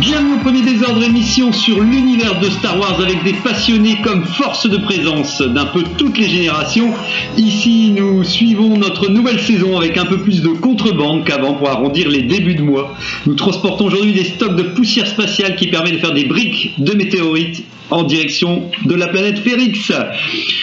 Bienvenue 0.00 0.34
au 0.34 0.38
premier 0.38 0.62
désordre 0.62 1.02
émission 1.02 1.52
sur 1.52 1.80
l'univers 1.80 2.38
de 2.38 2.48
Star 2.48 2.78
Wars 2.78 3.00
avec 3.00 3.24
des 3.24 3.32
passionnés 3.32 4.00
comme 4.00 4.24
force 4.24 4.70
de 4.70 4.76
présence 4.76 5.42
d'un 5.42 5.66
peu 5.66 5.82
toutes 5.96 6.16
les 6.18 6.28
générations. 6.28 6.92
Ici, 7.36 7.90
nous 7.90 8.22
suivons 8.22 8.76
notre 8.76 9.10
nouvelle 9.10 9.40
saison 9.40 9.76
avec 9.76 9.98
un 9.98 10.04
peu 10.04 10.18
plus 10.18 10.40
de 10.40 10.50
contrebande 10.50 11.24
qu'avant 11.24 11.54
pour 11.54 11.68
arrondir 11.68 12.08
les 12.08 12.22
débuts 12.22 12.54
de 12.54 12.62
mois. 12.62 12.94
Nous 13.26 13.34
transportons 13.34 13.86
aujourd'hui 13.86 14.12
des 14.12 14.22
stocks 14.22 14.54
de 14.54 14.62
poussière 14.62 15.08
spatiale 15.08 15.56
qui 15.56 15.66
permet 15.66 15.90
de 15.90 15.98
faire 15.98 16.14
des 16.14 16.26
briques 16.26 16.74
de 16.78 16.92
météorites 16.92 17.64
en 17.90 18.02
direction 18.02 18.70
de 18.84 18.94
la 18.94 19.08
planète 19.08 19.38
Férix. 19.38 19.92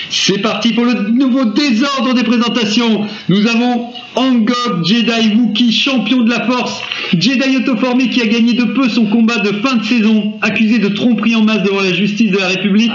C'est 0.09 0.39
parti 0.39 0.73
pour 0.73 0.85
le 0.85 1.09
nouveau 1.11 1.45
désordre 1.45 2.13
des 2.13 2.23
présentations. 2.23 3.05
Nous 3.29 3.47
avons 3.47 3.87
Angok, 4.15 4.85
Jedi 4.85 5.35
Wookie, 5.35 5.71
champion 5.71 6.21
de 6.21 6.29
la 6.29 6.45
force, 6.45 6.81
Jedi 7.17 7.57
auto-formé 7.57 8.09
qui 8.09 8.21
a 8.21 8.27
gagné 8.27 8.53
de 8.53 8.65
peu 8.65 8.87
son 8.89 9.05
combat 9.05 9.37
de 9.39 9.51
fin 9.53 9.75
de 9.75 9.83
saison, 9.83 10.33
accusé 10.41 10.79
de 10.79 10.89
tromperie 10.89 11.35
en 11.35 11.41
masse 11.41 11.63
devant 11.63 11.81
la 11.81 11.93
justice 11.93 12.31
de 12.31 12.37
la 12.37 12.47
République, 12.47 12.91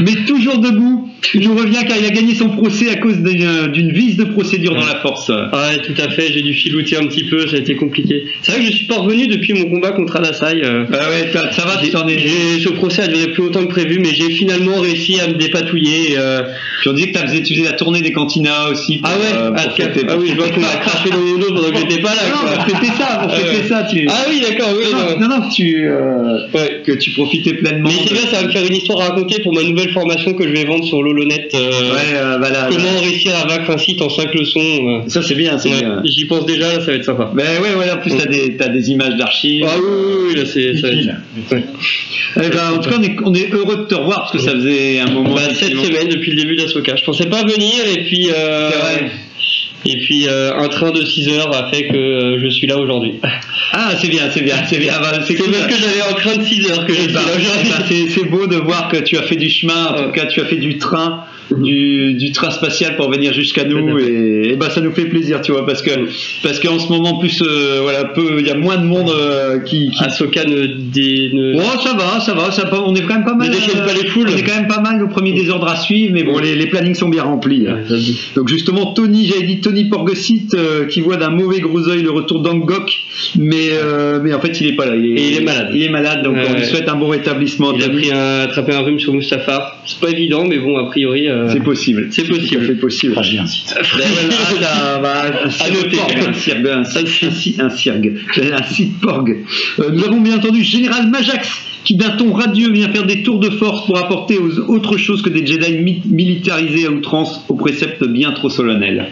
mais 0.00 0.14
toujours 0.26 0.58
debout. 0.58 1.10
Nous 1.34 1.54
revient 1.54 1.84
car 1.86 1.96
il 1.98 2.04
a 2.06 2.10
gagné 2.10 2.34
son 2.34 2.50
procès 2.50 2.90
à 2.90 2.96
cause 2.96 3.16
d'une 3.18 3.92
vice 3.92 4.16
de 4.16 4.24
procédure 4.24 4.74
dans 4.74 4.86
la 4.86 4.96
force. 5.00 5.28
Ouais, 5.28 5.78
tout 5.82 5.94
à 6.00 6.08
fait, 6.10 6.32
j'ai 6.32 6.40
dû 6.42 6.54
filouter 6.54 6.96
un 6.96 7.06
petit 7.06 7.24
peu, 7.24 7.46
ça 7.48 7.56
a 7.56 7.58
été 7.58 7.74
compliqué. 7.74 8.24
C'est 8.42 8.52
vrai 8.52 8.60
que 8.60 8.66
je 8.66 8.72
suis 8.72 8.86
pas 8.86 8.96
revenu 8.98 9.26
depuis 9.26 9.52
mon 9.54 9.64
combat 9.68 9.90
contre 9.90 10.16
Adasai. 10.16 10.62
euh, 10.64 10.84
Ah 10.92 11.08
ouais, 11.10 11.30
ça, 11.32 11.50
ça 11.52 11.64
va, 11.66 11.76
tu 11.78 11.86
es. 11.88 12.60
ce 12.60 12.68
procès 12.70 13.02
a 13.02 13.08
duré 13.08 13.28
plus 13.32 13.42
longtemps 13.44 13.64
que 13.64 13.70
prévu, 13.70 13.98
mais 13.98 14.14
j'ai 14.14 14.30
finalement 14.30 14.80
réussi 14.80 15.18
à 15.20 15.26
me 15.28 15.34
dépatouiller. 15.34 16.16
euh, 16.16 16.42
Puis 16.80 16.90
on 16.90 16.92
disait 16.92 17.10
que 17.10 17.18
tu 17.42 17.54
faisais, 17.54 17.64
la 17.64 17.72
tournée 17.72 18.02
des 18.02 18.12
cantinas 18.12 18.68
aussi. 18.70 18.98
pour, 18.98 19.10
Ah 19.12 19.18
ouais, 19.18 19.36
euh, 19.36 19.50
pour 19.50 19.56
ah, 19.58 19.88
ah 20.08 20.16
oui, 20.18 20.28
je 20.30 20.34
vois 20.36 20.48
qu'on 20.48 20.62
a 20.62 20.76
craché 20.80 21.10
dans 21.10 21.18
mon 21.18 21.38
dos 21.38 21.48
pendant 21.54 21.70
que 21.70 21.78
j'étais 21.78 22.02
pas 22.02 22.14
là. 22.14 22.22
Non, 22.30 22.40
quoi. 22.48 22.64
pour 22.64 22.78
fêter 22.78 22.92
ça, 22.98 23.18
pour 23.22 23.30
Ah 23.32 23.36
fêter 23.36 23.68
ça, 23.68 23.82
tu. 23.90 24.06
Ah 24.08 24.24
oui, 24.30 24.40
d'accord, 24.40 24.68
oui. 24.78 24.84
non, 24.92 25.28
non. 25.28 25.36
non, 25.40 25.48
tu, 25.48 25.86
euh, 25.88 26.46
Ouais. 26.54 26.82
que 26.84 26.92
tu 26.92 27.10
profitais 27.10 27.54
pleinement. 27.54 27.88
Mais 27.88 27.94
c'est 28.06 28.14
bien, 28.14 28.22
ça 28.30 28.40
va 28.42 28.46
me 28.46 28.52
faire 28.52 28.64
une 28.64 28.76
histoire 28.76 29.00
à 29.00 29.08
raconter 29.08 29.42
pour 29.42 29.52
ma 29.54 29.62
nouvelle 29.62 29.90
formation 29.90 30.32
que 30.34 30.44
je 30.46 30.52
vais 30.52 30.64
vendre 30.64 30.84
sur 30.84 31.02
l'Holonet. 31.06 31.48
euh, 31.54 31.58
Ouais, 31.94 32.14
euh, 32.14 32.36
voilà. 32.38 32.68
Comment 32.70 32.98
réussir 33.00 33.32
à 33.36 33.46
vaincre 33.46 33.70
un 33.70 33.78
site 33.78 34.02
en 34.02 34.08
5 34.10 34.34
leçons. 34.34 34.60
euh. 34.60 35.00
Ça 35.08 35.22
c'est 35.22 35.34
bien, 35.34 35.56
Ouais, 35.56 35.70
bien. 35.80 36.02
J'y 36.04 36.24
pense 36.26 36.44
déjà, 36.46 36.68
là, 36.68 36.80
ça 36.80 36.86
va 36.86 36.92
être 36.94 37.04
sympa. 37.04 37.30
Ben 37.34 37.44
ouais, 37.62 37.74
ouais, 37.74 37.90
en 37.90 37.98
plus 37.98 38.12
t'as 38.16 38.26
des, 38.26 38.56
t'as 38.56 38.68
des 38.68 38.90
images 38.90 39.16
d'archives. 39.16 39.64
Ah 39.68 39.76
oui, 39.78 39.84
oui, 39.88 40.24
oui, 40.30 40.34
là, 40.36 40.42
c'est. 40.46 40.74
ça 40.76 40.88
va 40.88 40.92
être- 40.92 41.52
Ouais. 41.52 41.64
Eh 42.38 42.48
ben, 42.50 42.72
en 42.74 42.78
tout 42.80 42.90
cas, 42.90 42.96
on 42.98 43.02
est, 43.02 43.16
on 43.24 43.34
est 43.34 43.50
heureux 43.52 43.76
de 43.76 43.82
te 43.84 43.94
revoir 43.94 44.18
parce 44.20 44.32
que 44.32 44.38
ça 44.38 44.50
faisait 44.52 44.98
un 45.00 45.10
moment. 45.10 45.34
Bah, 45.34 45.42
cette 45.54 45.70
semaine 45.76 46.08
depuis 46.08 46.32
le 46.32 46.36
début 46.42 46.56
d'Asoka. 46.56 46.96
Je 46.96 47.04
pensais 47.04 47.26
pas 47.26 47.42
venir 47.42 47.72
et 47.96 48.02
puis 48.04 48.28
euh. 48.36 48.70
Et 49.86 49.98
puis 49.98 50.26
euh, 50.28 50.52
un 50.56 50.68
train 50.68 50.90
de 50.90 51.04
6 51.04 51.28
heures 51.30 51.54
a 51.56 51.70
fait 51.70 51.86
que 51.88 51.96
euh, 51.96 52.38
je 52.42 52.48
suis 52.48 52.66
là 52.66 52.76
aujourd'hui. 52.78 53.14
Ah, 53.72 53.90
c'est 54.00 54.08
bien, 54.08 54.30
c'est 54.32 54.42
bien, 54.42 54.56
c'est 54.68 54.78
bien. 54.78 54.94
Bah, 55.00 55.12
c'est 55.26 55.34
cool. 55.34 55.50
parce 55.52 55.66
que 55.66 55.74
j'avais 55.78 56.02
un 56.10 56.14
train 56.14 56.36
de 56.36 56.44
6 56.44 56.70
heures 56.70 56.86
que 56.86 56.92
je 56.92 56.98
Eh 56.98 57.02
suis 57.04 57.12
ben, 57.12 57.20
là 57.20 57.26
eh 57.34 57.40
aujourd'hui. 57.40 57.70
ben, 57.78 57.84
c'est, 57.88 58.08
c'est 58.20 58.28
beau 58.28 58.46
de 58.46 58.56
voir 58.56 58.88
que 58.88 58.96
tu 58.98 59.16
as 59.18 59.22
fait 59.22 59.36
du 59.36 59.48
chemin, 59.48 59.86
en 59.86 60.02
tout 60.04 60.10
cas 60.12 60.26
tu 60.26 60.40
as 60.40 60.44
fait 60.46 60.56
du 60.56 60.78
train, 60.78 61.24
du, 61.50 62.14
du 62.14 62.32
train 62.32 62.50
spatial 62.50 62.96
pour 62.96 63.10
venir 63.10 63.32
jusqu'à 63.32 63.64
nous 63.64 63.98
et, 63.98 64.50
et 64.52 64.56
ben 64.56 64.68
ça 64.70 64.80
nous 64.80 64.92
fait 64.92 65.04
plaisir, 65.06 65.40
tu 65.42 65.52
vois, 65.52 65.64
parce 65.66 65.82
que 65.82 65.90
parce 66.42 66.58
qu'en 66.60 66.78
ce 66.78 66.88
moment 66.88 67.10
en 67.16 67.18
plus 67.18 67.42
euh, 67.42 67.80
voilà 67.82 68.04
peu, 68.04 68.36
il 68.40 68.46
y 68.46 68.50
a 68.50 68.56
moins 68.56 68.76
de 68.76 68.84
monde 68.84 69.10
euh, 69.10 69.58
qui, 69.60 69.90
qui... 69.90 70.04
Ahsoka 70.04 70.44
ne, 70.44 70.66
dé- 70.66 71.30
ne- 71.32 71.54
Oh, 71.56 71.80
ça 71.82 71.94
va, 71.94 72.20
ça 72.20 72.34
va, 72.34 72.50
ça 72.50 72.68
on 72.84 72.94
est 72.94 73.02
quand 73.02 73.14
même 73.14 73.24
pas 73.24 73.34
mal. 73.34 73.48
Ne 73.50 73.54
euh, 73.54 73.86
pas 73.86 73.92
les 73.94 74.08
foules. 74.08 74.28
On 74.32 74.36
est 74.36 74.42
quand 74.42 74.56
même 74.56 74.66
pas 74.68 74.80
mal 74.80 75.02
au 75.02 75.08
premier 75.08 75.32
désordre 75.32 75.68
à 75.68 75.76
suivre, 75.76 76.12
mais 76.14 76.24
bon, 76.24 76.38
les, 76.38 76.54
les 76.54 76.66
plannings 76.66 76.94
sont 76.94 77.08
bien 77.08 77.22
remplis. 77.22 77.66
hein. 77.68 77.78
Donc 78.34 78.48
justement, 78.48 78.92
Tony, 78.92 79.26
j'avais 79.26 79.46
dit 79.46 79.60
Tony 79.60 79.84
Porgesit, 79.84 80.48
euh, 80.54 80.86
qui 80.86 81.00
voit 81.00 81.16
d'un 81.16 81.30
mauvais 81.30 81.60
gros 81.60 81.88
œil 81.88 82.02
le 82.02 82.10
retour 82.10 82.40
d'Angok, 82.40 82.92
mais 83.38 83.70
mais 84.22 84.34
en 84.34 84.40
fait 84.40 84.60
il 84.60 84.66
est 84.68 84.72
pas 84.76 84.86
là. 84.86 84.96
Il 84.96 85.06
est, 85.06 85.20
Et 85.20 85.28
il 85.30 85.36
est 85.38 85.44
malade. 85.44 85.70
Il 85.74 85.82
est 85.82 85.88
malade, 85.88 86.22
donc 86.24 86.36
on 86.48 86.54
lui 86.54 86.64
souhaite 86.64 86.88
un 86.88 86.96
bon 86.96 87.08
rétablissement. 87.08 87.72
Il 87.72 87.82
a 87.84 87.88
pris 87.88 88.10
un, 88.12 88.40
attrapé 88.40 88.72
un 88.72 88.80
rhume 88.80 88.98
sur 88.98 89.12
Mustapha. 89.14 89.76
C'est 89.86 90.00
pas 90.00 90.10
évident, 90.10 90.44
mais 90.48 90.58
bon, 90.58 90.76
a 90.78 90.84
priori. 90.86 91.28
Euh, 91.36 91.50
C'est 91.52 91.62
possible. 91.62 92.08
C'est 92.10 92.24
possible. 92.24 92.64
C'est 92.66 92.80
possible. 92.80 93.14
Un 93.18 93.46
site. 93.46 93.74
Voilà, 94.50 95.00
ah, 95.04 95.30
un 95.34 95.64
À 95.64 95.70
noter. 95.70 95.96
porg, 95.96 96.14
un 96.28 96.32
un, 96.72 96.80
un, 96.80 97.70
ci- 97.70 98.52
un 98.52 98.62
site 98.62 99.00
porg. 99.00 99.36
Euh, 99.80 99.90
nous 99.92 100.04
avons 100.04 100.20
bien 100.20 100.36
entendu 100.36 100.62
Général 100.62 101.08
Majax 101.08 101.48
qui 101.84 101.94
d'un 101.94 102.10
ton 102.16 102.32
radieux 102.32 102.72
vient 102.72 102.88
faire 102.88 103.06
des 103.06 103.22
tours 103.22 103.38
de 103.38 103.48
force 103.50 103.86
pour 103.86 103.96
apporter 103.96 104.38
aux 104.38 104.58
autre 104.68 104.96
chose 104.96 105.22
que 105.22 105.30
des 105.30 105.46
Jedi 105.46 105.72
mi- 105.78 106.02
militarisés 106.04 106.86
à 106.86 106.90
outrance 106.90 107.44
aux 107.48 107.54
préceptes 107.54 108.04
bien 108.08 108.32
trop 108.32 108.48
solennels. 108.50 109.06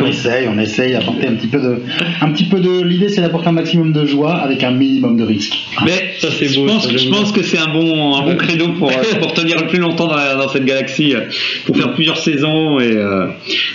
On 0.00 0.06
essaye, 0.06 0.48
on 0.48 0.58
essaye 0.58 0.92
d'apporter 0.92 1.28
un 1.28 1.34
petit 1.34 1.46
peu 1.48 1.58
de, 1.60 1.76
un 2.20 2.30
petit 2.32 2.44
peu 2.44 2.60
de. 2.60 2.82
L'idée, 2.82 3.08
c'est 3.08 3.20
d'apporter 3.20 3.48
un 3.48 3.52
maximum 3.52 3.92
de 3.92 4.04
joie 4.06 4.34
avec 4.36 4.62
un 4.64 4.70
minimum 4.70 5.16
de 5.16 5.24
risque. 5.24 5.54
Mais 5.84 6.14
Ça, 6.18 6.28
c'est 6.30 6.46
je 6.46 6.60
beau, 6.60 6.66
pense, 6.66 6.86
ça, 6.86 6.92
que- 6.92 6.98
je 6.98 7.08
pense 7.08 7.32
que 7.32 7.42
c'est 7.42 7.58
un 7.58 7.68
bon, 7.72 8.14
un 8.16 8.22
bon 8.24 8.36
créneau 8.36 8.68
pour, 8.78 8.88
euh, 8.90 8.94
pour 9.20 9.32
tenir 9.34 9.60
le 9.60 9.66
plus 9.66 9.78
longtemps 9.78 10.06
dans, 10.06 10.16
la- 10.16 10.34
dans 10.36 10.48
cette 10.48 10.64
galaxie, 10.64 11.14
euh, 11.14 11.20
pour 11.66 11.76
faire 11.76 11.92
plusieurs 11.92 12.16
saisons. 12.18 12.80
Et, 12.80 12.92
euh, 12.96 13.26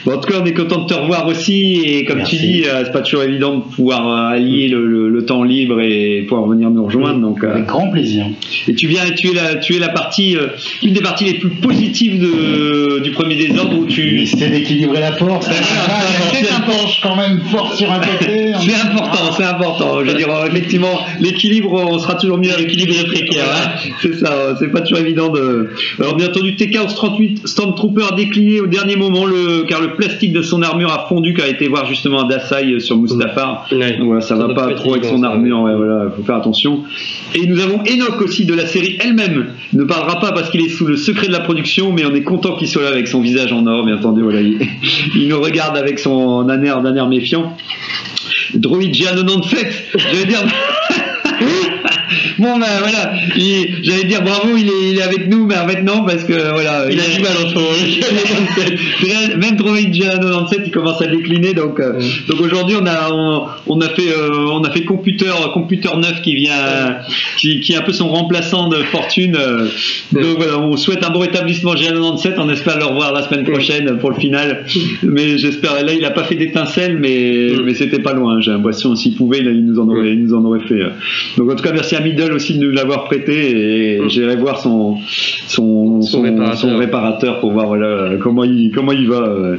bon, 0.05 0.13
en 0.13 0.17
tout 0.17 0.31
cas, 0.31 0.39
on 0.41 0.45
est 0.45 0.53
content 0.53 0.81
de 0.81 0.87
te 0.87 0.93
revoir 0.93 1.27
aussi. 1.27 1.81
Et 1.85 2.05
comme 2.05 2.17
Merci. 2.17 2.37
tu 2.37 2.43
dis, 2.45 2.63
euh, 2.65 2.83
c'est 2.85 2.91
pas 2.91 3.01
toujours 3.01 3.23
évident 3.23 3.57
de 3.57 3.63
pouvoir 3.75 4.07
allier 4.31 4.67
le, 4.69 4.85
le- 4.87 5.09
le 5.09 5.25
temps 5.25 5.43
libre 5.43 5.81
et 5.81 6.25
pouvoir 6.27 6.47
venir 6.47 6.69
nous 6.69 6.85
rejoindre. 6.85 7.19
Donc, 7.19 7.43
euh, 7.43 7.51
Avec 7.53 7.65
grand 7.65 7.89
plaisir. 7.89 8.25
et 8.67 8.73
tu 8.73 8.87
viens, 8.87 9.03
tu 9.15 9.29
es 9.31 9.33
la, 9.33 9.55
tu 9.55 9.75
es 9.75 9.79
la 9.79 9.89
partie, 9.89 10.35
euh, 10.35 10.47
une 10.83 10.93
des 10.93 11.01
parties 11.01 11.25
les 11.25 11.33
plus 11.35 11.49
positives 11.49 12.19
de, 12.19 12.99
du 13.03 13.11
premier 13.11 13.35
désordre 13.35 13.77
où 13.77 13.85
tu. 13.85 14.25
C'est 14.25 14.49
d'équilibrer 14.49 14.99
la 14.99 15.11
force. 15.13 15.47
un 16.07 16.61
penche 16.61 16.99
quand 17.01 17.15
même 17.15 17.39
fort 17.51 17.73
sur 17.73 17.91
un 17.91 17.99
côté. 17.99 18.53
C'est 18.59 18.73
important, 18.75 19.31
c'est 19.37 19.43
important. 19.43 20.03
Je 20.03 20.11
veux 20.11 20.17
dire, 20.17 20.29
euh, 20.29 20.47
effectivement, 20.47 20.99
l'équilibre, 21.19 21.73
on 21.73 21.99
sera 21.99 22.15
toujours 22.15 22.37
mieux 22.37 22.51
à 22.53 22.57
l'équilibre 22.57 22.93
précaire. 23.05 23.45
hein. 23.53 23.91
C'est 24.01 24.15
ça, 24.15 24.31
euh, 24.31 24.55
c'est 24.59 24.71
pas 24.71 24.81
toujours 24.81 24.99
évident 24.99 25.29
de. 25.29 25.69
Alors, 25.99 26.15
bien 26.15 26.27
entendu, 26.27 26.55
TK 26.55 26.87
38 26.87 27.47
Stormtrooper 27.47 28.03
a 28.11 28.15
décliné 28.15 28.59
au 28.59 28.67
dernier 28.67 28.95
moment 28.95 29.25
le, 29.25 29.63
car 29.67 29.79
le 29.81 29.95
plastique 29.95 30.33
de 30.33 30.41
son 30.41 30.61
armure 30.63 30.91
a 30.91 31.07
fondu, 31.07 31.33
car 31.33 31.45
a 31.45 31.49
été 31.49 31.67
voir 31.67 31.85
justement 31.85 32.23
un 32.23 32.27
Dasai 32.27 32.79
sur 32.79 32.97
Mustapha. 32.97 33.65
Ouais. 33.71 33.97
Donc 33.97 34.07
voilà, 34.07 34.21
ça, 34.21 34.35
Ça 34.35 34.47
va 34.47 34.53
pas 34.53 34.73
trop 34.73 34.93
avec 34.93 35.05
son 35.05 35.23
armure, 35.23 35.61
ouais, 35.61 35.75
voilà, 35.75 36.09
faut 36.15 36.23
faire 36.23 36.35
attention. 36.35 36.83
Et 37.35 37.45
nous 37.47 37.59
avons 37.59 37.79
Enoch 37.87 38.21
aussi 38.21 38.45
de 38.45 38.53
la 38.53 38.65
série 38.65 38.97
elle-même. 38.99 39.47
Il 39.73 39.79
ne 39.79 39.85
parlera 39.85 40.19
pas 40.19 40.31
parce 40.31 40.49
qu'il 40.49 40.61
est 40.61 40.69
sous 40.69 40.85
le 40.85 40.97
secret 40.97 41.27
de 41.27 41.31
la 41.31 41.41
production, 41.41 41.91
mais 41.93 42.05
on 42.05 42.13
est 42.15 42.23
content 42.23 42.55
qu'il 42.55 42.67
soit 42.67 42.83
là 42.83 42.89
avec 42.89 43.07
son 43.07 43.21
visage 43.21 43.51
en 43.53 43.65
or, 43.67 43.85
bien 43.85 43.97
entendu. 43.97 44.21
Voilà, 44.23 44.41
il, 44.41 44.59
il 45.15 45.27
nous 45.27 45.39
regarde 45.39 45.77
avec 45.77 45.86
son 45.95 46.43
d'un 46.43 46.61
air, 46.63 46.81
d'un 46.81 46.95
air 46.95 47.07
méfiant. 47.07 47.55
Droid 48.53 48.81
G97, 48.81 49.67
je 49.95 50.15
veux 50.15 50.25
dire. 50.25 50.39
Bon 52.39 52.57
ben 52.59 52.65
voilà, 52.79 53.13
il- 53.35 53.83
j'allais 53.83 54.03
dire 54.05 54.21
bravo, 54.23 54.49
il 54.57 54.67
est, 54.67 54.91
il 54.91 54.97
est 54.99 55.01
avec 55.01 55.27
nous, 55.29 55.45
mais 55.45 55.55
en 55.57 55.67
fait 55.67 55.81
non 55.83 56.03
parce 56.05 56.23
que 56.23 56.33
voilà, 56.33 56.85
Il 56.89 56.99
a 56.99 57.03
du 57.15 57.21
mal 57.21 57.31
en 57.45 57.49
ce 57.49 57.53
moment. 57.55 57.67
C'est 59.01 59.07
vrai, 59.07 59.37
même 59.37 59.55
Droid 59.55 59.77
G97 59.77 60.61
il 60.65 60.71
commence 60.71 61.01
à 61.01 61.07
décliner 61.07 61.53
donc 61.53 61.79
euh, 61.79 61.99
donc 62.27 62.41
aujourd'hui 62.41 62.75
on 62.81 62.85
a 62.85 63.09
on, 63.11 63.45
on 63.67 63.81
a 63.81 63.89
fait 63.89 64.09
euh, 64.09 64.47
on 64.51 64.61
a 64.63 64.71
fait 64.71 64.83
computer 64.83 65.25
computer 65.53 65.89
9 65.95 66.21
qui 66.21 66.35
vient 66.35 66.97
qui, 67.37 67.59
qui 67.61 67.73
est 67.73 67.77
un 67.77 67.81
peu 67.81 67.93
son 67.93 68.07
remplaçant 68.09 68.67
de 68.69 68.77
fortune 68.77 69.35
euh, 69.39 69.67
donc 70.11 70.37
voilà 70.37 70.57
on 70.59 70.75
souhaite 70.77 71.03
un 71.05 71.09
bon 71.09 71.19
rétablissement 71.19 71.73
G97 71.75 72.33
on 72.37 72.49
espère 72.49 72.77
le 72.77 72.85
revoir 72.85 73.13
la 73.13 73.23
semaine 73.23 73.43
prochaine 73.45 73.97
pour 73.99 74.09
le 74.11 74.15
final. 74.19 74.65
Mais 75.03 75.37
j'espère 75.37 75.73
là 75.83 75.93
il 75.93 76.03
a 76.05 76.11
pas 76.11 76.23
fait 76.23 76.35
d'étincelle 76.35 76.97
mais 76.99 77.49
mais 77.63 77.73
c'était 77.73 77.99
pas 77.99 78.13
loin 78.13 78.39
j'ai 78.41 78.51
l'impression 78.51 78.95
s'il 78.95 79.15
pouvait 79.15 79.41
là, 79.41 79.51
il 79.51 79.65
nous 79.65 79.79
en 79.79 79.87
aurait 79.89 80.11
il 80.11 80.23
nous 80.23 80.33
en 80.35 80.43
aurait 80.45 80.65
fait 80.67 80.79
donc 81.37 81.51
en 81.51 81.55
tout 81.55 81.63
cas 81.63 81.71
merci 81.71 81.95
à 81.95 81.96
Middle 82.01 82.33
aussi 82.33 82.57
de 82.57 82.65
nous 82.65 82.71
l'avoir 82.71 83.05
prêté 83.05 83.95
et 83.95 84.09
j'irai 84.09 84.35
voir 84.35 84.59
son 84.61 84.97
son, 85.47 86.01
Son 86.01 86.21
réparateur. 86.21 86.57
son 86.57 86.77
réparateur 86.77 87.39
pour 87.39 87.51
voir 87.51 87.67
voilà, 87.67 88.11
comment 88.21 88.43
il 88.43 88.71
comment 88.73 88.91
il 88.91 89.07
va 89.07 89.21
euh. 89.21 89.57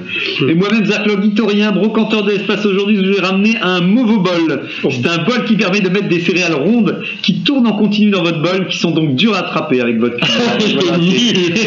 et 0.48 0.54
moi-même 0.54 0.84
Zach 0.84 1.06
Logitorien 1.06 1.72
brocanteur 1.72 2.22
de 2.24 2.30
l'espace 2.32 2.64
aujourd'hui 2.66 2.96
je 2.96 3.02
vous 3.10 3.16
ai 3.18 3.20
ramené 3.20 3.56
un 3.62 3.80
Movobol 3.80 4.62
c'est 4.90 5.06
un 5.06 5.18
bol 5.24 5.44
qui 5.46 5.56
permet 5.56 5.80
de 5.80 5.88
mettre 5.88 6.08
des 6.08 6.20
céréales 6.20 6.54
rondes 6.54 7.02
qui 7.22 7.40
tournent 7.40 7.66
en 7.66 7.72
continu 7.76 8.10
dans 8.10 8.22
votre 8.22 8.42
bol 8.42 8.66
qui 8.68 8.78
sont 8.78 8.90
donc 8.90 9.14
dures 9.14 9.34
à 9.34 9.38
attraper 9.40 9.80
avec 9.80 9.98
votre 9.98 10.16
Voilà, 10.74 10.98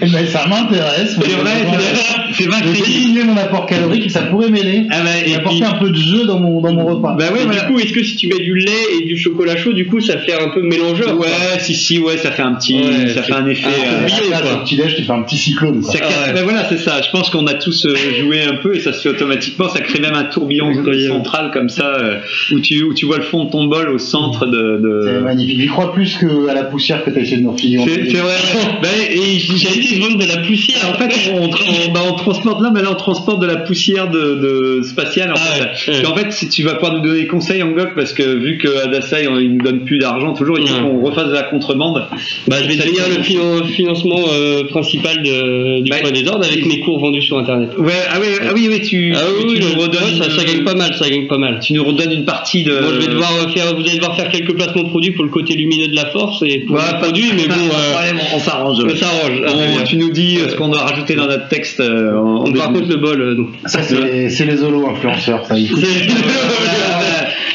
Eh 0.00 0.06
ben, 0.06 0.26
ça 0.26 0.46
m'intéresse. 0.48 1.16
c'est 1.20 1.30
vrai 1.32 1.50
c'est- 1.70 2.34
c'est 2.44 2.48
20 2.48 2.56
Je 2.62 2.68
vais 2.68 2.78
crédits 2.80 2.98
diminuer 3.00 3.24
mon 3.24 3.36
apport 3.36 3.66
calorique 3.66 4.06
et 4.06 4.08
ça 4.08 4.20
pourrait 4.22 4.50
m'aider. 4.50 4.82
Ah 4.90 5.02
bah, 5.02 5.10
et 5.26 5.34
apporter 5.34 5.58
puis- 5.60 5.66
un 5.66 5.74
peu 5.78 5.90
de 5.90 5.94
jeu 5.96 6.26
dans 6.26 6.38
mon, 6.38 6.60
dans 6.60 6.72
mon 6.72 6.84
repas. 6.86 7.16
bah 7.18 7.26
ouais 7.32 7.42
Et 7.42 7.46
Du 7.46 7.66
coup, 7.72 7.78
est-ce 7.80 7.92
que 7.92 8.02
si 8.02 8.16
tu 8.16 8.28
mets 8.28 8.38
du 8.42 8.54
lait 8.54 8.70
et 9.00 9.06
du 9.06 9.16
chocolat 9.16 9.37
chaud, 9.46 9.56
chaud, 9.56 9.72
du 9.72 9.86
coup, 9.86 10.00
ça 10.00 10.18
fait 10.18 10.32
un 10.34 10.48
peu 10.48 10.62
mélangeur. 10.62 11.16
quoi. 11.16 11.26
Ouais, 11.26 11.58
si, 11.60 11.74
si, 11.74 11.98
ouais, 11.98 12.16
ça 12.16 12.30
fait 12.30 12.42
un 12.42 12.54
petit, 12.54 12.76
Ouais, 12.76 13.08
ça 13.08 13.22
fait 13.22 13.32
un 13.34 13.46
effet. 13.46 13.66
Ah, 13.66 14.04
euh, 14.04 14.30
Là, 14.30 14.40
le 14.58 14.64
petit 14.64 14.76
déj, 14.76 14.96
tu 14.96 15.02
fais 15.02 15.12
un 15.12 15.22
petit 15.22 15.36
cyclone. 15.36 15.80
quoi. 15.82 15.92
ça 15.92 15.98
crée- 15.98 16.08
Ah 16.24 16.26
ouais. 16.28 16.32
ben 16.34 16.44
voilà, 16.44 16.64
c'est 16.68 16.78
ça. 16.78 17.00
Je 17.02 17.10
pense 17.10 17.30
qu'on 17.30 17.46
a 17.46 17.54
tous 17.54 17.86
euh, 17.86 17.94
joué 18.20 18.42
un 18.42 18.54
peu 18.56 18.74
et 18.76 18.80
ça 18.80 18.92
se 18.92 19.00
fait 19.02 19.08
automatiquement. 19.10 19.68
Ça 19.68 19.80
crée 19.80 20.00
même 20.00 20.14
un 20.14 20.24
tourbillon 20.24 20.72
central 21.08 21.50
comme 21.52 21.68
ça, 21.68 21.86
euh, 21.98 22.18
où, 22.52 22.60
tu, 22.60 22.82
où 22.82 22.94
tu 22.94 23.06
vois 23.06 23.18
le 23.18 23.22
fond 23.24 23.44
de 23.44 23.50
ton 23.50 23.64
bol 23.66 23.88
au 23.90 23.98
centre 23.98 24.46
de. 24.46 24.78
de- 24.82 25.00
C'est 25.04 25.20
magnifique. 25.20 25.60
J'y 25.60 25.66
crois 25.68 25.92
plus 25.92 26.16
qu'à 26.18 26.54
la 26.54 26.64
poussière 26.64 27.04
que 27.04 27.10
t'as 27.10 27.20
essayé 27.20 27.38
de 27.38 27.42
nous 27.42 27.52
refiler. 27.52 27.78
C'est 27.86 28.10
c'est 28.10 28.16
vrai. 28.18 28.34
Ben, 28.82 28.88
et 29.10 29.38
J'ai 29.38 29.54
essayé 29.54 29.98
de 29.98 30.02
vendre 30.04 30.18
de 30.18 30.26
la 30.28 30.38
poussière. 30.38 30.78
En 30.90 30.94
fait, 30.98 31.30
on, 31.32 31.44
on- 31.46 31.92
bah, 31.92 32.00
on 32.08 32.14
transporte 32.14 32.62
là, 32.62 32.70
mais 32.74 32.82
là, 32.82 32.88
on 32.92 32.94
transporte 32.94 33.40
de 33.40 33.46
la 33.46 33.56
poussière 33.56 34.08
de, 34.10 34.34
de 34.78 34.82
spatiale. 34.82 35.30
En 35.30 35.34
Ah 35.36 35.38
fait. 35.38 35.60
ouais, 35.60 35.68
Puis 35.74 35.92
ouais. 35.92 36.06
en 36.06 36.16
fait, 36.16 36.32
si 36.32 36.48
tu 36.48 36.62
vas 36.62 36.74
pouvoir 36.74 36.94
nous 36.94 37.00
donner 37.02 37.20
des 37.20 37.26
conseils, 37.26 37.62
Angok, 37.62 37.94
parce 37.94 38.12
que 38.12 38.22
vu 38.22 38.58
que 38.58 38.68
Adasai, 38.84 39.26
on- 39.30 39.38
il 39.38 39.52
nous 39.56 39.62
donne 39.62 39.84
plus 39.84 39.98
d'argent, 39.98 40.32
toujours, 40.34 40.58
il 40.58 40.66
faut 40.68 40.80
qu'on 40.82 41.00
refasse 41.04 41.28
de 41.28 41.32
la 41.34 41.42
contrebande. 41.44 42.06
Bah, 42.48 42.56
je 42.62 42.68
vais 42.68 42.76
devenir 42.76 43.02
le 43.08 43.22
finan- 43.22 43.64
financement 43.66 44.20
euh, 44.32 44.64
principal 44.64 45.22
de, 45.22 45.80
du 45.82 45.90
Bah, 45.90 45.96
Point 46.02 46.10
des 46.12 46.26
Ordres 46.28 46.46
avec 46.46 46.64
mes 46.66 46.80
cours 46.80 46.98
vendus 47.00 47.22
sur 47.22 47.38
Internet. 47.38 47.70
Ouais, 47.78 47.92
ah 48.10 48.18
oui, 48.20 48.26
ah 48.42 48.52
oui, 48.54 48.68
oui, 48.70 48.80
tu, 48.82 49.12
Ah 49.14 49.20
tu, 49.40 49.46
oui, 49.46 49.54
tu 49.56 49.64
oui, 49.64 49.72
nous 49.74 49.80
redonnes, 49.82 50.30
ça, 50.30 50.44
gagne 50.44 50.64
pas 50.64 50.74
mal, 50.74 50.94
ça 50.94 51.08
gagne 51.08 51.26
pas 51.26 51.38
mal. 51.38 51.58
tu 51.62 51.72
nous 51.72 51.84
redonnes 51.84 52.12
une 52.12 52.24
partie 52.24 52.62
de. 52.64 52.72
Bon, 52.78 52.88
je 52.94 52.98
vais 53.06 53.06
devoir 53.12 53.30
euh, 53.44 53.48
faire, 53.52 53.74
vous 53.74 53.82
allez 53.82 53.96
devoir 53.98 54.16
faire 54.16 54.28
quelques 54.30 54.54
placements 54.54 54.82
de 54.84 54.88
produits 54.88 55.12
pour 55.12 55.24
le 55.24 55.30
côté 55.30 55.54
lumineux 55.54 55.88
de 55.88 55.96
la 55.96 56.06
force 56.06 56.42
et 56.46 56.60
pour 56.60 56.76
Ouais, 56.76 56.82
le 56.86 56.92
pas 56.92 56.98
produit, 56.98 57.30
mais 57.36 57.46
bon, 57.48 57.54
euh, 57.54 58.12
on, 58.34 58.38
s'arrange. 58.38 58.78
on 58.84 58.96
s'arrange. 58.96 59.42
Ah, 59.46 59.82
tu 59.86 59.96
nous 59.96 60.10
dis 60.10 60.38
euh, 60.38 60.48
ce 60.48 60.56
qu'on 60.56 60.68
doit 60.68 60.80
rajouter 60.82 61.14
dans 61.14 61.26
notre 61.26 61.48
texte. 61.48 61.80
euh, 61.80 62.12
On 62.16 62.52
contre 62.52 62.88
le 62.88 62.96
bol. 62.96 63.20
euh, 63.20 63.34
non. 63.34 63.46
Ça, 63.66 63.82
c'est 63.82 64.00
les, 64.00 64.30
c'est 64.30 64.44
les 64.44 64.62
holos 64.62 64.86
influenceurs, 64.88 65.44
ça. 65.46 65.54
Euh, 65.54 65.58
y 65.58 65.66
a- 65.66 66.97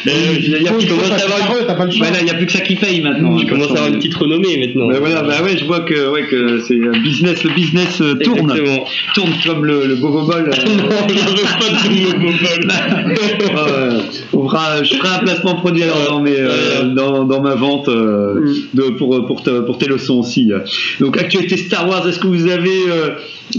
il 0.05 0.57
il 0.79 0.87
commence 0.87 1.11
à 1.11 1.15
avoir 1.25 1.39
il 2.19 2.23
n'y 2.25 2.29
a 2.31 2.33
plus 2.33 2.45
que 2.45 2.51
ça 2.51 2.59
qui 2.61 2.75
paye 2.75 3.01
maintenant. 3.01 3.37
Je 3.37 3.45
commence 3.47 3.67
à 3.67 3.71
avoir 3.71 3.87
une 3.87 3.95
petite 3.97 4.15
renommée 4.15 4.57
maintenant. 4.57 4.87
Bah 4.87 4.99
voilà, 4.99 5.21
bah 5.23 5.41
ouais, 5.43 5.57
je 5.57 5.65
vois 5.65 5.81
que, 5.81 6.09
ouais, 6.11 6.23
que 6.27 6.59
c'est 6.67 6.75
business, 7.01 7.43
le 7.43 7.51
business 7.51 8.01
euh, 8.01 8.15
tourne, 8.15 8.51
Exactement. 8.51 8.85
tourne 9.15 9.31
comme 9.45 9.65
le, 9.65 9.85
le 9.87 9.95
Bobo 9.95 10.29
euh. 10.31 10.43
Bol. 10.43 10.49
Fera- 14.31 14.83
je 14.83 14.95
ferai 14.95 15.07
un 15.15 15.19
placement 15.19 15.55
produit 15.55 15.83
alors 15.83 16.05
dans, 16.09 16.21
mes, 16.21 16.35
euh, 16.37 16.83
dans, 16.93 17.23
dans 17.23 17.41
ma 17.41 17.55
vente 17.55 17.87
euh, 17.87 18.33
Mm. 18.33 18.53
de, 18.73 18.81
pour, 18.97 19.25
pour, 19.25 19.43
te- 19.43 19.61
pour 19.61 19.77
tes 19.77 19.85
leçons 19.87 20.19
aussi. 20.19 20.49
Donc, 20.99 21.17
actualité 21.17 21.55
Star 21.57 21.87
Wars, 21.87 22.07
est-ce 22.07 22.19
que 22.19 22.27
vous 22.27 22.47
avez 22.47 22.69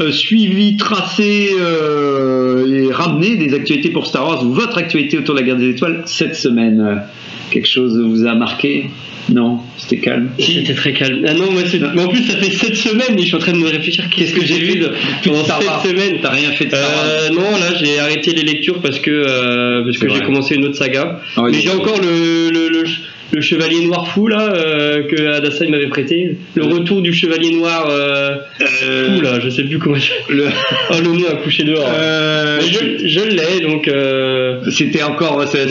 euh, 0.00 0.10
suivi, 0.12 0.76
tracé 0.76 1.50
et 1.54 2.92
ramené 2.92 3.36
des 3.36 3.54
actualités 3.54 3.90
pour 3.90 4.06
Star 4.06 4.26
Wars 4.26 4.44
ou 4.44 4.52
votre 4.52 4.78
actualité 4.78 5.18
autour 5.18 5.34
de 5.34 5.40
la 5.40 5.46
guerre 5.46 5.56
des 5.56 5.70
étoiles 5.70 6.02
cette 6.06 6.33
semaine 6.34 7.02
Quelque 7.50 7.68
chose 7.68 7.96
vous 7.98 8.26
a 8.26 8.34
marqué? 8.34 8.90
Non, 9.30 9.60
c'était 9.78 9.98
calme. 9.98 10.28
C'était 10.38 10.74
très 10.74 10.92
calme. 10.92 11.24
Ah 11.26 11.32
non, 11.34 11.50
moi, 11.50 11.62
mais 11.94 12.02
en 12.02 12.08
plus, 12.08 12.24
ça 12.24 12.36
fait 12.36 12.50
7 12.50 12.76
semaines 12.76 13.16
et 13.16 13.20
je 13.22 13.26
suis 13.26 13.36
en 13.36 13.38
train 13.38 13.52
de 13.52 13.58
me 13.58 13.68
réfléchir 13.68 14.04
qu'est-ce 14.10 14.34
que 14.34 14.44
j'ai 14.44 14.58
lu 14.58 14.80
de- 14.80 14.90
pendant 15.24 15.44
Star 15.44 15.64
Wars 15.64 15.82
7 15.82 15.90
semaines. 15.96 16.18
T'as 16.20 16.30
rien 16.30 16.50
fait 16.52 16.66
de 16.66 16.74
Euh, 16.74 17.30
non, 17.30 17.42
là 17.58 17.74
j'ai 17.82 17.98
arrêté 18.00 18.32
les 18.32 18.42
lectures 18.42 18.80
parce 18.82 18.98
que 18.98 19.10
euh, 19.10 19.82
parce 19.84 19.96
que 19.98 20.08
j'ai 20.12 20.20
commencé 20.20 20.56
une 20.56 20.64
autre 20.66 20.76
saga. 20.76 21.20
Ah 21.36 21.42
oui, 21.44 21.52
Mais 21.52 21.60
j'ai 21.60 21.70
encore 21.70 21.98
le, 22.00 22.50
le, 22.50 22.68
le, 22.68 22.84
le 23.32 23.40
chevalier 23.40 23.84
noir 23.86 24.06
fou 24.08 24.28
là 24.28 24.52
euh, 24.54 25.02
que 25.08 25.26
Adasai 25.32 25.66
m'avait 25.68 25.88
prêté. 25.88 26.36
Le 26.54 26.64
retour 26.64 27.02
du 27.02 27.12
chevalier 27.12 27.50
noir 27.56 27.88
euh, 27.90 28.36
fou 28.60 29.20
là, 29.22 29.40
je 29.40 29.48
sais 29.48 29.64
plus 29.64 29.78
comment. 29.78 29.96
Le- 30.28 30.44
Oh 30.90 30.94
le 31.02 31.08
nom 31.18 31.26
a 31.30 31.36
couché 31.36 31.64
dehors. 31.64 31.90
Euh, 31.92 32.60
je 32.60 33.06
je 33.08 33.20
l'ai 33.20 33.60
donc 33.66 33.88
euh, 33.88 34.60
C'était 34.70 35.02
encore 35.02 35.40
euh, 35.40 35.46
cette, 35.46 35.68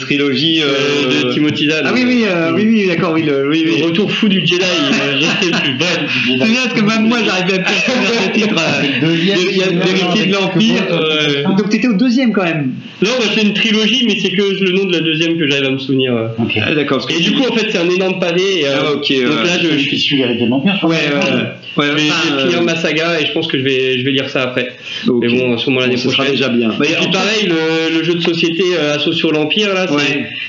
trilogie 0.00 0.62
euh, 0.62 1.24
de 1.28 1.32
Timothy 1.32 1.68
Zahn. 1.70 1.84
Ah 1.86 1.90
oui, 1.94 2.02
oui, 2.06 2.24
euh, 2.28 2.52
oui, 2.54 2.64
oui, 2.66 2.86
d'accord, 2.88 3.12
oui, 3.14 3.22
le- 3.22 3.48
oui, 3.48 3.64
oui. 3.66 3.80
Le 3.80 3.86
retour 3.86 4.10
fou 4.10 4.28
du 4.28 4.40
Jedi, 4.46 4.62
euh, 4.62 5.16
je 5.18 5.24
sais 5.46 5.50
plus. 5.52 5.72
C'est 6.38 6.44
bien 6.50 6.60
parce 6.64 6.74
que 6.80 6.84
même 6.86 7.08
moi 7.08 7.18
j'arrive 7.24 7.54
à 7.54 7.58
me 7.58 7.64
faire 7.64 8.24
ce 8.24 8.30
titre. 8.32 8.54
euh, 8.58 9.06
Deuxième, 9.06 9.38
Il 9.50 9.56
y 9.56 9.62
a 9.62 9.66
Vérité 9.68 10.26
de 10.26 10.32
l'Empire. 10.32 10.82
euh, 10.90 11.42
Donc 11.56 11.68
t'étais 11.70 11.88
au 11.88 11.94
deuxième 11.94 12.32
quand 12.32 12.44
même. 12.44 12.72
Non, 13.02 13.10
bah, 13.18 13.24
c'est 13.34 13.42
une 13.42 13.52
trilogie, 13.54 14.04
mais 14.06 14.16
c'est 14.20 14.30
que 14.30 14.64
le 14.64 14.70
nom 14.72 14.84
de 14.84 14.92
la 14.92 15.00
deuxième 15.00 15.38
que 15.38 15.46
j'arrive 15.48 15.66
à 15.66 15.70
me 15.70 15.78
souvenir. 15.78 16.14
euh. 16.14 16.28
Ok. 16.38 16.58
Ah, 16.62 16.74
d'accord. 16.74 16.95
Et 17.10 17.20
du 17.20 17.32
coup, 17.32 17.42
en 17.50 17.54
fait, 17.54 17.68
c'est 17.70 17.78
un 17.78 17.88
énorme 17.88 18.18
pavé. 18.18 18.60
Et, 18.60 18.66
euh, 18.66 18.74
Ah, 18.80 18.92
ok, 18.92 19.12
donc 19.24 19.44
là, 19.44 19.58
je, 19.62 19.68
je 19.70 19.78
suis 19.78 19.98
suis 19.98 20.16
vérité 20.16 20.44
de 20.44 20.50
l'Empire, 20.50 20.72
je 20.74 20.78
crois. 20.78 20.90
Ouais, 20.90 20.96
ouais, 20.96 21.34
ouais. 21.36 21.42
Ouais, 21.76 21.84
Je 21.88 21.92
vais, 21.92 21.98
finir 22.44 22.60
euh, 22.60 22.64
ma 22.64 22.74
saga 22.76 23.20
et 23.20 23.26
je 23.26 23.32
pense 23.32 23.48
que 23.48 23.58
je 23.58 23.62
vais, 23.62 23.98
je 23.98 24.04
vais 24.06 24.10
lire 24.12 24.30
ça 24.30 24.44
après. 24.44 24.68
ok. 25.06 25.16
Mais 25.20 25.28
bon, 25.28 25.58
sûrement 25.58 25.80
l'année 25.80 25.96
Bon, 25.96 26.00
ce 26.00 26.08
sera 26.08 26.24
prochaine. 26.24 26.32
déjà 26.34 26.48
bien. 26.48 26.70
Et 26.70 26.94
puis 26.94 27.10
pareil, 27.12 27.46
le, 27.48 27.98
le 27.98 28.02
jeu 28.02 28.14
de 28.14 28.20
société 28.22 28.62
euh, 28.80 28.94
Assaut 28.94 29.12
sur 29.12 29.30
l'Empire, 29.30 29.74
là, 29.74 29.86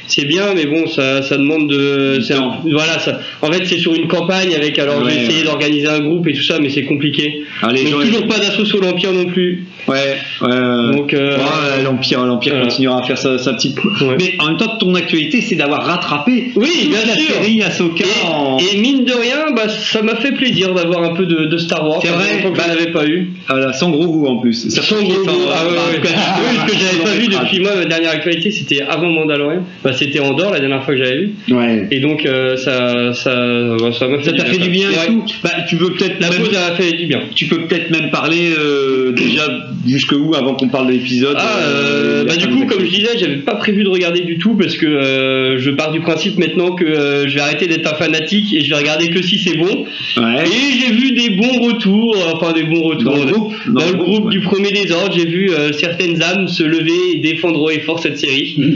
c'est 0.07 0.23
bien, 0.23 0.53
mais 0.55 0.65
bon, 0.67 0.87
ça, 0.87 1.21
ça 1.23 1.35
demande 1.35 1.69
de. 1.69 2.19
Un- 2.33 2.59
voilà, 2.71 2.97
ça, 2.99 3.19
en 3.41 3.51
fait, 3.51 3.65
c'est 3.65 3.77
sur 3.77 3.93
une 3.93 4.07
campagne 4.07 4.55
avec. 4.55 4.79
Alors, 4.79 5.03
Ouais, 5.03 5.11
j'ai 5.11 5.21
essayé 5.23 5.39
ouais. 5.39 5.43
d'organiser 5.45 5.87
un 5.89 5.99
groupe 5.99 6.25
et 6.29 6.33
tout 6.33 6.43
ça, 6.43 6.59
mais 6.61 6.69
c'est 6.69 6.83
compliqué. 6.85 7.43
Ah, 7.61 7.73
les 7.73 7.83
Donc, 7.83 8.01
gens- 8.03 8.07
toujours 8.07 8.27
pas 8.27 8.37
d'assaut 8.39 8.63
sur 8.63 8.79
l'Empire 8.79 9.11
non 9.11 9.25
plus. 9.25 9.65
Ouais, 9.89 9.95
ouais. 10.41 10.95
Donc, 10.95 11.13
euh, 11.13 11.37
l'Empire, 11.83 12.25
continuera 12.61 12.99
à 13.01 13.03
faire 13.03 13.17
sa, 13.17 13.37
petite. 13.53 13.77
Mais 14.17 14.35
en 14.39 14.47
même 14.47 14.57
temps, 14.57 14.77
ton 14.77 14.95
actualité, 14.95 15.41
c'est 15.41 15.55
d'avoir 15.55 15.85
rattrapé 15.85 16.36
Oui, 16.55 16.87
bien 16.89 16.99
la 17.05 17.13
sûr. 17.15 17.33
série 17.35 17.61
Ahsoka 17.63 18.05
en. 18.25 18.57
Et, 18.59 18.75
et 18.75 18.79
mine 18.79 19.05
de 19.05 19.13
rien, 19.13 19.51
bah, 19.55 19.67
ça 19.69 20.01
m'a 20.01 20.15
fait 20.15 20.31
plaisir 20.31 20.73
d'avoir 20.73 21.03
un 21.03 21.15
peu 21.15 21.25
de, 21.25 21.45
de 21.45 21.57
Star 21.57 21.87
Wars. 21.87 21.99
C'est 22.01 22.09
vrai, 22.09 22.41
que 22.43 22.55
bah, 22.57 22.63
je 22.65 22.73
n'avais 22.73 22.91
pas 22.91 23.05
eu. 23.05 23.29
Voilà, 23.47 23.73
sans 23.73 23.89
gros 23.91 24.07
goût 24.07 24.27
en 24.27 24.37
plus. 24.39 24.69
Sans 24.69 24.95
gros 25.01 25.23
goût. 25.23 25.29
Ah 25.53 25.65
ouais, 25.65 25.71
ouais. 25.73 25.77
en- 25.77 26.41
Oui, 26.41 26.57
ce 26.67 26.71
que 26.71 26.77
j'avais 26.79 27.03
pas 27.03 27.19
vu 27.19 27.27
depuis 27.27 27.59
moi, 27.59 27.75
ma 27.75 27.85
dernière 27.85 28.11
actualité, 28.11 28.51
c'était 28.51 28.81
avant 28.81 29.09
Mandalorian. 29.09 29.63
Bah, 29.83 29.93
c'était 29.93 30.19
Andorre 30.19 30.51
la 30.51 30.59
dernière 30.59 30.83
fois 30.83 30.93
que 30.95 31.03
j'avais 31.03 31.17
vu. 31.17 31.31
Ouais. 31.51 31.87
Et 31.91 31.99
donc, 31.99 32.25
euh, 32.25 32.55
ça, 32.57 33.13
ça, 33.13 33.35
bah, 33.79 33.91
ça 33.97 34.07
m'a 34.07 34.19
fait 34.19 34.31
Ça 34.31 34.37
t'a 34.37 34.45
fait 34.45 34.57
du 34.57 34.69
bien 34.69 34.89
et 34.89 34.93
Ouais. 34.97 35.07
tout. 35.07 35.23
Bah, 35.43 35.51
tu 35.67 35.75
veux 35.75 35.91
peut-être 35.93 36.19
La 36.19 36.29
même- 36.29 36.39
pause 36.39 36.55
a 36.55 36.75
fait 36.75 36.93
du 36.93 37.05
bien. 37.07 37.21
Tu 37.35 37.45
peux 37.45 37.61
peut-être 37.67 37.89
même 37.91 38.09
parler 38.09 38.49
euh, 38.57 39.11
déjà 39.13 39.43
jusque 39.87 40.11
où 40.13 40.33
avant 40.35 40.55
qu'on 40.55 40.67
parle 40.69 40.87
de 40.87 40.93
l'épisode. 40.93 41.35
Ah, 41.39 41.57
euh, 41.61 42.23
bah, 42.25 42.35
du 42.35 42.47
coup, 42.47 42.65
comme 42.65 42.81
je 42.83 42.89
disais, 42.89 43.17
j'avais 43.17 43.37
pas 43.37 43.55
prévu 43.55 43.83
de 43.83 43.89
regarder 43.89 44.21
du 44.21 44.37
tout 44.37 44.55
parce 44.55 44.75
que 44.75 45.55
je 45.57 45.69
pars 45.71 45.91
du 45.91 45.99
principe 46.01 46.26
maintenant 46.37 46.71
que 46.75 46.83
euh, 46.85 47.27
je 47.27 47.35
vais 47.35 47.41
arrêter 47.41 47.67
d'être 47.67 47.91
un 47.91 47.95
fanatique 47.95 48.53
et 48.53 48.61
je 48.61 48.69
vais 48.69 48.75
regarder 48.75 49.09
que 49.09 49.21
si 49.21 49.37
c'est 49.39 49.57
bon. 49.57 49.85
Ouais. 50.17 50.43
Et 50.45 50.79
j'ai 50.79 50.91
vu 50.93 51.11
des 51.11 51.29
bons 51.31 51.59
retours, 51.61 52.15
enfin 52.33 52.53
des 52.53 52.63
bons 52.63 52.81
retours. 52.83 53.13
Dans 53.13 53.23
le 53.25 53.31
groupe 53.31 53.53
Dans, 53.67 53.85
le 53.85 53.93
groupe 53.93 54.25
ouais. 54.25 54.31
du 54.31 54.41
premier 54.41 54.71
désordre, 54.71 55.13
j'ai 55.15 55.25
vu 55.25 55.49
euh, 55.51 55.71
certaines 55.73 56.21
âmes 56.21 56.47
se 56.47 56.63
lever 56.63 57.13
et 57.13 57.15
défendre 57.19 57.61
haut 57.61 57.69
et 57.69 57.79
fort 57.79 57.99
cette 57.99 58.17
série. 58.17 58.55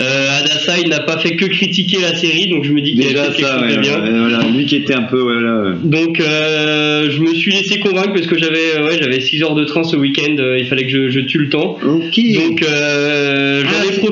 Euh, 0.00 0.38
Adasai 0.38 0.88
n'a 0.88 1.00
pas 1.00 1.18
fait 1.18 1.36
que 1.36 1.44
critiquer 1.44 1.98
la 2.00 2.14
série, 2.14 2.48
donc 2.48 2.64
je 2.64 2.72
me 2.72 2.80
dis 2.80 2.94
qu'il 2.94 3.04
Déjà 3.06 3.24
a 3.24 3.26
quelque 3.26 3.42
ça, 3.42 3.58
chose 3.58 3.62
ouais, 3.68 3.76
de 3.76 3.80
bien. 3.82 3.98
voilà, 3.98 4.44
lui 4.50 4.64
qui 4.64 4.76
était 4.76 4.94
un 4.94 5.02
peu 5.02 5.20
voilà. 5.20 5.74
Donc 5.82 6.20
euh, 6.20 7.10
je 7.10 7.20
me 7.20 7.34
suis 7.34 7.52
laissé 7.52 7.80
convaincre 7.80 8.14
parce 8.14 8.26
que 8.26 8.38
j'avais 8.38 8.80
ouais, 8.82 8.98
j'avais 8.98 9.20
6 9.20 9.42
heures 9.42 9.54
de 9.54 9.64
train 9.64 9.84
ce 9.84 9.96
week-end, 9.96 10.36
euh, 10.38 10.56
il 10.58 10.66
fallait 10.66 10.84
que 10.84 10.90
je, 10.90 11.10
je 11.10 11.20
tue 11.20 11.38
le 11.38 11.48
temps. 11.50 11.76
Donc 11.82 12.62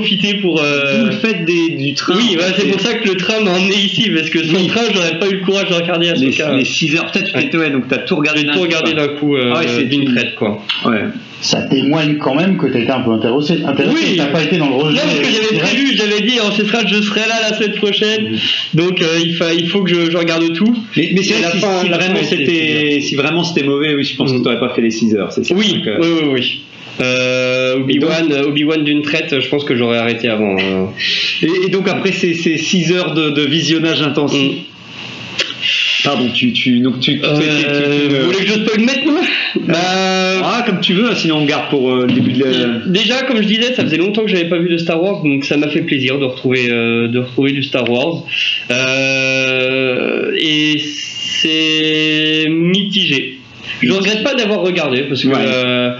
profité 0.08 0.34
pour... 0.40 0.56
Vous 0.56 0.62
euh, 0.64 1.06
le 1.06 1.10
faites 1.12 1.44
des, 1.44 1.70
du 1.70 1.94
train. 1.94 2.16
oui, 2.16 2.36
c'est 2.56 2.66
pour 2.70 2.80
ça 2.80 2.94
que 2.94 3.08
le 3.08 3.16
train 3.16 3.40
m'a 3.40 3.52
emmené 3.52 3.74
ici, 3.76 4.10
parce 4.10 4.30
que 4.30 4.42
sans 4.44 4.54
Oui. 4.56 4.66
train, 4.68 4.82
j'aurais 4.92 5.18
pas 5.18 5.28
eu 5.28 5.34
le 5.36 5.40
courage 5.44 5.68
de 5.68 5.74
regarder 5.74 6.06
les, 6.14 6.28
Ahsoka. 6.28 6.56
les 6.56 6.64
6 6.64 6.96
heures. 6.96 7.10
Peut-être 7.10 7.26
tu 7.26 7.32
t'étais 7.34 7.56
ouais, 7.58 7.70
donc 7.70 7.88
t'as 7.88 7.98
tout 7.98 8.16
regardé. 8.16 8.42
D'un 8.44 8.52
tout 8.52 8.58
coup, 8.58 8.64
regardé 8.64 8.92
quoi. 8.92 9.06
d'un 9.06 9.12
coup, 9.14 9.36
euh, 9.36 9.52
Ah 9.54 9.58
ouais, 9.60 9.66
c'est 9.68 9.84
d'une 9.84 10.02
une- 10.02 10.14
traite, 10.14 10.34
quoi. 10.34 10.62
Ouais. 10.86 11.02
Ça 11.40 11.62
témoigne 11.62 12.16
quand 12.18 12.34
même 12.34 12.56
que 12.58 12.66
t'as 12.66 12.80
été 12.80 12.90
un 12.90 13.00
peu 13.00 13.12
intéressé. 13.12 13.62
intéressé 13.64 13.94
Oui. 13.94 14.14
T'as 14.16 14.26
pas 14.26 14.42
été 14.42 14.56
dans 14.56 14.68
le 14.70 14.74
rejet. 14.74 14.96
Non, 14.96 15.02
parce 15.04 15.18
que 15.20 15.34
j'avais 15.42 15.58
prévu, 15.60 15.96
j'avais 15.96 16.20
dit, 16.22 16.40
ancestral, 16.40 16.86
je 16.88 17.00
serai 17.00 17.20
là 17.20 17.36
la 17.48 17.56
semaine 17.56 17.74
prochaine, 17.76 18.36
donc 18.74 19.00
euh, 19.02 19.18
il, 19.24 19.34
fa- 19.34 19.54
il 19.54 19.68
faut 19.68 19.82
que 19.84 19.90
je, 19.90 20.10
je 20.10 20.16
regarde 20.16 20.52
tout. 20.52 20.74
Mais, 20.96 21.10
mais 21.14 21.22
c'est 21.22 21.34
Et 21.34 21.42
vrai 21.42 21.42
la 21.42 21.50
que 21.50 21.56
si, 21.58 21.60
fin- 21.62 21.82
si 21.84 21.88
la 21.90 21.96
vraiment 21.98 22.18
c'était 22.28 23.00
si 23.00 23.14
vraiment 23.14 23.44
c'était 23.44 23.62
mauvais, 23.66 23.94
oui, 23.94 24.02
je 24.04 24.16
pense 24.16 24.32
Mm. 24.32 24.38
que 24.38 24.42
t'aurais 24.44 24.58
pas 24.60 24.74
fait 24.74 24.82
les 24.82 24.90
6 24.90 25.14
heures. 25.14 25.30
C'est 25.32 25.44
ça. 25.44 25.54
Oui, 25.54 25.80
oui, 25.86 26.06
oui. 26.32 26.60
Euh, 27.00 27.76
Obi-Wan, 27.76 28.32
Obi-Wan 28.46 28.84
d'une 28.84 29.02
traite, 29.02 29.40
je 29.40 29.48
pense 29.48 29.64
que 29.64 29.76
j'aurais 29.76 29.98
arrêté 29.98 30.28
avant. 30.28 30.56
euh. 30.58 30.86
Et, 31.42 31.66
et 31.66 31.68
donc 31.70 31.88
après 31.88 32.12
ces, 32.12 32.34
ces 32.34 32.58
6 32.58 32.92
heures 32.92 33.14
de, 33.14 33.30
de 33.30 33.42
visionnage 33.42 34.02
intensif. 34.02 34.52
Mm. 34.52 34.54
Pardon, 36.04 36.30
tu, 36.32 36.52
tu, 36.52 36.78
donc 36.80 37.00
tu, 37.00 37.18
tu- 37.18 37.24
Euh, 37.24 37.36
tu- 37.38 38.08
tu- 38.08 38.14
vous 38.16 38.24
voulez 38.26 38.38
que 38.38 38.46
je 38.46 38.52
spoil 38.54 38.80
maintenant? 38.80 39.20
Bah, 39.66 39.76
Ah, 40.42 40.62
comme 40.64 40.80
tu 40.80 40.94
veux, 40.94 41.10
hein, 41.10 41.14
sinon 41.14 41.38
on 41.38 41.44
garde 41.44 41.68
pour 41.70 41.90
euh, 41.92 42.06
le 42.06 42.12
début 42.12 42.32
de 42.32 42.44
la. 42.44 42.50
Déjà, 42.86 43.22
comme 43.24 43.42
je 43.42 43.46
disais, 43.48 43.74
ça 43.74 43.82
faisait 43.84 43.96
longtemps 43.96 44.22
que 44.22 44.28
j'avais 44.30 44.48
pas 44.48 44.58
vu 44.58 44.68
de 44.70 44.76
Star 44.78 45.02
Wars, 45.02 45.22
donc 45.22 45.44
ça 45.44 45.56
m'a 45.56 45.68
fait 45.68 45.82
plaisir 45.82 46.18
de 46.18 46.24
retrouver, 46.24 46.68
euh, 46.70 47.08
de 47.08 47.18
retrouver 47.18 47.52
du 47.52 47.62
Star 47.64 47.88
Wars. 47.90 48.24
Euh, 48.70 50.30
et 50.38 50.78
c'est 50.78 52.46
mitigé. 52.48 53.38
Je 53.82 53.92
regrette 53.92 54.22
pas 54.24 54.34
d'avoir 54.34 54.60
regardé 54.62 55.02
parce 55.02 55.22
que 55.22 55.28
Ouais. 55.28 55.34
euh, 55.38 55.92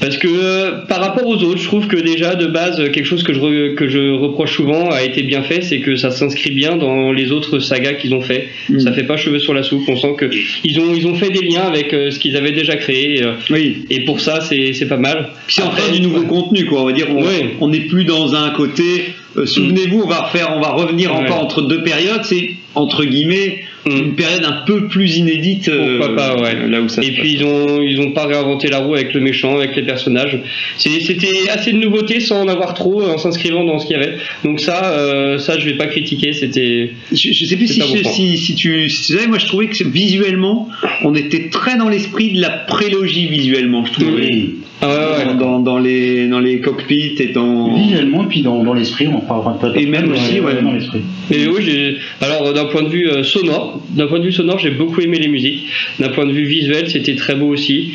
Parce 0.00 0.16
que 0.16 0.28
euh, 0.28 0.70
par 0.86 1.00
rapport 1.00 1.26
aux 1.26 1.42
autres, 1.42 1.58
je 1.58 1.64
trouve 1.66 1.88
que 1.88 1.96
déjà 1.96 2.36
de 2.36 2.46
base, 2.46 2.76
quelque 2.92 3.04
chose 3.04 3.24
que 3.24 3.32
je, 3.34 3.40
re- 3.40 3.74
que 3.74 3.88
je 3.88 4.12
reproche 4.12 4.54
souvent 4.54 4.90
a 4.90 5.02
été 5.02 5.22
bien 5.24 5.42
fait, 5.42 5.60
c'est 5.60 5.80
que 5.80 5.96
ça 5.96 6.10
s'inscrit 6.12 6.50
bien 6.52 6.76
dans 6.76 7.10
les 7.12 7.32
autres 7.32 7.58
sagas 7.58 7.94
qu'ils 7.94 8.14
ont 8.14 8.20
fait. 8.20 8.48
Mm. 8.68 8.78
Ça 8.80 8.92
fait 8.92 9.02
pas 9.02 9.16
cheveux 9.16 9.40
sur 9.40 9.54
la 9.54 9.62
soupe. 9.64 9.82
On 9.88 9.96
sent 9.96 10.14
que 10.16 10.30
ils 10.64 10.78
ont 10.78 10.94
ils 10.94 11.06
ont 11.08 11.14
fait 11.16 11.30
des 11.30 11.44
liens 11.44 11.62
avec 11.66 11.92
euh, 11.94 12.10
ce 12.12 12.18
qu'ils 12.20 12.36
avaient 12.36 12.52
déjà 12.52 12.76
créé. 12.76 13.22
euh, 13.24 13.32
Oui. 13.50 13.84
et 13.90 14.04
pour 14.04 14.20
ça, 14.20 14.40
c'est 14.40 14.72
c'est 14.72 14.86
pas 14.86 14.98
mal. 14.98 15.30
Puis 15.46 15.56
c'est 15.56 15.62
encore 15.62 15.74
Après, 15.78 15.90
du 15.92 16.00
nouveau 16.00 16.22
contenu, 16.22 16.64
quoi. 16.66 16.82
On 16.82 16.86
va 16.86 16.92
dire, 16.92 17.06
on 17.10 17.22
Ouais. 17.22 17.54
on 17.60 17.68
n'est 17.68 17.80
plus 17.80 18.04
dans 18.04 18.34
un 18.36 18.50
côté. 18.50 19.14
euh, 19.36 19.46
Souvenez-vous, 19.46 20.02
on 20.02 20.08
va 20.08 20.22
refaire, 20.22 20.52
on 20.56 20.60
va 20.60 20.70
revenir 20.70 21.10
Ouais. 21.12 21.22
encore 21.24 21.42
entre 21.42 21.62
deux 21.62 21.82
périodes. 21.82 22.22
C'est 22.24 22.50
entre 22.76 23.04
guillemets. 23.04 23.62
Une 23.90 24.14
période 24.14 24.44
un 24.44 24.64
peu 24.66 24.86
plus 24.88 25.16
inédite. 25.16 25.68
euh, 25.68 25.98
Pourquoi 25.98 26.16
pas, 26.16 26.36
ouais. 26.40 26.68
Là 26.68 26.80
où 26.80 26.88
ça. 26.88 27.02
Et 27.02 27.12
puis 27.12 27.32
ils 27.34 27.44
ont 27.44 27.80
ils 27.82 28.00
ont 28.00 28.12
pas 28.12 28.26
réinventé 28.26 28.68
la 28.68 28.78
roue 28.78 28.94
avec 28.94 29.14
le 29.14 29.20
méchant, 29.20 29.56
avec 29.58 29.74
les 29.76 29.82
personnages. 29.82 30.38
C'était 30.76 31.48
assez 31.50 31.72
de 31.72 31.78
nouveautés 31.78 32.20
sans 32.20 32.42
en 32.42 32.48
avoir 32.48 32.74
trop, 32.74 33.02
en 33.02 33.18
s'inscrivant 33.18 33.64
dans 33.64 33.78
ce 33.78 33.86
qu'il 33.86 33.96
y 33.96 34.00
avait. 34.00 34.16
Donc 34.44 34.60
ça, 34.60 34.92
euh, 34.92 35.38
ça 35.38 35.58
je 35.58 35.64
vais 35.66 35.76
pas 35.76 35.86
critiquer. 35.86 36.32
C'était 36.32 36.90
Je, 37.12 37.32
je 37.32 37.44
sais 37.44 37.56
plus 37.56 37.66
si, 37.68 37.80
tu, 37.80 38.36
si 38.36 38.54
tu 38.54 38.88
savais, 39.14 39.26
moi 39.26 39.38
je 39.38 39.46
trouvais 39.46 39.66
que 39.68 39.84
visuellement, 39.84 40.68
on 41.04 41.14
était 41.14 41.48
très 41.50 41.76
dans 41.76 41.88
l'esprit 41.88 42.32
de 42.32 42.40
la 42.40 42.50
prélogie 42.50 43.26
visuellement, 43.28 43.84
je 43.84 43.92
trouvais. 43.92 44.26
Oui. 44.26 44.54
Ah 44.80 44.86
ouais, 44.86 44.94
ouais. 44.94 45.24
Dans, 45.34 45.34
dans, 45.34 45.58
dans 45.60 45.78
les, 45.78 46.28
dans 46.28 46.40
les 46.40 46.60
cockpits 46.60 47.16
et 47.18 47.28
dans. 47.28 47.74
Visuellement, 47.74 48.24
et 48.24 48.26
puis 48.26 48.42
dans, 48.42 48.62
dans 48.62 48.74
l'esprit, 48.74 49.08
on 49.08 49.16
en 49.16 49.20
parlera 49.20 49.58
peut-être. 49.58 49.76
Et 49.76 49.86
même 49.86 50.12
aussi, 50.12 50.40
ouais. 50.40 50.62
Dans 50.62 50.72
l'esprit. 50.72 51.00
Mais 51.30 51.46
oui, 51.48 51.62
j'ai. 51.62 51.96
Alors 52.20 52.52
d'un 52.52 52.66
point 52.66 52.82
de 52.82 52.88
vue 52.88 53.08
euh, 53.08 53.22
sonore, 53.22 53.80
d'un 53.90 54.06
point 54.06 54.20
de 54.20 54.24
vue 54.24 54.32
sonore, 54.32 54.58
j'ai 54.58 54.70
beaucoup 54.70 55.00
aimé 55.00 55.18
les 55.18 55.28
musiques. 55.28 55.64
D'un 55.98 56.10
point 56.10 56.26
de 56.26 56.32
vue 56.32 56.44
visuel, 56.44 56.88
c'était 56.88 57.16
très 57.16 57.34
beau 57.34 57.48
aussi. 57.48 57.92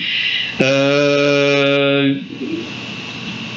Euh, 0.62 2.14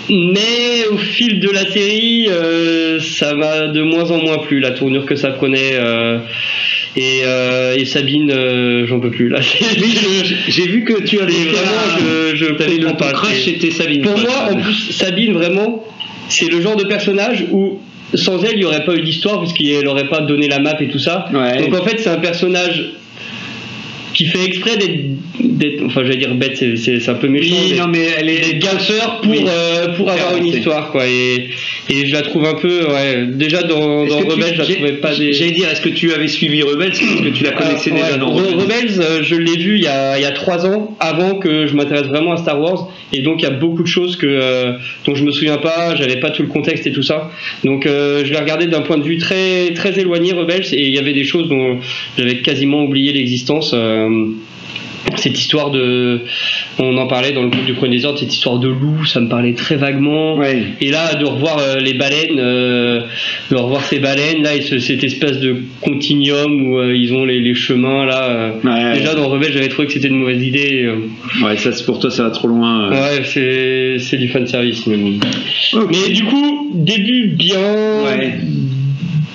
Mais 0.08 0.86
au 0.92 0.96
fil 0.96 1.40
de 1.40 1.50
la 1.50 1.66
série, 1.66 2.28
euh, 2.28 3.00
ça 3.00 3.34
m'a 3.34 3.66
de 3.66 3.82
moins 3.82 4.10
en 4.12 4.22
moins 4.22 4.38
plu 4.38 4.60
la 4.60 4.70
tournure 4.70 5.04
que 5.04 5.16
ça 5.16 5.30
prenait. 5.30 5.72
Euh, 6.98 7.74
Et, 7.76 7.82
et 7.82 7.84
Sabine, 7.84 8.30
euh, 8.30 8.86
j'en 8.86 9.00
peux 9.00 9.10
plus 9.10 9.28
là. 9.28 9.40
J'ai 10.48 10.66
vu 10.66 10.84
que 10.84 11.02
tu 11.02 11.16
Et 11.16 11.18
vraiment, 11.18 11.98
je, 11.98 12.36
je 12.36 12.46
avais 12.46 12.78
le 12.78 12.96
pas. 12.96 13.12
crush, 13.12 13.44
c'était 13.44 13.70
Sabine. 13.70 14.02
Pour 14.02 14.18
moi, 14.18 14.48
en 14.50 14.56
plus, 14.56 14.92
Sabine, 14.92 15.32
vraiment, 15.34 15.84
c'est 16.28 16.50
le 16.50 16.60
genre 16.60 16.76
de 16.76 16.84
personnage 16.84 17.44
où 17.50 17.78
sans 18.14 18.42
elle, 18.44 18.52
il 18.54 18.58
n'y 18.58 18.64
aurait 18.64 18.84
pas 18.84 18.94
eu 18.94 19.02
d'histoire 19.02 19.40
puisqu'elle 19.40 19.84
n'aurait 19.84 20.08
pas 20.08 20.20
donné 20.20 20.48
la 20.48 20.58
map 20.58 20.80
et 20.80 20.88
tout 20.88 20.98
ça. 20.98 21.28
Ouais. 21.32 21.58
Donc 21.68 21.80
en 21.80 21.84
fait, 21.84 21.98
c'est 21.98 22.08
un 22.10 22.18
personnage 22.18 22.92
qui 24.16 24.24
fait 24.26 24.44
exprès 24.44 24.76
d'être, 24.78 25.82
enfin, 25.84 26.02
j'allais 26.04 26.16
dire 26.16 26.34
bête, 26.34 26.56
c'est, 26.76 27.08
un 27.08 27.14
peu 27.14 27.28
méchant. 27.28 27.54
Oui, 27.68 27.76
non, 27.78 27.86
mais 27.88 28.06
elle 28.18 28.28
est. 28.30 28.58
gaffeur 28.58 29.20
pour, 29.20 29.30
Oui. 29.30 29.44
euh, 29.46 29.88
pour 29.94 30.10
avoir 30.10 30.30
Faire 30.30 30.38
une 30.38 30.46
histoire, 30.46 30.90
quoi. 30.90 31.06
Et, 31.06 31.48
et 31.90 32.06
je 32.06 32.12
la 32.12 32.22
trouve 32.22 32.44
un 32.46 32.54
peu, 32.54 32.86
ouais, 32.88 33.26
déjà 33.32 33.62
dans, 33.62 34.06
dans 34.06 34.18
que 34.20 34.24
tu- 34.24 34.30
Rebels, 34.30 34.54
je 34.54 34.58
la 34.58 34.64
trouvais 34.66 34.92
pas 34.94 35.14
des. 35.14 35.32
J'allais 35.32 35.50
dire, 35.52 35.68
est-ce 35.68 35.82
que 35.82 35.90
tu 35.90 36.12
avais 36.12 36.28
suivi 36.28 36.62
Rebels 36.62 36.92
Est-ce 36.92 37.22
que 37.22 37.28
tu 37.28 37.44
la 37.44 37.52
connaissais 37.52 37.90
Ah, 37.92 37.96
déjà 37.96 38.12
ouais. 38.12 38.18
dans 38.18 38.32
Re- 38.34 38.40
Rebels 38.54 38.60
Rebels, 38.60 39.00
euh, 39.00 39.22
je 39.22 39.34
l'ai 39.36 39.56
vu 39.56 39.76
il 39.76 39.82
y, 39.84 39.86
a, 39.86 40.18
il 40.18 40.22
y 40.22 40.26
a 40.26 40.32
trois 40.32 40.66
ans, 40.66 40.96
avant 41.00 41.34
que 41.38 41.66
je 41.66 41.74
m'intéresse 41.74 42.06
vraiment 42.06 42.32
à 42.32 42.38
Star 42.38 42.60
Wars, 42.60 42.90
et 43.12 43.20
donc 43.20 43.40
il 43.40 43.44
y 43.44 43.46
a 43.48 43.50
beaucoup 43.50 43.82
de 43.82 43.88
choses 43.88 44.16
que, 44.16 44.26
euh, 44.26 44.72
dont 45.06 45.14
je 45.14 45.24
me 45.24 45.30
souviens 45.30 45.58
pas, 45.58 45.94
j'avais 45.94 46.16
pas 46.20 46.30
tout 46.30 46.42
le 46.42 46.48
contexte 46.48 46.86
et 46.86 46.92
tout 46.92 47.02
ça. 47.02 47.30
Donc 47.64 47.84
euh, 47.86 48.24
je 48.24 48.32
l'ai 48.32 48.38
regardé 48.38 48.66
d'un 48.66 48.80
point 48.80 48.96
de 48.98 49.04
vue 49.04 49.18
très, 49.18 49.72
très 49.74 49.98
éloigné, 50.00 50.32
Rebels, 50.32 50.64
et 50.72 50.86
il 50.86 50.94
y 50.94 50.98
avait 50.98 51.12
des 51.12 51.24
choses 51.24 51.48
dont 51.48 51.78
j'avais 52.16 52.38
quasiment 52.38 52.82
oublié 52.84 53.12
l'existence. 53.12 53.72
euh, 53.74 54.05
cette 55.16 55.38
histoire 55.38 55.70
de, 55.70 56.20
on 56.80 56.96
en 56.98 57.06
parlait 57.06 57.32
dans 57.32 57.42
le 57.42 57.48
groupe 57.48 57.64
du 57.64 57.74
Premier 57.74 57.94
Désordre, 57.96 58.18
cette 58.18 58.34
histoire 58.34 58.58
de 58.58 58.66
loup, 58.68 59.04
ça 59.06 59.20
me 59.20 59.28
parlait 59.28 59.54
très 59.54 59.76
vaguement. 59.76 60.36
Ouais. 60.36 60.64
Et 60.80 60.90
là, 60.90 61.14
de 61.14 61.24
revoir 61.24 61.58
euh, 61.58 61.76
les 61.76 61.94
baleines, 61.94 62.38
euh, 62.40 63.02
de 63.50 63.56
revoir 63.56 63.82
ces 63.84 64.00
baleines 64.00 64.42
là, 64.42 64.56
et 64.56 64.62
ce- 64.62 64.80
cette 64.80 65.04
espèce 65.04 65.38
de 65.38 65.58
continuum 65.80 66.66
où 66.68 66.78
euh, 66.78 66.94
ils 66.94 67.14
ont 67.14 67.24
les, 67.24 67.38
les 67.38 67.54
chemins 67.54 68.04
là. 68.04 68.24
euh. 68.24 68.50
Ouais. 68.64 68.98
Déjà 68.98 69.14
dans 69.14 69.28
Rebelle, 69.28 69.52
j'avais 69.52 69.68
trouvé 69.68 69.86
que 69.86 69.92
c'était 69.94 70.08
une 70.08 70.18
mauvaise 70.18 70.42
idée. 70.42 70.82
euh. 70.84 71.44
Ouais, 71.44 71.56
ça, 71.56 71.70
pour 71.86 72.00
toi, 72.00 72.10
ça 72.10 72.24
va 72.24 72.30
trop 72.30 72.48
loin. 72.48 72.90
euh. 72.90 72.90
Ouais, 72.90 73.22
c'est 73.24 73.98
c'est 74.00 74.16
du 74.18 74.28
fan 74.28 74.46
service. 74.48 74.86
Mais 74.88 76.10
du 76.12 76.24
coup, 76.24 76.72
début 76.74 77.28
bien. 77.28 77.54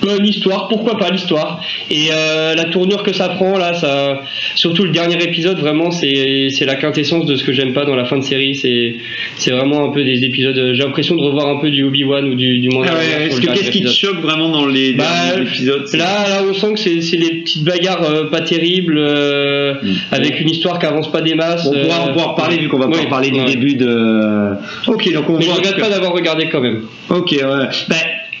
Ouais. 0.04 0.12
Bonne 0.16 0.26
histoire, 0.26 0.68
pourquoi 0.68 0.98
pas 0.98 1.10
l'histoire 1.10 1.60
Et 1.90 2.08
euh, 2.12 2.54
la 2.54 2.64
tournure 2.64 3.02
que 3.02 3.12
ça 3.12 3.28
prend 3.30 3.56
là, 3.58 3.72
ça, 3.74 4.22
surtout 4.56 4.84
le 4.84 4.90
dernier 4.90 5.22
épisode, 5.22 5.58
vraiment, 5.58 5.90
c'est 5.90 6.48
c'est 6.50 6.64
la 6.64 6.74
quintessence 6.74 7.24
de 7.26 7.36
ce 7.36 7.44
que 7.44 7.52
j'aime 7.52 7.72
pas 7.72 7.84
dans 7.84 7.94
la 7.94 8.04
fin 8.04 8.18
de 8.18 8.22
série. 8.24 8.54
C'est 8.54 8.96
c'est 9.36 9.50
vraiment 9.52 9.84
un 9.84 9.92
peu 9.92 10.04
des 10.04 10.24
épisodes. 10.24 10.72
J'ai 10.74 10.82
l'impression 10.82 11.14
de 11.16 11.22
revoir 11.22 11.48
un 11.48 11.60
peu 11.60 11.70
du 11.70 11.84
Obi 11.84 12.04
Wan 12.04 12.24
ou 12.28 12.34
du 12.34 12.58
du 12.58 12.68
Ah 12.72 12.74
Mandalorian 12.74 13.02
ouais, 13.02 13.28
que 13.28 13.40
dernier 13.40 13.58
qu'est-ce 13.60 13.70
qui 13.70 13.82
te 13.82 13.88
choque 13.90 14.20
vraiment 14.20 14.48
dans 14.50 14.66
les 14.66 14.92
Bah, 14.94 15.04
derniers 15.34 15.48
épisodes 15.48 15.86
Là, 15.94 16.28
là, 16.28 16.42
on 16.48 16.52
sent 16.54 16.72
que 16.74 16.80
c'est 16.80 17.00
c'est 17.00 17.16
des 17.16 17.40
petites 17.42 17.64
bagarres 17.64 18.02
euh, 18.02 18.24
pas 18.30 18.40
terribles, 18.40 18.96
euh, 18.98 19.74
avec 20.10 20.40
une 20.40 20.50
histoire 20.50 20.78
qui 20.78 20.86
avance 20.86 21.10
pas 21.12 21.20
des 21.22 21.34
masses. 21.34 21.66
On 21.66 21.70
pourra, 21.72 21.80
euh, 22.00 22.06
on 22.08 22.12
pourra 22.12 22.26
en 22.26 22.32
reparler 22.32 22.58
vu 22.58 22.68
qu'on 22.68 22.78
va 22.78 22.88
pas 22.88 22.96
ouais, 22.98 23.06
en 23.06 23.10
parler 23.10 23.30
du 23.30 23.38
ouais. 23.40 23.46
début 23.46 23.74
de. 23.74 24.54
Ok, 24.88 25.12
donc 25.12 25.30
on 25.30 25.38
Mais 25.38 25.44
je 25.44 25.50
regrette 25.50 25.76
que- 25.76 25.80
pas 25.80 25.88
d'avoir 25.90 26.12
regardé 26.12 26.48
quand 26.50 26.60
même. 26.60 26.82
Ok, 27.08 27.30
ouais. 27.32 27.66
Ben, 27.88 27.96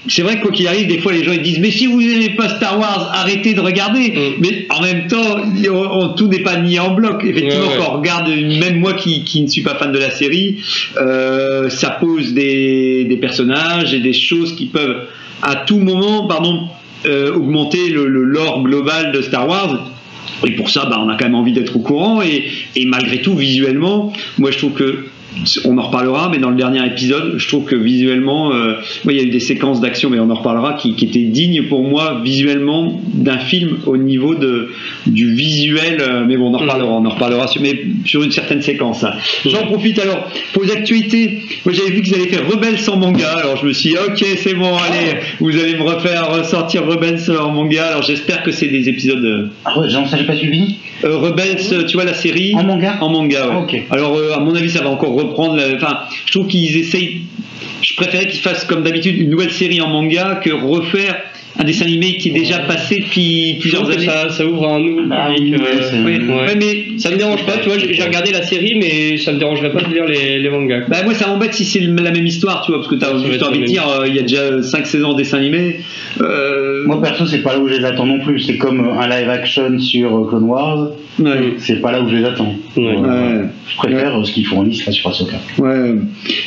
c'est 0.08 0.22
vrai 0.22 0.36
que 0.36 0.42
quoi 0.42 0.50
qu'il 0.50 0.66
arrive, 0.66 0.88
des 0.88 0.98
fois 0.98 1.12
les 1.12 1.22
gens 1.22 1.32
ils 1.32 1.42
disent 1.42 1.60
mais 1.60 1.70
si 1.70 1.86
vous 1.86 2.00
n'aimez 2.02 2.30
pas 2.30 2.48
Star 2.48 2.78
Wars, 2.78 3.10
arrêtez 3.14 3.54
de 3.54 3.60
regarder. 3.60 4.10
Mm. 4.10 4.40
Mais 4.40 4.66
en 4.70 4.82
même 4.82 5.06
temps, 5.06 5.40
il- 5.56 5.70
on- 5.70 5.92
on- 6.00 6.08
tout 6.14 6.26
n'est 6.28 6.40
pas 6.42 6.56
mis 6.58 6.78
en 6.78 6.94
bloc. 6.94 7.22
Effectivement, 7.24 7.66
Ouais, 7.66 7.72
ouais. 7.72 7.78
quand 7.78 7.94
on 7.94 7.98
regarde, 7.98 8.28
même 8.28 8.80
moi 8.80 8.94
qui, 8.94 9.22
qui 9.24 9.42
ne 9.42 9.46
suis 9.48 9.62
pas 9.62 9.74
fan 9.76 9.92
de 9.92 9.98
la 9.98 10.10
série, 10.10 10.56
euh, 10.96 11.68
ça 11.68 11.90
pose 11.90 12.32
des, 12.34 13.04
des 13.04 13.16
personnages 13.16 13.94
et 13.94 14.00
des 14.00 14.12
choses 14.12 14.56
qui 14.56 14.66
peuvent 14.66 15.06
à 15.42 15.56
tout 15.56 15.78
moment, 15.78 16.26
pardon, 16.26 16.68
euh, 17.06 17.34
augmenter 17.34 17.88
le, 17.90 18.06
le 18.06 18.22
lore 18.22 18.62
global 18.62 19.12
de 19.12 19.22
Star 19.22 19.48
Wars. 19.48 19.88
Et 20.46 20.52
pour 20.52 20.70
ça, 20.70 20.86
bah, 20.86 20.98
on 21.04 21.08
a 21.08 21.16
quand 21.16 21.24
même 21.26 21.34
envie 21.36 21.52
d'être 21.52 21.76
au 21.76 21.80
courant. 21.80 22.20
Et, 22.22 22.44
et 22.74 22.84
malgré 22.86 23.20
tout, 23.22 23.36
visuellement, 23.36 24.12
moi 24.38 24.50
je 24.50 24.58
trouve 24.58 24.72
que 24.72 25.06
on 25.64 25.78
en 25.78 25.82
reparlera, 25.82 26.28
mais 26.30 26.38
dans 26.38 26.50
le 26.50 26.56
dernier 26.56 26.84
épisode, 26.86 27.34
je 27.38 27.48
trouve 27.48 27.64
que 27.64 27.74
visuellement, 27.76 28.52
euh, 28.52 28.74
moi, 29.04 29.12
il 29.12 29.16
y 29.16 29.20
a 29.20 29.24
eu 29.24 29.30
des 29.30 29.40
séquences 29.40 29.80
d'action, 29.80 30.10
mais 30.10 30.18
on 30.20 30.30
en 30.30 30.34
reparlera, 30.34 30.74
qui, 30.74 30.94
qui 30.94 31.06
étaient 31.06 31.18
dignes 31.20 31.64
pour 31.68 31.82
moi 31.82 32.20
visuellement 32.24 33.00
d'un 33.14 33.38
film 33.38 33.78
au 33.86 33.96
niveau 33.96 34.34
de, 34.34 34.70
du 35.06 35.34
visuel. 35.34 35.98
euh, 36.00 36.24
mais 36.26 36.36
bon, 36.36 36.50
on 36.50 36.54
en 36.54 36.58
reparlera, 36.58 36.92
on 36.92 37.04
en 37.04 37.10
reparlera 37.10 37.46
sur, 37.48 37.60
mais 37.62 37.82
sur 38.04 38.22
une 38.22 38.30
certaine 38.32 38.62
séquence. 38.62 39.04
hein. 39.04 39.12
J'en 39.46 39.66
profite 39.66 39.98
alors 39.98 40.28
pour 40.52 40.62
les 40.62 40.70
actualités. 40.72 41.40
Moi, 41.64 41.74
j'avais 41.74 41.90
vu 41.90 42.02
qu'ils 42.02 42.14
allaient 42.14 42.28
faire 42.28 42.46
Rebels 42.48 42.78
en 42.88 42.96
manga, 42.96 43.32
alors 43.38 43.56
je 43.56 43.66
me 43.66 43.72
suis 43.72 43.90
dit, 43.90 43.96
ok, 43.96 44.24
c'est 44.36 44.54
bon, 44.54 44.76
allez, 44.76 45.18
vous 45.40 45.50
allez 45.58 45.76
me 45.76 45.82
refaire 45.82 46.30
ressortir 46.30 46.84
Rebels 46.86 47.20
en 47.40 47.50
manga. 47.52 47.86
Alors 47.86 48.02
j'espère 48.02 48.42
que 48.42 48.50
c'est 48.52 48.68
des 48.68 48.88
épisodes. 48.88 49.24
euh, 49.24 49.46
Ah 49.64 49.78
ouais, 49.78 49.88
j'en- 49.88 50.04
j'ai 50.06 50.24
pas 50.24 50.36
suivi. 50.36 50.76
Rebels, 51.02 51.56
tu 51.88 51.94
vois 51.94 52.04
la 52.04 52.14
série 52.14 52.54
En 52.54 52.62
manga 52.62 52.96
En 53.00 53.08
manga, 53.10 53.48
ouais. 53.48 53.84
Ah. 53.90 53.94
Alors, 53.94 54.16
à 54.36 54.40
mon 54.40 54.54
avis, 54.54 54.70
ça 54.70 54.82
va 54.82 54.90
encore 54.90 55.12
reprendre. 55.22 55.60
Enfin, 55.74 56.00
je 56.26 56.32
trouve 56.32 56.48
qu'ils 56.48 56.76
essayent. 56.76 57.22
Je 57.82 57.94
préférais 57.96 58.28
qu'ils 58.28 58.40
fassent 58.40 58.64
comme 58.64 58.82
d'habitude 58.82 59.16
une 59.18 59.30
nouvelle 59.30 59.52
série 59.52 59.80
en 59.80 59.88
manga 59.88 60.36
que 60.36 60.50
refaire 60.50 61.20
un 61.58 61.64
dessin 61.64 61.84
animé 61.84 62.16
qui 62.16 62.30
est 62.30 62.32
déjà 62.32 62.60
passé 62.60 63.00
depuis 63.00 63.56
plusieurs 63.60 63.88
années. 63.90 64.06
ça, 64.06 64.30
ça 64.30 64.46
ouvre 64.46 64.66
un 64.68 64.80
nouveau 64.80 65.02
Ah 65.10 65.28
public. 65.34 65.54
oui, 65.54 65.60
euh, 65.60 65.64
ouais, 65.76 65.82
c'est- 65.82 65.96
Oui, 66.02 66.18
ouais. 66.28 66.34
ouais, 66.46 66.56
mais 66.56 66.98
Ça 66.98 67.10
me 67.10 67.16
dérange 67.16 67.44
pas, 67.44 67.58
tu 67.58 67.68
vois, 67.68 67.78
j'ai 67.78 68.02
regardé 68.02 68.30
la 68.32 68.42
série, 68.42 68.74
mais 68.78 69.16
ça 69.16 69.32
me 69.32 69.38
dérangerait 69.38 69.72
pas 69.72 69.80
de 69.82 69.92
lire 69.92 70.06
les, 70.06 70.38
les 70.38 70.48
mangas. 70.50 70.80
quoi. 70.82 70.88
Bah 70.90 71.02
moi 71.04 71.14
ça 71.14 71.26
m'embête 71.26 71.52
si 71.54 71.64
c'est 71.64 71.80
la 71.80 72.10
même 72.10 72.26
histoire, 72.26 72.62
tu 72.64 72.70
vois, 72.72 72.80
parce 72.80 72.90
que 72.90 72.94
t'as 72.96 73.16
juste 73.18 73.42
envie 73.42 73.60
de 73.60 73.64
dire, 73.64 73.86
euh, 73.88 74.06
il 74.06 74.14
y 74.14 74.18
a 74.18 74.22
déjà 74.22 74.62
5 74.62 74.86
saisons 74.86 75.08
en 75.10 75.14
dessin 75.14 75.38
animé. 75.38 75.80
Euh, 76.20 76.84
Moi 76.86 77.00
perso, 77.02 77.26
c'est 77.26 77.42
pas 77.42 77.52
là 77.54 77.60
où 77.60 77.68
je 77.68 77.74
les 77.74 77.84
attends 77.84 78.06
non 78.06 78.20
plus. 78.20 78.40
C'est 78.40 78.56
comme 78.58 78.80
euh, 78.80 79.00
un 79.00 79.08
live 79.08 79.28
action 79.28 79.78
sur 79.78 80.26
Clone 80.28 80.44
Wars. 80.44 80.88
ouais. 81.18 81.54
C'est 81.58 81.80
pas 81.80 81.92
là 81.92 82.00
où 82.02 82.08
je 82.08 82.16
les 82.16 82.24
attends. 82.24 82.54
Ouais. 82.76 82.96
Ouais. 82.96 83.40
Je 83.70 83.76
préfère 83.76 84.26
ce 84.26 84.32
qu'ils 84.32 84.46
fournissent 84.46 84.84
là 84.86 84.92
sur 84.92 85.10
Ahsoka. 85.10 85.36
Ouais, 85.58 85.94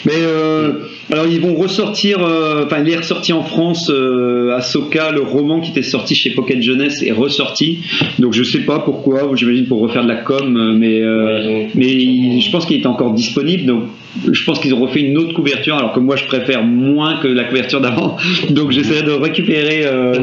mais 0.06 0.12
euh, 0.22 0.72
alors 1.12 1.26
ils 1.28 1.40
vont 1.40 1.56
ressortir, 1.56 2.20
euh, 2.24 2.66
enfin 2.66 2.78
il 2.86 2.92
est 2.92 2.98
ressorti 2.98 3.34
en 3.34 3.44
France, 3.44 3.90
euh, 3.94 4.56
Le 4.96 5.22
roman 5.22 5.60
qui 5.60 5.72
était 5.72 5.84
sorti 5.84 6.16
chez 6.16 6.30
Pocket 6.30 6.62
Jeunesse 6.62 7.04
est 7.04 7.12
ressorti, 7.12 7.80
donc 8.18 8.34
je 8.34 8.44
sais 8.44 8.62
pas 8.62 8.80
pourquoi, 8.80 9.30
j'imagine 9.36 9.66
pour 9.66 9.82
refaire 9.82 10.04
de 10.04 10.08
la 10.08 10.16
com, 10.16 10.56
euh, 10.56 10.74
mais 10.74 11.02
euh, 11.02 11.66
mais 11.76 12.40
je 12.40 12.50
pense 12.50 12.66
qu'il 12.66 12.80
est 12.80 12.86
encore 12.86 13.12
disponible, 13.14 13.66
donc 13.66 13.84
je 14.32 14.44
pense 14.46 14.60
qu'ils 14.60 14.74
ont 14.74 14.80
refait 14.80 15.02
une 15.02 15.18
autre 15.18 15.34
couverture, 15.34 15.76
alors 15.76 15.92
que 15.92 16.00
moi 16.00 16.16
je 16.16 16.24
préfère 16.24 16.64
moins 16.64 17.18
que 17.18 17.28
la 17.28 17.44
couverture 17.44 17.82
d'avant, 17.82 18.16
donc 18.52 18.72
j'essaierai 18.72 19.04
de 19.04 19.12
récupérer 19.12 19.82
euh, 19.86 20.14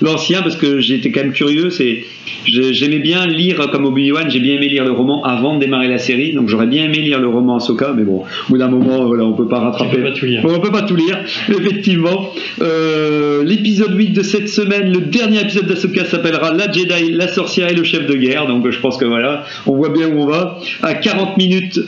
L'ancien. 0.00 0.42
parce 0.42 0.56
que 0.56 0.80
j'étais 0.80 1.12
quand 1.12 1.20
même 1.20 1.32
curieux, 1.32 1.70
c'est 1.70 2.02
j'aimais 2.46 2.98
bien 2.98 3.26
lire 3.26 3.70
comme 3.70 3.84
Obi-Wan, 3.86 4.30
j'ai 4.30 4.40
bien 4.40 4.54
aimé 4.54 4.68
lire 4.68 4.84
le 4.84 4.92
roman 4.92 5.24
avant 5.24 5.54
de 5.54 5.60
démarrer 5.60 5.88
la 5.88 5.98
série, 5.98 6.32
donc 6.32 6.48
j'aurais 6.48 6.66
bien 6.66 6.84
aimé 6.84 6.98
lire 6.98 7.20
le 7.20 7.28
roman 7.28 7.56
Ahsoka, 7.56 7.92
mais 7.96 8.04
bon, 8.04 8.22
au 8.22 8.50
bout 8.50 8.58
d'un 8.58 8.68
moment, 8.68 9.06
voilà, 9.06 9.24
on 9.24 9.32
peut 9.32 9.48
pas 9.48 9.60
rattraper. 9.60 9.96
Tu 9.96 9.96
peux 9.96 10.08
pas 10.08 10.12
tout 10.12 10.26
lire. 10.26 10.42
On 10.44 10.60
peut 10.60 10.70
pas 10.70 10.82
tout 10.82 10.96
lire, 10.96 11.18
effectivement. 11.48 12.32
Euh, 12.60 13.44
L'épisode 13.44 13.94
8 13.96 14.10
de 14.10 14.22
cette 14.22 14.48
semaine, 14.48 14.92
le 14.92 15.00
dernier 15.00 15.40
épisode 15.40 15.66
d'Ahsoka 15.66 16.04
s'appellera 16.04 16.52
La 16.52 16.70
Jedi, 16.70 17.12
la 17.12 17.28
sorcière 17.28 17.70
et 17.70 17.74
le 17.74 17.84
chef 17.84 18.06
de 18.06 18.14
guerre, 18.14 18.46
donc 18.46 18.68
je 18.68 18.78
pense 18.80 18.96
que 18.96 19.04
voilà, 19.04 19.44
on 19.66 19.76
voit 19.76 19.90
bien 19.90 20.08
où 20.08 20.20
on 20.20 20.26
va. 20.26 20.58
À 20.82 20.94
40 20.94 21.36
minutes 21.36 21.80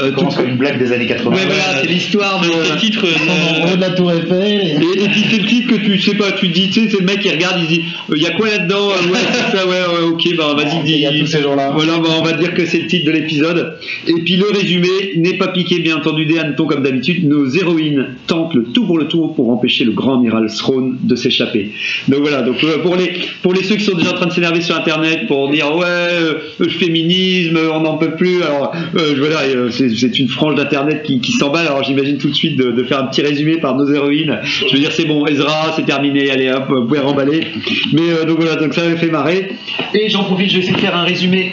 Euh, 0.00 0.10
commence 0.12 0.36
tout- 0.36 0.42
une 0.44 0.56
blague 0.56 0.78
des 0.78 0.90
années 0.92 1.06
80. 1.06 1.30
Ouais, 1.36 1.42
voilà, 1.46 1.62
c'est 1.82 1.86
l'histoire 1.88 2.40
de. 2.40 2.46
Le 2.48 2.78
titre. 2.80 3.04
Euh, 3.06 3.76
de 3.76 3.80
la 3.80 3.90
tour 3.90 4.10
Eiffel. 4.12 4.32
et- 4.42 5.00
Et, 5.00 5.04
et 5.04 5.08
puis 5.08 5.24
c'est 5.30 5.38
le 5.38 5.44
titre 5.46 5.68
que 5.70 5.80
tu 5.80 5.98
sais 6.00 6.14
pas, 6.14 6.32
tu 6.32 6.48
dis, 6.48 6.68
tu 6.70 6.80
sais, 6.84 6.88
c'est 6.90 7.00
le 7.00 7.04
mec 7.06 7.20
qui 7.20 7.30
regarde, 7.30 7.56
il 7.60 7.66
dit, 7.66 7.82
il 8.14 8.22
y 8.22 8.26
a 8.26 8.30
quoi 8.30 8.48
là-dedans 8.48 8.88
Ouais, 8.88 9.18
c'est 9.32 9.56
ça, 9.56 9.66
ouais, 9.66 9.72
ouais, 9.72 10.04
ok, 10.10 10.36
bah 10.36 10.54
vas-y, 10.56 10.82
dis. 10.84 10.92
Il 10.94 11.00
y 11.00 11.06
a 11.06 11.12
tous 11.18 11.26
ces 11.26 11.42
gens-là. 11.42 11.70
Voilà, 11.74 11.98
bah, 11.98 12.08
on 12.18 12.22
va 12.22 12.32
dire 12.32 12.54
que 12.54 12.64
c'est 12.66 12.78
le 12.80 12.86
titre 12.86 13.06
de 13.06 13.10
l'épisode. 13.12 13.74
Et 14.06 14.14
puis 14.24 14.36
le 14.36 14.46
résumé 14.50 14.88
n'est 15.16 15.34
pas 15.36 15.48
piqué, 15.48 15.78
bien 15.80 15.96
entendu, 15.96 16.24
des 16.26 16.38
hannetons 16.38 16.66
comme 16.66 16.82
d'habitude. 16.82 17.28
Nos 17.28 17.46
héroïnes 17.50 18.06
tentent 18.26 18.54
le 18.54 18.64
tout 18.64 18.86
pour 18.86 18.98
le 18.98 19.06
tour 19.08 19.34
pour 19.34 19.50
empêcher 19.50 19.84
le 19.84 19.92
grand 19.92 20.18
amiral 20.18 20.46
Throne 20.56 20.98
de 21.02 21.14
s'échapper. 21.16 21.70
Donc 22.08 22.20
voilà, 22.20 22.42
donc 22.42 22.62
euh, 22.64 22.78
pour 22.82 22.96
les 22.96 23.12
pour 23.42 23.52
les 23.52 23.62
ceux 23.62 23.76
qui 23.76 23.84
sont 23.84 23.96
déjà 23.96 24.10
en 24.12 24.14
train 24.14 24.26
de 24.26 24.32
s'énerver 24.32 24.60
sur 24.62 24.76
Internet 24.76 25.26
pour 25.26 25.50
dire 25.50 25.74
ouais, 25.76 25.84
euh, 25.86 26.34
le 26.58 26.68
féminisme, 26.68 27.58
on 27.74 27.80
n'en 27.80 27.96
peut 27.98 28.12
plus. 28.12 28.42
Alors 28.42 28.72
euh, 28.96 29.14
voilà, 29.18 29.40
euh, 29.42 29.70
c'est 29.88 30.18
une 30.18 30.28
frange 30.28 30.54
d'Internet 30.54 31.02
qui, 31.02 31.20
qui 31.20 31.32
s'emballe. 31.32 31.66
Alors 31.66 31.82
j'imagine 31.82 32.18
tout 32.18 32.28
de 32.28 32.34
suite 32.34 32.56
de, 32.56 32.82
faire 32.84 33.00
un 33.00 33.06
petit 33.06 33.22
résumé 33.22 33.58
par 33.58 33.76
nos 33.76 33.90
héroïnes. 33.90 34.40
Je 34.42 34.72
veux 34.72 34.80
dire, 34.80 34.92
c'est 34.92 35.04
bon, 35.04 35.26
Ezra, 35.26 35.72
c'est 35.76 35.84
terminé. 35.84 36.30
Allez 36.30 36.50
hop, 36.50 36.64
vous 36.68 36.86
pouvez 36.86 37.00
remballer. 37.00 37.46
Mais 37.92 38.10
euh, 38.10 38.24
donc 38.24 38.38
voilà, 38.38 38.56
donc 38.56 38.74
ça 38.74 38.88
m'a 38.88 38.96
fait 38.96 39.10
marrer. 39.10 39.50
Et 39.94 40.08
j'en 40.08 40.24
profite, 40.24 40.50
je 40.50 40.54
vais 40.56 40.60
essayer 40.60 40.76
de 40.76 40.80
faire 40.80 40.96
un 40.96 41.04
résumé 41.04 41.52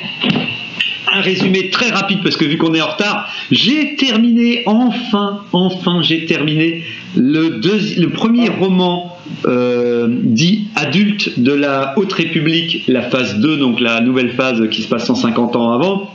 un 1.12 1.22
résumé 1.22 1.70
très 1.70 1.90
rapide 1.90 2.20
parce 2.24 2.38
que 2.38 2.46
vu 2.46 2.58
qu'on 2.58 2.74
est 2.76 2.82
en 2.82 2.90
retard, 2.90 3.28
j'ai 3.52 3.96
terminé 3.96 4.62
enfin, 4.68 5.42
enfin, 5.54 6.02
j'ai 6.04 6.26
terminé 6.26 6.84
le, 7.16 7.60
le 7.60 8.10
premier 8.10 8.50
roman 8.50 9.18
euh, 9.48 10.08
dit 10.10 10.68
adulte 10.76 11.40
de 11.40 11.52
la 11.52 11.94
Haute 11.98 12.14
République, 12.14 12.84
la 12.88 13.02
phase 13.02 13.40
2, 13.40 13.58
donc 13.58 13.80
la 13.80 14.02
nouvelle 14.02 14.32
phase 14.32 14.68
qui 14.70 14.82
se 14.82 14.88
passe 14.88 15.06
150 15.06 15.56
ans 15.56 15.72
avant 15.72 16.12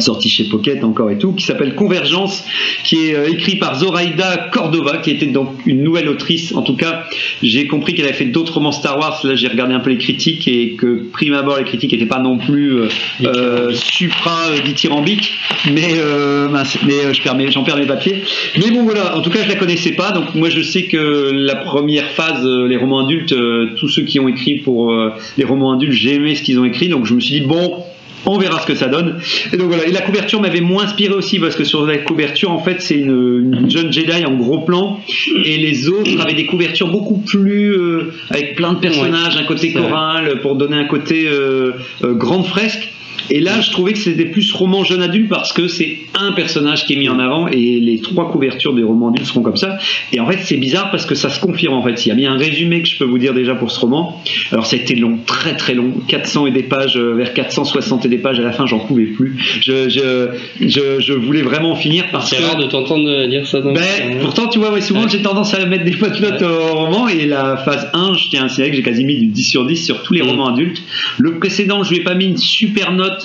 sorti 0.00 0.28
chez 0.28 0.44
Pocket 0.44 0.82
encore 0.84 1.10
et 1.10 1.18
tout, 1.18 1.32
qui 1.32 1.44
s'appelle 1.44 1.74
Convergence, 1.74 2.44
qui 2.84 3.08
est 3.08 3.14
euh, 3.14 3.28
écrit 3.30 3.56
par 3.56 3.78
Zoraida 3.78 4.48
Cordova, 4.52 4.98
qui 4.98 5.10
était 5.10 5.26
donc 5.26 5.54
une 5.66 5.82
nouvelle 5.82 6.08
autrice. 6.08 6.54
En 6.54 6.62
tout 6.62 6.76
cas, 6.76 7.04
j'ai 7.42 7.66
compris 7.66 7.94
qu'elle 7.94 8.04
avait 8.06 8.14
fait 8.14 8.24
d'autres 8.26 8.54
romans 8.54 8.72
Star 8.72 8.98
Wars. 8.98 9.20
Là, 9.24 9.34
j'ai 9.34 9.48
regardé 9.48 9.74
un 9.74 9.80
peu 9.80 9.90
les 9.90 9.98
critiques 9.98 10.46
et 10.48 10.74
que 10.76 11.06
prime 11.12 11.34
abord, 11.34 11.58
les 11.58 11.64
critiques 11.64 11.92
n'étaient 11.92 12.06
pas 12.06 12.20
non 12.20 12.38
plus 12.38 12.74
euh, 12.74 12.88
euh, 13.24 13.72
supra 13.74 14.48
euh, 14.50 14.60
dithyrambiques, 14.64 15.32
mais, 15.72 15.94
euh, 15.96 16.48
mince, 16.48 16.78
mais 16.86 17.12
je 17.12 17.22
perds 17.22 17.36
mes- 17.36 17.50
j'en 17.50 17.62
perds 17.64 17.76
mes 17.76 17.86
papiers. 17.86 18.22
Mais 18.58 18.70
bon, 18.70 18.82
voilà. 18.84 19.16
En 19.16 19.20
tout 19.20 19.30
cas, 19.30 19.40
je 19.42 19.48
la 19.48 19.56
connaissais 19.56 19.92
pas. 19.92 20.12
Donc 20.12 20.34
moi, 20.34 20.48
je 20.50 20.62
sais 20.62 20.84
que 20.84 21.30
la 21.32 21.56
première 21.56 22.06
phase, 22.10 22.44
les 22.44 22.76
romans 22.76 23.04
adultes, 23.06 23.34
tous 23.78 23.88
ceux 23.88 24.02
qui 24.02 24.18
ont 24.20 24.28
écrit 24.28 24.56
pour 24.56 24.94
les 25.36 25.44
romans 25.44 25.72
adultes, 25.72 25.92
j'ai 25.92 26.14
aimé 26.14 26.34
ce 26.34 26.42
qu'ils 26.42 26.58
ont 26.58 26.64
écrit. 26.64 26.88
Donc 26.88 27.06
je 27.06 27.14
me 27.14 27.20
suis 27.20 27.40
dit 27.40 27.46
bon. 27.46 27.82
On 28.26 28.38
verra 28.38 28.60
ce 28.60 28.66
que 28.66 28.74
ça 28.74 28.86
donne. 28.86 29.18
Et 29.52 29.56
donc 29.56 29.68
voilà. 29.68 29.86
Et 29.86 29.92
la 29.92 30.02
couverture 30.02 30.40
m'avait 30.40 30.60
moins 30.60 30.84
inspiré 30.84 31.14
aussi 31.14 31.38
parce 31.38 31.56
que 31.56 31.64
sur 31.64 31.86
la 31.86 31.98
couverture, 31.98 32.50
en 32.50 32.58
fait, 32.58 32.80
c'est 32.80 32.98
une, 32.98 33.56
une 33.60 33.70
jeune 33.70 33.92
Jedi 33.92 34.24
en 34.24 34.34
gros 34.34 34.60
plan 34.60 35.00
et 35.44 35.56
les 35.56 35.88
autres 35.88 36.20
avaient 36.20 36.34
des 36.34 36.46
couvertures 36.46 36.88
beaucoup 36.88 37.18
plus 37.18 37.72
euh, 37.72 38.12
avec 38.30 38.56
plein 38.56 38.72
de 38.72 38.78
personnages, 38.78 39.36
un 39.36 39.44
côté 39.44 39.72
choral 39.72 40.40
pour 40.40 40.56
donner 40.56 40.76
un 40.76 40.84
côté 40.84 41.26
euh, 41.28 41.72
euh, 42.04 42.14
grande 42.14 42.46
fresque. 42.46 42.92
Et 43.30 43.40
là, 43.40 43.60
je 43.60 43.70
trouvais 43.70 43.92
que 43.92 43.98
c'était 43.98 44.24
plus 44.24 44.52
roman 44.52 44.82
jeune 44.84 45.02
adulte 45.02 45.28
parce 45.28 45.52
que 45.52 45.68
c'est 45.68 45.98
un 46.14 46.32
personnage 46.32 46.84
qui 46.84 46.94
est 46.94 46.96
mis 46.96 47.08
en 47.08 47.18
avant 47.18 47.46
et 47.48 47.78
les 47.80 48.00
trois 48.00 48.30
couvertures 48.30 48.74
des 48.74 48.82
romans 48.82 49.08
adultes 49.10 49.26
seront 49.28 49.42
comme 49.42 49.56
ça. 49.56 49.78
Et 50.12 50.20
en 50.20 50.26
fait, 50.26 50.38
c'est 50.42 50.56
bizarre 50.56 50.90
parce 50.90 51.06
que 51.06 51.14
ça 51.14 51.30
se 51.30 51.40
confirme 51.40 51.74
en 51.74 51.82
fait. 51.82 52.04
Il 52.04 52.08
y 52.08 52.12
a 52.12 52.14
bien 52.14 52.32
un 52.34 52.38
résumé 52.38 52.82
que 52.82 52.88
je 52.88 52.98
peux 52.98 53.04
vous 53.04 53.18
dire 53.18 53.32
déjà 53.34 53.54
pour 53.54 53.70
ce 53.70 53.80
roman. 53.80 54.20
Alors, 54.52 54.66
ça 54.66 54.76
a 54.76 54.78
été 54.80 54.94
long, 54.96 55.18
très 55.26 55.56
très 55.56 55.74
long, 55.74 55.92
400 56.08 56.46
et 56.46 56.50
des 56.50 56.62
pages, 56.64 56.96
euh, 56.96 57.14
vers 57.14 57.32
460 57.34 58.04
et 58.04 58.08
des 58.08 58.18
pages. 58.18 58.38
À 58.40 58.42
la 58.42 58.52
fin, 58.52 58.66
j'en 58.66 58.80
pouvais 58.80 59.04
plus. 59.06 59.36
Je, 59.62 59.88
je, 59.88 60.28
je, 60.66 61.00
je 61.00 61.12
voulais 61.12 61.42
vraiment 61.42 61.72
en 61.72 61.76
finir 61.76 62.04
parce 62.10 62.30
C'est 62.30 62.36
que. 62.36 62.42
rare 62.42 62.56
de 62.56 62.64
t'entendre 62.66 63.26
dire 63.28 63.46
ça 63.46 63.60
dans 63.60 63.72
Ben, 63.72 63.80
le- 64.14 64.20
pourtant, 64.20 64.48
tu 64.48 64.58
vois, 64.58 64.72
ouais, 64.72 64.80
souvent 64.80 65.02
Ouais. 65.02 65.08
j'ai 65.10 65.22
tendance 65.22 65.54
à 65.54 65.64
mettre 65.66 65.84
des 65.84 65.92
notes 65.92 66.42
au 66.42 66.74
roman 66.74 67.08
et 67.08 67.26
la 67.26 67.56
phase 67.56 67.88
1, 67.94 68.14
je 68.14 68.28
tiens 68.28 68.44
à 68.44 68.48
signaler 68.48 68.70
que 68.72 68.76
j'ai 68.76 68.82
quasi 68.82 69.04
mis 69.04 69.16
du 69.16 69.26
10 69.26 69.42
sur 69.44 69.64
10 69.66 69.76
sur 69.86 70.02
tous 70.02 70.14
les 70.14 70.22
Mm. 70.22 70.28
romans 70.30 70.48
adultes. 70.48 70.82
Le 71.18 71.38
précédent, 71.38 71.82
je 71.84 71.90
lui 71.90 71.98
ai 71.98 72.02
pas 72.02 72.14
mis 72.14 72.26
une 72.26 72.36
super 72.36 72.92
note 72.92 73.19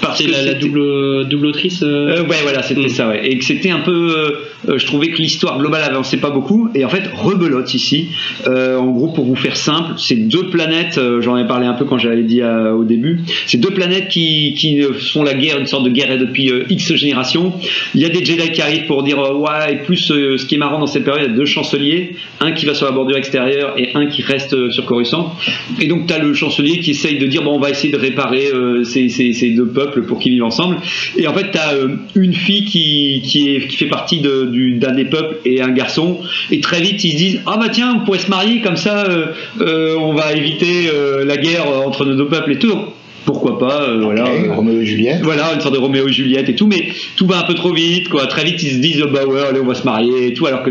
parce 0.00 0.22
que 0.22 0.30
la, 0.30 0.54
double, 0.54 1.28
double 1.28 1.46
autrice 1.46 1.82
euh, 1.82 2.18
euh, 2.18 2.22
ouais, 2.24 2.36
voilà, 2.42 2.62
c'était 2.62 2.86
Mm. 2.86 2.88
ça, 2.90 3.08
ouais. 3.08 3.26
Et 3.26 3.38
que 3.38 3.44
c'était 3.44 3.70
un 3.70 3.80
peu. 3.80 4.36
Euh, 4.68 4.78
je 4.78 4.86
trouvais 4.86 5.08
que 5.08 5.20
l'histoire 5.20 5.58
globale 5.58 5.82
avançait 5.82 6.18
pas 6.18 6.30
beaucoup. 6.30 6.68
Et 6.74 6.84
en 6.84 6.88
fait, 6.88 7.02
rebelote 7.14 7.74
ici. 7.74 8.08
Euh, 8.46 8.78
en 8.78 8.90
gros, 8.90 9.08
pour 9.08 9.24
vous 9.24 9.36
faire 9.36 9.56
simple, 9.56 9.94
c'est 9.96 10.16
deux 10.16 10.48
planètes, 10.50 10.98
euh, 10.98 11.20
j'en 11.20 11.36
ai 11.36 11.46
parlé 11.46 11.66
un 11.66 11.74
peu 11.74 11.84
quand 11.84 11.98
j'avais 11.98 12.22
dit 12.22 12.42
au 12.42 12.84
début, 12.84 13.20
c'est 13.46 13.58
deux 13.58 13.70
planètes 13.70 14.08
qui, 14.08 14.82
font 15.12 15.22
la 15.22 15.34
guerre, 15.34 15.58
une 15.58 15.66
sorte 15.66 15.84
de 15.84 15.90
guerre 15.90 16.18
depuis 16.18 16.50
X 16.68 16.94
générations. 16.94 17.52
Il 17.94 18.00
y 18.00 18.04
a 18.04 18.08
des 18.08 18.24
Jedi 18.24 18.50
qui 18.52 18.62
arrivent 18.62 18.86
pour 18.86 19.02
dire, 19.02 19.18
ouais, 19.18 19.72
et 19.72 19.76
plus 19.76 19.96
ce 19.96 20.44
qui 20.44 20.54
est 20.54 20.58
marrant 20.58 20.78
dans 20.78 20.86
cette 20.86 21.04
période, 21.04 21.24
il 21.26 21.30
y 21.30 21.34
a 21.34 21.36
deux 21.36 21.44
chanceliers, 21.44 22.16
un 22.40 22.52
qui 22.52 22.66
va 22.66 22.74
sur 22.74 22.86
la 22.86 22.92
bordure 22.92 23.16
extérieure 23.16 23.74
et 23.76 23.90
un 23.94 24.06
qui 24.06 24.22
reste 24.22 24.70
sur 24.70 24.86
Coruscant. 24.86 25.34
Et 25.80 25.86
donc, 25.86 26.06
tu 26.06 26.14
as 26.14 26.18
le 26.18 26.34
chancelier 26.34 26.78
qui 26.78 26.92
essaye 26.92 27.18
de 27.18 27.26
dire, 27.26 27.42
bon, 27.42 27.56
on 27.56 27.60
va 27.60 27.70
essayer 27.70 27.92
de 27.92 27.98
réparer 27.98 28.48
ces, 28.84 29.50
deux 29.50 29.66
peuples 29.66 30.02
pour 30.02 30.18
qu'ils 30.18 30.32
vivent 30.32 30.44
ensemble. 30.44 30.78
Et 31.16 31.26
en 31.26 31.34
fait, 31.34 31.50
tu 31.50 31.58
as 31.58 31.74
une 32.14 32.34
fille 32.34 32.64
qui 32.64 33.60
fait 33.70 33.86
partie 33.86 34.20
de- 34.20 34.51
du- 34.52 34.74
d'un 34.74 34.92
des 34.92 35.04
peuples 35.06 35.36
et 35.44 35.60
un 35.62 35.70
garçon. 35.70 36.20
Et 36.50 36.60
très 36.60 36.80
vite, 36.80 37.02
ils 37.04 37.12
se 37.12 37.16
disent 37.16 37.40
Ah 37.46 37.56
bah 37.58 37.68
tiens, 37.72 37.96
on 38.00 38.04
pourrait 38.04 38.18
se 38.20 38.30
marier, 38.30 38.60
comme 38.60 38.76
ça, 38.76 39.04
euh, 39.06 39.26
euh, 39.60 39.96
on 39.98 40.12
va 40.14 40.32
éviter 40.34 40.90
euh, 40.94 41.24
la 41.24 41.36
guerre 41.36 41.66
entre 41.86 42.04
nos 42.04 42.14
deux 42.14 42.28
peuples 42.28 42.52
et 42.52 42.58
tout. 42.58 42.76
Pourquoi 43.24 43.58
pas, 43.58 43.86
voilà. 44.00 44.24
Roméo 44.54 44.80
et 44.80 44.84
Juliette. 44.86 45.20
voilà, 45.22 45.52
une 45.54 45.60
sorte 45.60 45.74
de 45.74 45.78
Roméo 45.80 46.08
et 46.08 46.12
Juliette 46.12 46.48
et 46.48 46.54
tout, 46.56 46.66
mais 46.66 46.88
tout 47.16 47.26
va 47.26 47.38
un 47.38 47.42
peu 47.44 47.54
trop 47.54 47.72
vite, 47.72 48.08
quoi. 48.08 48.26
Très 48.26 48.44
vite, 48.44 48.60
ils 48.62 48.70
se 48.72 48.78
disent, 48.78 49.02
oh, 49.04 49.10
bah 49.12 49.24
ouais, 49.24 49.40
allez, 49.48 49.60
on 49.60 49.66
va 49.66 49.74
se 49.74 49.84
marier 49.84 50.26
et 50.26 50.32
tout, 50.34 50.46
alors 50.46 50.64
que 50.64 50.70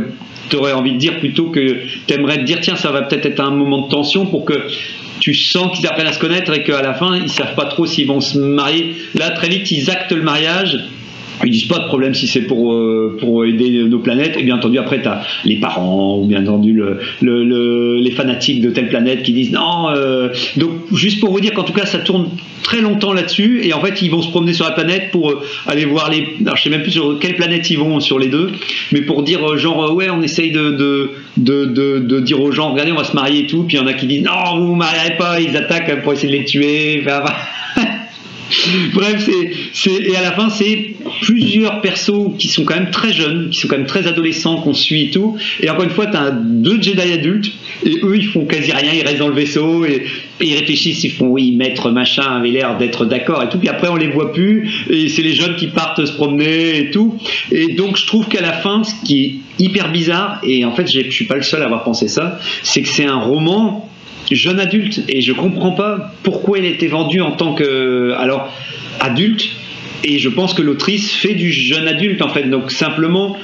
tu 0.50 0.58
aurais 0.58 0.74
envie 0.74 0.92
de 0.92 0.98
dire 0.98 1.18
plutôt 1.20 1.46
que 1.46 1.78
tu 2.08 2.14
aimerais 2.14 2.40
te 2.40 2.44
dire, 2.44 2.60
tiens, 2.62 2.76
ça 2.76 2.92
va 2.92 3.04
peut-être 3.04 3.26
être 3.26 3.40
un 3.40 3.52
moment 3.52 3.88
de 3.88 3.90
tension 3.90 4.26
pour 4.26 4.44
que 4.44 4.54
tu 5.22 5.34
sens 5.34 5.78
qu'ils 5.78 5.88
apprennent 5.88 6.08
à 6.08 6.12
se 6.14 6.20
connaître 6.20 6.52
et 6.54 6.64
qu'à 6.64 6.82
la 6.82 6.94
fin, 6.94 7.16
ils 7.16 7.30
savent 7.30 7.56
pas 7.56 7.66
trop 7.66 7.86
s'ils 7.86 8.08
vont 8.08 8.20
se 8.20 8.38
marier. 8.38 8.96
Là, 9.18 9.30
très 9.30 9.48
vite, 9.48 9.72
ils 9.72 9.90
actent 9.90 10.12
le 10.12 10.22
mariage. 10.24 10.78
Ils 11.44 11.52
disent 11.52 11.66
pas 11.68 11.80
de 11.80 11.86
problème 11.86 12.14
si 12.14 12.28
c'est 12.28 12.42
pour, 12.42 12.74
euh, 12.74 13.18
pour 13.20 13.46
aider 13.46 13.84
nos 13.86 14.00
planètes. 14.00 14.36
Et 14.38 14.44
bien 14.44 14.56
entendu, 14.58 14.78
après, 14.78 15.02
tu 15.02 15.08
as 15.08 15.22
les 15.46 15.56
parents 15.58 16.20
ou 16.20 16.26
bien 16.26 16.42
entendu 16.44 16.74
le, 16.74 17.00
le- 17.22 17.44
le- 17.44 17.96
les 17.98 18.12
fanatiques 18.12 18.62
de 18.62 18.70
telle 18.70 18.90
planète 18.90 19.24
qui 19.24 19.34
disent 19.34 19.52
non. 19.52 19.90
euh, 19.90 20.30
donc, 20.58 20.72
juste 20.94 21.20
pour 21.20 21.32
vous 21.32 21.40
dire 21.40 21.54
qu'en 21.54 21.64
tout 21.64 21.74
cas, 21.74 21.86
ça 21.86 22.00
tourne 22.00 22.30
très 22.64 22.82
longtemps 22.82 23.14
là-dessus. 23.14 23.62
Et 23.64 23.74
en 23.74 23.82
fait, 23.82 24.02
ils 24.02 24.10
vont 24.12 24.22
se 24.22 24.30
promener 24.30 24.54
sur 24.54 24.66
la 24.66 24.72
planète 24.72 25.12
pour 25.12 25.32
euh, 25.32 25.42
aller 25.68 25.86
voir 25.86 26.10
les. 26.12 26.28
Alors, 26.46 26.56
je 26.58 26.64
sais 26.64 26.70
même 26.70 26.84
plus 26.84 26.92
sur 26.92 27.18
quelle 27.20 27.36
planète 27.36 27.70
ils 27.70 27.78
vont 27.80 28.00
sur 28.00 28.20
les 28.20 28.28
deux. 28.28 28.52
Mais 28.92 29.02
pour 29.02 29.24
dire, 29.24 29.44
euh, 29.50 29.58
genre, 29.58 29.84
euh, 29.86 29.94
ouais, 29.94 30.10
on 30.10 30.22
essaye 30.22 30.52
de, 30.52 30.72
de, 30.72 31.12
de, 31.38 31.66
de, 32.00 32.20
dire 32.20 32.40
aux 32.42 32.52
gens, 32.52 32.72
regardez, 32.72 32.92
on 32.92 32.96
va 32.96 33.04
se 33.04 33.16
marier 33.16 33.42
et 33.42 33.48
tout. 33.48 33.64
Puis 33.64 33.78
il 33.78 33.80
y 33.80 33.84
en 33.84 33.88
a 33.88 33.94
qui 33.94 34.06
disent 34.06 34.24
non, 34.24 34.60
vous 34.60 34.68
vous 34.68 34.76
marierez 34.76 35.18
pas. 35.18 35.40
Ils 35.40 35.56
attaquent 35.58 36.02
pour 36.04 36.14
essayer 36.14 36.32
de 36.34 36.38
les 36.40 36.46
tuer. 36.46 37.04
Enfin, 37.06 37.24
Bref, 38.94 39.30
c'est, 39.74 39.92
et 39.92 40.16
à 40.16 40.22
la 40.22 40.32
fin, 40.32 40.50
c'est 40.50 40.96
plusieurs 41.22 41.82
persos 41.82 42.36
qui 42.38 42.48
sont 42.48 42.64
quand 42.64 42.76
même 42.76 42.92
très 42.92 43.14
jeunes, 43.14 43.50
qui 43.50 43.60
sont 43.60 43.68
quand 43.68 43.78
même 43.78 43.86
très 43.86 44.08
adolescents, 44.08 44.62
qu'on 44.62 44.74
suit 44.74 45.04
et 45.06 45.10
tout. 45.12 45.38
Et 45.62 45.70
encore 45.70 45.84
une 45.84 45.92
fois, 45.92 46.08
tu 46.08 46.18
as 46.18 46.32
deux 46.32 46.82
Jedi 46.82 47.14
adultes, 47.14 47.52
et 47.86 48.00
eux, 48.04 48.18
ils 48.18 48.28
font 48.28 48.46
quasi 48.46 48.72
rien, 48.72 48.92
ils 48.94 49.04
restent 49.04 49.20
dans 49.20 49.28
le 49.28 49.36
vaisseau, 49.36 49.86
et, 49.86 50.06
ils 50.40 50.56
réfléchissent, 50.56 51.04
ils 51.04 51.12
font 51.12 51.28
oui, 51.28 51.52
maître 51.52 51.92
machin 51.92 52.24
avait 52.24 52.50
l'air 52.50 52.78
d'être 52.78 53.06
d'accord 53.06 53.44
et 53.44 53.50
tout. 53.50 53.60
Puis 53.60 53.70
après, 53.70 53.88
on 53.90 53.96
les 53.96 54.08
voit 54.08 54.34
plus, 54.34 54.86
et 54.90 55.08
c'est 55.08 55.22
les 55.22 55.36
jeunes 55.36 55.56
qui 55.56 55.68
partent 55.68 56.04
se 56.04 56.14
promener 56.14 56.78
et 56.80 56.92
tout. 56.92 57.18
Et 57.52 57.74
donc, 57.74 57.98
je 57.98 58.08
trouve 58.08 58.28
qu'à 58.28 58.42
la 58.42 58.54
fin, 58.54 58.84
ce 58.84 58.94
qui 59.06 59.24
est 59.24 59.36
hyper 59.60 59.92
bizarre, 59.92 60.40
et 60.44 60.66
en 60.66 60.74
fait, 60.74 60.92
je 60.92 61.10
suis 61.12 61.26
pas 61.26 61.36
le 61.36 61.44
seul 61.44 61.62
à 61.62 61.66
avoir 61.66 61.84
pensé 61.84 62.08
ça, 62.08 62.40
c'est 62.64 62.82
que 62.82 62.90
c'est 62.90 63.06
un 63.06 63.20
roman 63.20 63.91
jeune 64.36 64.60
adulte 64.60 65.04
et 65.08 65.22
je 65.22 65.34
comprends 65.34 65.72
pas 65.72 66.14
pourquoi 66.24 66.60
il 66.60 66.66
été 66.66 66.88
vendu 66.88 67.22
en 67.22 67.32
tant 67.32 67.54
que 67.54 68.14
alors 68.18 68.54
adulte 69.00 69.50
et 70.04 70.20
je 70.20 70.30
pense 70.30 70.54
que 70.54 70.62
l'autrice 70.62 71.14
fait 71.14 71.34
du 71.34 71.52
jeune 71.52 71.88
adulte 71.88 72.22
en 72.22 72.30
fait. 72.30 72.50
Donc 72.50 72.72
simplement 72.72 73.38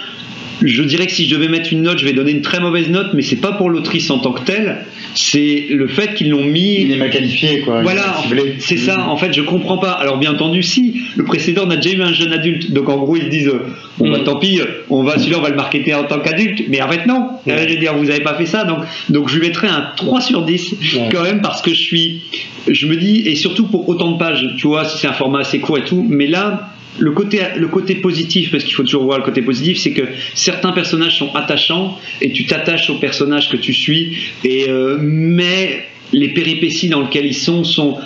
je 0.63 0.83
dirais 0.83 1.05
que 1.05 1.11
si 1.11 1.27
je 1.27 1.35
devais 1.35 1.47
mettre 1.47 1.71
une 1.71 1.83
note 1.83 1.99
je 1.99 2.05
vais 2.05 2.13
donner 2.13 2.31
une 2.31 2.41
très 2.41 2.59
mauvaise 2.59 2.89
note 2.89 3.13
mais 3.13 3.21
c'est 3.21 3.35
pas 3.41 3.51
pour 3.51 3.69
l'autrice 3.69 4.09
en 4.09 4.19
tant 4.19 4.31
que 4.31 4.43
telle 4.43 4.85
c'est 5.17 5.65
le 5.69 5.87
fait 5.87 6.13
qu'ils 6.13 6.29
l'ont 6.29 6.43
mis 6.43 6.81
Il 6.81 6.91
est 6.91 6.95
mal 6.97 7.09
qualifié, 7.09 7.61
quoi. 7.61 7.77
Il 7.79 7.83
voilà, 7.83 8.15
c'est 8.59 8.77
ça. 8.77 9.07
En 9.09 9.17
fait, 9.17 9.33
je 9.33 9.41
comprends 9.41 9.77
pas. 9.77 9.91
Alors, 9.91 10.17
bien 10.17 10.31
entendu, 10.33 10.61
si 10.63 11.01
le 11.15 11.23
précédent 11.23 11.63
on 11.65 11.69
a 11.71 11.75
déjà 11.75 11.95
eu 11.97 12.01
un 12.01 12.13
jeune 12.13 12.31
adulte, 12.33 12.71
donc 12.71 12.87
en 12.89 12.97
gros 12.97 13.15
ils 13.15 13.29
disent, 13.29 13.47
euh, 13.47 13.65
bon 13.97 14.11
bah 14.11 14.19
Mm. 14.19 14.23
tant 14.23 14.39
pis, 14.39 14.59
euh, 14.59 14.65
on 14.89 15.03
va 15.03 15.17
celui-là 15.17 15.37
on 15.39 15.41
va 15.41 15.49
le 15.49 15.55
marketer 15.55 15.93
en 15.95 16.03
tant 16.03 16.19
qu'adulte. 16.19 16.63
Mais 16.69 16.81
en 16.81 16.89
fait 16.89 17.05
non. 17.05 17.29
Euh, 17.47 17.65
je 17.67 17.73
veux 17.73 17.79
dire, 17.79 17.95
vous 17.95 18.09
avez 18.09 18.21
pas 18.21 18.35
fait 18.35 18.45
ça, 18.45 18.63
donc 18.63 18.79
donc 19.09 19.27
je 19.29 19.35
lui 19.39 19.47
mettrais 19.47 19.67
un 19.67 19.87
3 19.95 20.21
sur 20.21 20.43
10 20.43 20.73
Ouais. 20.95 21.09
quand 21.11 21.23
même 21.23 21.41
parce 21.41 21.61
que 21.61 21.71
je 21.71 21.75
suis, 21.81 22.21
je 22.67 22.85
me 22.87 22.95
dis 22.95 23.23
et 23.25 23.35
surtout 23.35 23.65
pour 23.67 23.87
autant 23.89 24.11
de 24.11 24.17
pages, 24.17 24.45
tu 24.57 24.67
vois, 24.67 24.85
si 24.85 24.97
c'est 24.99 25.07
un 25.07 25.13
format 25.13 25.39
assez 25.39 25.59
court 25.59 25.77
et 25.79 25.83
tout. 25.83 26.05
Mais 26.07 26.27
là. 26.27 26.69
Le 26.99 27.11
côté, 27.11 27.39
le 27.55 27.67
côté 27.67 27.95
positif, 27.95 28.51
parce 28.51 28.63
qu'il 28.63 28.73
faut 28.73 28.83
toujours 28.83 29.03
voir 29.03 29.19
le 29.19 29.23
côté 29.23 29.41
positif, 29.41 29.77
c'est 29.77 29.91
que 29.91 30.03
certains 30.33 30.71
personnages 30.71 31.17
sont 31.17 31.33
attachants 31.35 31.99
et 32.21 32.31
tu 32.31 32.45
t'attaches 32.45 32.89
aux 32.89 32.97
personnages 32.97 33.49
que 33.49 33.57
tu 33.57 33.73
suis, 33.73 34.17
et, 34.43 34.69
euh, 34.69 34.97
mais 34.99 35.85
les 36.13 36.29
péripéties 36.29 36.89
dans 36.89 37.01
lesquelles 37.01 37.25
ils 37.25 37.35
sont 37.35 37.63
sont 37.63 37.97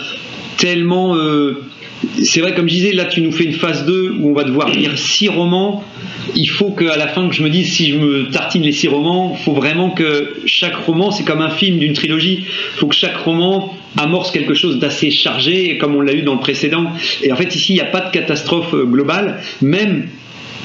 tellement 0.58 1.16
euh, 1.16 1.64
c'est 2.24 2.42
vrai, 2.42 2.54
comme 2.54 2.68
je 2.68 2.74
disais, 2.74 2.92
là 2.94 3.06
tu 3.06 3.22
nous 3.22 3.32
fais 3.32 3.44
une 3.44 3.54
phase 3.54 3.86
2 3.86 4.16
où 4.20 4.30
on 4.30 4.34
va 4.34 4.44
devoir 4.44 4.70
lire 4.70 4.98
6 4.98 5.30
romans. 5.30 5.84
Il 6.36 6.50
faut 6.50 6.72
qu'à 6.72 6.98
la 6.98 7.08
fin 7.08 7.28
que 7.28 7.36
je 7.36 7.44
me 7.44 7.50
dise 7.50 7.72
si 7.72 7.92
je 7.92 7.98
me 7.98 8.30
tartine 8.30 8.64
les 8.64 8.72
6 8.72 8.88
romans, 8.88 9.36
il 9.38 9.44
faut 9.44 9.54
vraiment 9.54 9.92
que 9.92 10.36
chaque 10.46 10.76
roman, 10.76 11.12
c'est 11.12 11.24
comme 11.24 11.42
un 11.42 11.50
film 11.50 11.78
d'une 11.78 11.94
trilogie, 11.94 12.46
il 12.46 12.80
faut 12.80 12.88
que 12.88 12.96
chaque 12.96 13.18
roman 13.18 13.76
amorce 13.98 14.32
quelque 14.32 14.54
chose 14.54 14.80
d'assez 14.80 15.12
chargé, 15.12 15.78
comme 15.78 15.96
on 15.96 16.02
l'a 16.02 16.14
eu 16.14 16.22
dans 16.22 16.34
le 16.34 16.40
précédent. 16.40 16.92
Et 17.24 17.32
en 17.32 17.36
fait, 17.36 17.56
ici, 17.56 17.74
il 17.74 17.76
n'y 17.76 17.82
a 17.82 17.86
pas 17.86 18.02
de 18.02 18.12
catastrophe 18.12 18.74
euh, 18.74 18.86
globale, 18.86 19.40
même 19.62 20.08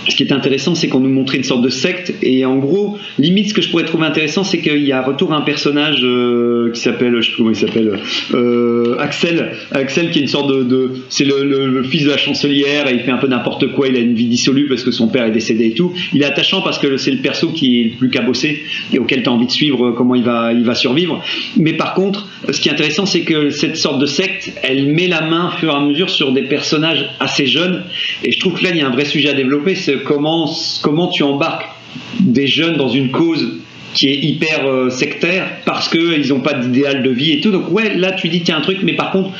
ce 0.09 0.17
qui 0.17 0.23
est 0.23 0.33
intéressant, 0.33 0.75
c'est 0.75 0.89
qu'on 0.89 1.01
nous 1.01 1.11
montrait 1.11 1.39
une 1.39 1.45
sorte 1.45 1.63
de 1.63 1.69
secte. 1.69 2.15
Et 2.23 2.45
en 2.45 2.57
gros, 2.57 2.99
limite, 3.19 3.49
ce 3.49 3.55
que 3.55 3.63
je 3.63 3.71
pourrais 3.71 3.85
trouver 3.85 4.07
intéressant, 4.07 4.45
c'est 4.45 4.59
qu'il 4.59 4.85
y 4.85 4.93
a 4.93 5.03
retour 5.03 5.33
à 5.33 5.37
un 5.37 5.43
personnage 5.43 6.01
euh, 6.03 6.71
qui 6.73 6.81
s'appelle, 6.81 7.17
je 7.21 7.23
sais 7.23 7.29
plus 7.33 7.39
comment 7.39 7.51
il 7.51 7.57
s'appelle, 7.57 7.99
euh, 8.35 8.97
Axel. 8.99 9.53
Axel, 9.73 10.11
qui 10.11 10.19
est 10.19 10.23
une 10.23 10.29
sorte 10.29 10.51
de, 10.51 10.91
c'est 11.09 11.25
le, 11.25 11.83
fils 11.85 12.05
de 12.05 12.11
la 12.11 12.17
chancelière 12.17 12.89
et 12.89 12.95
il 12.95 13.01
fait 13.01 13.11
un 13.11 13.19
peu 13.19 13.29
n'importe 13.29 13.73
quoi. 13.73 13.89
Il 13.89 13.97
a 13.97 14.01
une 14.01 14.15
vie 14.15 14.27
dissolue 14.27 14.67
parce 14.69 14.83
que 14.83 14.91
son 14.91 15.09
père 15.09 15.25
est 15.25 15.31
décédé 15.31 15.67
et 15.67 15.73
tout. 15.73 15.93
Il 16.13 16.23
est 16.23 16.27
attachant 16.27 16.63
parce 16.63 16.79
que 16.79 16.97
c'est 16.97 17.11
le 17.11 17.19
perso 17.19 17.49
qui 17.49 17.81
est 17.81 17.85
le 17.85 17.91
plus 17.91 18.11
cabossé 18.11 18.63
et 18.93 18.99
auquel 18.99 19.23
tu 19.23 19.29
as 19.29 19.33
envie 19.33 19.47
de 19.47 19.53
suivre 19.53 19.87
euh, 19.87 19.93
comment 19.93 20.15
il 20.15 20.23
va, 20.23 20.53
il 20.53 20.65
va 20.65 20.75
survivre. 20.75 21.23
Mais 21.57 21.75
par 21.75 21.95
contre, 21.95 22.29
ce 22.51 22.61
qui 22.61 22.69
est 22.69 22.73
intéressant, 22.73 23.07
c'est 23.07 23.23
que 23.23 23.51
cette 23.51 23.77
sorte 23.77 24.01
de 24.01 24.07
secte, 24.07 24.53
elle 24.63 24.87
met 24.87 25.09
la 25.09 25.23
main 25.23 25.49
au 25.49 25.59
fur 25.59 25.73
et 25.73 25.77
à 25.77 25.81
mesure 25.81 26.11
sur 26.11 26.33
des 26.33 26.43
personnages 26.43 27.07
assez 27.21 27.47
jeunes. 27.47 27.85
Et 28.25 28.33
je 28.33 28.41
trouve 28.41 28.55
que 28.55 28.65
là, 28.65 28.71
il 28.71 28.77
y 28.77 28.83
a 28.83 28.87
un 28.87 28.91
vrai 28.91 29.05
sujet 29.05 29.31
à 29.31 29.35
développer, 29.35 29.75
comment, 30.05 31.09
tu 31.13 31.23
embarques 31.23 31.69
des 32.21 32.47
jeunes 32.47 32.77
dans 32.77 32.89
une 32.89 33.11
cause 33.11 33.61
qui 33.95 34.09
est 34.09 34.19
hyper 34.19 34.67
euh, 34.67 34.91
sectaire 34.91 35.47
parce 35.65 35.89
qu'ils 35.89 36.29
n'ont 36.29 36.41
pas 36.41 36.53
d'idéal 36.53 37.03
de 37.03 37.11
vie 37.11 37.33
et 37.33 37.41
tout. 37.41 37.51
Donc 37.51 37.71
ouais, 37.71 37.95
là 37.95 38.13
tu 38.13 38.29
dis 38.29 38.43
tiens 38.43 38.59
un 38.59 38.61
truc, 38.61 38.79
mais 38.83 38.93
par 38.93 39.11
contre, 39.11 39.31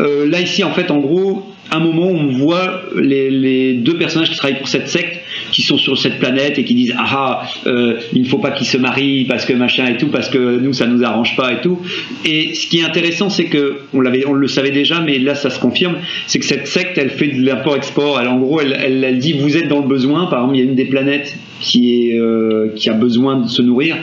euh, 0.00 0.26
là 0.26 0.40
ici 0.40 0.64
en 0.64 0.72
fait 0.72 0.90
en 0.90 0.98
gros, 0.98 1.46
un 1.70 1.80
moment 1.80 2.06
on 2.06 2.28
voit 2.28 2.82
les 2.96 3.74
deux 3.74 3.98
personnages 3.98 4.30
qui 4.30 4.36
travaillent 4.36 4.58
pour 4.58 4.68
cette 4.68 4.88
secte 4.88 5.20
qui 5.52 5.62
sont 5.62 5.78
sur 5.78 5.96
cette 5.98 6.18
planète 6.18 6.58
et 6.58 6.64
qui 6.64 6.74
disent 6.74 6.94
ah 6.98 7.04
ah, 7.08 7.42
euh, 7.66 7.98
il 8.12 8.22
ne 8.22 8.26
faut 8.28 8.38
pas 8.38 8.50
qu'ils 8.50 8.66
se 8.66 8.76
marient 8.76 9.24
parce 9.24 9.44
que 9.44 9.52
machin 9.52 9.86
et 9.86 9.96
tout 9.96 10.08
parce 10.08 10.28
que 10.28 10.58
nous 10.58 10.72
ça 10.72 10.86
nous 10.86 11.02
arrange 11.04 11.36
pas 11.36 11.52
et 11.52 11.60
tout. 11.60 11.78
Et 12.24 12.54
ce 12.54 12.66
qui 12.66 12.78
est 12.78 12.84
intéressant 12.84 13.30
c'est 13.30 13.44
que 13.46 13.78
on 13.94 14.00
l'avait 14.00 14.26
on 14.26 14.32
le 14.32 14.48
savait 14.48 14.70
déjà 14.70 15.00
mais 15.00 15.18
là 15.18 15.34
ça 15.34 15.50
se 15.50 15.58
confirme 15.60 15.96
c'est 16.26 16.38
que 16.38 16.44
cette 16.44 16.66
secte 16.66 16.98
elle 16.98 17.10
fait 17.10 17.28
de 17.28 17.44
l'import-export. 17.44 18.18
Elle 18.20 18.28
en 18.28 18.38
gros 18.38 18.60
elle, 18.60 18.76
elle, 18.78 19.02
elle 19.04 19.18
dit 19.18 19.32
vous 19.32 19.56
êtes 19.56 19.68
dans 19.68 19.80
le 19.80 19.88
besoin. 19.88 20.26
Par 20.26 20.40
exemple 20.40 20.56
il 20.56 20.64
y 20.64 20.66
a 20.66 20.68
une 20.68 20.74
des 20.76 20.84
planètes 20.86 21.36
qui 21.58 22.10
est 22.10 22.18
euh, 22.20 22.68
qui 22.76 22.90
a 22.90 22.92
besoin 22.92 23.40
de 23.40 23.48
se 23.48 23.62
nourrir. 23.62 23.96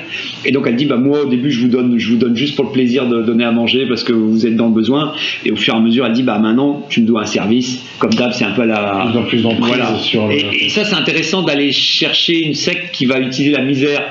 Et 0.44 0.52
donc 0.52 0.66
elle 0.68 0.76
dit 0.76 0.86
bah 0.86 0.98
moi 0.98 1.22
au 1.24 1.30
début 1.30 1.52
je 1.52 1.62
vous 1.62 1.68
donne 1.68 1.98
je 2.00 2.10
vous 2.10 2.18
donne 2.18 2.36
juste 2.36 2.56
pour 2.56 2.66
le 2.66 2.72
plaisir 2.72 3.08
de 3.08 3.22
donner 3.22 3.44
à 3.44 3.52
manger 3.52 3.86
parce 3.88 4.04
que 4.04 4.12
vous 4.14 4.48
êtes 4.48 4.56
dans 4.56 4.68
le 4.68 4.74
besoin. 4.74 5.14
Et 5.46 5.52
au 5.52 5.56
fur 5.56 5.76
et 5.76 5.78
à 5.78 5.80
mesure 5.80 6.06
elle 6.06 6.14
dit 6.14 6.24
bah 6.24 6.40
maintenant 6.40 6.86
tu 6.90 7.02
me 7.02 7.06
dois 7.08 7.22
un 7.22 7.26
service. 7.28 7.84
Comme 8.00 8.14
d'hab 8.14 8.32
c'est 8.34 8.46
un 8.46 8.52
peu 8.52 8.64
la 8.66 9.06
Plus 9.30 9.46
en 9.46 9.54
plus 9.56 9.68
voilà. 9.68 9.96
sur 10.00 10.28
le- 10.28 10.34
et, 10.34 10.66
et 10.66 10.70
ça 10.70 10.84
c'est 10.84 10.96
intéressant 10.96 11.13
d'aller 11.44 11.72
chercher 11.72 12.44
une 12.44 12.54
secte 12.54 12.94
qui 12.94 13.06
va 13.06 13.20
utiliser 13.20 13.52
la 13.52 13.64
misère 13.64 14.04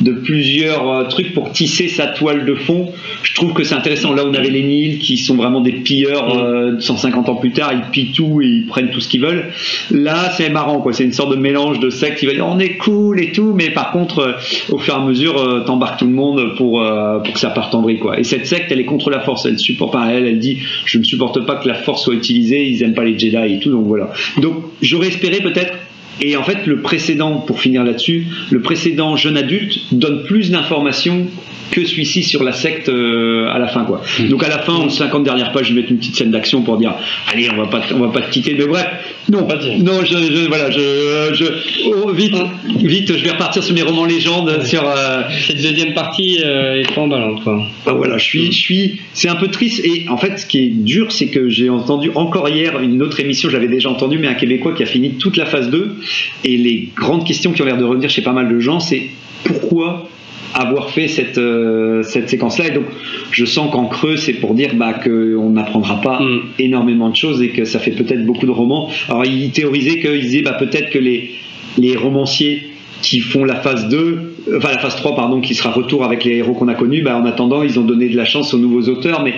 de 0.00 0.12
plusieurs 0.12 0.90
euh, 0.90 1.04
trucs 1.04 1.34
pour 1.34 1.52
tisser 1.52 1.88
sa 1.88 2.08
toile 2.08 2.44
de 2.44 2.54
fond. 2.54 2.92
Je 3.22 3.34
trouve 3.34 3.52
que 3.52 3.62
c'est 3.62 3.74
intéressant. 3.74 4.12
Là, 4.12 4.24
on 4.26 4.34
avait 4.34 4.50
les 4.50 4.62
Nils 4.62 4.98
qui 4.98 5.16
sont 5.18 5.36
vraiment 5.36 5.60
des 5.60 5.72
pilleurs 5.72 6.36
euh, 6.36 6.80
150 6.80 7.28
ans 7.28 7.36
plus 7.36 7.52
tard, 7.52 7.72
ils 7.72 7.90
pillent 7.90 8.12
tout 8.12 8.40
et 8.42 8.46
ils 8.46 8.66
prennent 8.66 8.90
tout 8.90 9.00
ce 9.00 9.08
qu'ils 9.08 9.20
veulent. 9.20 9.50
Là, 9.90 10.30
c'est 10.36 10.48
marrant, 10.50 10.80
quoi. 10.80 10.92
C'est 10.92 11.04
une 11.04 11.12
sorte 11.12 11.30
de 11.30 11.36
mélange 11.36 11.80
de 11.80 11.90
secte 11.90 12.18
qui 12.18 12.26
va 12.26 12.32
dire 12.32 12.46
on 12.46 12.58
est 12.58 12.76
cool 12.76 13.20
et 13.20 13.32
tout, 13.32 13.52
mais 13.54 13.70
par 13.70 13.92
contre, 13.92 14.18
euh, 14.18 14.32
au 14.70 14.78
fur 14.78 14.94
et 14.94 14.96
à 14.96 15.00
mesure, 15.00 15.38
euh, 15.38 15.60
t'embarques 15.60 15.98
tout 15.98 16.06
le 16.06 16.12
monde 16.12 16.54
pour, 16.56 16.80
euh, 16.80 17.18
pour 17.20 17.34
que 17.34 17.40
ça 17.40 17.50
parte 17.50 17.74
en 17.74 17.82
vrille, 17.82 17.98
quoi. 17.98 18.18
Et 18.18 18.24
cette 18.24 18.46
secte, 18.46 18.70
elle 18.70 18.80
est 18.80 18.84
contre 18.84 19.10
la 19.10 19.20
force. 19.20 19.46
Elle 19.46 19.58
supporte 19.58 19.92
pas 19.92 20.12
elle. 20.12 20.26
Elle 20.26 20.38
dit 20.38 20.58
je 20.84 20.98
ne 20.98 21.04
supporte 21.04 21.44
pas 21.46 21.56
que 21.56 21.68
la 21.68 21.74
force 21.74 22.04
soit 22.04 22.14
utilisée. 22.14 22.66
Ils 22.66 22.82
aiment 22.82 22.94
pas 22.94 23.04
les 23.04 23.18
Jedi 23.18 23.36
et 23.36 23.58
tout, 23.60 23.70
donc 23.70 23.86
voilà. 23.86 24.10
Donc, 24.38 24.54
j'aurais 24.82 25.08
espéré 25.08 25.38
peut-être 25.40 25.72
et 26.20 26.36
en 26.36 26.42
fait, 26.42 26.66
le 26.66 26.80
précédent, 26.80 27.32
pour 27.38 27.60
finir 27.60 27.84
là-dessus, 27.84 28.26
le 28.50 28.60
précédent 28.60 29.16
jeune 29.16 29.36
adulte 29.36 29.78
donne 29.92 30.22
plus 30.24 30.50
d'informations 30.50 31.26
que 31.70 31.84
celui-ci 31.84 32.22
sur 32.22 32.44
la 32.44 32.52
secte 32.52 32.88
euh, 32.88 33.48
à 33.50 33.58
la 33.58 33.66
fin, 33.66 33.84
quoi. 33.84 34.00
Donc 34.28 34.44
à 34.44 34.48
la 34.48 34.58
fin, 34.58 34.74
en 34.74 34.88
50 34.88 35.24
dernières 35.24 35.50
pages, 35.50 35.68
je 35.70 35.74
vais 35.74 35.80
mettre 35.80 35.90
une 35.90 35.98
petite 35.98 36.14
scène 36.14 36.30
d'action 36.30 36.62
pour 36.62 36.76
dire, 36.76 36.94
allez, 37.32 37.48
on 37.50 37.56
va 37.56 37.66
pas, 37.66 37.82
on 37.94 37.98
va 37.98 38.08
pas 38.12 38.20
te 38.20 38.30
quitter, 38.30 38.54
mais 38.56 38.66
bref, 38.66 38.86
non, 39.32 39.44
Pas 39.44 39.56
non, 39.80 40.04
je, 40.04 40.14
je- 40.16 40.46
voilà, 40.46 40.70
je, 40.70 41.32
je, 41.34 41.44
oh, 41.88 42.12
vite, 42.12 42.34
vite, 42.80 43.16
je 43.16 43.24
vais 43.24 43.30
repartir 43.30 43.64
sur 43.64 43.74
mes 43.74 43.82
romans 43.82 44.04
légendes, 44.04 44.62
sur. 44.64 44.84
euh, 44.86 45.22
Cette 45.48 45.56
deuxième 45.62 45.94
partie 45.94 46.38
euh, 46.44 46.80
est 46.82 46.96
emballante, 46.98 47.42
quoi. 47.42 47.60
bah 47.86 47.94
voilà, 47.94 48.18
je 48.18 48.24
suis, 48.24 48.46
je 48.52 48.58
suis, 48.58 49.00
c'est 49.14 49.28
un 49.28 49.34
peu 49.36 49.48
triste. 49.48 49.84
Et 49.84 50.04
en 50.10 50.18
fait, 50.18 50.38
ce 50.38 50.46
qui 50.46 50.58
est 50.58 50.68
dur, 50.68 51.10
c'est 51.10 51.28
que 51.28 51.48
j'ai 51.48 51.70
entendu 51.70 52.10
encore 52.14 52.48
hier 52.50 52.78
une 52.80 53.02
autre 53.02 53.18
émission, 53.18 53.48
j'avais 53.50 53.68
déjà 53.68 53.88
entendu, 53.88 54.18
mais 54.18 54.28
un 54.28 54.34
Québécois 54.34 54.74
qui 54.74 54.82
a 54.84 54.86
fini 54.86 55.14
toute 55.14 55.36
la 55.38 55.46
phase 55.46 55.70
2. 55.70 55.96
Et 56.44 56.56
les 56.56 56.88
grandes 56.94 57.24
questions 57.24 57.52
qui 57.52 57.62
ont 57.62 57.64
l'air 57.64 57.78
de 57.78 57.84
revenir 57.84 58.10
chez 58.10 58.22
pas 58.22 58.32
mal 58.32 58.48
de 58.48 58.58
gens, 58.60 58.80
c'est 58.80 59.02
pourquoi 59.44 60.08
avoir 60.54 60.90
fait 60.90 61.08
cette, 61.08 61.38
euh, 61.38 62.02
cette 62.04 62.30
séquence-là. 62.30 62.68
Et 62.68 62.70
donc, 62.70 62.84
je 63.32 63.44
sens 63.44 63.72
qu'en 63.72 63.86
creux, 63.86 64.16
c'est 64.16 64.34
pour 64.34 64.54
dire 64.54 64.74
bah, 64.74 64.92
qu'on 64.92 65.50
n'apprendra 65.50 66.00
pas 66.00 66.20
Mm. 66.20 66.40
énormément 66.58 67.10
de 67.10 67.16
choses 67.16 67.42
et 67.42 67.48
que 67.48 67.64
ça 67.64 67.78
fait 67.78 67.90
peut-être 67.90 68.24
beaucoup 68.24 68.46
de 68.46 68.52
romans. 68.52 68.88
Alors, 69.08 69.24
il 69.24 69.50
théorisait 69.50 69.98
qu'il 70.00 70.20
disait 70.20 70.42
bah, 70.42 70.52
peut-être 70.52 70.90
que 70.90 70.98
les, 70.98 71.30
les 71.78 71.96
romanciers 71.96 72.62
qui 73.02 73.20
font 73.20 73.44
la 73.44 73.56
phase 73.56 73.88
2, 73.88 74.36
enfin 74.56 74.68
la 74.70 74.78
phase 74.78 74.96
3, 74.96 75.14
pardon, 75.14 75.40
qui 75.40 75.54
sera 75.54 75.70
retour 75.70 76.04
avec 76.04 76.24
les 76.24 76.36
héros 76.36 76.54
qu'on 76.54 76.68
a 76.68 76.74
connus, 76.74 77.02
bah, 77.02 77.18
en 77.18 77.26
attendant, 77.26 77.62
ils 77.62 77.78
ont 77.78 77.84
donné 77.84 78.08
de 78.08 78.16
la 78.16 78.24
chance 78.24 78.54
aux 78.54 78.58
nouveaux 78.58 78.88
auteurs, 78.88 79.22
mais 79.22 79.34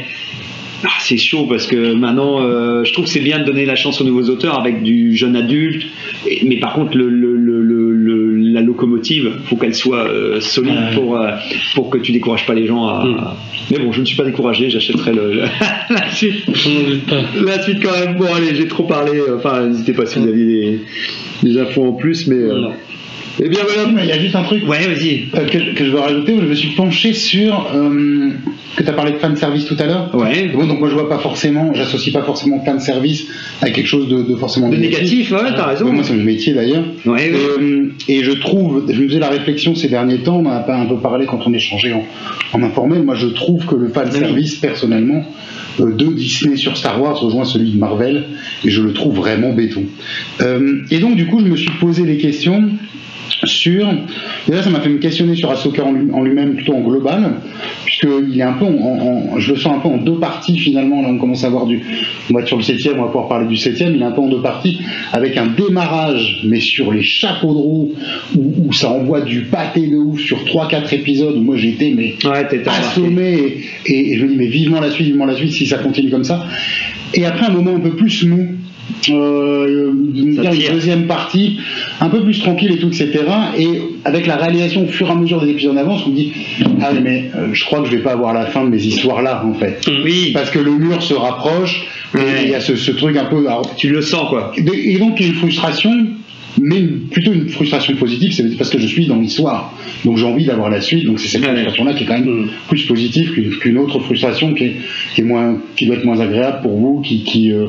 ah, 0.87 0.91
c'est 1.01 1.17
chaud 1.17 1.47
parce 1.49 1.67
que 1.67 1.93
maintenant, 1.95 2.41
euh, 2.43 2.85
je 2.85 2.93
trouve 2.93 3.05
que 3.07 3.11
c'est 3.11 3.21
bien 3.21 3.41
de 3.41 3.45
donner 3.45 3.65
la 3.67 3.75
chance 3.77 4.01
aux 4.01 4.05
nouveaux 4.05 4.29
auteurs 4.31 4.59
avec 4.59 4.83
du 4.83 5.15
jeune 5.17 5.35
adulte, 5.37 5.85
et- 6.29 6.45
mais 6.47 6.57
par 6.59 6.75
contre, 6.75 6.97
le, 6.97 7.09
le- 7.09 7.37
le- 7.37 7.61
le- 7.63 7.93
le- 7.93 8.37
la 8.53 8.61
locomotive, 8.63 9.33
faut 9.47 9.57
qu'elle 9.57 9.75
soit 9.75 10.07
euh, 10.09 10.41
solide 10.41 10.73
Ouais. 10.75 10.95
pour, 10.95 11.19
euh, 11.21 11.31
pour 11.75 11.91
que 11.91 11.99
tu 11.99 12.13
décourages 12.13 12.47
pas 12.47 12.55
les 12.55 12.67
gens 12.67 12.87
à. 12.87 13.05
Mm. 13.05 13.17
Mais 13.73 13.79
bon, 13.81 13.93
je 13.93 14.01
ne 14.01 14.05
suis 14.07 14.17
pas 14.17 14.25
découragé, 14.25 14.71
j'achèterai 14.71 15.13
la 15.91 16.11
suite. 16.13 16.45
Pas. 17.09 17.23
La 17.45 17.61
suite 17.63 17.83
quand 17.83 17.99
même. 17.99 18.17
Bon, 18.17 18.27
allez, 18.35 18.55
j'ai 18.55 18.69
trop 18.69 18.85
parlé. 18.85 19.21
Enfin, 19.37 19.67
n'hésitez 19.67 19.93
pas 19.93 20.07
si 20.07 20.19
vous 20.21 20.29
aviez 20.29 20.45
des, 20.47 20.81
des 21.43 21.59
infos 21.61 21.85
en 21.85 21.93
plus, 21.93 22.27
mais. 22.29 22.37
Eh 23.43 23.49
bien 23.49 23.61
voilà. 23.65 24.03
Il 24.03 24.09
y 24.09 24.13
a 24.13 24.19
juste 24.19 24.35
un 24.35 24.43
truc 24.45 24.67
Ouais, 24.69 24.87
vas-y. 24.87 25.25
euh, 25.35 25.47
que, 25.47 25.59
je- 25.59 25.71
que 25.75 25.85
je 25.85 25.91
veux 25.91 25.99
rajouter, 25.99 26.37
je 26.41 26.47
me 26.47 26.55
suis 26.55 26.71
penché 26.71 27.13
sur 27.13 27.71
euh, 27.75 28.31
que 28.77 28.83
tu 28.83 28.89
as 28.89 28.93
parlé 28.93 29.13
de 29.13 29.17
fan 29.19 29.37
service 29.37 29.67
tout 29.67 29.77
à 29.79 29.85
l'heure. 29.87 30.11
Ouais. 30.15 30.49
Bon, 30.55 30.67
donc 30.67 30.81
moi 30.81 30.89
je 30.89 30.95
vois 30.95 31.09
pas 31.09 31.19
forcément, 31.19 31.73
j'associe 31.75 32.13
pas 32.15 32.23
forcément 32.23 32.63
fan 32.65 32.81
service 32.81 33.27
à 33.61 33.71
quelque 33.71 33.87
chose 33.87 34.09
de, 34.09 34.23
de 34.23 34.37
forcément 34.37 34.69
De 34.71 34.77
négatif, 34.77 35.31
ouais, 35.33 35.39
t'as 35.55 35.67
raison. 35.67 35.93
Moi 35.93 36.03
c'est 36.05 36.15
mon 36.15 36.23
métier 36.25 36.55
d'ailleurs. 36.55 36.85
Ouais, 37.05 37.13
ouais. 37.13 37.33
Euh, 37.35 37.89
et 38.09 38.23
je 38.25 38.33
trouve, 38.33 38.85
je 38.91 39.01
me 39.03 39.09
faisais 39.09 39.19
la 39.21 39.29
réflexion 39.31 39.75
ces 39.75 39.89
derniers 39.89 40.19
temps, 40.19 40.37
on 40.37 40.47
en 40.47 40.53
a 40.53 40.61
pas 40.61 40.77
un 40.77 40.87
peu 40.87 40.97
parlé 40.97 41.27
quand 41.27 41.41
on 41.47 41.53
échangeait 41.53 41.93
en, 41.93 42.07
en 42.55 42.63
informel. 42.63 43.03
Moi 43.03 43.17
je 43.17 43.27
trouve 43.27 43.67
que 43.67 43.75
le 43.75 43.89
fan 43.89 44.11
service 44.13 44.55
personnellement 44.57 45.25
euh, 45.81 45.93
de 45.95 46.07
Disney 46.07 46.57
sur 46.57 46.75
Star 46.77 47.03
Wars 47.03 47.21
rejoint 47.21 47.45
celui 47.45 47.71
de 47.73 47.79
Marvel 47.79 48.25
et 48.65 48.71
je 48.71 48.81
le 48.81 48.95
trouve 48.95 49.17
vraiment 49.17 49.53
béton. 49.53 49.85
Euh, 50.41 50.81
et 50.91 51.01
donc 51.01 51.17
du 51.17 51.27
coup 51.27 51.41
je 51.41 51.51
me 51.51 51.57
suis 51.57 51.71
posé 51.81 52.05
des 52.05 52.17
questions 52.17 52.63
sur. 53.45 53.87
Déjà, 54.49 54.63
ça 54.63 54.71
m'a 54.71 54.81
fait 54.81 54.89
me 54.89 54.99
questionner 54.99 55.35
sur 55.35 55.51
Ahsoka 55.51 55.85
en 55.85 55.93
lui- 55.93 56.11
en 56.13 56.23
lui-même, 56.23 56.55
plutôt 56.55 56.75
en 56.75 56.81
global, 56.81 57.33
puisqu'il 57.85 58.39
est 58.39 58.43
un 58.43 58.53
peu 58.55 58.65
en, 58.65 59.39
Je 59.39 59.53
le 59.53 59.59
sens 59.59 59.75
un 59.77 59.81
peu 59.81 59.89
en 59.89 59.99
deux 59.99 60.19
parties 60.19 60.57
finalement. 60.59 61.03
Là, 61.03 61.09
on 61.09 61.19
commence 61.19 61.45
à 61.45 61.49
voir 61.51 61.67
du. 61.67 61.81
On 62.31 62.35
va 62.35 62.41
être 62.41 62.47
sur 62.49 62.57
le 62.57 62.63
septième, 62.63 62.99
on 62.99 63.03
va 63.03 63.07
pouvoir 63.09 63.29
parler 63.29 63.47
du 63.47 63.57
septième. 63.57 63.95
Il 63.95 64.03
est 64.03 64.05
un 64.05 64.13
peu 64.13 64.21
en 64.23 64.29
deux 64.29 64.41
parties, 64.43 64.81
avec 65.13 65.37
un 65.37 65.47
démarrage, 65.47 66.41
mais 66.45 66.61
sur 66.61 66.93
les 66.93 67.03
chapeaux 67.03 67.53
de 67.53 67.59
roue, 67.59 67.93
où, 68.37 68.53
où 68.69 68.73
ça 68.73 68.91
envoie 68.91 69.21
du 69.21 69.43
pâté 69.43 69.87
de 69.89 69.97
ouf 69.97 70.21
sur 70.21 70.39
3-4 70.45 70.93
épisodes, 70.95 71.37
où 71.37 71.43
moi 71.43 71.57
j'étais, 71.57 71.93
mais 71.97 72.15
Ouais, 72.25 72.47
assommé 72.67 73.61
et, 73.87 73.93
et- 73.93 74.13
et 74.13 74.19
je 74.19 74.25
me 74.25 74.31
dis 74.31 74.37
mais 74.37 74.47
vivement 74.47 74.81
la 74.81 74.91
suite, 74.91 75.07
vivement 75.07 75.27
la 75.27 75.35
suite 75.37 75.53
si 75.53 75.67
ça 75.67 75.79
continue 75.79 76.11
comme 76.11 76.25
ça. 76.25 76.45
Et 77.15 77.25
après 77.25 77.47
un 77.47 77.51
moment 77.51 77.75
un 77.77 77.81
peu 77.81 77.91
plus 77.91 78.25
mou, 78.25 78.56
euh, 79.11 79.91
de 79.93 80.23
me 80.23 80.35
Ça 80.37 80.43
dire 80.43 80.53
une 80.53 80.59
tire. 80.59 80.73
deuxième 80.73 81.07
partie, 81.07 81.59
un 82.01 82.09
peu 82.09 82.23
plus 82.23 82.39
tranquille 82.41 82.73
et 82.73 82.79
tout, 82.79 82.89
etc. 82.89 83.21
Et 83.59 83.69
avec 84.05 84.27
la 84.27 84.37
réalisation 84.37 84.85
au 84.85 84.89
fur 84.89 85.09
et 85.09 85.11
à 85.11 85.15
mesure 85.15 85.41
des 85.43 85.51
épisodes 85.51 85.75
d'avance, 85.75 86.03
on 86.07 86.11
me 86.11 86.15
dit 86.17 86.33
ah 86.83 86.91
mais 87.03 87.31
euh, 87.37 87.49
je 87.53 87.65
crois 87.65 87.81
que 87.81 87.87
je 87.87 87.97
vais 87.97 88.03
pas 88.03 88.13
avoir 88.13 88.33
la 88.35 88.47
fin 88.47 88.65
de 88.65 88.71
mes 88.71 88.83
histoires 88.83 89.23
là 89.23 89.45
en 89.45 89.55
fait. 89.55 89.81
Oui, 90.05 90.31
Parce 90.35 90.51
que 90.51 90.59
le 90.59 90.73
mur 90.73 91.03
se 91.03 91.15
rapproche 91.15 91.87
il 92.15 92.49
y 92.49 92.55
a 92.55 92.61
ce, 92.61 92.77
ce 92.77 92.93
truc 92.93 93.17
un 93.17 93.27
peu. 93.27 93.47
alors, 93.47 93.75
tu 93.77 93.89
le 93.91 94.01
sens, 94.01 94.29
quoi. 94.31 94.53
et 94.57 94.63
donc 94.63 95.15
il 95.19 95.27
y 95.27 95.29
a 95.29 95.33
une 95.33 95.35
frustration, 95.35 95.91
mais 96.61 96.79
une- 96.79 97.01
plutôt 97.11 97.33
une 97.33 97.49
frustration 97.49 97.95
positive, 97.97 98.33
c'est 98.33 98.57
parce 98.57 98.71
que 98.71 98.79
je 98.79 98.87
suis 98.87 99.07
dans 99.07 99.17
l'histoire. 99.21 99.75
Donc 100.05 100.17
j'ai 100.19 100.25
envie 100.25 100.45
d'avoir 100.45 100.71
la 100.71 100.81
suite, 100.81 101.05
donc 101.05 101.19
c'est 101.21 101.29
cette 101.29 101.45
frustration-là 101.45 101.95
qui 101.95 102.05
est 102.05 102.07
quand 102.07 102.19
même 102.19 102.27
Mm. 102.45 102.49
plus 102.69 102.83
positive 102.85 103.59
qu'une 103.61 103.79
autre 103.79 103.99
frustration 104.01 104.55
qui, 104.55 104.65
est, 104.65 104.73
qui, 105.15 105.21
est 105.21 105.25
moins, 105.25 105.59
qui 105.77 105.87
doit 105.87 105.97
être 105.97 106.05
moins 106.05 106.21
agréable 106.21 106.59
pour 106.63 106.77
vous, 106.79 107.01
qui, 107.03 107.23
qui, 107.25 107.53
euh, 107.53 107.67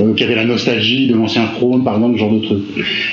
euh, 0.00 0.14
qui 0.14 0.24
avait 0.24 0.36
la 0.36 0.44
nostalgie 0.44 1.06
de 1.06 1.14
l'ancien 1.14 1.46
trône, 1.46 1.84
par 1.84 1.94
exemple, 1.96 2.14
ce 2.16 2.20
genre 2.20 2.32
de 2.40 2.44
truc. 2.46 2.58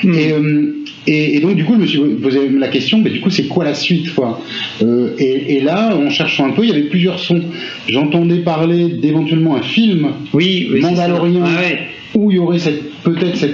Et, 0.05 0.31
euh, 0.31 0.73
et, 1.09 1.37
et 1.37 1.39
donc 1.39 1.55
du 1.55 1.63
coup 1.63 1.73
je 1.75 1.79
me 1.79 1.85
suis 1.87 1.99
posé 2.21 2.49
la 2.49 2.67
question, 2.67 2.99
mais 3.01 3.09
du 3.09 3.21
coup 3.21 3.29
c'est 3.29 3.47
quoi 3.47 3.63
la 3.63 3.73
suite 3.73 4.13
quoi? 4.13 4.41
Euh, 4.83 5.11
et, 5.17 5.55
et 5.55 5.61
là, 5.61 5.95
en 5.95 6.09
cherchant 6.09 6.45
un 6.47 6.51
peu, 6.51 6.63
il 6.63 6.69
y 6.69 6.71
avait 6.71 6.83
plusieurs 6.89 7.19
sons. 7.19 7.41
J'entendais 7.87 8.39
parler 8.39 8.89
d'éventuellement 8.89 9.55
un 9.55 9.61
film 9.61 10.09
Oui, 10.33 10.67
oui. 10.71 10.81
Mandalorian. 10.81 11.43
Ah 11.45 11.61
ouais. 11.61 11.79
où 12.15 12.31
il 12.31 12.35
y 12.35 12.39
aurait 12.39 12.59
cette- 12.59 12.83
peut-être 13.03 13.35
ces, 13.37 13.49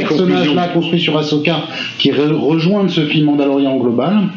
personnages-là 0.00 0.68
construits 0.68 1.00
sur 1.00 1.16
Ahsoka 1.18 1.64
qui 1.98 2.10
re- 2.10 2.32
rejoignent 2.32 2.88
ce 2.88 3.02
film 3.02 3.26
Mandalorian 3.26 3.76
global. 3.78 4.28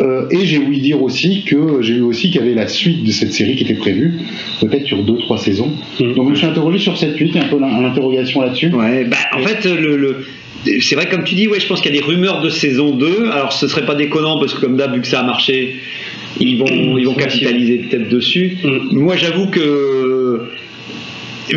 Euh, 0.00 0.26
et 0.30 0.44
j'ai 0.46 0.58
ouï 0.58 0.80
dire 0.80 1.02
aussi 1.02 1.42
que 1.44 1.82
j'ai 1.82 1.94
eu 1.94 2.00
aussi 2.02 2.30
qu'il 2.30 2.40
y 2.40 2.44
avait 2.44 2.54
la 2.54 2.68
suite 2.68 3.04
de 3.04 3.10
cette 3.10 3.32
série 3.32 3.56
qui 3.56 3.64
était 3.64 3.74
prévue, 3.74 4.18
peut-être 4.60 4.86
sur 4.86 4.98
2-3 5.04 5.38
saisons. 5.38 5.72
Mhm. 6.00 6.14
Donc 6.14 6.26
je 6.26 6.30
me 6.30 6.34
suis 6.36 6.46
interrogé 6.46 6.78
sur 6.78 6.96
cette 6.96 7.16
suite, 7.16 7.36
un 7.36 7.48
peu 7.48 7.58
l'in- 7.58 7.80
l'interrogation 7.80 8.40
là-dessus. 8.42 8.72
Ouais, 8.72 9.04
bah, 9.04 9.16
en 9.36 9.42
fait, 9.42 9.64
le, 9.64 9.96
le- 9.96 10.16
c'est 10.80 10.94
vrai, 10.94 11.08
comme 11.08 11.24
tu 11.24 11.34
dis, 11.34 11.48
ouais, 11.48 11.58
je 11.58 11.66
pense 11.66 11.80
qu'il 11.80 11.94
y 11.94 11.98
a 11.98 12.00
des 12.00 12.06
rumeurs 12.06 12.42
de 12.42 12.50
saison 12.50 12.94
2. 12.94 13.30
Alors, 13.32 13.52
ce 13.52 13.66
serait 13.66 13.86
pas 13.86 13.94
déconnant 13.94 14.38
parce 14.38 14.52
que, 14.54 14.60
comme 14.60 14.76
d'hab, 14.76 14.94
vu 14.94 15.00
que 15.00 15.06
ça 15.06 15.20
a 15.20 15.22
marché, 15.22 15.76
ils 16.38 16.58
vont, 16.58 16.98
ils 16.98 17.06
vont 17.06 17.14
capitaliser 17.14 17.78
peut-être 17.78 18.10
dessus. 18.10 18.58
Mm. 18.62 18.98
Moi, 18.98 19.16
j'avoue 19.16 19.46
que, 19.46 20.42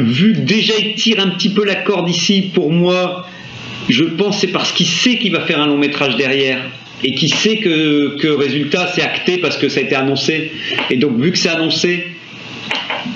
vu 0.02 0.34
déjà 0.34 0.74
il 0.80 0.96
tire 0.96 1.20
un 1.20 1.30
petit 1.30 1.50
peu 1.50 1.66
la 1.66 1.76
corde 1.76 2.10
ici, 2.10 2.52
pour 2.54 2.72
moi, 2.72 3.28
je 3.90 4.04
pense 4.04 4.36
que 4.36 4.42
c'est 4.48 4.54
parce 4.54 4.72
qu'il 4.72 4.86
sait 4.88 5.18
qu'il 5.18 5.32
va 5.32 5.42
faire 5.42 5.60
un 5.62 5.68
long 5.68 5.78
métrage 5.78 6.16
derrière. 6.16 6.60
Et 7.06 7.16
qu'il 7.16 7.34
sait 7.34 7.58
que, 7.58 8.16
que 8.18 8.28
résultat 8.30 8.90
c'est 8.96 9.02
acté 9.02 9.38
parce 9.38 9.58
que 9.58 9.68
ça 9.68 9.82
a 9.82 9.84
été 9.84 9.94
annoncé. 9.96 10.52
Et 10.90 10.96
donc 10.96 11.20
vu 11.20 11.32
que 11.34 11.38
c'est 11.38 11.50
annoncé, 11.50 12.06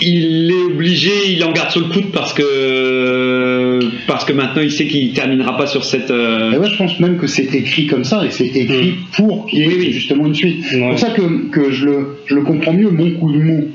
il 0.01 0.51
est 0.51 0.73
obligé, 0.73 1.11
il 1.29 1.41
en 1.45 1.53
garde 1.53 1.71
sur 1.71 1.79
le 1.79 1.87
coude 1.87 2.11
parce 2.11 2.33
que 2.33 3.79
parce 4.05 4.25
que 4.25 4.33
maintenant 4.33 4.61
il 4.61 4.71
sait 4.71 4.87
qu'il 4.87 5.13
terminera 5.13 5.55
pas 5.55 5.67
sur 5.67 5.85
cette. 5.85 6.11
euh, 6.11 6.51
Et 6.51 6.57
ouais, 6.57 6.69
je 6.69 6.75
pense 6.77 6.99
même 6.99 7.17
que 7.17 7.27
c'est 7.27 7.53
écrit 7.55 7.87
comme 7.87 8.03
ça, 8.03 8.25
et 8.25 8.31
c'est 8.31 8.47
écrit 8.47 8.95
pour 9.15 9.45
qu'il 9.47 9.59
y 9.59 9.63
ait 9.87 9.91
justement 9.91 10.25
une 10.27 10.35
suite. 10.35 10.63
C'est 10.69 10.81
Ouais. 10.81 10.89
pour 10.89 10.99
ça 10.99 11.11
que, 11.11 11.49
que 11.49 11.71
je, 11.71 11.85
le, 11.85 12.17
je 12.25 12.35
le 12.35 12.41
comprends 12.41 12.73
mieux, 12.73 12.89
mon 12.89 13.11
coup 13.11 13.31
de 13.31 13.37
mou, 13.37 13.69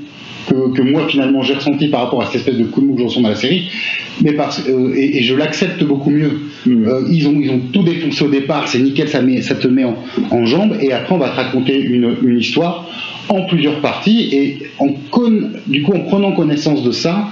que, 0.49 0.73
que 0.77 0.83
moi 0.83 1.07
finalement 1.09 1.43
j'ai 1.43 1.55
ressenti 1.55 1.89
par 1.89 2.03
rapport 2.03 2.23
à 2.23 2.27
cette 2.27 2.37
espèce 2.37 2.57
de 2.57 2.65
coup 2.65 2.81
de 2.81 2.87
mou 2.87 2.95
que 2.95 3.01
je 3.01 3.07
ressens 3.07 3.21
dans 3.23 3.29
la 3.29 3.35
série, 3.37 3.71
mais 4.23 4.33
parce, 4.33 4.63
euh, 4.69 4.93
et, 4.95 5.19
et 5.19 5.23
je 5.23 5.35
l'accepte 5.35 5.83
beaucoup 5.85 6.11
mieux. 6.11 6.41
Mm. 6.67 6.87
Euh, 6.87 7.03
ils, 7.11 7.27
ont, 7.29 7.39
ils 7.41 7.51
ont 7.51 7.61
tout 7.73 7.83
défoncé 7.83 8.25
au 8.25 8.29
départ, 8.29 8.69
c'est 8.69 8.79
nickel, 8.81 9.09
ça, 9.09 9.23
met, 9.23 9.43
ça 9.43 9.55
te 9.55 9.69
met 9.69 9.85
en, 9.85 9.97
en 10.31 10.45
jambes, 10.47 10.77
et 10.81 10.93
après 10.93 11.15
on 11.15 11.19
va 11.19 11.29
te 11.31 11.37
raconter 11.37 11.79
une, 11.81 12.17
une 12.25 12.39
histoire 12.39 12.89
en 13.29 13.43
plusieurs 13.47 13.81
parties, 13.81 14.29
et 14.33 14.59
en 14.79 14.89
con- 15.11 15.51
du 15.67 15.83
coup 15.83 15.93
en 15.93 16.01
prenant 16.01 16.33
connaissance 16.33 16.83
de 16.83 16.91
ça, 16.91 17.29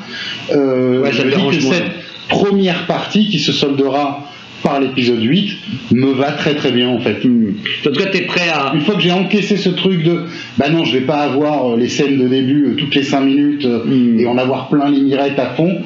euh, 0.52 1.02
Ouais, 1.02 1.12
ça 1.12 1.24
me 1.24 1.30
dérange 1.30 1.56
que 1.56 1.62
cette 1.62 1.92
première 2.28 2.86
partie 2.86 3.28
qui 3.28 3.38
se 3.40 3.50
soldera 3.52 4.29
par 4.62 4.80
l'épisode 4.80 5.22
8 5.22 5.50
me 5.92 6.12
va 6.12 6.32
très 6.32 6.54
très 6.54 6.70
bien 6.72 6.88
en 6.88 7.00
fait. 7.00 7.24
hmm. 7.24 7.54
En 7.86 7.90
tout 7.90 7.98
cas, 7.98 8.06
t'es 8.10 8.22
prêt 8.22 8.48
à. 8.48 8.72
Une 8.74 8.80
fois 8.82 8.94
que 8.94 9.00
j'ai 9.02 9.12
encaissé 9.12 9.56
ce 9.56 9.70
truc 9.70 10.02
de 10.04 10.24
bah 10.58 10.68
non, 10.70 10.84
je 10.84 10.92
vais 10.92 11.04
pas 11.04 11.18
avoir 11.18 11.72
euh, 11.72 11.76
les 11.76 11.88
scènes 11.88 12.18
de 12.18 12.28
début 12.28 12.66
euh, 12.66 12.74
toutes 12.76 12.94
les 12.94 13.02
5 13.02 13.20
minutes 13.20 13.64
euh, 13.64 13.80
Mm. 13.84 14.20
et 14.20 14.26
en 14.26 14.36
avoir 14.38 14.68
plein 14.68 14.90
les 14.90 15.00
mirettes 15.00 15.38
à 15.38 15.50
fond, 15.54 15.78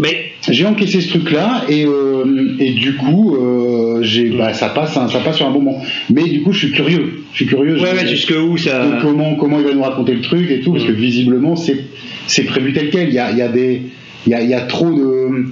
Mais 0.00 0.32
j'ai 0.48 0.64
encaissé 0.66 1.00
ce 1.00 1.08
truc 1.10 1.30
là 1.30 1.64
et, 1.68 1.84
euh, 1.86 2.56
et 2.58 2.70
du 2.70 2.96
coup 2.96 3.36
euh, 3.36 4.02
j'ai 4.02 4.30
bah, 4.30 4.54
ça 4.54 4.68
passe 4.70 4.96
hein, 4.96 5.08
ça 5.08 5.20
passe 5.20 5.36
sur 5.36 5.46
un 5.46 5.50
bon 5.50 5.60
moment. 5.60 5.82
Mais 6.10 6.24
du 6.24 6.42
coup 6.42 6.52
je 6.52 6.58
suis 6.66 6.72
curieux, 6.72 7.22
je 7.32 7.36
suis 7.36 7.46
curieux 7.46 7.74
ouais, 7.80 7.92
ouais, 7.92 8.06
jusque 8.06 8.32
où 8.32 8.56
ça. 8.56 8.86
de 8.86 9.02
comment 9.02 9.34
comment 9.36 9.58
il 9.58 9.64
va 9.66 9.74
nous 9.74 9.82
raconter 9.82 10.14
le 10.14 10.20
truc 10.22 10.50
et 10.50 10.60
tout 10.60 10.72
parce 10.72 10.84
que 10.84 10.92
visiblement 10.92 11.56
c'est 11.56 11.84
c'est 12.26 12.44
prévu 12.44 12.72
tel 12.72 12.90
quel. 12.90 13.08
Il 13.08 13.14
y 13.14 13.18
a, 13.18 13.30
il 13.32 13.38
y 13.38 13.42
a 13.42 13.48
des 13.48 13.82
il 14.26 14.30
y 14.32 14.34
a, 14.34 14.42
il 14.42 14.48
y 14.48 14.54
a 14.54 14.60
trop 14.62 14.90
de 14.90 15.46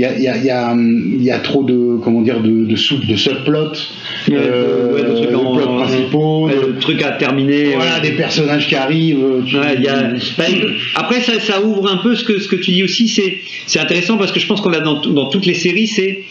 il 0.00 0.04
y 0.04 0.06
a, 0.06 0.16
il 0.16 0.22
y, 0.22 0.28
a, 0.28 0.36
y, 0.38 0.50
a, 0.50 0.74
y 1.18 1.30
a 1.30 1.38
trop 1.40 1.62
de 1.62 1.98
comment 2.02 2.22
dire 2.22 2.40
de 2.40 2.64
de, 2.64 2.76
sous, 2.76 2.96
de 3.04 3.16
subplots, 3.16 3.72
euh, 4.30 4.94
ouais, 4.94 5.02
de 5.02 5.14
trucs 5.16 5.30
de 5.30 5.34
en- 5.36 5.56
plots 5.56 5.76
principaux, 5.76 6.48
de- 6.48 6.66
le 6.72 6.78
truc 6.78 7.02
à 7.02 7.10
terminer. 7.12 7.74
voilà 7.74 7.96
ouais. 7.96 8.00
des 8.00 8.12
personnages 8.12 8.66
qui 8.68 8.74
arrivent. 8.76 9.24
tu- 9.46 9.56
Ouais, 9.58 9.74
il 9.76 9.82
y 9.82 9.88
a- 9.88 10.12
bah, 10.38 10.44
après, 10.94 11.20
ça, 11.20 11.38
ça 11.40 11.60
ouvre 11.62 11.90
un 11.90 11.98
peu 11.98 12.14
ce 12.14 12.24
que, 12.24 12.38
ce 12.40 12.48
que 12.48 12.56
tu 12.56 12.70
dis 12.70 12.82
aussi. 12.82 13.08
C'est, 13.08 13.38
c'est 13.66 13.78
intéressant 13.80 14.16
parce 14.16 14.32
que 14.32 14.40
je 14.40 14.46
pense 14.46 14.60
qu'on 14.62 14.70
l'a 14.70 14.80
dans, 14.80 15.00
dans 15.00 15.26
toutes 15.28 15.44
les 15.46 15.54
séries. 15.54 15.86
C'est, 15.86 16.24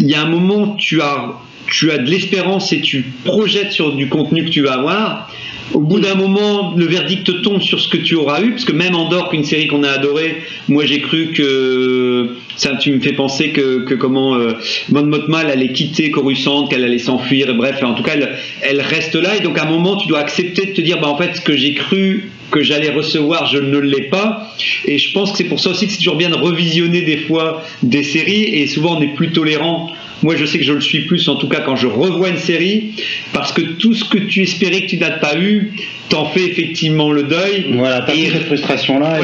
il 0.00 0.06
y 0.08 0.14
a 0.14 0.22
un 0.22 0.28
moment, 0.28 0.76
tu 0.78 1.00
as, 1.02 1.32
tu 1.68 1.90
as 1.90 1.98
de 1.98 2.08
l'espérance 2.08 2.72
et 2.72 2.80
tu 2.80 3.04
projettes 3.24 3.72
sur 3.72 3.92
du 3.92 4.08
contenu 4.08 4.44
que 4.44 4.50
tu 4.50 4.60
vas 4.62 4.74
avoir. 4.74 5.28
Au 5.74 5.80
bout 5.80 5.98
d'un 5.98 6.14
moment, 6.14 6.74
le 6.76 6.86
verdict 6.86 7.42
tombe 7.42 7.60
sur 7.60 7.80
ce 7.80 7.88
que 7.88 7.96
tu 7.96 8.14
auras 8.14 8.40
eu, 8.42 8.50
parce 8.50 8.64
que 8.64 8.72
même 8.72 8.94
Andorre, 8.94 9.30
qu'une 9.30 9.44
série 9.44 9.66
qu'on 9.66 9.82
a 9.82 9.90
adorée, 9.90 10.42
moi 10.68 10.86
j'ai 10.86 11.00
cru 11.00 11.32
que 11.32 12.36
ça, 12.56 12.76
tu 12.76 12.92
me 12.92 13.00
fais 13.00 13.12
penser 13.12 13.50
que, 13.50 13.84
que 13.84 13.94
comment 13.94 14.36
euh, 14.36 14.52
Mon 14.90 15.04
Motma 15.04 15.42
elle 15.42 15.50
allait 15.50 15.72
quitter 15.72 16.10
Coruscant, 16.10 16.68
qu'elle 16.68 16.84
allait 16.84 16.98
s'enfuir, 16.98 17.50
et 17.50 17.54
bref, 17.54 17.82
en 17.82 17.94
tout 17.94 18.02
cas, 18.02 18.12
elle, 18.14 18.30
elle 18.62 18.80
reste 18.80 19.16
là, 19.16 19.36
et 19.36 19.40
donc 19.40 19.58
à 19.58 19.64
un 19.64 19.70
moment, 19.70 19.96
tu 19.96 20.08
dois 20.08 20.20
accepter 20.20 20.66
de 20.66 20.72
te 20.72 20.80
dire, 20.80 21.00
bah 21.00 21.08
en 21.08 21.18
fait, 21.18 21.34
ce 21.34 21.40
que 21.40 21.56
j'ai 21.56 21.74
cru 21.74 22.30
que 22.50 22.62
j'allais 22.62 22.90
recevoir, 22.90 23.46
je 23.46 23.58
ne 23.58 23.78
l'ai 23.78 24.02
pas, 24.02 24.52
et 24.86 24.98
je 24.98 25.12
pense 25.12 25.32
que 25.32 25.38
c'est 25.38 25.44
pour 25.44 25.58
ça 25.58 25.70
aussi 25.70 25.86
que 25.86 25.92
c'est 25.92 25.98
toujours 25.98 26.16
bien 26.16 26.30
de 26.30 26.36
revisionner 26.36 27.02
des 27.02 27.18
fois 27.18 27.62
des 27.82 28.04
séries, 28.04 28.44
et 28.44 28.66
souvent 28.68 28.98
on 28.98 29.02
est 29.02 29.14
plus 29.14 29.32
tolérant. 29.32 29.90
Moi, 30.22 30.36
je 30.36 30.44
sais 30.46 30.58
que 30.58 30.64
je 30.64 30.72
le 30.72 30.80
suis 30.80 31.00
plus, 31.00 31.28
en 31.28 31.36
tout 31.36 31.48
cas 31.48 31.60
quand 31.60 31.76
je 31.76 31.86
revois 31.86 32.30
une 32.30 32.38
série, 32.38 32.94
parce 33.32 33.52
que 33.52 33.60
tout 33.60 33.94
ce 33.94 34.04
que 34.04 34.18
tu 34.18 34.42
espérais 34.42 34.82
que 34.82 34.86
tu 34.86 34.96
n'as 34.98 35.18
pas 35.18 35.38
eu, 35.38 35.72
t'en 36.08 36.26
fais 36.26 36.44
effectivement 36.44 37.10
le 37.12 37.24
deuil. 37.24 37.66
Voilà, 37.74 38.00
t'as 38.06 38.14
cette 38.14 38.44
frustration 38.44 38.98
là 38.98 39.18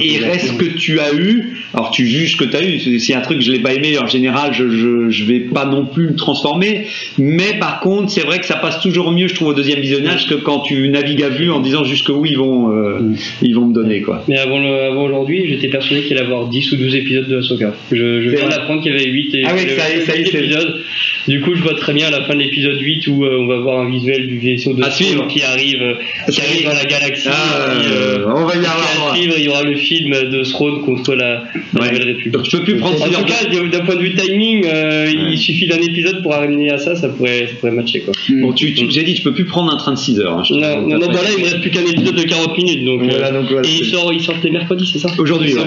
et 0.00 0.14
Et 0.14 0.18
reste 0.18 0.48
ce 0.48 0.52
que 0.54 0.66
tu 0.76 0.98
as 1.00 1.12
eu. 1.14 1.58
Alors 1.74 1.90
tu 1.90 2.06
juges 2.06 2.32
ce 2.32 2.36
que 2.36 2.44
tu 2.44 2.56
as 2.56 2.62
eu. 2.62 2.78
A 3.14 3.18
un 3.18 3.20
truc 3.22 3.38
que 3.38 3.44
je 3.44 3.52
l'ai 3.52 3.60
pas 3.60 3.74
aimé, 3.74 3.98
en 3.98 4.06
général, 4.06 4.52
je, 4.52 4.68
je, 4.68 5.10
je 5.10 5.24
vais 5.24 5.40
pas 5.40 5.64
non 5.66 5.84
plus 5.86 6.08
le 6.08 6.16
transformer. 6.16 6.86
Mais 7.18 7.54
par 7.60 7.80
contre, 7.80 8.10
c'est 8.10 8.22
vrai 8.24 8.38
que 8.38 8.46
ça 8.46 8.56
passe 8.56 8.80
toujours 8.80 9.10
mieux, 9.12 9.28
je 9.28 9.34
trouve, 9.34 9.48
au 9.48 9.54
deuxième 9.54 9.80
visionnage 9.80 10.26
que 10.28 10.34
quand 10.34 10.60
tu 10.60 10.88
navigues 10.88 11.22
à 11.22 11.28
vue 11.28 11.50
en 11.50 11.60
disant 11.60 11.84
jusqu'où 11.84 12.24
ils 12.26 12.36
vont, 12.38 12.70
euh, 12.72 12.98
Mm. 13.00 13.16
ils 13.42 13.54
vont 13.54 13.66
me 13.66 13.74
donner 13.74 14.00
quoi. 14.02 14.24
Mais 14.28 14.38
avant, 14.38 14.56
avant 14.64 15.04
aujourd'hui, 15.04 15.44
j'étais 15.48 15.68
persuadé 15.68 16.02
qu'il 16.02 16.16
allait 16.16 16.26
y 16.28 16.32
avoir 16.32 16.48
10 16.48 16.72
ou 16.72 16.76
12 16.76 16.94
épisodes 16.94 17.28
de 17.28 17.38
Ahsoka. 17.38 17.74
Je, 17.92 18.22
je 18.22 18.28
viens 18.30 18.48
d'apprendre 18.48 18.82
qu'il 18.82 18.92
y 18.92 18.94
avait 18.94 19.04
8 19.10 19.34
et 19.34 19.44
Ah 19.46 19.52
oui, 19.54 19.60
ça 19.76 19.88
y 19.90 19.98
est, 19.98 20.00
ça 20.06 20.16
y 20.16 20.20
est, 20.20 20.24
8 20.24 20.30
c'est- 20.32 20.38
épisodes. 20.38 20.80
Du 21.28 21.40
coup, 21.40 21.54
je 21.54 21.62
vois 21.62 21.74
très 21.74 21.92
bien 21.92 22.06
à 22.06 22.10
la 22.10 22.22
fin 22.24 22.34
de 22.34 22.38
l'épisode 22.40 22.80
8 22.80 23.06
où 23.08 23.24
euh, 23.24 23.38
on 23.40 23.46
va 23.48 23.58
voir 23.58 23.80
un 23.80 23.90
visuel 23.90 24.26
du 24.28 24.38
vaisseau 24.38 24.72
de 24.74 24.82
qui 25.28 25.42
arrive, 25.42 25.82
euh, 25.82 25.94
qui 26.30 26.32
Ça 26.40 26.42
arrive 26.48 26.64
dans 26.66 26.74
la 26.74 26.84
galaxie. 26.84 27.28
Ah, 27.30 27.72
et 27.74 27.78
puis, 27.80 27.92
euh, 27.92 28.24
on 28.26 28.44
va 28.44 28.54
y 28.54 28.58
avoir 28.58 28.76
à 28.92 28.96
droit. 28.98 29.14
suivre, 29.16 29.34
il 29.38 29.44
y 29.44 29.48
aura 29.48 29.62
le 29.62 29.76
film 29.76 30.10
de 30.10 30.42
Throne 30.44 30.82
contre 30.82 31.14
la, 31.14 31.26
la 31.26 31.80
Ouais. 31.80 31.90
Nouvelle 31.92 32.06
République. 32.08 32.32
Donc 32.32 32.42
tu 32.44 32.56
peux 32.56 32.62
plus 32.64 32.76
prendre 32.76 33.00
En 33.02 33.06
tout 33.06 33.24
cas, 33.24 33.44
d'un 33.70 33.84
point 33.84 33.94
de 33.96 34.00
vue 34.00 34.14
timing, 34.14 34.64
euh, 34.66 35.06
Ouais. 35.06 35.12
il 35.32 35.38
suffit 35.38 35.66
d'un 35.66 35.78
épisode 35.80 36.22
pour 36.22 36.34
arriver 36.34 36.70
à 36.70 36.78
ça, 36.78 36.96
ça 36.96 37.08
pourrait, 37.08 37.46
ça 37.48 37.54
pourrait 37.60 37.72
matcher 37.72 38.00
quoi. 38.00 38.12
Bon, 38.40 38.52
tu, 38.52 38.74
tu- 38.74 38.90
j'ai 38.90 39.02
dit, 39.02 39.14
tu 39.14 39.22
peux 39.22 39.32
plus 39.34 39.44
prendre 39.44 39.72
un 39.72 39.76
train 39.76 39.92
de 39.92 39.98
6 39.98 40.18
heures. 40.20 40.38
hein, 40.38 40.42
je 40.44 40.54
Non, 40.54 40.82
non, 40.82 40.98
non, 40.98 41.06
bah 41.08 41.14
là 41.22 41.28
il 41.36 41.38
me 41.42 41.44
reste 41.44 41.60
plus 41.60 41.70
qu'un 41.70 41.80
épisode 41.86 42.14
de 42.14 42.22
40 42.22 42.56
minutes 42.56 42.84
donc. 42.84 43.02
euh, 43.02 43.06
Voilà, 43.10 43.30
donc 43.32 43.50
voilà, 43.50 43.68
et 43.68 43.72
il 43.80 43.84
sort, 43.86 44.12
il 44.12 44.20
sort 44.20 44.36
les 44.42 44.50
mercredis, 44.50 44.88
c'est 44.92 44.98
ça? 44.98 45.08
Aujourd'hui, 45.18 45.52
C'est 45.52 45.58
ouais. 45.60 45.64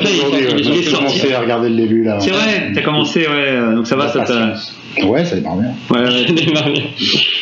Aujourd'hui, 0.60 0.84
j'ai 0.84 0.92
commencé 0.92 1.34
à 1.34 1.40
regarder 1.42 1.70
le 1.70 1.76
début 1.76 2.04
là. 2.04 2.18
C'est 2.20 2.32
vrai, 2.32 2.72
t'as 2.74 2.82
commencé, 2.82 3.22
ouais. 3.28 3.76
Donc 3.76 3.88
ça 3.88 3.96
va, 3.96 4.08
ça 4.10 4.22
t'a. 4.22 4.54
Ouais, 5.06 5.24
ça 5.24 5.36
démarre 5.36 5.58
bien. 5.58 5.72
Ouais, 5.92 6.00
ouais. 6.10 6.84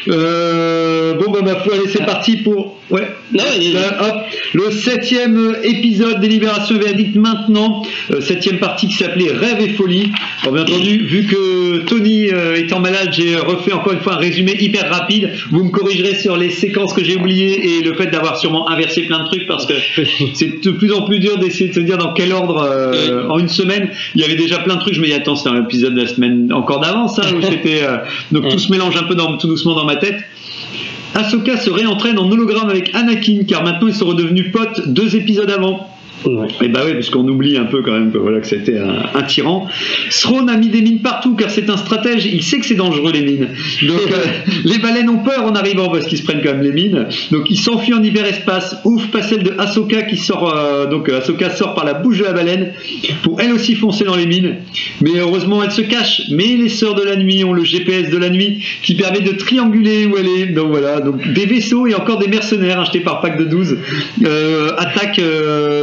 Euh, 0.10 0.97
bon 1.16 1.32
bah 1.32 1.56
foi, 1.64 1.76
allez 1.76 1.88
c'est 1.88 2.06
parti 2.06 2.38
pour 2.38 2.80
ouais. 2.90 3.08
Non, 3.34 3.44
Euh, 3.44 3.90
hop, 4.00 4.16
le 4.54 4.72
septième 4.72 5.56
épisode 5.64 6.20
des 6.20 6.28
Libérations 6.28 6.78
Verdict 6.78 7.16
maintenant, 7.16 7.84
euh, 8.12 8.22
septième 8.22 8.58
partie 8.58 8.88
qui 8.88 8.94
s'appelait 8.94 9.32
Rêve 9.32 9.60
et 9.62 9.70
folie. 9.70 10.12
Alors 10.42 10.54
bien 10.54 10.64
entendu, 10.64 11.00
vu 11.06 11.26
que 11.26 11.80
Tony 11.80 12.30
euh, 12.32 12.56
étant 12.56 12.80
malade, 12.80 13.10
j'ai 13.12 13.36
refait 13.36 13.74
encore 13.74 13.94
une 13.94 14.00
fois 14.00 14.14
un 14.14 14.18
résumé 14.18 14.56
hyper 14.60 14.90
rapide. 14.90 15.32
Vous 15.52 15.64
me 15.64 15.70
corrigerez 15.70 16.16
sur 16.16 16.38
les 16.38 16.50
séquences 16.50 16.94
que 16.94 17.04
j'ai 17.04 17.16
oubliées 17.16 17.78
et 17.78 17.82
le 17.84 17.94
fait 17.94 18.08
d'avoir 18.08 18.38
sûrement 18.38 18.70
inversé 18.70 19.04
plein 19.04 19.24
de 19.24 19.26
trucs 19.26 19.48
parce 19.48 19.66
que 19.66 19.74
c'est 20.34 20.64
de 20.64 20.72
plus 20.72 20.94
en 20.94 21.04
plus 21.04 21.20
dur 21.20 21.38
d'essayer 21.38 21.70
de 21.70 21.74
se 21.74 21.80
dire 21.80 21.98
dans 21.98 22.14
quel 22.14 22.34
ordre 22.34 22.64
euh, 22.64 23.28
en 23.30 23.40
une 23.40 23.50
semaine. 23.50 23.90
Il 24.16 24.22
y 24.22 24.24
avait 24.24 24.36
déjà 24.36 24.60
plein 24.60 24.76
de 24.76 24.82
trucs. 24.82 24.94
Je 24.94 25.02
me 25.02 25.06
dis 25.06 25.14
attends, 25.14 25.36
c'est 25.36 25.50
un 25.50 25.64
épisode 25.64 25.96
de 25.96 26.02
la 26.02 26.08
semaine 26.08 26.52
encore 26.54 26.80
d'avant 26.80 27.08
ça 27.08 27.24
où 27.34 27.42
c'était 27.50 27.84
euh, 27.84 27.98
donc 28.32 28.50
tout 28.50 28.60
se 28.60 28.72
mélange 28.72 28.96
un 28.98 29.04
peu 29.04 29.16
dans, 29.16 29.38
tout 29.38 29.48
doucement 29.48 29.76
dans 29.76 29.86
ma 29.86 29.96
tête. 29.96 30.18
Ahsoka 31.18 31.58
se 31.58 31.72
réentraîne 31.72 32.20
en 32.20 32.30
hologramme 32.30 32.70
avec 32.70 32.94
Anakin 32.94 33.40
car 33.48 33.64
maintenant 33.64 33.88
ils 33.88 33.96
sont 33.96 34.06
redevenus 34.06 34.52
potes 34.52 34.88
deux 34.88 35.16
épisodes 35.16 35.50
avant. 35.50 35.90
Ouais. 36.26 36.48
Et 36.62 36.68
bah 36.68 36.82
oui, 36.86 36.94
parce 36.94 37.10
qu'on 37.10 37.28
oublie 37.28 37.58
un 37.58 37.66
peu 37.66 37.82
quand 37.82 37.94
même 37.94 38.12
que 38.12 38.18
voilà 38.18 38.40
que 38.40 38.48
c'était 38.48 38.78
un, 38.80 39.04
un 39.14 39.24
tyran. 39.24 39.68
Throne 40.10 40.50
a 40.50 40.58
mis 40.58 40.70
des 40.70 40.82
mines 40.82 41.00
partout 41.02 41.36
car 41.36 41.50
c'est 41.50 41.70
un 41.70 41.78
stratège. 41.78 42.26
Il 42.26 42.44
sait 42.44 42.60
que 42.60 42.66
c'est 42.66 42.76
dangereux 42.76 43.12
les 43.12 43.22
mines. 43.22 43.48
Donc 43.84 44.02
euh, 44.12 44.26
les 44.66 44.80
baleines 44.80 45.10
ont 45.10 45.20
peur 45.20 45.46
en 45.46 45.54
arrivant 45.56 45.90
parce 45.90 46.06
qu'ils 46.06 46.18
se 46.18 46.24
prennent 46.24 46.42
quand 46.44 46.54
même 46.54 46.64
les 46.64 46.72
mines. 46.72 47.08
Donc 47.32 47.50
il 47.50 47.58
s'enfuit 47.58 47.94
en 47.94 48.04
hyperespace. 48.04 48.78
Ouf, 48.84 49.08
pas 49.08 49.22
celle 49.22 49.44
de 49.44 49.54
Ahsoka 49.58 50.02
qui 50.04 50.18
sort. 50.18 50.54
euh, 50.56 50.88
donc 50.88 51.08
euh, 51.08 51.20
Ahsoka 51.20 51.50
sort 51.52 51.76
par 51.76 51.86
la 51.86 51.94
bouche 51.94 52.18
de 52.20 52.24
la 52.24 52.34
baleine 52.34 52.72
pour 53.24 53.40
elle 53.40 53.54
aussi 53.54 53.76
foncer 53.76 54.04
dans 54.04 54.16
les 54.16 54.26
mines. 54.26 54.56
Mais 55.02 55.20
heureusement 55.20 55.64
elle 55.64 55.72
se 55.72 55.82
cache. 55.82 56.24
Mais 56.32 56.58
les 56.58 56.70
sœurs 56.70 56.96
de 56.96 57.04
la 57.04 57.16
nuit 57.16 57.44
ont 57.44 57.54
le 57.54 57.64
GPS 57.64 58.10
de 58.10 58.18
la 58.18 58.30
nuit 58.30 58.64
qui 58.82 58.96
permet 58.96 59.22
de 59.22 59.32
trianguler 59.34 60.06
où 60.08 60.18
elle 60.18 60.28
est. 60.28 60.46
Donc 60.48 60.70
voilà. 60.70 61.00
Donc 61.00 61.32
des 61.34 61.46
vaisseaux 61.46 61.86
et 61.88 61.94
encore 61.94 62.18
des 62.18 62.28
mercenaires 62.28 62.80
achetés 62.80 63.02
par 63.02 63.22
pack 63.22 63.38
de 63.38 63.44
12 63.46 63.78
euh, 64.26 64.72
attaquent 64.78 65.22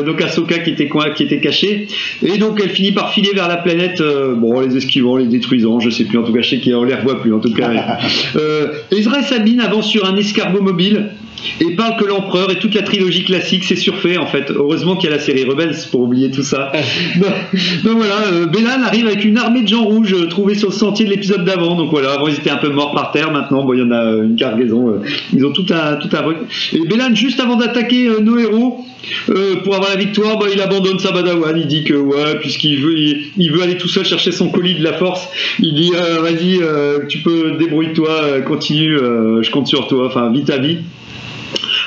donc 0.04 0.20
Ahsoka 0.24 0.58
qui 0.58 0.70
était 0.70 0.88
qui 1.14 1.22
était 1.22 1.40
cachée. 1.40 1.88
Et 2.22 2.38
donc 2.38 2.60
elle 2.62 2.70
finit 2.70 2.92
par 2.92 3.12
filer 3.12 3.30
vers 3.34 3.48
la 3.48 3.56
planète. 3.56 4.00
euh, 4.00 4.34
bon, 4.34 4.60
les 4.60 4.76
esquivant, 4.76 5.16
les 5.16 5.26
détruisant, 5.26 5.80
je 5.80 5.90
sais 5.90 6.04
plus. 6.04 6.18
En 6.18 6.22
tout 6.22 6.32
cas, 6.32 6.40
je 6.42 6.50
sais 6.50 6.60
qu'on 6.60 6.84
les 6.84 6.94
revoit 6.94 7.20
plus. 7.20 7.32
En 7.32 7.40
tout 7.40 7.52
cas, 7.52 7.70
euh, 8.36 8.68
Ezra 8.90 9.20
et 9.20 9.22
Sabine 9.22 9.60
avancent 9.60 9.88
sur 9.88 10.04
un 10.04 10.16
escargot 10.16 10.60
mobile. 10.60 11.10
Et 11.60 11.74
parle 11.76 11.96
que 11.96 12.04
l'empereur 12.04 12.50
et 12.50 12.58
toute 12.58 12.74
la 12.74 12.82
trilogie 12.82 13.24
classique 13.24 13.64
c'est 13.64 13.76
surfait 13.76 14.16
en 14.16 14.26
fait. 14.26 14.50
Heureusement 14.50 14.96
qu'il 14.96 15.10
y 15.10 15.12
a 15.12 15.16
la 15.16 15.22
série 15.22 15.44
Rebels 15.44 15.76
pour 15.90 16.00
oublier 16.00 16.30
tout 16.30 16.42
ça. 16.42 16.72
donc, 17.16 17.32
donc 17.84 17.96
voilà, 17.96 18.26
euh, 18.32 18.46
Bélan 18.46 18.82
arrive 18.84 19.06
avec 19.06 19.24
une 19.24 19.38
armée 19.38 19.62
de 19.62 19.68
gens 19.68 19.84
rouges 19.84 20.14
euh, 20.14 20.26
trouvés 20.26 20.54
sur 20.54 20.68
le 20.68 20.74
sentier 20.74 21.04
de 21.04 21.10
l'épisode 21.10 21.44
d'avant. 21.44 21.76
Donc 21.76 21.90
voilà, 21.90 22.12
avant 22.12 22.28
ils 22.28 22.34
étaient 22.34 22.50
un 22.50 22.56
peu 22.56 22.70
morts 22.70 22.92
par 22.92 23.12
terre, 23.12 23.30
maintenant 23.32 23.64
bon 23.64 23.74
il 23.74 23.80
y 23.80 23.82
en 23.82 23.90
a 23.90 24.04
euh, 24.04 24.24
une 24.24 24.36
cargaison. 24.36 24.88
euh, 24.88 25.00
ils 25.32 25.44
ont 25.44 25.52
tout 25.52 25.66
un 25.70 25.96
tout 25.96 26.08
un. 26.16 26.24
Et 26.72 26.80
Bélan 26.86 27.14
juste 27.14 27.40
avant 27.40 27.56
d'attaquer 27.56 28.08
nos 28.20 28.38
héros. 28.38 28.84
pour 29.64 29.74
avoir 29.74 29.90
la 29.90 29.96
victoire, 29.96 30.38
bah, 30.38 30.46
il 30.52 30.60
abandonne 30.60 30.98
sa 30.98 31.12
Badawan. 31.12 31.56
Il 31.56 31.66
dit 31.66 31.84
que 31.84 31.94
ouais, 31.94 32.38
puisqu'il 32.40 32.80
veut, 32.80 32.98
il, 32.98 33.26
il 33.36 33.52
veut 33.52 33.62
aller 33.62 33.76
tout 33.76 33.88
seul 33.88 34.04
chercher 34.04 34.32
son 34.32 34.48
colis 34.48 34.74
de 34.74 34.82
la 34.82 34.94
force. 34.94 35.28
Il 35.60 35.74
dit 35.74 35.90
vas-y, 35.90 36.60
tu 37.08 37.18
peux 37.18 37.56
débrouille-toi, 37.58 38.40
continue, 38.46 38.96
je 38.96 39.50
compte 39.50 39.66
sur 39.66 39.86
toi. 39.88 40.06
Enfin, 40.06 40.30
vite 40.32 40.50
à 40.50 40.58
vie. 40.58 40.78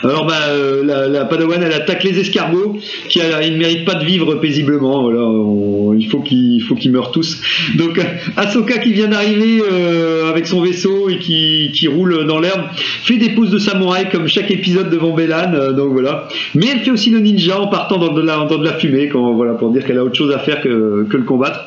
Alors 0.04 0.26
bah, 0.26 0.36
euh, 0.50 0.84
la, 0.84 1.08
la 1.08 1.26
Padawan 1.26 1.62
elle 1.64 1.74
attaque 1.74 2.04
les 2.04 2.20
escargots 2.20 2.78
qui 3.10 3.22
a, 3.22 3.42
ils 3.44 3.54
ne 3.54 3.58
méritent 3.58 3.86
pas 3.86 3.96
de 3.96 4.06
vivre 4.06 4.36
paisiblement. 4.36 5.04
Voilà, 5.04 5.22
on- 5.22 5.94
il 6.00 6.08
faut 6.10 6.20
qu'ils 6.20 6.64
qu'ils 6.80 6.92
meurent 6.92 7.12
tous. 7.12 7.42
Donc 7.78 7.98
euh, 7.98 8.04
Ahsoka 8.36 8.78
qui 8.78 8.94
vient 8.94 9.08
d'arriver 9.08 9.62
euh, 9.72 10.30
avec 10.30 10.46
son 10.46 10.62
vaisseau 10.62 11.10
et 11.10 11.18
qui, 11.18 11.72
qui 11.74 11.88
roule 11.88 12.26
dans 12.28 12.40
l'herbe 12.40 12.62
fait 12.76 13.18
des 13.18 13.30
poses 13.30 13.50
de 13.50 13.58
samouraï 13.58 14.10
comme 14.10 14.28
chaque 14.28 14.52
épisode 14.52 14.90
devant 14.92 15.14
Bélan. 15.16 15.54
euh, 15.56 15.72
donc 15.74 15.92
voilà. 15.94 16.28
Mais 16.54 16.68
elle 16.72 16.80
fait 16.82 16.92
aussi 16.92 17.10
le 17.10 17.20
ninja 17.20 17.60
en 17.60 17.68
partant 17.68 17.98
dans 17.98 18.14
de 18.14 18.22
la, 18.22 18.46
dans 18.46 18.58
de 18.60 18.66
la 18.66 18.74
fumée 18.74 19.10
quand, 19.10 19.34
voilà, 19.34 19.54
pour 19.54 19.72
dire 19.72 19.84
qu'elle 19.86 19.98
a 19.98 20.04
autre 20.04 20.16
chose 20.16 20.32
à 20.34 20.40
faire 20.40 20.62
que, 20.62 21.06
que 21.10 21.18
le 21.18 21.24
combattre. 21.24 21.62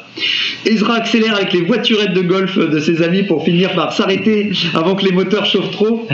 Ezra 0.66 0.96
accélère 0.96 1.36
avec 1.36 1.52
les 1.52 1.62
voiturettes 1.62 2.12
de 2.12 2.20
golf 2.20 2.58
de 2.58 2.78
ses 2.80 3.02
amis 3.02 3.22
pour 3.22 3.44
finir 3.44 3.72
par 3.74 3.92
s'arrêter 3.92 4.50
avant 4.74 4.94
que 4.94 5.04
les 5.04 5.12
moteurs 5.12 5.46
chauffent 5.46 5.70
trop. 5.70 6.06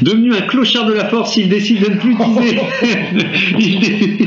Devenu 0.00 0.34
un 0.34 0.40
clochard 0.40 0.86
de 0.86 0.92
la 0.92 1.04
force, 1.08 1.36
il 1.36 1.48
décide 1.48 1.84
de 1.84 1.90
ne 1.90 1.96
plus 1.96 2.12
utiliser, 2.12 2.58
il, 3.58 3.78
dé- 3.80 4.26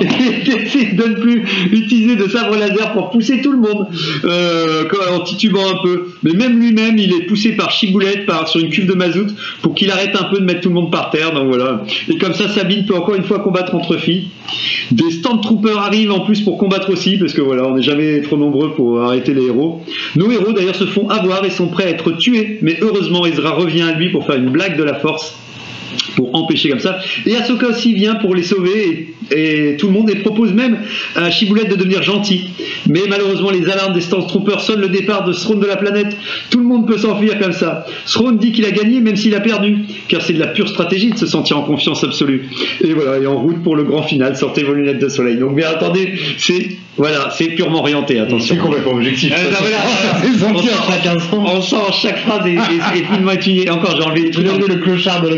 il 0.00 0.44
décide 0.56 0.96
de 0.96 1.04
ne 1.04 1.14
plus 1.14 1.42
utiliser 1.72 2.16
de 2.16 2.26
sabre 2.28 2.56
laser 2.56 2.92
pour 2.92 3.10
pousser 3.10 3.40
tout 3.42 3.52
le 3.52 3.58
monde, 3.58 3.86
euh, 4.24 4.84
en 5.12 5.20
titubant 5.20 5.68
un 5.68 5.82
peu. 5.82 6.08
Mais 6.24 6.32
même 6.32 6.58
lui-même, 6.58 6.98
il 6.98 7.12
est 7.14 7.26
poussé 7.26 7.52
par 7.52 7.70
Chiboulette, 7.70 8.26
par 8.26 8.48
sur 8.48 8.60
une 8.60 8.70
cuve 8.70 8.86
de 8.86 8.94
mazout, 8.94 9.28
pour 9.62 9.74
qu'il 9.74 9.90
arrête 9.92 10.16
un 10.18 10.24
peu 10.24 10.38
de 10.40 10.44
mettre 10.44 10.62
tout 10.62 10.70
le 10.70 10.74
monde 10.74 10.90
par 10.90 11.10
terre. 11.10 11.32
Donc 11.32 11.46
voilà. 11.48 11.84
Et 12.08 12.18
comme 12.18 12.34
ça, 12.34 12.48
Sabine 12.48 12.86
peut 12.86 12.96
encore 12.96 13.14
une 13.14 13.24
fois 13.24 13.38
combattre 13.38 13.74
entre 13.74 13.96
filles. 13.98 14.28
Des 14.90 15.10
Stormtroopers 15.12 15.78
arrivent 15.78 16.12
en 16.12 16.20
plus 16.20 16.40
pour 16.40 16.58
combattre 16.58 16.90
aussi, 16.90 17.16
parce 17.18 17.32
que 17.32 17.40
voilà, 17.40 17.66
on 17.68 17.76
n'est 17.76 17.82
jamais 17.82 18.20
trop 18.22 18.36
nombreux 18.36 18.53
pour 18.76 19.00
arrêter 19.00 19.34
les 19.34 19.46
héros. 19.46 19.82
Nos 20.16 20.30
héros 20.30 20.52
d'ailleurs 20.52 20.74
se 20.74 20.86
font 20.86 21.08
avoir 21.08 21.44
et 21.44 21.50
sont 21.50 21.68
prêts 21.68 21.84
à 21.84 21.90
être 21.90 22.12
tués, 22.12 22.58
mais 22.62 22.76
heureusement 22.80 23.26
Ezra 23.26 23.50
revient 23.50 23.82
à 23.82 23.92
lui 23.92 24.10
pour 24.10 24.26
faire 24.26 24.36
une 24.36 24.50
blague 24.50 24.76
de 24.76 24.84
la 24.84 24.94
force 24.94 25.36
pour 26.16 26.34
empêcher 26.34 26.68
comme 26.70 26.80
ça. 26.80 26.98
Et 27.26 27.36
Ahsoka 27.36 27.68
aussi 27.68 27.94
vient 27.94 28.14
pour 28.16 28.34
les 28.34 28.42
sauver 28.42 29.14
et, 29.30 29.70
et 29.72 29.76
tout 29.76 29.86
le 29.86 29.92
monde 29.92 30.10
et 30.10 30.16
propose 30.16 30.52
même 30.52 30.78
à 31.16 31.30
Chiboulette 31.30 31.70
de 31.70 31.76
devenir 31.76 32.02
gentil. 32.02 32.50
Mais 32.88 33.02
malheureusement, 33.08 33.50
les 33.50 33.68
alarmes 33.68 33.94
des 33.94 34.00
Stormtroopers 34.00 34.60
sonnent 34.60 34.80
le 34.80 34.88
départ 34.88 35.24
de 35.24 35.32
Throne 35.32 35.60
de 35.60 35.66
la 35.66 35.76
planète. 35.76 36.16
Tout 36.50 36.58
le 36.58 36.64
monde 36.64 36.86
peut 36.86 36.98
s'enfuir 36.98 37.38
comme 37.38 37.52
ça. 37.52 37.86
Throne 38.06 38.38
dit 38.38 38.52
qu'il 38.52 38.64
a 38.64 38.70
gagné 38.70 39.00
même 39.00 39.16
s'il 39.16 39.34
a 39.34 39.40
perdu, 39.40 39.78
car 40.08 40.22
c'est 40.22 40.32
de 40.32 40.40
la 40.40 40.48
pure 40.48 40.68
stratégie 40.68 41.10
de 41.10 41.18
se 41.18 41.26
sentir 41.26 41.58
en 41.58 41.62
confiance 41.62 42.04
absolue. 42.04 42.48
Et 42.82 42.92
voilà, 42.92 43.18
et 43.18 43.26
en 43.26 43.40
route 43.40 43.62
pour 43.62 43.76
le 43.76 43.84
grand 43.84 44.02
final, 44.02 44.36
sortez 44.36 44.62
vos 44.62 44.74
lunettes 44.74 45.00
de 45.00 45.08
soleil. 45.08 45.36
Donc 45.36 45.56
bien 45.56 45.68
attendez, 45.68 46.14
c'est 46.38 46.76
voilà, 46.96 47.30
c'est 47.36 47.48
purement 47.48 47.80
orienté, 47.80 48.20
attention. 48.20 48.54
C'est 48.54 48.60
complètement 48.60 48.92
objectif. 48.92 49.32
Euh, 49.32 49.50
ben 49.50 49.56
voilà, 49.60 49.78
on, 51.32 51.88
à 51.88 51.92
chaque 51.92 52.18
phrase 52.18 52.46
est, 52.46 52.52
est, 52.52 53.00
est 53.00 53.04
finement 53.12 53.32
étudiée. 53.32 53.68
Encore, 53.68 53.96
j'ai 53.96 54.06
enlevé 54.06 54.30
le 54.68 54.76
clochard 54.76 55.22
de 55.22 55.28
la. 55.28 55.34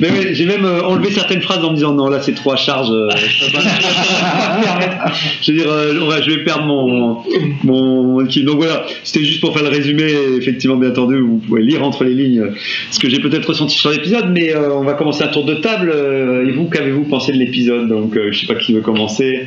Mais 0.00 0.34
j'ai 0.34 0.46
même 0.46 0.64
euh, 0.64 0.82
enlevé 0.82 1.10
certaines 1.10 1.42
phrases 1.42 1.64
en 1.64 1.70
me 1.70 1.76
disant 1.76 1.94
non 1.94 2.08
là 2.08 2.20
c'est 2.20 2.34
trop 2.34 2.52
à 2.52 2.56
charge. 2.56 2.90
euh, 2.90 3.08
je 5.42 5.52
veux 5.52 5.58
dire, 5.58 5.70
euh, 5.70 5.98
on 6.02 6.06
va- 6.06 6.20
je 6.22 6.30
vais 6.30 6.44
perdre 6.44 6.64
mon 6.64 7.18
mon, 7.64 8.02
mon 8.04 8.24
équipe. 8.24 8.44
Donc 8.44 8.56
voilà, 8.58 8.84
c'était 9.04 9.24
juste 9.24 9.40
pour 9.40 9.52
faire 9.54 9.62
le 9.62 9.68
résumé. 9.74 10.04
Effectivement, 10.38 10.76
bien 10.76 10.90
entendu, 10.90 11.20
vous 11.20 11.38
pouvez 11.38 11.62
lire 11.62 11.82
entre 11.84 12.04
les 12.04 12.14
lignes 12.14 12.40
euh, 12.40 12.50
ce 12.90 12.98
que 12.98 13.08
j'ai 13.08 13.20
peut-être 13.20 13.46
ressenti 13.48 13.76
sur 13.76 13.90
l'épisode. 13.90 14.30
Mais 14.32 14.54
euh, 14.54 14.72
on 14.74 14.84
va 14.84 14.94
commencer 14.94 15.24
un 15.24 15.28
tour 15.28 15.44
de 15.44 15.54
table. 15.54 15.90
euh, 15.94 16.46
et 16.46 16.52
vous, 16.52 16.66
qu'avez-vous 16.66 17.04
pensé 17.04 17.32
de 17.32 17.38
l'épisode? 17.38 17.88
Donc 17.88 18.16
euh, 18.16 18.28
je 18.32 18.40
sais 18.40 18.46
pas 18.46 18.54
qui 18.58 18.72
veut 18.72 18.80
commencer. 18.80 19.46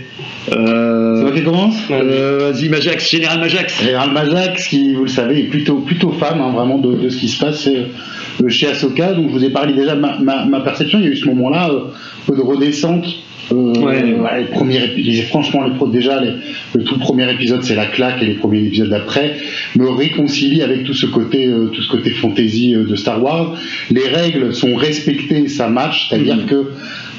Euh, 0.52 1.16
C'est 1.18 1.22
moi 1.24 1.32
qui 1.32 1.44
commence? 1.44 1.76
euh, 1.92 2.52
Vas-y, 2.52 2.70
Majax, 2.70 3.10
Général 3.10 3.40
Majax. 3.40 3.82
Général 3.84 4.12
Majax, 4.12 4.68
qui, 4.68 4.94
vous 4.94 5.04
le 5.04 5.10
savez, 5.10 5.40
est 5.40 5.44
plutôt, 5.50 5.78
plutôt 5.80 6.12
fan 6.12 6.40
hein, 6.40 6.52
vraiment 6.54 6.78
de, 6.78 6.94
de 6.96 7.10
ce 7.10 7.18
qui 7.18 7.30
se 7.30 7.40
passe 7.44 7.68
euh, 7.68 7.86
chez 8.50 8.68
Ahsoka. 8.68 9.14
Donc 9.14 9.28
je 9.30 9.34
vous 9.34 9.44
ai 9.46 9.50
parlé 9.50 9.74
déjà 9.74 9.96
de 9.96 10.02
ma, 10.02 10.18
ma, 10.20 10.46
ma 10.46 10.60
perception. 10.62 11.00
Il 11.00 11.06
y 11.06 11.08
a 11.08 11.12
eu 11.12 11.16
ce 11.18 11.26
moment-là, 11.28 11.70
un 11.72 12.26
peu 12.32 12.36
de 12.36 12.42
redescente. 12.42 13.06
Euh, 13.52 13.74
Ouais. 13.84 14.02
les 14.40 14.46
premiers 14.46 14.80
franchement, 15.30 15.66
les, 15.66 15.92
déjà, 15.92 16.22
les- 16.22 16.32
le 16.76 16.84
tout 16.86 16.98
premier 16.98 17.30
épisode, 17.30 17.62
c'est 17.62 17.76
la 17.76 17.88
claque, 17.88 18.22
et 18.24 18.26
les 18.26 18.36
premiers 18.36 18.60
épisodes 18.64 18.88
d'après 18.90 19.36
me 19.78 19.90
réconcilient 19.90 20.62
avec 20.62 20.86
tout 20.86 20.94
ce 20.94 21.06
côté, 21.08 21.48
euh, 21.48 21.66
tout 21.68 21.82
ce 21.82 21.92
côté 21.92 22.12
fantasy 22.12 22.74
euh, 22.74 22.86
de 22.86 22.96
Star 22.96 23.22
Wars. 23.22 23.56
Les 23.92 24.08
règles 24.08 24.54
sont 24.56 24.74
respectées, 24.76 25.50
ça 25.50 25.68
match, 25.68 26.08
c'est-à-dire 26.10 26.46
que 26.48 26.72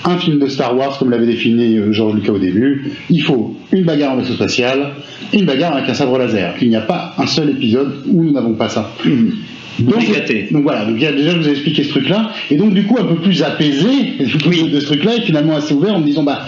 un 0.07 0.17
film 0.17 0.39
de 0.39 0.47
Star 0.47 0.75
Wars, 0.77 0.99
comme 0.99 1.11
l'avait 1.11 1.27
défini 1.27 1.77
euh, 1.77 1.93
George 1.93 2.15
Lucas 2.15 2.33
au 2.33 2.39
début, 2.39 2.91
il 3.11 3.21
faut 3.23 3.55
une 3.73 3.85
bagarre 3.85 4.13
en 4.13 4.17
vaisseau 4.17 4.33
spatial, 4.33 4.93
une 5.35 5.45
bagarre 5.45 5.77
avec 5.77 5.91
un 5.91 5.95
sabre 5.95 6.17
laser. 6.19 6.55
Il 6.63 6.71
n'y 6.71 6.77
a 6.77 6.81
pas 6.81 7.15
un 7.19 7.27
seul 7.27 7.51
épisode 7.51 7.97
où 8.07 8.25
nous 8.25 8.33
n'avons 8.33 8.55
pas 8.55 8.71
ça. 8.71 8.91
Est 9.05 9.11
donc 9.79 10.63
voilà, 10.63 10.85
donc, 10.85 10.97
déjà 10.97 11.13
je 11.17 11.39
vous 11.39 11.49
ai 11.49 11.53
expliqué 11.53 11.83
ce 11.83 11.91
truc-là, 11.91 12.31
et 12.51 12.57
donc 12.57 12.75
du 12.75 12.85
coup 12.85 12.97
un 12.99 13.05
peu 13.05 13.17
plus 13.17 13.43
apaisé 13.43 13.89
de 14.21 14.81
ce 14.81 14.87
truc-là, 14.87 15.17
et 15.17 15.21
finalement 15.23 15.57
assez 15.57 15.75
ouvert 15.75 15.95
en 15.95 16.01
me 16.01 16.07
disant 16.07 16.23
bah 16.23 16.43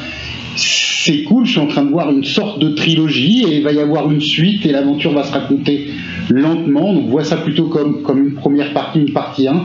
c'est 0.56 1.22
cool, 1.22 1.46
je 1.46 1.52
suis 1.52 1.60
en 1.60 1.66
train 1.66 1.84
de 1.84 1.90
voir 1.90 2.10
une 2.10 2.24
sorte 2.24 2.60
de 2.60 2.70
trilogie, 2.70 3.44
et 3.48 3.58
il 3.58 3.62
va 3.62 3.72
y 3.72 3.78
avoir 3.78 4.10
une 4.10 4.20
suite, 4.20 4.66
et 4.66 4.72
l'aventure 4.72 5.12
va 5.12 5.22
se 5.22 5.32
raconter 5.32 5.86
lentement, 6.30 6.92
donc 6.92 7.08
vois 7.08 7.24
ça 7.24 7.36
plutôt 7.36 7.66
comme, 7.66 8.02
comme 8.02 8.18
une 8.18 8.34
première 8.34 8.72
partie, 8.72 9.00
une 9.00 9.12
partie 9.12 9.46
1. 9.46 9.64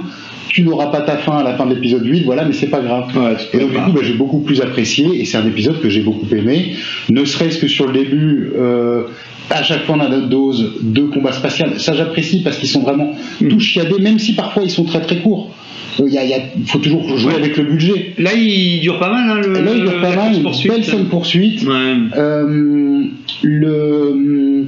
Tu 0.54 0.64
n'auras 0.64 0.88
pas 0.88 1.00
ta 1.02 1.16
fin 1.18 1.38
à 1.38 1.44
la 1.44 1.56
fin 1.56 1.66
de 1.66 1.74
l'épisode 1.74 2.06
8, 2.06 2.24
voilà, 2.26 2.44
mais 2.44 2.52
c'est 2.52 2.68
pas 2.68 2.82
grave. 2.82 3.06
Ouais, 3.16 3.38
et 3.54 3.58
donc 3.60 3.72
du 3.72 3.78
coup, 3.78 3.92
bah, 3.94 4.02
j'ai 4.04 4.14
beaucoup 4.16 4.40
plus 4.40 4.60
apprécié, 4.62 5.08
et 5.22 5.24
c'est 5.24 5.38
un 5.38 5.48
épisode 5.48 5.80
que 5.82 5.88
j'ai 5.90 6.02
beaucoup 6.02 6.26
aimé, 6.36 6.74
ne 7.10 7.24
serait-ce 7.24 7.58
que 7.58 7.68
sur 7.70 7.88
le 7.88 7.94
début, 7.94 8.52
euh, 8.58 9.04
à 9.50 9.64
chaque 9.64 9.84
fois 9.86 9.96
on 9.98 10.02
a 10.02 10.10
notre 10.10 10.28
dose 10.28 10.74
de 10.82 11.02
combat 11.04 11.32
spatial. 11.32 11.80
Ça 11.80 11.94
j'apprécie 11.94 12.42
parce 12.44 12.58
qu'ils 12.58 12.68
sont 12.70 12.82
vraiment 12.82 13.14
Mm. 13.40 13.48
tout 13.48 13.60
chiadés, 13.62 14.00
même 14.02 14.20
si 14.20 14.34
parfois 14.34 14.64
ils 14.64 14.70
sont 14.72 14.84
très 14.84 15.00
très 15.02 15.18
courts. 15.20 15.52
Euh, 16.00 16.04
Il 16.08 16.14
y 16.14 16.18
a- 16.18 16.24
il 16.24 16.30
y 16.30 16.34
a- 16.34 16.42
faut 16.68 16.80
toujours 16.80 17.18
jouer 17.18 17.34
Ouais. 17.34 17.40
avec 17.40 17.58
le 17.58 17.64
budget. 17.66 18.14
Là, 18.18 18.32
il 18.34 18.80
dure 18.82 18.98
pas 19.00 19.10
mal. 19.12 19.30
Hein, 19.30 19.42
le, 19.46 19.54
là, 19.54 19.72
il 19.76 19.82
dure 19.82 20.00
pas 20.02 20.16
mal, 20.16 20.34
une 20.36 20.44
belle 20.70 20.84
scène 20.86 21.06
poursuite. 21.06 21.64
Ouais. 21.64 21.96
Euh, 22.18 23.04
le 23.44 24.66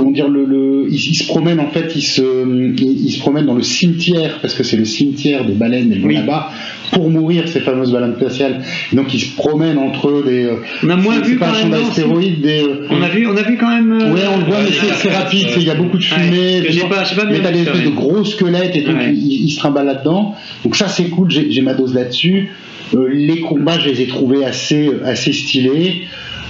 comment 0.00 0.10
dire 0.12 0.28
le, 0.28 0.44
le- 0.44 0.86
il, 0.88 0.94
il 0.96 1.14
se 1.14 1.26
promène 1.26 1.60
en 1.60 1.68
fait 1.70 1.92
il 1.94 2.02
se 2.02 2.22
il, 2.22 3.06
il 3.06 3.10
se 3.12 3.20
promène 3.20 3.46
dans 3.46 3.54
le 3.54 3.62
cimetière 3.62 4.38
parce 4.40 4.54
que 4.54 4.62
c'est 4.64 4.76
le 4.76 4.84
cimetière 4.84 5.44
des 5.44 5.52
baleines 5.52 6.00
Oui. 6.02 6.14
là-bas 6.14 6.50
pour 6.92 7.08
mourir 7.08 7.46
ces 7.46 7.60
fameuses 7.60 7.92
baleines 7.92 8.16
spatiales 8.16 8.62
donc 8.92 9.14
il 9.14 9.20
se 9.20 9.34
promène 9.36 9.78
entre 9.78 10.22
les 10.26 10.44
euh, 10.46 10.56
On 10.82 10.88
a 10.90 10.96
moins 10.96 11.20
vu 11.20 11.38
quand 11.38 11.52
même, 11.52 11.68
non, 11.70 11.78
d'astéroïdes 11.86 12.40
des 12.40 12.62
euh, 12.62 12.86
On 12.90 13.00
a 13.02 13.08
vu, 13.08 13.26
on 13.28 13.36
a 13.36 13.42
vu 13.42 13.56
quand 13.58 13.68
même. 13.68 13.92
euh, 13.92 14.12
Ouais, 14.12 14.22
on 14.34 14.38
le 14.38 14.44
voit, 14.46 14.56
mais 14.64 14.70
c'est 15.00 15.10
rapide, 15.10 15.46
il 15.56 15.62
y 15.62 15.70
a 15.70 15.74
beaucoup 15.76 15.98
de 15.98 16.02
fumée. 16.02 16.60
Ouais, 16.62 16.72
des 16.72 16.80
pas- 16.80 17.02
pas 17.04 17.24
mais 17.30 17.40
t'as 17.40 17.52
des 17.52 17.60
espèces 17.62 17.84
de 17.84 17.90
gros 17.90 18.24
squelettes 18.24 18.74
et 18.74 18.82
donc 18.82 18.96
Ouais. 18.96 19.12
ils, 19.14 19.44
ils 19.44 19.50
se 19.50 19.58
trimballent 19.58 19.86
là-dedans. 19.86 20.34
Donc 20.64 20.74
ça 20.76 20.88
c'est 20.88 21.04
cool, 21.10 21.30
j'ai 21.30 21.50
j'ai 21.52 21.60
ma 21.62 21.74
dose 21.74 21.94
là-dessus. 21.94 22.48
Euh, 22.94 23.06
les 23.12 23.38
combats, 23.40 23.78
je 23.78 23.88
les 23.88 24.00
ai 24.02 24.06
trouvés 24.08 24.44
assez, 24.44 24.90
assez 25.04 25.32
stylés. 25.32 26.02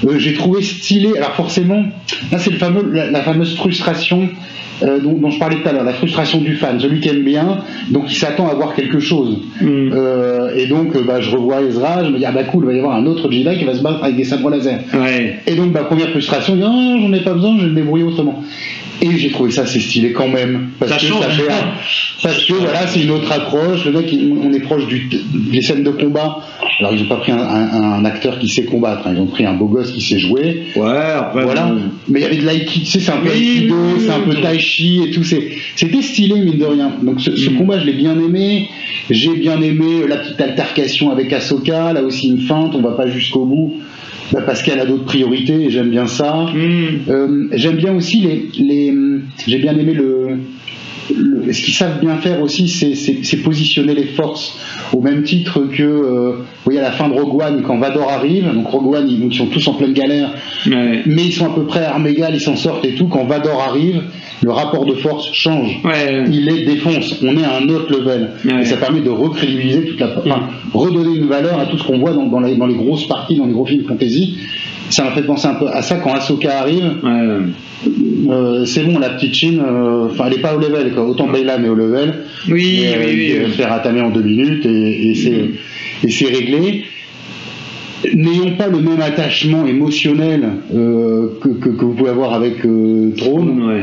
Euh, 0.07 0.19
j'ai 0.19 0.35
trouvé 0.35 0.63
stylé, 0.63 1.17
alors 1.17 1.35
forcément, 1.35 1.85
là 2.33 2.39
c'est 2.39 2.51
le 2.51 2.59
fameux, 2.59 2.91
la, 2.93 3.11
la 3.11 3.23
fameuse 3.23 3.55
frustration 3.57 4.29
euh, 4.83 4.99
dont, 4.99 5.13
dont 5.13 5.31
je 5.31 5.39
parlais 5.39 5.57
tout 5.57 5.69
à 5.69 5.73
l'heure, 5.73 5.85
la 5.85 5.93
frustration 5.93 6.41
du 6.41 6.57
fan, 6.57 6.81
celui 6.81 7.01
qui 7.01 7.09
aime 7.11 7.23
bien, 7.23 7.59
donc 7.91 8.05
il 8.09 8.17
s'attend 8.17 8.49
à 8.49 8.55
voir 8.55 8.75
quelque 8.75 8.99
chose. 8.99 9.39
Mm. 9.61 9.91
Euh, 9.93 10.55
et 10.57 10.67
donc 10.67 10.97
bah, 11.05 11.21
je 11.21 11.31
revois 11.31 11.61
Ezra, 11.63 12.05
je 12.05 12.11
me 12.11 12.19
dis 12.19 12.25
ah 12.25 12.33
bah 12.33 12.45
cool, 12.45 12.65
il 12.65 12.67
va 12.67 12.73
y 12.73 12.79
avoir 12.79 12.97
un 12.97 13.05
autre 13.07 13.31
Jedi 13.31 13.59
qui 13.59 13.65
va 13.65 13.75
se 13.75 13.83
battre 13.83 14.03
avec 14.03 14.17
des 14.17 14.25
sabres 14.25 14.49
laser. 14.49 14.81
Ouais. 14.95 15.39
Et 15.47 15.55
donc, 15.55 15.73
ma 15.73 15.85
première 15.85 16.09
frustration, 16.09 16.55
je 16.55 16.61
dis, 16.61 16.67
Ah, 16.67 16.97
j'en 17.01 17.13
ai 17.13 17.21
pas 17.21 17.35
besoin, 17.35 17.59
je 17.59 17.65
vais 17.65 17.71
me 17.71 17.75
débrouiller 17.75 18.05
autrement. 18.05 18.43
Et 19.03 19.17
j'ai 19.19 19.31
trouvé 19.31 19.51
ça 19.51 19.63
assez 19.63 19.81
stylé 19.81 20.13
quand 20.13 20.29
même. 20.29 20.71
Parce 20.79 20.93
Ça 20.93 20.99
que 20.99 21.05
change. 21.07 21.23
ça 21.25 21.31
fait, 21.31 21.49
un- 21.51 21.73
parce 22.23 22.45
que 22.45 22.53
voilà, 22.53 22.87
c'est 22.87 23.01
une 23.03 23.11
autre 23.11 23.33
approche. 23.33 23.85
Le 23.87 23.93
mec, 23.93 24.15
on 24.43 24.53
est 24.53 24.61
proche 24.61 24.87
du, 24.87 25.09
des 25.33 25.63
scènes 25.63 25.83
de 25.83 25.91
combat. 25.91 26.39
Alors, 26.81 26.93
ils 26.95 27.03
ont 27.03 27.09
pas 27.09 27.17
pris 27.17 27.33
un, 27.33 27.39
un- 27.39 27.93
un 27.93 28.05
acteur 28.05 28.39
qui 28.39 28.49
sait 28.49 28.65
combattre, 28.65 29.07
hein. 29.07 29.13
ils 29.15 29.21
ont 29.21 29.27
pris 29.27 29.47
un 29.47 29.55
beau 29.55 29.67
gosse 29.67 29.93
qui 29.93 30.03
sait 30.03 30.19
jouer. 30.19 30.65
Ouais, 30.77 30.87
après. 31.17 31.45
Voilà. 31.45 31.75
Mais 32.09 32.21
il 32.21 32.23
y 32.23 32.27
avait 32.27 32.37
de 32.37 32.45
l'aïkido, 32.45 32.85
tu 32.85 32.91
sais, 32.91 33.01
c'est 33.01 33.13
un 33.13 33.19
peu 33.19 33.31
Oui, 33.31 33.57
aikido, 33.59 33.75
oui, 33.75 34.03
c'est 34.05 34.11
un 34.13 34.21
peu 34.21 34.35
tai 34.35 34.59
chi 34.59 35.01
et 35.07 35.11
tout. 35.11 35.25
C'était 35.25 36.03
stylé, 36.03 36.35
mine 36.41 36.59
de 36.59 36.65
rien. 36.67 36.93
Donc, 37.03 37.21
ce, 37.21 37.35
ce 37.37 37.49
Mm. 37.51 37.57
combat, 37.57 37.79
je 37.79 37.87
l'ai 37.87 37.93
bien 37.95 38.13
aimé. 38.19 38.69
J'ai 39.09 39.35
bien 39.35 39.61
aimé 39.63 40.07
la 40.09 40.17
petite 40.19 40.41
altercation 40.41 41.11
avec 41.11 41.33
Ahsoka. 41.33 41.93
Là 41.95 42.03
aussi, 42.03 42.29
une 42.29 42.41
feinte, 42.41 42.75
on 42.75 42.83
va 42.83 42.93
pas 42.93 43.09
jusqu'au 43.09 43.45
bout. 43.47 43.77
Bah, 44.33 44.43
parce 44.47 44.63
qu'elle 44.63 44.79
a 44.81 44.87
d'autres 44.87 45.05
priorités 45.05 45.55
et 45.65 45.71
j'aime 45.71 45.91
bien 45.91 46.07
ça. 46.07 46.47
Mm. 46.55 47.11
Euh, 47.11 47.49
j'aime 47.53 47.77
bien 47.77 47.95
aussi 47.95 48.21
les, 48.21 48.49
les 48.59 48.95
j'ai 49.47 49.59
bien 49.59 49.77
aimé 49.77 49.93
le 49.95 50.29
le- 51.17 51.53
ce 51.53 51.61
qu'ils 51.63 51.75
savent 51.75 51.99
bien 52.01 52.17
faire 52.19 52.41
aussi, 52.41 52.69
c'est- 52.69 53.37
positionner 53.43 53.95
les 53.95 54.05
forces 54.05 54.57
au 54.93 55.01
même 55.01 55.25
titre 55.25 55.63
que, 55.63 55.83
euh, 55.83 56.33
voyez, 56.71 56.81
à 56.81 56.83
la 56.83 56.93
fin 56.93 57.09
de 57.09 57.15
Rogue 57.15 57.41
One, 57.43 57.63
quand 57.63 57.79
Vador 57.79 58.09
arrive, 58.11 58.53
donc 58.53 58.67
Rogue 58.69 58.95
One, 58.95 59.09
ils, 59.09 59.35
sont 59.35 59.47
tous 59.47 59.67
en 59.69 59.75
pleine 59.75 59.93
galère, 59.93 60.31
Ouais. 60.67 61.03
mais 61.07 61.25
ils 61.27 61.33
sont 61.33 61.47
à 61.47 61.55
peu 61.55 61.65
près 61.65 61.87
égales, 62.09 62.35
ils 62.35 62.41
s'en 62.41 62.57
sortent 62.57 62.85
et 62.85 62.95
tout. 62.95 63.07
Quand 63.09 63.25
Vador 63.25 63.61
arrive, 63.69 64.03
le 64.43 64.51
rapport 64.51 64.85
de 64.87 64.95
force 64.95 65.33
change. 65.33 65.81
Ouais. 65.85 66.25
Il 66.29 66.47
les 66.47 66.65
défonce. 66.65 67.23
On 67.23 67.37
est 67.37 67.45
à 67.45 67.57
un 67.59 67.69
autre 67.69 67.91
level. 67.93 68.31
Ouais. 68.45 68.63
Et 68.63 68.65
ça 68.65 68.77
permet 68.77 69.01
de 69.01 69.11
recrédibiliser 69.11 69.85
toute 69.85 70.01
la. 70.01 70.09
Enfin, 70.19 70.49
redonner 70.73 71.17
une 71.19 71.27
valeur 71.27 71.59
à 71.59 71.67
tout 71.67 71.77
ce 71.79 71.85
qu'on 71.85 71.99
voit 71.99 72.13
dans, 72.13 72.27
dans 72.27 72.41
les, 72.41 72.57
dans 72.57 72.67
les 72.67 72.75
grosses 72.75 73.07
parties, 73.07 73.37
dans 73.37 73.47
les 73.47 73.53
gros 73.53 73.67
films 73.67 73.85
fantasy. 73.87 74.39
Ça 74.89 75.05
m'a 75.05 75.11
fait 75.13 75.23
penser 75.23 75.47
un 75.47 75.55
peu 75.55 75.69
à 75.69 75.83
ça 75.83 75.97
quand 75.97 76.13
Ahsoka 76.13 76.59
arrive. 76.59 76.95
Euh, 78.29 78.65
c'est 78.67 78.83
bon, 78.85 78.99
la 78.99 79.11
petite 79.11 79.35
Chine, 79.35 79.61
euh, 79.65 80.09
enfin, 80.11 80.25
elle 80.27 80.35
est 80.35 80.43
pas 80.43 80.55
au 80.55 80.59
level. 80.59 80.93
Quoi. 80.93 81.05
Autant 81.05 81.27
Baylan 81.29 81.63
est 81.65 81.69
au 81.69 81.75
level. 81.75 82.15
Oui, 82.51 82.81
Mais, 82.83 82.95
euh, 82.97 83.07
oui, 83.07 83.15
oui. 83.33 83.39
va 83.39 83.47
se 83.49 83.53
faire 83.53 83.73
attamer 83.73 84.01
en 84.01 84.11
deux 84.11 84.23
minutes 84.23 84.67
et, 84.67 85.11
et 85.11 85.15
c'est 85.15 85.51
et 86.05 86.11
c'est 86.11 86.27
réglé. 86.29 86.85
N'ayons 88.15 88.53
pas 88.53 88.69
le 88.69 88.79
même 88.81 89.01
attachement 89.03 89.67
émotionnel 89.67 90.49
euh, 90.75 91.29
que, 91.43 91.49
que, 91.49 91.69
que 91.69 91.85
vous 91.85 91.93
pouvez 91.93 92.11
avoir 92.11 92.33
avec 92.33 92.65
euh. 92.65 93.13
Ouais. 93.23 93.83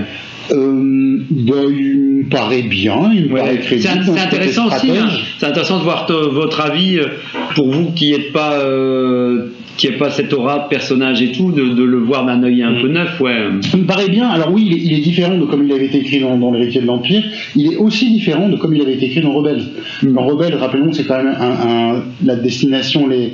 Euh, 0.50 1.18
bah, 1.30 1.54
il 1.70 2.24
me 2.26 2.30
paraît 2.30 2.64
bien, 2.64 3.12
il 3.14 3.26
me 3.28 3.34
Ouais. 3.34 3.42
paraît 3.42 3.60
C'est 3.62 3.78
crédible. 3.80 4.06
c'est 4.06 4.20
intéressant 4.20 4.68
aussi. 4.68 4.90
hein. 4.92 5.10
C'est 5.40 5.46
intéressant 5.46 5.78
de 5.80 5.84
voir 5.84 6.08
votre 6.10 6.62
avis 6.62 6.98
euh, 7.00 7.06
pour 7.54 7.72
vous 7.72 7.92
qui 7.92 8.12
n'êtes 8.12 8.32
pas 8.32 8.54
euh, 8.54 9.48
qui 9.78 9.88
n'êtes 9.88 9.98
pas 10.00 10.10
cette 10.10 10.34
aura 10.34 10.60
de 10.60 10.68
personnage 10.70 11.22
et 11.22 11.32
tout, 11.32 11.52
de, 11.52 11.70
de 11.70 11.84
le 11.84 11.98
voir 12.00 12.26
d'un 12.26 12.42
œil 12.44 12.64
un 12.64 12.74
peu 12.82 12.88
neuf, 12.88 13.20
ouais. 13.22 13.36
Ça 13.62 13.78
me 13.78 13.86
paraît 13.86 14.10
bien. 14.10 14.28
Alors 14.28 14.52
oui, 14.52 14.64
il 14.70 14.74
est, 14.74 14.82
il 14.84 14.94
est 14.94 15.02
différent 15.02 15.38
de 15.38 15.46
comme 15.46 15.64
il 15.66 15.72
avait 15.72 15.86
été 15.86 16.00
écrit 16.00 16.20
dans, 16.20 16.38
dans 16.38 16.52
l'héritier 16.52 16.82
de 16.82 16.88
l'Empire. 16.88 17.24
Il 17.56 17.72
est 17.72 17.78
aussi 17.78 18.10
différent 18.12 18.50
de 18.50 18.56
comme 18.58 18.76
il 18.76 18.82
avait 18.82 18.94
été 18.96 19.06
écrit 19.06 19.22
dans 19.22 19.34
Rebelle. 19.34 19.62
Dans 20.04 20.26
Rebelle, 20.26 20.56
rappelons, 20.56 20.92
c'est 20.94 21.06
quand 21.06 21.18
même 21.24 21.36
un, 21.40 21.96
un- 21.98 22.04
la 22.26 22.36
destination, 22.36 23.08
les, 23.08 23.34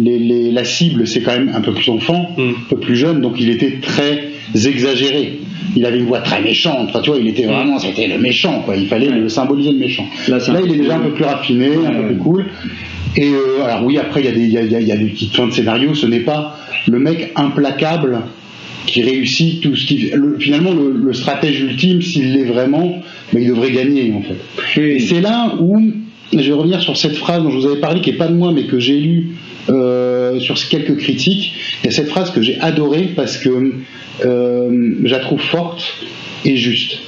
les, 0.00 0.18
les- 0.18 0.50
la 0.50 0.64
cible, 0.64 1.06
c'est 1.06 1.20
quand 1.22 1.32
même 1.32 1.52
un 1.54 1.60
peu 1.60 1.72
plus 1.72 1.88
enfant, 1.90 2.34
Mm. 2.36 2.42
un 2.42 2.68
peu 2.70 2.76
plus 2.76 2.96
jeune, 2.96 3.20
donc 3.20 3.34
il 3.40 3.48
était 3.50 3.78
très 3.80 4.24
exagéré. 4.66 5.38
Il 5.76 5.84
avait 5.86 5.98
une 5.98 6.06
voix 6.06 6.20
très 6.20 6.40
méchante. 6.42 6.88
Enfin, 6.90 7.00
tu 7.00 7.10
vois, 7.10 7.18
il 7.18 7.26
était 7.28 7.46
vraiment, 7.46 7.78
c'était 7.78 8.06
le 8.06 8.18
méchant, 8.18 8.62
quoi. 8.64 8.76
Il 8.76 8.86
fallait 8.86 9.08
le 9.08 9.28
symboliser 9.28 9.72
le 9.72 9.78
méchant. 9.78 10.04
Là, 10.28 10.38
il 10.64 10.72
est 10.74 10.78
déjà 10.78 10.96
un 10.96 11.00
peu 11.00 11.10
plus 11.10 11.24
raffiné, 11.24 11.66
un 11.74 11.90
peu 11.90 11.98
ouais. 12.00 12.06
plus 12.08 12.16
cool. 12.18 12.44
Et 13.16 13.28
euh, 13.32 13.64
alors 13.64 13.84
oui, 13.84 13.98
après, 13.98 14.20
il 14.20 14.26
y, 14.26 14.28
a 14.28 14.32
des- 14.32 14.40
il 14.44 14.50
y, 14.52 14.58
a, 14.58 14.62
il 14.62 14.72
y 14.72 14.76
a- 14.76 14.80
il 14.80 14.88
y 14.88 14.92
a 14.92 14.96
des 14.96 15.06
petites 15.06 15.34
fins 15.34 15.46
de 15.46 15.52
scénario. 15.52 15.94
Ce 15.94 16.06
n'est 16.06 16.20
pas 16.20 16.56
le 16.88 16.98
mec 16.98 17.32
implacable 17.36 18.20
qui 18.86 19.02
réussit 19.02 19.60
tout 19.62 19.74
ce 19.76 19.86
qui. 19.86 20.10
le- 20.12 20.36
finalement, 20.38 20.72
le, 20.72 20.92
le 20.92 21.12
stratège 21.12 21.60
ultime, 21.60 22.02
s'il 22.02 22.32
l'est 22.34 22.44
vraiment, 22.44 23.02
ben, 23.32 23.40
il 23.42 23.48
devrait 23.48 23.70
gagner, 23.72 24.12
en 24.12 24.22
fait. 24.22 24.80
Et 24.80 24.98
c'est 25.00 25.20
là 25.20 25.54
où 25.60 25.80
je 26.32 26.38
vais 26.38 26.52
revenir 26.52 26.82
sur 26.82 26.96
cette 26.96 27.16
phrase 27.16 27.42
dont 27.42 27.50
je 27.50 27.56
vous 27.58 27.66
avais 27.66 27.80
parlé, 27.80 28.00
qui 28.00 28.10
est 28.10 28.14
pas 28.14 28.26
de 28.28 28.34
moi, 28.34 28.52
mais 28.52 28.64
que 28.64 28.78
j'ai 28.80 28.98
lu 28.98 29.28
euh, 29.70 30.40
sur 30.40 30.56
quelques 30.68 30.96
critiques. 30.98 31.54
Il 31.82 31.86
y 31.86 31.88
a 31.88 31.92
cette 31.92 32.08
phrase 32.08 32.30
que 32.32 32.42
j'ai 32.42 32.58
adorée 32.60 33.10
parce 33.14 33.38
que 33.38 33.48
euh, 34.24 34.94
je 35.04 35.10
la 35.10 35.20
trouve 35.20 35.40
forte 35.40 35.82
et 36.44 36.56
juste. 36.56 36.98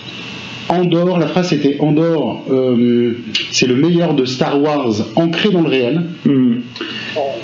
Andorre, 0.68 1.18
la 1.18 1.28
phrase 1.28 1.48
c'était 1.50 1.76
Andorre, 1.80 2.42
euh, 2.50 3.12
c'est 3.52 3.66
le 3.68 3.76
meilleur 3.76 4.14
de 4.14 4.24
Star 4.24 4.60
Wars 4.60 4.92
ancré 5.14 5.50
dans 5.50 5.62
le 5.62 5.68
réel. 5.68 6.02
Mhm. 6.24 6.60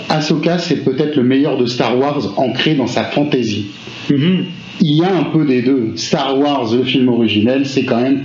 Ahsoka, 0.09 0.57
c'est 0.59 0.83
peut-être 0.83 1.15
le 1.15 1.23
meilleur 1.23 1.57
de 1.57 1.65
Star 1.65 1.97
Wars 1.97 2.33
ancré 2.37 2.75
dans 2.75 2.87
sa 2.87 3.03
fantaisie. 3.05 3.67
Mhm. 4.09 4.45
Il 4.81 4.97
y 4.97 5.03
a 5.03 5.15
un 5.15 5.23
peu 5.23 5.45
des 5.45 5.61
deux. 5.61 5.93
Star 5.95 6.37
Wars, 6.37 6.73
le 6.75 6.83
film 6.83 7.07
originel, 7.09 7.65
c'est 7.65 7.83
quand 7.85 8.01
même, 8.01 8.23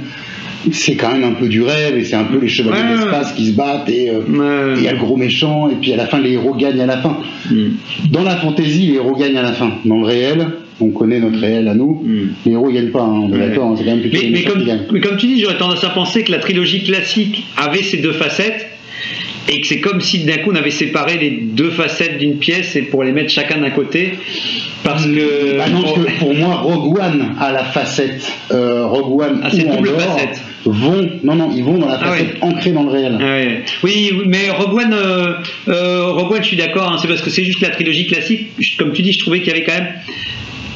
c'est 0.73 0.97
quand 0.97 1.13
même 1.13 1.23
un 1.25 1.35
peu 1.35 1.47
du 1.47 1.63
rêve 1.63 1.97
et 1.97 2.05
c'est 2.05 2.17
un 2.17 2.25
peu 2.25 2.39
les 2.41 2.49
chevaliers 2.49 2.83
Ouais. 2.95 2.97
d'espace 2.97 3.33
qui 3.35 3.47
se 3.47 3.53
battent 3.57 3.89
et 3.89 4.11
euh, 4.11 4.21
Ouais. 4.21 4.75
il 4.79 4.83
y 4.83 4.89
a 4.89 4.93
le 4.93 4.99
gros 4.99 5.17
méchant 5.17 5.69
et 5.69 5.75
puis 5.81 5.93
à 5.93 5.97
la 5.97 6.07
fin 6.07 6.19
les 6.19 6.33
héros 6.33 6.55
gagnent 6.55 6.81
à 6.81 6.87
la 6.87 6.99
fin. 6.99 7.19
Mhm. 7.51 7.75
Dans 8.11 8.25
la 8.25 8.37
fantaisie, 8.37 8.89
les 8.89 8.95
héros 8.95 9.15
gagnent 9.15 9.37
à 9.39 9.43
la 9.43 9.53
fin. 9.53 9.71
Dans 9.85 10.01
le 10.01 10.07
réel, 10.07 10.47
on 10.81 10.91
connaît 10.91 11.19
notre 11.21 11.39
réel 11.41 11.67
à 11.69 11.75
nous. 11.75 12.03
Mhm. 12.05 12.33
Les 12.47 12.53
héros 12.53 12.71
gagnent 12.71 12.91
pas, 12.91 13.03
hein, 13.03 13.21
on 13.25 13.29
est 13.33 13.39
Ouais. 13.39 13.49
d'accord. 13.49 13.71
hein, 13.71 13.75
c'est 13.77 13.85
quand 13.85 13.91
même 13.91 14.01
plutôt 14.01 14.19
Mais, 14.23 14.31
mais 14.31 14.43
comme, 14.45 14.65
mais 14.93 15.01
comme 15.01 15.17
tu 15.17 15.27
dis, 15.27 15.41
j'aurais 15.41 15.59
tendance 15.59 15.83
à 15.85 15.91
penser 15.91 16.23
que 16.23 16.33
la 16.33 16.39
trilogie 16.39 16.83
classique 16.85 17.45
avait 17.57 17.83
ces 17.83 17.97
deux 17.99 18.13
facettes 18.13 18.67
et 19.51 19.61
que 19.63 19.67
c'est 19.67 19.81
comme 19.81 20.01
si 20.01 20.25
d'un 20.25 20.37
coup 20.39 20.51
on 20.53 20.57
avait 20.57 20.71
séparé 20.71 21.17
les 21.19 21.31
deux 21.31 21.71
facettes 21.71 22.19
d'une 22.19 22.37
pièce 22.37 22.77
et 22.77 22.83
pour 22.83 23.03
les 23.03 23.13
mettre 23.13 23.31
chacun 23.31 23.59
d'un 23.59 23.71
côté 23.71 24.13
parce 24.85 25.07
que 25.07 25.57
Bah 25.57 25.69
non, 25.71 25.83
parce 25.83 25.95
que 25.95 26.19
pour 26.19 26.35
moi, 26.35 26.57
Rogue 26.57 26.99
One 26.99 27.35
a 27.41 27.53
la 27.53 27.65
facette. 27.65 28.31
Euh, 28.53 28.87
Rogue 28.87 29.21
One 29.23 29.41
Ah, 29.43 29.49
c'est 29.51 29.65
ou 29.65 29.75
double 29.77 29.89
Andorre 29.89 30.19
facette. 30.19 30.43
vont, 30.67 31.11
non 31.25 31.35
non, 31.35 31.51
ils 31.57 31.65
vont 31.65 31.79
dans 31.79 31.87
la 31.89 31.95
Ah 32.01 32.09
facette 32.13 32.35
ouais. 32.35 32.39
ancrée 32.43 32.71
dans 32.73 32.83
le 32.85 32.91
réel. 32.91 33.17
Ouais. 33.19 33.63
Oui, 33.83 34.13
mais 34.27 34.51
Rogue 34.51 34.75
One, 34.75 34.93
euh, 34.95 35.33
euh, 35.69 36.13
Rogue 36.13 36.33
One, 36.33 36.43
je 36.43 36.49
suis 36.49 36.57
d'accord, 36.57 36.93
hein, 36.93 36.97
c'est 37.01 37.09
parce 37.09 37.23
que 37.23 37.31
c'est 37.31 37.45
juste 37.45 37.61
la 37.63 37.71
trilogie 37.71 38.07
classique. 38.07 38.49
Comme 38.79 38.93
tu 38.93 39.01
dis, 39.03 39.13
je 39.13 39.19
trouvais 39.21 39.39
qu'il 39.41 39.49
y 39.49 39.57
avait 39.57 39.65
quand 39.65 39.73
même 39.75 39.89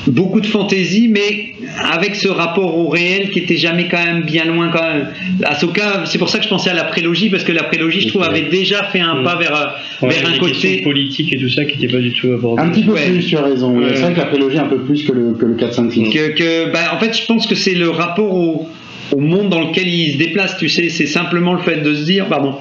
beaucoup 0.07 0.41
de 0.41 0.47
fantaisie, 0.47 1.09
mais 1.09 1.55
avec 1.93 2.15
ce 2.17 2.29
rapport 2.29 2.77
au 2.77 2.89
réel 2.89 3.31
qui 3.31 3.39
était 3.41 3.57
jamais 3.57 3.89
quand 3.89 4.03
même 4.05 4.23
bien 4.23 4.45
loin 4.45 4.71
quand 4.73 4.83
même. 4.83 5.09
Ahsoka, 5.45 6.05
c'est 6.07 6.19
pour 6.19 6.29
ça 6.29 6.39
que 6.39 6.45
je 6.45 6.49
pensais 6.49 6.71
à 6.71 6.75
la 6.75 6.85
prélogie, 6.85 7.31
parce 7.31 7.45
que 7.45 7.53
la 7.53 7.63
prélogie, 7.63 8.01
je 8.01 8.09
trouve, 8.09 8.23
avait 8.25 8.43
déjà 8.51 8.85
fait 8.85 9.01
un 9.01 9.21
Mm. 9.21 9.25
pas 9.25 9.37
vers, 9.37 9.55
euh, 9.55 10.07
Ouais, 10.07 10.15
vers 10.15 10.29
un 10.31 10.39
côté. 10.39 10.83
politiques 10.83 11.33
et 11.33 11.39
tout 11.39 11.49
ça 11.49 11.65
qui 11.65 11.79
n'étaient 11.79 11.93
pas 11.93 12.01
du 12.03 12.13
tout 12.13 12.33
abordées. 12.33 12.63
Un 12.63 12.69
petit 12.71 12.83
peu 12.83 12.93
Ouais. 12.93 13.11
plus, 13.11 13.25
tu 13.27 13.37
as 13.37 13.43
raison. 13.43 13.79
Ouais. 13.79 13.91
C'est 13.95 14.03
vrai 14.03 14.13
que 14.15 14.19
la 14.19 14.27
prélogie 14.27 14.59
un 14.59 14.65
peu 14.67 14.79
plus 14.79 15.05
que 15.05 15.13
le, 15.13 15.33
que 15.35 15.45
le 15.47 15.55
4, 15.55 15.75
5, 15.75 15.93
6. 15.93 16.11
Que, 16.11 16.29
que- 16.31 16.73
bah, 16.73 16.81
en 16.95 16.99
fait, 16.99 17.17
je 17.17 17.25
pense 17.27 17.47
que 17.47 17.55
c'est 17.55 17.75
le 17.75 17.89
rapport 17.91 18.35
au, 18.35 18.69
au 19.13 19.21
monde 19.21 19.51
dans 19.51 19.61
lequel 19.69 19.87
il 19.89 20.13
se 20.15 20.19
déplace, 20.19 20.57
tu 20.59 20.69
sais, 20.69 20.89
c'est 20.89 21.07
simplement 21.07 21.53
le 21.55 21.61
fait 21.63 21.83
de 21.83 21.95
se 21.95 22.05
dire, 22.05 22.27
pardon, 22.27 22.55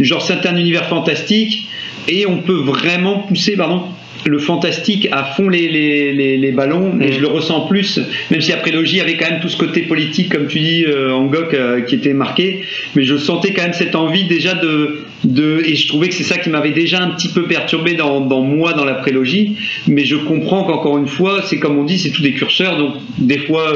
genre 0.00 0.20
c'est 0.22 0.46
un 0.46 0.56
univers 0.56 0.86
fantastique, 0.86 1.68
et 2.08 2.26
on 2.26 2.38
peut 2.38 2.58
vraiment 2.60 3.20
pousser, 3.20 3.56
pardon, 3.56 3.82
le 4.24 4.38
fantastique 4.38 5.08
à 5.12 5.24
fond 5.24 5.48
les, 5.48 5.68
les, 5.68 6.12
les, 6.12 6.36
les 6.36 6.52
ballons, 6.52 6.98
et 7.00 7.08
Mm. 7.08 7.12
je 7.12 7.20
le 7.20 7.28
ressens 7.28 7.66
plus, 7.66 8.00
même 8.30 8.40
si 8.40 8.50
la 8.50 8.58
prélogie 8.58 9.00
avait 9.00 9.16
quand 9.16 9.30
même 9.30 9.40
tout 9.40 9.48
ce 9.48 9.56
côté 9.56 9.82
politique, 9.82 10.32
comme 10.32 10.46
tu 10.46 10.60
dis, 10.60 10.84
euh, 10.86 11.10
Angok, 11.12 11.54
euh, 11.54 11.80
qui 11.82 11.94
était 11.96 12.12
marqué, 12.12 12.62
mais 12.94 13.04
je 13.04 13.16
sentais 13.16 13.52
quand 13.52 13.62
même 13.62 13.72
cette 13.72 13.94
envie 13.94 14.24
déjà 14.24 14.54
de, 14.54 15.04
de 15.24 15.62
et 15.64 15.74
je 15.74 15.88
trouvais 15.88 16.08
que 16.08 16.14
c'est 16.14 16.24
ça 16.24 16.38
qui 16.38 16.50
m'avait 16.50 16.72
déjà 16.72 17.02
un 17.02 17.10
petit 17.10 17.28
peu 17.28 17.44
perturbé 17.44 17.94
dans, 17.94 18.20
dans 18.20 18.40
moi, 18.40 18.72
dans 18.72 18.84
la 18.84 18.94
prélogie, 18.94 19.56
mais 19.86 20.04
je 20.04 20.16
comprends 20.16 20.64
qu'encore 20.64 20.98
une 20.98 21.06
fois, 21.06 21.42
c'est 21.44 21.58
comme 21.58 21.78
on 21.78 21.84
dit, 21.84 21.98
c'est 21.98 22.10
tout 22.10 22.22
des 22.22 22.32
curseurs, 22.32 22.76
donc 22.76 22.94
des 23.18 23.38
fois, 23.38 23.72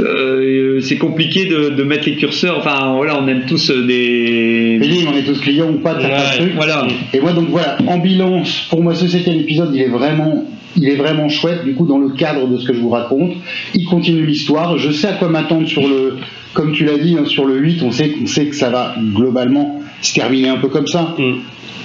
euh, 0.00 0.80
c'est 0.80 0.96
compliqué 0.96 1.46
de, 1.46 1.70
de 1.70 1.82
mettre 1.82 2.06
les 2.06 2.16
curseurs, 2.16 2.58
enfin 2.58 2.94
voilà, 2.94 3.20
on 3.20 3.26
aime 3.28 3.44
tous 3.46 3.70
euh, 3.70 3.86
des... 3.86 4.78
Philippe, 4.80 5.08
on 5.12 5.16
est 5.16 5.22
tous 5.22 5.40
clients 5.40 5.70
ou 5.70 5.78
pas 5.78 5.94
de 5.94 6.36
trucs. 6.36 6.54
Voilà. 6.54 6.86
Et 7.12 7.20
moi, 7.20 7.32
donc 7.32 7.48
voilà, 7.48 7.76
en 7.86 7.98
bilance, 7.98 8.66
pour 8.70 8.82
moi, 8.82 8.94
ce 8.94 9.06
septième 9.06 9.40
épisode, 9.40 9.70
il 9.74 9.82
est 9.82 9.88
vraiment. 9.88 10.44
Il 10.76 10.88
est 10.88 10.96
vraiment 10.96 11.28
chouette, 11.28 11.64
du 11.64 11.74
coup, 11.74 11.86
dans 11.86 11.98
le 11.98 12.08
cadre 12.08 12.48
de 12.48 12.58
ce 12.58 12.66
que 12.66 12.74
je 12.74 12.80
vous 12.80 12.88
raconte. 12.88 13.34
Il 13.76 13.84
continue 13.84 14.26
l'histoire. 14.26 14.76
Je 14.76 14.90
sais 14.90 15.06
à 15.06 15.12
quoi 15.12 15.28
m'attendre 15.28 15.68
sur 15.68 15.86
le. 15.86 16.16
Comme 16.52 16.72
tu 16.72 16.84
l'as 16.84 16.98
dit, 16.98 17.16
hein, 17.16 17.26
sur 17.26 17.44
le 17.44 17.56
8, 17.58 17.82
on 17.84 17.92
sait, 17.92 18.12
on 18.20 18.26
sait 18.26 18.46
que 18.46 18.56
ça 18.56 18.70
va 18.70 18.96
globalement 19.14 19.83
se 20.04 20.14
terminer 20.14 20.48
un 20.48 20.58
peu 20.58 20.68
comme 20.68 20.86
ça. 20.86 21.14
Mm. 21.18 21.34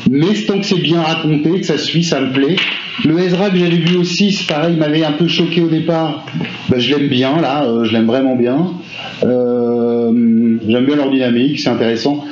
Mais 0.09 0.34
tant 0.47 0.59
que 0.59 0.65
c'est 0.65 0.80
bien 0.80 1.01
raconté, 1.01 1.59
que 1.59 1.65
ça 1.65 1.78
suit, 1.78 2.03
ça 2.03 2.22
me 2.22 2.32
plaît. 2.32 2.55
Le 3.05 3.20
Ezra 3.20 3.49
que 3.49 3.57
j'avais 3.57 3.78
vu 3.78 3.97
aussi, 3.97 4.32
c'est 4.32 4.47
pareil, 4.47 4.74
il 4.74 4.80
m'avait 4.80 5.03
un 5.03 5.11
peu 5.11 5.28
choqué 5.28 5.61
au 5.61 5.70
départ. 5.70 6.26
Ben, 6.70 6.80
je 6.80 6.95
l'aime 6.95 7.07
bien, 7.07 7.39
là, 7.41 7.63
euh, 7.63 7.84
je 7.84 7.93
l'aime 7.93 8.07
vraiment 8.07 8.36
bien. 8.36 8.72
Euh, 9.24 9.89
J'aime 10.67 10.86
bien 10.86 10.95
leur 10.95 11.11
dynamique, 11.11 11.59
c'est 11.59 11.70
intéressant. 11.70 12.24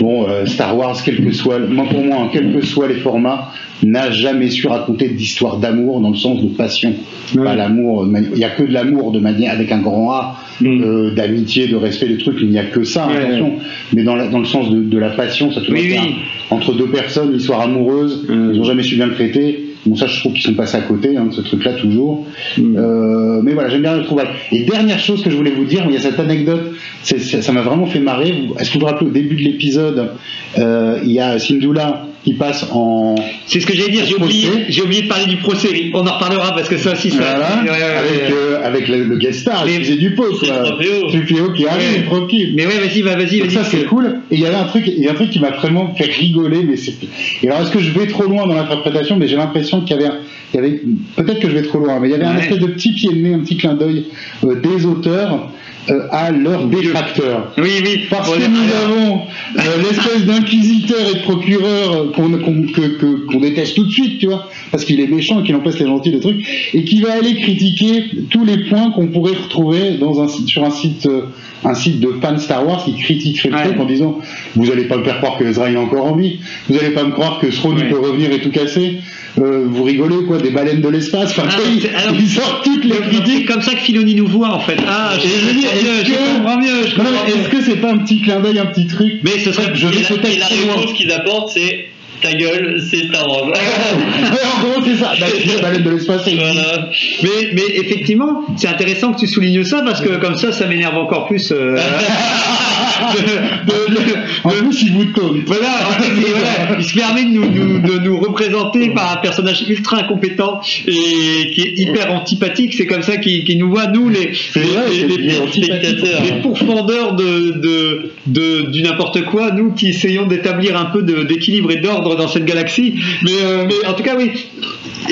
Bon, 0.00 0.28
euh, 0.28 0.46
Star 0.46 0.76
Wars, 0.76 0.96
quel 1.04 1.22
que 1.22 1.32
soit, 1.32 1.58
moi 1.58 1.84
pour 1.90 2.02
moi, 2.02 2.22
hein, 2.22 2.28
quels 2.32 2.52
que 2.52 2.64
soient 2.64 2.88
les 2.88 2.96
formats, 2.96 3.50
n'a 3.82 4.10
jamais 4.10 4.48
su 4.48 4.66
raconter 4.66 5.08
d'histoire 5.08 5.58
d'amour 5.58 6.00
dans 6.00 6.10
le 6.10 6.16
sens 6.16 6.40
de 6.40 6.48
passion. 6.48 6.94
Pas 7.34 7.54
l'amour, 7.54 8.06
il 8.06 8.38
n'y 8.38 8.44
a 8.44 8.50
que 8.50 8.62
de 8.62 8.72
l'amour 8.72 9.12
de 9.12 9.18
manière 9.18 9.52
avec 9.52 9.72
un 9.72 9.78
grand 9.78 10.12
A, 10.12 10.36
Mm. 10.60 10.82
euh, 10.84 11.10
d'amitié, 11.14 11.66
de 11.68 11.76
respect, 11.76 12.08
de 12.08 12.16
trucs. 12.16 12.38
Il 12.40 12.48
n'y 12.50 12.58
a 12.58 12.64
que 12.64 12.84
ça, 12.84 13.08
Ouais. 13.08 13.16
attention. 13.16 13.54
Mais 13.94 14.02
dans, 14.04 14.14
la- 14.14 14.28
dans 14.28 14.38
le 14.38 14.44
sens 14.44 14.70
de, 14.70 14.80
de 14.82 14.98
la 14.98 15.10
passion, 15.10 15.50
ça 15.52 15.60
doit 15.60 15.70
Oui, 15.72 15.88
oui. 15.92 16.14
entre 16.50 16.74
deux 16.74 16.86
personnes, 16.88 17.32
l'histoire 17.32 17.60
amoureuse, 17.62 18.26
Mm. 18.28 18.50
ils 18.52 18.58
n'ont 18.58 18.64
jamais 18.64 18.82
su 18.82 18.96
bien 18.96 19.06
le 19.06 19.14
traiter. 19.14 19.64
Bon, 19.84 19.96
ça, 19.96 20.06
je 20.06 20.20
trouve 20.20 20.32
qu'ils 20.34 20.42
sont 20.42 20.54
passés 20.54 20.76
à 20.76 20.82
côté 20.82 21.16
hein, 21.16 21.24
de 21.24 21.32
ce 21.32 21.40
truc-là 21.40 21.72
toujours. 21.72 22.24
Mm. 22.56 22.76
Euh, 22.76 23.40
mais 23.42 23.52
voilà, 23.54 23.68
j'aime 23.68 23.82
bien 23.82 23.96
le 23.96 24.04
trouvaille. 24.04 24.28
Et 24.52 24.62
dernière 24.62 24.98
chose 25.00 25.22
que 25.24 25.30
je 25.30 25.36
voulais 25.36 25.50
vous 25.50 25.64
dire, 25.64 25.82
il 25.88 25.94
y 25.94 25.96
a 25.96 26.00
cette 26.00 26.20
anecdote, 26.20 26.72
ça 27.02 27.52
m'a 27.52 27.62
vraiment 27.62 27.86
fait 27.86 27.98
marrer. 27.98 28.32
Est-ce 28.60 28.68
que 28.70 28.74
vous 28.74 28.80
vous 28.80 28.86
rappelez 28.86 29.06
au 29.08 29.12
début 29.12 29.34
de 29.34 29.42
l'épisode, 29.42 30.10
euh, 30.58 30.98
il 31.04 31.10
y 31.12 31.18
a 31.18 31.38
Sindula 31.40 32.06
qui 32.24 32.34
passe 32.34 32.66
en. 32.72 33.14
C'est 33.46 33.58
ce 33.60 33.66
que 33.66 33.74
j'allais 33.74 33.90
dire, 33.90 34.04
j'ai 34.06 34.14
oublié, 34.14 34.48
j'ai 34.68 34.82
oublié 34.82 35.02
de 35.02 35.08
parler 35.08 35.26
du 35.26 35.38
procès, 35.38 35.68
on 35.92 36.06
en 36.06 36.12
reparlera 36.14 36.54
parce 36.54 36.68
que 36.68 36.76
ça 36.78 36.92
aussi, 36.92 37.10
ça... 37.10 37.16
Voilà, 37.18 37.62
Ouais, 37.64 37.70
ouais, 37.70 37.76
ouais, 37.76 37.82
avec, 37.82 38.30
euh, 38.30 38.60
avec 38.64 38.88
le, 38.88 39.04
le 39.04 39.16
guest 39.18 39.40
star, 39.40 39.64
Mais- 39.66 39.78
le 39.78 39.84
fusée 39.84 39.96
du 39.96 40.14
pot. 40.14 40.30
Truffaut 40.30 41.52
qui 41.52 41.66
arrive, 41.66 42.04
tranquille. 42.06 42.52
Mais 42.56 42.66
ouais, 42.66 42.78
vas-y, 42.78 43.02
va, 43.02 43.16
vas-y, 43.16 43.38
Donc 43.40 43.48
vas-y. 43.48 43.54
ça 43.56 43.64
c'est 43.64 43.84
cool. 43.86 44.20
Et 44.30 44.36
il 44.36 44.40
y 44.40 44.46
avait 44.46 44.54
un 44.56 44.64
truc, 44.64 44.84
il 44.86 45.02
y 45.02 45.08
a 45.08 45.12
un 45.12 45.14
truc 45.14 45.30
qui 45.30 45.40
m'a 45.40 45.50
vraiment 45.50 45.94
fait 45.94 46.04
rigoler, 46.10 46.62
mais 46.64 46.76
c'est. 46.76 46.94
Et 47.42 47.48
alors 47.48 47.62
est-ce 47.62 47.70
que 47.72 47.80
je 47.80 47.90
vais 47.90 48.06
trop 48.06 48.24
loin 48.24 48.46
dans 48.46 48.54
l'interprétation? 48.54 49.16
Mais 49.16 49.26
j'ai 49.28 49.36
l'impression 49.36 49.80
qu'il 49.80 49.96
y 49.96 49.98
avait, 50.00 50.06
un- 50.08 50.58
avait, 50.58 50.80
peut-être 51.16 51.40
que 51.40 51.48
je 51.48 51.54
vais 51.54 51.62
trop 51.62 51.78
loin, 51.78 51.98
mais 52.00 52.08
il 52.08 52.12
y 52.12 52.14
avait 52.14 52.24
un 52.24 52.36
espèce 52.38 52.58
de 52.58 52.66
petit 52.66 52.92
pied 52.92 53.10
de 53.10 53.16
nez, 53.18 53.34
un 53.34 53.40
petit 53.40 53.56
clin 53.56 53.74
d'œil 53.74 54.04
euh, 54.44 54.54
des 54.60 54.86
auteurs 54.86 55.50
euh, 55.90 56.06
à 56.10 56.30
leurs 56.30 56.66
détracteurs. 56.66 57.52
Oui, 57.58 57.70
oui. 57.84 58.00
Parce 58.10 58.30
que 58.30 58.38
nous 58.38 58.72
avons 58.84 59.22
euh, 59.58 59.60
l'espèce 59.82 60.24
d'inquisiteur 60.26 60.98
et 61.10 61.14
de 61.18 61.22
procureur 61.22 61.92
euh, 61.92 62.12
qu'on 62.14 62.30
que- 62.30 63.26
qu'on 63.26 63.40
déteste 63.40 63.74
tout 63.74 63.84
de 63.86 63.90
suite, 63.90 64.18
tu 64.20 64.26
vois, 64.26 64.48
parce 64.70 64.84
qu'il 64.84 65.00
est 65.00 65.06
méchant 65.08 65.40
et 65.40 65.44
qu'il 65.44 65.54
empêche 65.56 65.78
les 65.80 65.86
gentils 65.86 66.12
de 66.12 66.18
trucs, 66.18 66.44
et 66.74 66.84
qui 66.84 67.00
va 67.00 67.12
aller 67.14 67.34
critiquer 67.34 68.04
tous 68.30 68.44
les 68.44 68.68
points 68.68 68.90
qu'on 68.92 69.08
pourrait 69.08 69.34
retrouver 69.36 69.92
dans 69.98 70.20
un, 70.22 70.28
sur 70.28 70.64
un 70.64 70.70
site, 70.70 71.06
euh, 71.06 71.22
un 71.64 71.74
site 71.74 72.00
de 72.00 72.14
fans 72.20 72.38
Star 72.38 72.66
Wars 72.66 72.84
qui 72.84 72.94
critiquerait 72.96 73.48
le 73.50 73.54
Ouais. 73.56 73.64
truc 73.64 73.80
en 73.80 73.84
disant 73.86 74.18
Vous 74.56 74.70
allez 74.70 74.84
pas 74.84 74.96
me 74.98 75.04
faire 75.04 75.18
croire 75.18 75.36
que 75.38 75.44
Ezra 75.44 75.70
est 75.70 75.76
encore 75.76 76.06
en 76.06 76.16
vie, 76.16 76.38
vous 76.68 76.78
allez 76.78 76.90
pas 76.90 77.04
me 77.04 77.10
croire 77.12 77.40
que 77.40 77.50
Ouais. 77.80 77.88
peut 77.90 77.98
revenir 77.98 78.30
et 78.32 78.40
tout 78.40 78.50
casser, 78.50 78.98
Euh, 79.40 79.64
vous 79.66 79.82
rigolez 79.84 80.26
quoi, 80.26 80.36
des 80.38 80.50
baleines 80.50 80.82
de 80.82 80.88
l'espace, 80.88 81.30
enfin, 81.30 81.44
Ah, 81.50 81.54
alors- 81.54 82.14
ils, 82.20 82.28
sortent 82.28 82.64
toutes 82.64 82.84
les 82.84 82.96
critiques. 82.96 83.46
comme 83.48 83.62
ça 83.62 83.72
que 83.72 83.80
Filoni 83.80 84.14
nous 84.14 84.26
voit 84.26 84.50
en 84.50 84.60
fait. 84.60 84.76
Ah, 84.86 85.12
je, 85.16 85.26
je 85.26 85.54
dire, 85.58 85.70
comprends 85.70 85.80
mieux, 85.80 85.90
est-ce 86.00 86.04
je 86.04 86.12
que- 86.12 86.36
comprends 86.36 86.58
mieux, 86.60 86.86
je 86.86 86.96
Non, 86.98 87.04
comprends 87.04 87.26
mieux. 87.26 87.36
Est-ce 87.36 87.48
que 87.48 87.62
c'est 87.62 87.76
pas 87.80 87.92
un 87.92 87.98
petit 87.98 88.20
clin 88.20 88.40
d'œil, 88.40 88.58
un 88.58 88.66
petit 88.66 88.86
truc 88.86 89.20
Mais 89.22 89.38
ce 89.38 89.52
serait. 89.52 89.70
Je 89.74 89.86
vais 89.86 89.96
Et 89.96 90.02
la, 90.02 90.32
et 90.32 90.36
la 90.36 90.46
réponse 90.74 90.92
qu'ils 90.92 91.10
apportent, 91.12 91.50
c'est 91.54 91.86
ta 92.22 92.32
gueule, 92.34 92.80
c'est 92.90 93.10
Wars. 93.12 93.46
Ouais, 93.52 94.38
en 94.56 94.60
gros, 94.62 94.82
c'est 94.84 94.96
ça. 94.96 95.12
De 95.82 95.90
l'espace, 95.90 96.22
voilà. 96.34 96.90
Mais, 97.22 97.50
mais 97.54 97.62
effectivement, 97.76 98.44
c'est 98.56 98.68
intéressant 98.68 99.12
que 99.12 99.20
tu 99.20 99.26
soulignes 99.26 99.64
ça 99.64 99.82
parce 99.84 100.00
que 100.00 100.16
comme 100.16 100.36
ça, 100.36 100.52
ça 100.52 100.66
m'énerve 100.66 100.96
encore 100.96 101.26
plus. 101.26 101.52
euh, 101.52 101.76
de- 103.14 103.94
de- 103.94 103.94
de- 103.94 104.16
En 104.44 104.50
plus, 104.50 104.82
il 104.82 104.92
vous 104.92 105.04
tourne. 105.06 105.42
Voilà, 105.46 105.68
voilà, 105.96 106.76
il 106.78 106.84
se 106.84 106.94
permet 106.94 107.24
de 107.24 107.28
nous, 107.30 107.50
nous- 107.50 107.80
de 107.80 107.98
nous 107.98 108.18
représenter 108.18 108.90
par 108.90 109.12
un 109.12 109.16
personnage 109.16 109.64
ultra 109.68 109.98
incompétent 110.00 110.60
et 110.86 111.50
qui 111.52 111.60
est 111.62 111.78
hyper 111.78 112.12
antipathique. 112.12 112.74
C'est 112.74 112.86
comme 112.86 113.02
ça 113.02 113.16
qu'il 113.18 113.58
nous 113.58 113.70
voit, 113.70 113.86
nous, 113.88 114.08
les, 114.08 114.32
les, 114.54 115.06
les- 115.06 115.16
les- 115.16 115.22
bien 115.22 115.46
spectateurs. 115.50 116.22
les 116.22 116.40
pourfendeurs 116.42 117.14
de, 117.14 118.70
du 118.70 118.82
n'importe 118.82 119.22
quoi, 119.24 119.50
nous 119.52 119.72
qui 119.72 119.88
essayons 119.88 120.26
d'établir 120.26 120.76
un 120.78 120.86
peu 120.86 121.02
d'équilibre 121.02 121.70
et 121.72 121.76
d'ordre 121.76 122.11
dans 122.16 122.28
cette 122.28 122.44
galaxie. 122.44 122.94
Mais, 123.22 123.30
euh, 123.42 123.64
mais 123.66 123.86
en 123.88 123.94
tout 123.94 124.02
cas, 124.02 124.14
oui, 124.16 124.30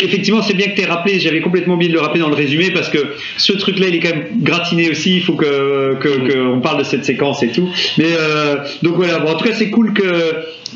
effectivement, 0.02 0.42
c'est 0.42 0.54
bien 0.54 0.66
que 0.68 0.74
tu 0.76 0.82
aies 0.82 0.86
rappelé, 0.86 1.18
j'avais 1.20 1.40
complètement 1.40 1.74
oublié 1.74 1.90
de 1.90 1.94
le 1.96 2.00
rappeler 2.00 2.20
dans 2.20 2.28
le 2.28 2.34
résumé 2.34 2.70
parce 2.70 2.88
que 2.88 2.98
ce 3.36 3.52
truc-là, 3.52 3.88
il 3.88 3.96
est 3.96 4.00
quand 4.00 4.10
même 4.14 4.26
gratiné 4.42 4.88
aussi. 4.90 5.16
Il 5.16 5.22
faut 5.22 5.34
que 5.34 5.96
que- 6.00 6.52
qu'on 6.52 6.60
parle 6.60 6.78
de 6.78 6.84
cette 6.84 7.04
séquence 7.04 7.42
et 7.42 7.48
tout. 7.48 7.68
Mais 7.98 8.04
euh, 8.18 8.56
donc 8.82 8.94
voilà, 8.96 9.18
bon, 9.18 9.30
en 9.30 9.34
tout 9.34 9.44
cas, 9.44 9.54
c'est 9.54 9.70
cool 9.70 9.92
que 9.92 10.02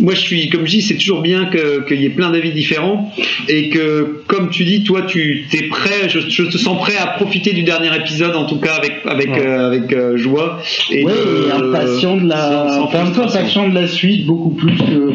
moi 0.01 0.12
je 0.14 0.20
suis, 0.20 0.49
comme 0.49 0.66
je 0.66 0.70
dis, 0.72 0.83
c'est 0.83 0.97
toujours 0.97 1.22
bien 1.22 1.45
que- 1.47 1.87
qu'il 1.87 2.01
y 2.01 2.07
ait 2.07 2.11
plein 2.11 2.31
d'avis 2.31 2.51
différents 2.53 3.12
et 3.49 3.68
que, 3.68 4.22
comme 4.27 4.51
tu 4.51 4.64
dis, 4.64 4.83
toi, 4.83 5.03
tu 5.03 5.47
es 5.53 5.62
prêt, 5.68 6.09
je, 6.09 6.18
je 6.29 6.43
te 6.45 6.59
sens 6.59 6.77
prêt 6.81 6.97
à 7.01 7.07
profiter 7.07 7.53
du 7.53 7.62
dernier 7.62 7.95
épisode, 7.97 8.35
en 8.35 8.45
tout 8.47 8.59
cas 8.59 8.75
avec 8.75 8.95
avec 9.07 9.29
Ouais. 9.31 9.47
euh, 9.47 9.68
avec 9.68 9.93
euh, 9.93 10.16
joie 10.16 10.61
et 10.91 11.05
Ouais, 11.05 11.12
de- 11.12 11.49
et 11.49 11.53
impatient 11.53 12.16
de 12.16 12.29
la, 12.29 12.81
impatient 12.83 13.68
de 13.68 13.75
la 13.75 13.87
suite, 13.87 14.27
beaucoup 14.27 14.51
plus 14.51 14.77
que, 14.77 15.12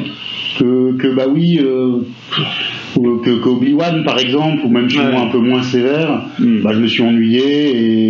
que, 0.60 0.98
que 0.98 1.08
bah 1.16 1.26
oui, 1.34 1.60
euh, 1.64 2.02
que, 2.96 3.42
que 3.42 3.50
Obi-Wan 3.50 4.04
par 4.04 4.20
exemple, 4.20 4.62
ou 4.66 4.70
même 4.70 4.90
chez 4.90 5.00
Ouais. 5.00 5.12
moi 5.12 5.22
un 5.22 5.28
peu 5.32 5.40
moins 5.40 5.64
sévère, 5.64 6.22
Mm. 6.40 6.62
bah, 6.62 6.72
je 6.74 6.80
me 6.80 6.88
suis 6.88 7.02
ennuyé 7.02 7.44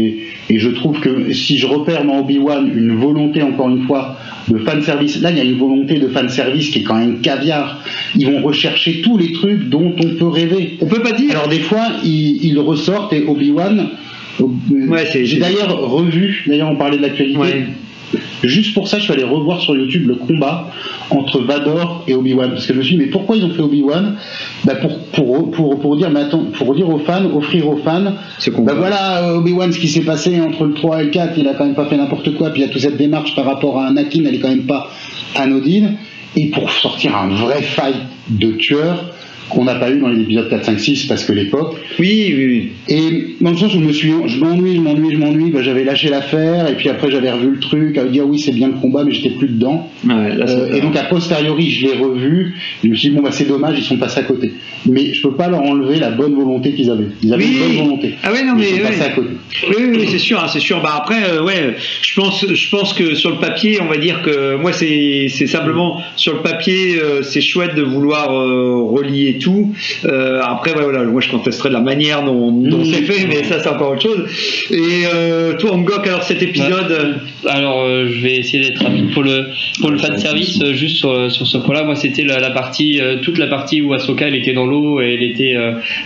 et, 0.07 0.19
et 0.49 0.59
je 0.59 0.69
trouve 0.69 0.99
que 0.99 1.31
si 1.33 1.57
je 1.57 1.67
repère 1.67 2.03
dans 2.05 2.19
Obi-Wan 2.19 2.69
une 2.75 2.95
volonté, 2.95 3.41
encore 3.43 3.69
une 3.69 3.83
fois, 3.83 4.17
de 4.49 4.57
fan 4.57 4.81
service, 4.81 5.21
là 5.21 5.29
il 5.31 5.37
y 5.37 5.41
a 5.41 5.43
une 5.43 5.57
volonté 5.57 5.99
de 5.99 6.07
fan 6.07 6.27
service 6.29 6.69
qui 6.71 6.79
est 6.79 6.83
quand 6.83 6.97
même 6.97 7.19
caviar. 7.21 7.83
Ils 8.15 8.25
vont 8.25 8.41
rechercher 8.41 9.01
tous 9.01 9.17
les 9.17 9.31
trucs 9.33 9.69
dont 9.69 9.93
on 10.03 10.15
peut 10.17 10.27
rêver. 10.27 10.77
On 10.81 10.87
peut 10.87 11.01
pas 11.01 11.11
dire. 11.11 11.31
Alors 11.31 11.47
des 11.47 11.59
fois, 11.59 11.83
ils, 12.03 12.43
ils 12.45 12.59
ressortent 12.59 13.13
et 13.13 13.23
Obi-Wan. 13.27 13.89
euh, 14.41 14.45
Ouais, 14.87 15.05
c'est- 15.05 15.25
J'ai 15.25 15.37
d'ailleurs 15.39 15.77
revu, 15.89 16.43
d'ailleurs 16.47 16.71
on 16.71 16.75
parlait 16.77 16.97
de 16.97 17.01
l'actualité. 17.03 17.37
Ouais. 17.39 17.65
Juste 18.43 18.73
pour 18.73 18.87
ça, 18.87 18.97
je 18.97 19.03
suis 19.03 19.13
allé 19.13 19.23
revoir 19.23 19.61
sur 19.61 19.75
YouTube 19.75 20.07
le 20.07 20.15
combat 20.15 20.71
entre 21.09 21.41
Vador 21.41 22.03
et 22.07 22.13
Obi-Wan. 22.13 22.51
Parce 22.51 22.65
que 22.65 22.73
je 22.73 22.79
me 22.79 22.83
suis 22.83 22.95
dit, 22.97 23.03
mais 23.03 23.09
pourquoi 23.09 23.35
ils 23.35 23.45
ont 23.45 23.51
fait 23.51 23.61
Obi-Wan? 23.61 24.15
Bah 24.65 24.75
pour, 24.75 24.97
pour, 25.11 25.51
pour, 25.51 25.79
pour 25.79 25.95
dire, 25.97 26.09
mais 26.09 26.21
attends, 26.21 26.45
pour 26.53 26.73
dire 26.75 26.89
aux 26.89 26.99
fans, 26.99 27.25
offrir 27.35 27.67
aux 27.67 27.77
fans, 27.77 28.13
Ce 28.37 28.49
combat. 28.49 28.73
bah 28.73 28.79
voilà, 28.79 29.23
euh, 29.23 29.37
Obi-Wan, 29.37 29.71
ce 29.71 29.79
qui 29.79 29.87
s'est 29.87 30.01
passé 30.01 30.39
entre 30.41 30.65
le 30.65 30.73
3 30.73 31.01
et 31.01 31.05
le 31.05 31.09
4, 31.11 31.33
il 31.37 31.47
a 31.47 31.53
quand 31.53 31.65
même 31.65 31.75
pas 31.75 31.85
fait 31.85 31.97
n'importe 31.97 32.35
quoi, 32.35 32.49
puis 32.51 32.61
il 32.61 32.65
y 32.65 32.69
a 32.69 32.71
toute 32.71 32.81
cette 32.81 32.97
démarche 32.97 33.35
par 33.35 33.45
rapport 33.45 33.77
à 33.79 33.87
Anakin, 33.87 34.23
elle 34.25 34.35
est 34.35 34.39
quand 34.39 34.49
même 34.49 34.65
pas 34.65 34.89
anodine. 35.35 35.95
Et 36.35 36.47
pour 36.51 36.69
sortir 36.71 37.15
un 37.17 37.27
vrai 37.29 37.61
fight 37.63 37.95
de 38.29 38.51
tueur, 38.51 39.03
qu'on 39.49 39.63
n'a 39.65 39.75
pas 39.75 39.89
eu 39.91 39.99
dans 39.99 40.07
les 40.09 40.21
épisodes 40.21 40.49
4, 40.49 40.63
5, 40.65 40.79
6, 40.79 41.05
parce 41.07 41.23
que 41.25 41.33
l'époque, 41.33 41.75
Oui, 41.99 42.33
oui, 42.35 42.45
oui. 42.45 42.71
et 42.87 43.35
dans 43.41 43.51
le 43.51 43.57
sens 43.57 43.73
où 43.75 43.79
je 43.79 43.85
me 43.85 43.91
suis, 43.93 44.11
je 44.27 44.39
m'ennuie, 44.39 44.75
je 44.75 44.81
m'ennuie, 44.81 45.13
je 45.13 45.17
m'ennuie, 45.17 45.51
bah, 45.51 45.61
j'avais 45.61 45.83
lâché 45.83 46.09
l'affaire, 46.09 46.69
et 46.69 46.75
puis 46.75 46.89
après 46.89 47.09
j'avais 47.11 47.31
revu 47.31 47.51
le 47.51 47.59
truc, 47.59 47.97
à 47.97 48.05
dire 48.05 48.25
oui 48.27 48.39
c'est 48.39 48.51
bien 48.53 48.67
le 48.67 48.73
combat, 48.75 49.03
mais 49.03 49.11
j'étais 49.11 49.31
plus 49.31 49.47
dedans. 49.49 49.89
Ouais, 50.07 50.35
là, 50.35 50.47
c'est 50.47 50.53
Euh, 50.55 50.75
et 50.75 50.81
donc 50.81 50.95
a 50.95 51.03
posteriori 51.05 51.69
je 51.69 51.87
l'ai 51.87 51.93
revu, 51.97 52.55
je 52.83 52.89
me 52.89 52.95
suis 52.95 53.09
dit 53.09 53.15
bon 53.15 53.21
bah 53.21 53.31
c'est 53.31 53.47
dommage, 53.47 53.75
ils 53.79 53.83
sont 53.83 53.97
passés 53.97 54.19
à 54.19 54.23
côté. 54.23 54.51
Mais 54.85 55.13
je 55.13 55.21
peux 55.21 55.33
pas 55.35 55.49
leur 55.49 55.61
enlever 55.61 55.99
la 55.99 56.11
bonne 56.11 56.35
volonté 56.35 56.73
qu'ils 56.73 56.89
avaient. 56.89 57.07
Ils 57.23 57.33
avaient 57.33 57.43
Oui. 57.43 57.51
une 57.51 57.59
bonne 57.77 57.85
volonté. 57.85 58.13
Ah 58.23 58.31
ouais, 58.31 58.43
non, 58.43 58.53
Ils 58.55 58.59
mais 58.59 58.65
sont 58.65 58.75
ouais. 58.75 58.81
passés 58.83 59.01
à 59.01 59.09
côté. 59.09 59.29
Oui, 59.69 59.75
oui, 59.79 59.97
oui, 59.99 60.07
c'est 60.09 60.19
sûr, 60.19 60.39
hein, 60.41 60.47
c'est 60.47 60.59
sûr. 60.59 60.81
Bah 60.81 60.93
après, 60.97 61.21
euh, 61.29 61.43
ouais, 61.43 61.75
je 62.01 62.13
pense, 62.19 62.45
je 62.47 62.69
pense 62.69 62.93
que 62.93 63.15
sur 63.15 63.29
le 63.31 63.37
papier, 63.37 63.79
on 63.81 63.87
va 63.87 63.97
dire 63.97 64.21
que 64.21 64.55
moi, 64.55 64.71
c'est, 64.73 65.27
c'est 65.29 65.47
simplement 65.47 66.01
sur 66.15 66.33
le 66.35 66.41
papier, 66.41 66.97
euh, 67.01 67.21
c'est 67.23 67.41
chouette 67.41 67.75
de 67.75 67.81
vouloir 67.81 68.31
euh, 68.33 68.73
tout. 69.39 69.73
Euh, 70.05 70.41
après, 70.43 70.73
ouais, 70.73 70.83
voilà, 70.83 71.03
moi, 71.03 71.21
je 71.21 71.29
contesterai 71.29 71.69
la 71.69 71.79
manière 71.79 72.23
dont, 72.23 72.51
dont 72.51 72.79
Mmh. 72.79 72.85
c'est 72.85 73.01
fait, 73.01 73.27
mais 73.27 73.43
ça, 73.43 73.59
c'est 73.59 73.69
encore 73.69 73.91
autre 73.93 74.01
chose. 74.03 74.25
Et 74.71 75.05
euh, 75.13 75.53
toi, 75.57 75.75
Ngok, 75.75 76.05
alors 76.07 76.23
cet 76.23 76.41
épisode, 76.43 76.91
euh, 76.91 77.13
Alors, 77.47 77.81
euh, 77.81 78.07
je 78.09 78.21
vais 78.21 78.35
essayer 78.35 78.63
d'être 78.63 78.83
rapide 78.83 79.11
pour 79.13 79.23
le 79.23 79.45
pour 79.79 79.89
le 79.89 79.97
fan 79.97 80.17
service. 80.17 80.63
juste 80.73 80.97
sur, 80.97 81.31
sur 81.31 81.47
ce 81.47 81.57
point-là, 81.57 81.83
moi, 81.83 81.95
c'était 81.95 82.23
la, 82.23 82.39
la 82.39 82.51
partie, 82.51 82.99
toute 83.23 83.37
la 83.37 83.47
partie 83.47 83.81
où 83.81 83.93
Ahsoka 83.93 84.27
elle 84.27 84.35
était 84.35 84.53
dans 84.53 84.65
l'eau 84.65 85.01
et 85.01 85.13
elle 85.15 85.23
était 85.23 85.55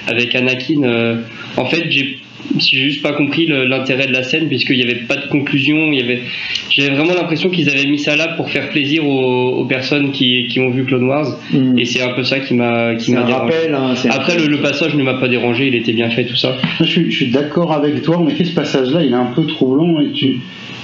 avec 0.08 0.36
Anakin. 0.36 1.18
en 1.58 1.66
fait, 1.66 1.86
j'ai 1.90 2.20
j'ai 2.60 2.78
juste 2.90 3.02
pas 3.02 3.14
compris 3.14 3.48
l'intérêt 3.48 4.06
de 4.08 4.12
la 4.12 4.24
scène 4.24 4.48
puisqu'il 4.48 4.76
n'y 4.76 4.84
avait 4.84 5.02
pas 5.08 5.16
de 5.16 5.28
conclusion. 5.28 5.92
Il 5.92 6.00
y 6.00 6.02
avait, 6.04 6.22
j'avais 6.70 6.96
vraiment 6.96 7.14
l'impression 7.14 7.50
qu'ils 7.50 7.70
avaient 7.70 7.86
mis 7.86 8.00
ça 8.00 8.16
là 8.16 8.30
pour 8.36 8.50
faire 8.50 8.70
plaisir 8.70 9.06
aux, 9.08 9.60
aux 9.60 9.66
personnes 9.66 10.12
qui, 10.12 10.48
qui 10.50 10.60
ont 10.60 10.70
vu 10.70 10.84
Clone 10.84 11.06
Wars. 11.06 11.38
Hmm. 11.52 11.78
Et 11.78 11.86
c'est 11.86 12.02
un 12.02 12.14
peu 12.14 12.24
ça 12.24 12.40
qui 12.40 12.54
m'a 12.54 12.96
qui 12.96 13.12
dérangé. 13.12 13.34
rappel. 13.34 13.74
hein, 13.76 13.94
Après, 14.10 14.38
le, 14.38 14.48
le 14.48 14.58
passage 14.62 14.94
ne 14.96 15.04
m'a 15.04 15.16
pas 15.16 15.28
dérangé. 15.30 15.68
Il 15.68 15.76
était 15.76 15.94
bien 15.94 16.10
fait, 16.10 16.26
tout 16.26 16.36
ça. 16.36 16.58
Je 16.82 17.10
suis, 17.10 17.28
d'accord 17.32 17.72
avec 17.72 18.02
toi, 18.02 18.18
en 18.18 18.28
effet 18.28 18.44
ce 18.46 18.54
passage-là 18.54 19.04
il 19.04 19.12
est 19.12 19.16
un 19.16 19.32
peu 19.34 19.46
troublant 19.46 20.00
et 20.02 20.12
tu, 20.12 20.40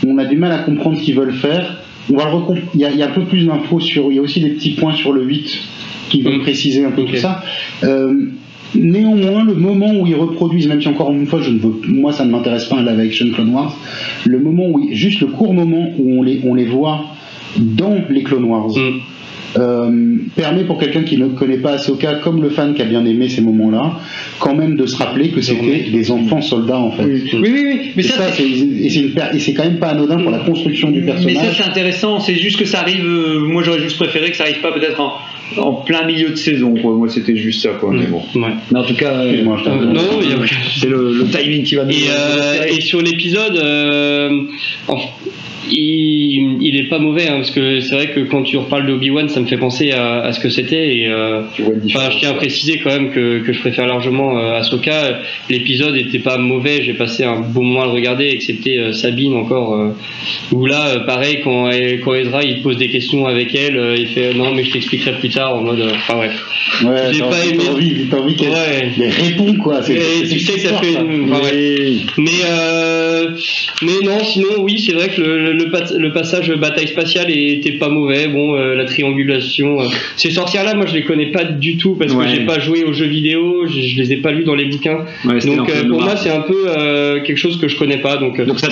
on 0.07 0.17
a 0.17 0.25
du 0.25 0.37
mal 0.37 0.51
à 0.51 0.59
comprendre 0.59 0.97
ce 0.97 1.03
qu'ils 1.03 1.15
veulent 1.15 1.33
faire. 1.33 1.77
On 2.11 2.15
va 2.17 2.25
le 2.25 2.61
il, 2.73 2.81
y 2.81 2.85
a, 2.85 2.89
il 2.89 2.97
y 2.97 3.03
a 3.03 3.07
un 3.07 3.11
peu 3.11 3.25
plus 3.25 3.45
d'infos 3.45 3.79
sur, 3.79 4.11
il 4.11 4.15
y 4.15 4.17
a 4.19 4.21
aussi 4.21 4.39
des 4.39 4.49
petits 4.51 4.71
points 4.71 4.93
sur 4.95 5.11
le 5.11 5.23
8 5.23 5.59
qui 6.09 6.21
vont 6.23 6.37
Mm. 6.37 6.41
préciser 6.41 6.83
un 6.85 6.91
peu 6.91 7.03
tout 7.05 7.15
ça. 7.17 7.43
Euh, 7.83 8.31
néanmoins, 8.75 9.43
le 9.43 9.53
moment 9.55 9.91
où 9.99 10.05
ils 10.07 10.15
reproduisent, 10.15 10.67
même 10.67 10.81
si 10.81 10.87
encore 10.87 11.11
une 11.11 11.25
fois, 11.25 11.41
je 11.41 11.51
ne 11.51 11.59
veux, 11.59 11.73
moi 11.87 12.11
ça 12.13 12.25
ne 12.25 12.31
m'intéresse 12.31 12.65
pas 12.65 12.77
un 12.77 12.83
live 12.85 12.99
action 12.99 13.27
Clone 13.33 13.49
Wars, 13.49 13.75
le 14.25 14.39
moment 14.39 14.67
où, 14.69 14.87
juste 14.91 15.21
le 15.21 15.27
court 15.27 15.53
moment 15.53 15.89
où 15.97 16.19
on 16.19 16.23
les, 16.23 16.39
on 16.45 16.53
les 16.53 16.65
voit 16.65 17.05
dans 17.57 17.95
les 18.09 18.23
Clone 18.23 18.45
Wars, 18.45 18.69
Mm. 18.69 18.99
euh, 19.59 20.17
permet 20.35 20.63
pour 20.63 20.77
quelqu'un 20.77 21.01
qui 21.01 21.17
ne 21.17 21.27
connaît 21.29 21.57
pas 21.57 21.71
Ahsoka, 21.73 22.15
comme 22.23 22.39
le 22.43 22.49
fan 22.51 22.75
qui 22.75 22.83
a 22.83 22.85
bien 22.85 23.03
aimé 23.03 23.27
ces 23.29 23.41
moments-là, 23.41 23.93
quand 24.39 24.53
même 24.53 24.75
de 24.75 24.85
se 24.85 24.95
rappeler 24.95 25.29
que 25.29 25.41
c'était 25.41 25.89
des 25.91 26.11
enfants 26.11 26.39
soldats 26.41 26.77
en 26.77 26.91
fait. 26.91 27.03
Oui, 27.05 27.23
oui, 27.33 27.39
oui, 27.41 27.61
oui. 27.65 27.79
Mais 27.95 28.03
Et 28.03 28.07
ça, 28.07 28.13
ça, 28.17 28.31
c'est- 28.33 28.43
et 28.43 29.39
c'est 29.39 29.53
quand 29.55 29.63
même 29.63 29.79
pas 29.79 29.87
anodin 29.87 30.17
pour 30.21 30.29
la 30.29 30.37
construction 30.39 30.91
du 30.91 31.01
Mais 31.01 31.07
ça 31.07 31.13
personnage. 31.13 31.57
c'est 31.57 31.63
intéressant, 31.67 32.19
c'est 32.19 32.35
juste 32.35 32.59
que 32.59 32.65
ça 32.65 32.81
arrive. 32.81 33.03
euh, 33.03 33.39
moi 33.39 33.63
j'aurais 33.63 33.79
juste 33.79 33.97
préféré 33.97 34.29
que 34.29 34.37
ça 34.37 34.43
arrive 34.43 34.61
pas 34.61 34.71
peut-être 34.71 34.99
en, 35.01 35.13
en 35.57 35.73
plein 35.73 36.05
milieu 36.05 36.29
de 36.29 36.35
saison. 36.35 36.73
Quoi. 36.75 36.91
Moi 36.93 37.09
c'était 37.09 37.35
juste 37.35 37.61
ça. 37.63 37.69
Quoi. 37.79 37.91
Mais 37.93 38.05
bon. 38.05 38.21
Ouais. 38.35 38.53
Mais 38.71 38.79
en 38.79 38.83
tout 38.83 38.95
cas, 38.95 39.13
euh, 39.13 39.43
Euh, 39.71 40.45
c'est 40.79 40.89
le, 40.89 41.13
le 41.13 41.25
timing 41.25 41.63
qui 41.63 41.75
va 41.75 41.85
nous. 41.85 41.91
Et, 41.91 42.07
euh, 42.09 42.65
et 42.77 42.81
sur 42.81 43.01
l'épisode, 43.01 43.57
euh, 43.57 44.29
en- 44.87 44.97
il, 45.71 46.57
il 46.61 46.77
est 46.79 46.89
pas 46.89 46.97
mauvais 46.97 47.27
hein, 47.27 47.35
parce 47.35 47.51
que 47.51 47.79
c'est 47.79 47.93
vrai 47.93 48.07
que 48.11 48.21
quand 48.21 48.41
tu 48.41 48.57
reparles 48.57 48.87
de 48.87 48.93
Obi-Wan, 48.93 49.29
ça 49.29 49.39
me 49.39 49.45
fait 49.45 49.57
penser 49.57 49.91
à, 49.91 50.21
à 50.21 50.31
ce 50.33 50.39
que 50.39 50.49
c'était. 50.49 50.97
Et 50.97 51.07
euh, 51.07 51.41
je 51.85 52.17
tiens 52.19 52.31
à 52.31 52.33
préciser 52.33 52.79
quand 52.79 52.89
même 52.89 53.11
que, 53.11 53.39
que 53.39 53.53
je 53.53 53.59
préfère 53.59 53.85
largement 53.85 54.39
euh, 54.39 54.53
Ahsoka. 54.59 55.19
L'épisode 55.49 55.95
était 55.95 56.19
pas 56.19 56.37
mauvais, 56.39 56.81
j'ai 56.81 56.93
passé 56.93 57.23
un 57.23 57.41
bon 57.41 57.63
moment 57.63 57.81
à 57.83 57.85
le 57.85 57.91
regarder, 57.91 58.29
excepté 58.29 58.79
euh, 58.79 58.93
Sabine 58.93 59.35
encore. 59.35 59.75
euh, 59.75 59.89
où 60.51 60.65
là, 60.65 60.87
euh, 60.95 60.99
pareil, 61.01 61.39
quand, 61.43 61.69
elle- 61.69 61.99
quand 62.01 62.15
Ezra 62.15 62.43
il 62.43 62.61
pose 62.61 62.77
des 62.77 62.89
questions 62.89 63.27
avec 63.27 63.53
elle, 63.53 63.77
euh, 63.77 63.95
il 63.95 64.07
fait 64.07 64.33
non 64.33 64.53
mais 64.55 64.63
je 64.63 64.71
t'expliquerai 64.71 65.19
plus 65.19 65.29
en 65.47 65.61
mode. 65.61 65.79
euh, 65.79 65.91
Enfin 65.95 66.15
bref. 66.15 66.33
Ouais, 66.83 67.11
J'ai 67.13 67.19
pas 67.19 67.27
envie- 67.27 67.49
aimé. 67.49 67.63
Envie, 67.71 68.07
t'as 68.09 68.17
envie 68.17 68.35
qu'elle 68.35 68.49
Ouais. 68.49 68.91
réponde, 68.97 69.57
quoi. 69.57 69.81
C'est- 69.81 69.93
Et 69.95 70.27
tu 70.29 70.39
sais 70.39 70.53
que 70.53 70.59
ça 70.61 70.77
fait. 70.77 70.97
enfin. 70.97 71.39
Mais 72.17 72.31
euh, 72.45 73.25
mais 73.81 73.91
non, 74.05 74.23
sinon 74.23 74.47
oui, 74.59 74.79
c'est 74.85 74.93
vrai 74.93 75.09
que 75.09 75.21
le, 75.21 75.53
le, 75.53 75.69
pas- 75.69 75.91
le 75.97 76.11
passage 76.13 76.51
bataille 76.53 76.87
spatiale 76.87 77.29
était 77.31 77.73
pas 77.73 77.89
mauvais. 77.89 78.27
Bon, 78.27 78.55
euh, 78.55 78.75
la 78.75 78.85
triangulation. 78.85 79.81
euh, 79.81 79.85
Ces 80.17 80.31
sorcières-là, 80.31 80.73
moi 80.75 80.85
je 80.85 80.93
les 80.93 81.03
connais 81.03 81.27
pas 81.31 81.43
du 81.43 81.77
tout 81.77 81.95
parce 81.95 82.13
Ouais. 82.13 82.25
que 82.25 82.31
j'ai 82.31 82.45
pas 82.45 82.59
joué 82.59 82.83
aux 82.83 82.93
jeux 82.93 83.05
vidéo, 83.07 83.65
je, 83.67 83.79
je 83.81 83.97
les 84.01 84.13
ai 84.13 84.17
pas 84.17 84.31
lus 84.31 84.43
dans 84.43 84.55
les 84.55 84.65
bouquins. 84.65 85.05
Ouais, 85.25 85.39
Donc 85.39 85.71
pour 85.89 86.01
moi 86.01 86.15
c'est 86.17 86.31
un 86.31 86.41
peu 86.41 86.65
quelque 87.25 87.37
chose 87.37 87.59
que 87.59 87.67
je 87.67 87.77
connais 87.77 87.97
pas. 87.97 88.17
Donc, 88.17 88.37
ça 88.57 88.67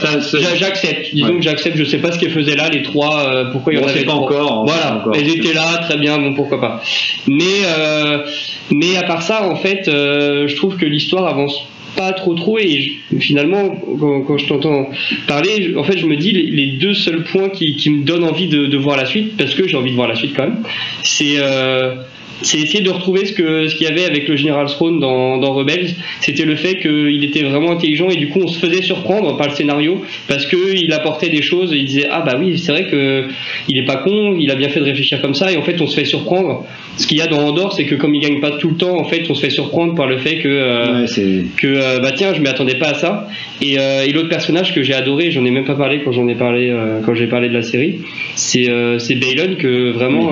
j'accepte. 0.56 1.14
Disons 1.14 1.36
que 1.38 1.42
j'accepte. 1.44 1.78
Je 1.78 1.84
sais 1.84 1.98
pas 2.00 2.12
ce 2.12 2.20
qu'elles 2.20 2.32
faisaient 2.32 2.56
là 2.56 2.70
les 2.70 2.82
trois. 2.82 3.48
pourquoi 3.52 3.74
il 3.74 3.80
y 3.80 3.84
en 3.84 3.88
avait 3.88 4.04
pas 4.06 4.14
encore. 4.14 4.66
Voilà, 4.66 4.82
pas 4.82 4.96
encore. 5.02 5.14
elles 5.16 5.30
étaient 5.30 5.54
là, 5.54 5.80
très 5.88 5.98
bien, 5.98 6.18
bon 6.18 6.34
pourquoi 6.34 6.57
pas. 6.60 6.82
Mais 7.28 7.62
euh, 7.66 8.24
mais 8.72 8.98
à 8.98 9.04
part 9.04 9.22
ça, 9.22 9.48
en 9.50 9.56
fait, 9.56 9.88
euh, 9.88 10.48
je 10.48 10.56
trouve 10.56 10.78
que 10.78 10.86
l'histoire 10.86 11.28
avance 11.28 11.60
pas 11.96 12.12
trop 12.14 12.36
trop 12.36 12.60
et 12.60 12.92
finalement 13.20 13.76
quand, 14.28 14.38
je 14.38 14.46
t'entends 14.48 14.88
parler, 15.28 15.64
je- 15.64 15.76
en 15.78 15.84
fait 15.84 15.98
je 15.98 16.06
me 16.06 16.16
dis 16.16 16.32
les, 16.32 16.44
les 16.44 16.68
deux 16.74 16.94
seuls 16.94 17.24
points 17.24 17.50
qui, 17.50 17.76
qui 17.76 17.90
me 17.90 18.04
donnent 18.04 18.24
envie 18.24 18.48
de, 18.48 18.68
de 18.68 18.78
voir 18.78 18.98
la 18.98 19.08
suite 19.08 19.36
parce 19.36 19.56
que 19.56 19.68
j'ai 19.68 19.76
envie 19.78 19.90
de 19.90 19.96
voir 19.96 20.08
la 20.08 20.14
suite 20.16 20.34
quand 20.36 20.44
même, 20.44 20.62
c'est 21.02 21.38
euh, 21.40 21.96
c'est 22.42 22.60
essayer 22.60 22.82
de 22.84 22.90
retrouver 22.90 23.26
ce 23.26 23.34
que 23.34 23.68
ce 23.68 23.76
qu'il 23.76 23.88
y 23.88 23.90
avait 23.90 24.06
avec 24.06 24.28
le 24.28 24.36
général 24.36 24.68
Throne 24.68 25.00
dans, 25.00 25.38
dans 25.38 25.54
Rebels. 25.54 25.96
C'était 26.22 26.46
le 26.46 26.56
fait 26.56 26.78
qu'il 26.78 27.24
était 27.24 27.44
vraiment 27.44 27.72
intelligent 27.72 28.10
et 28.10 28.16
du 28.16 28.30
coup 28.30 28.40
on 28.44 28.48
se 28.48 28.60
faisait 28.60 28.82
surprendre 28.82 29.38
par 29.38 29.48
le 29.48 29.54
scénario 29.56 30.02
parce 30.28 30.46
que 30.46 30.76
il 30.76 30.92
apportait 30.94 31.30
des 31.30 31.42
choses 31.42 31.74
et 31.74 31.78
il 31.78 31.86
disait 31.86 32.08
ah 32.10 32.22
bah 32.22 32.36
oui 32.40 32.58
c'est 32.58 32.72
vrai 32.72 32.88
que 32.88 33.26
il 33.68 33.78
est 33.78 33.86
pas 33.86 33.98
con, 33.98 34.36
il 34.40 34.52
a 34.52 34.56
bien 34.56 34.70
fait 34.70 34.80
de 34.80 34.86
réfléchir 34.86 35.22
comme 35.22 35.34
ça 35.34 35.52
et 35.52 35.58
en 35.58 35.64
fait 35.64 35.80
on 35.82 35.88
se 35.88 35.96
fait 35.96 36.06
surprendre. 36.06 36.66
Ce 36.98 37.06
qu'il 37.06 37.18
y 37.18 37.22
a 37.22 37.28
dans 37.28 37.40
Andorre 37.40 37.74
c'est 37.74 37.86
que 37.86 37.96
comme 37.96 38.16
il 38.16 38.22
gagne 38.22 38.40
pas 38.40 38.52
tout 38.52 38.70
le 38.70 38.76
temps 38.76 38.98
en 38.98 39.06
fait 39.06 39.24
on 39.30 39.36
se 39.36 39.42
fait 39.42 39.50
surprendre 39.50 39.96
par 39.96 40.08
le 40.08 40.18
fait 40.18 40.38
que 40.38 40.48
euh, 40.48 40.88
Ouais, 40.88 41.44
que 41.58 41.68
euh, 41.68 42.00
bah 42.00 42.12
tiens 42.12 42.34
je 42.34 42.42
m'y 42.42 42.48
attendais 42.48 42.76
pas 42.76 42.90
à 42.90 42.94
ça 42.94 43.28
et, 43.62 43.80
euh, 43.80 44.04
et 44.06 44.12
l'autre 44.12 44.30
personnage 44.30 44.74
que 44.74 44.82
j'ai 44.84 44.94
adoré 44.94 45.32
j'en 45.32 45.46
ai 45.46 45.52
même 45.52 45.66
pas 45.66 45.76
parlé 45.76 46.02
quand 46.04 46.12
j'en 46.12 46.28
ai 46.28 46.36
parlé 46.36 46.74
quand 47.06 47.14
j'ai 47.14 47.28
parlé 47.28 47.50
de 47.50 47.54
la 47.54 47.62
série 47.62 48.00
c'est 48.36 48.68
c'est 49.00 49.16
Balon 49.16 49.56
que 49.56 49.92
vraiment 49.92 50.32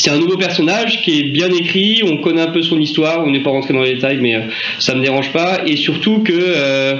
c'est 0.00 0.10
un 0.10 0.18
nouveau 0.18 0.36
personnage 0.36 1.02
qui 1.02 1.20
est 1.20 1.24
bien 1.24 1.48
écrit 1.50 2.02
on 2.04 2.16
connaît 2.18 2.42
un 2.42 2.50
peu 2.50 2.62
son 2.62 2.80
histoire 2.80 3.24
on 3.26 3.30
n'est 3.30 3.42
pas 3.42 3.50
rentré 3.50 3.74
dans 3.74 3.82
les 3.82 3.94
détails 3.94 4.18
mais 4.20 4.34
euh, 4.34 4.40
ça 4.78 4.94
me 4.94 5.02
dérange 5.02 5.30
pas 5.32 5.60
et 5.66 5.76
surtout 5.76 6.22
que 6.22 6.32
euh, 6.34 6.94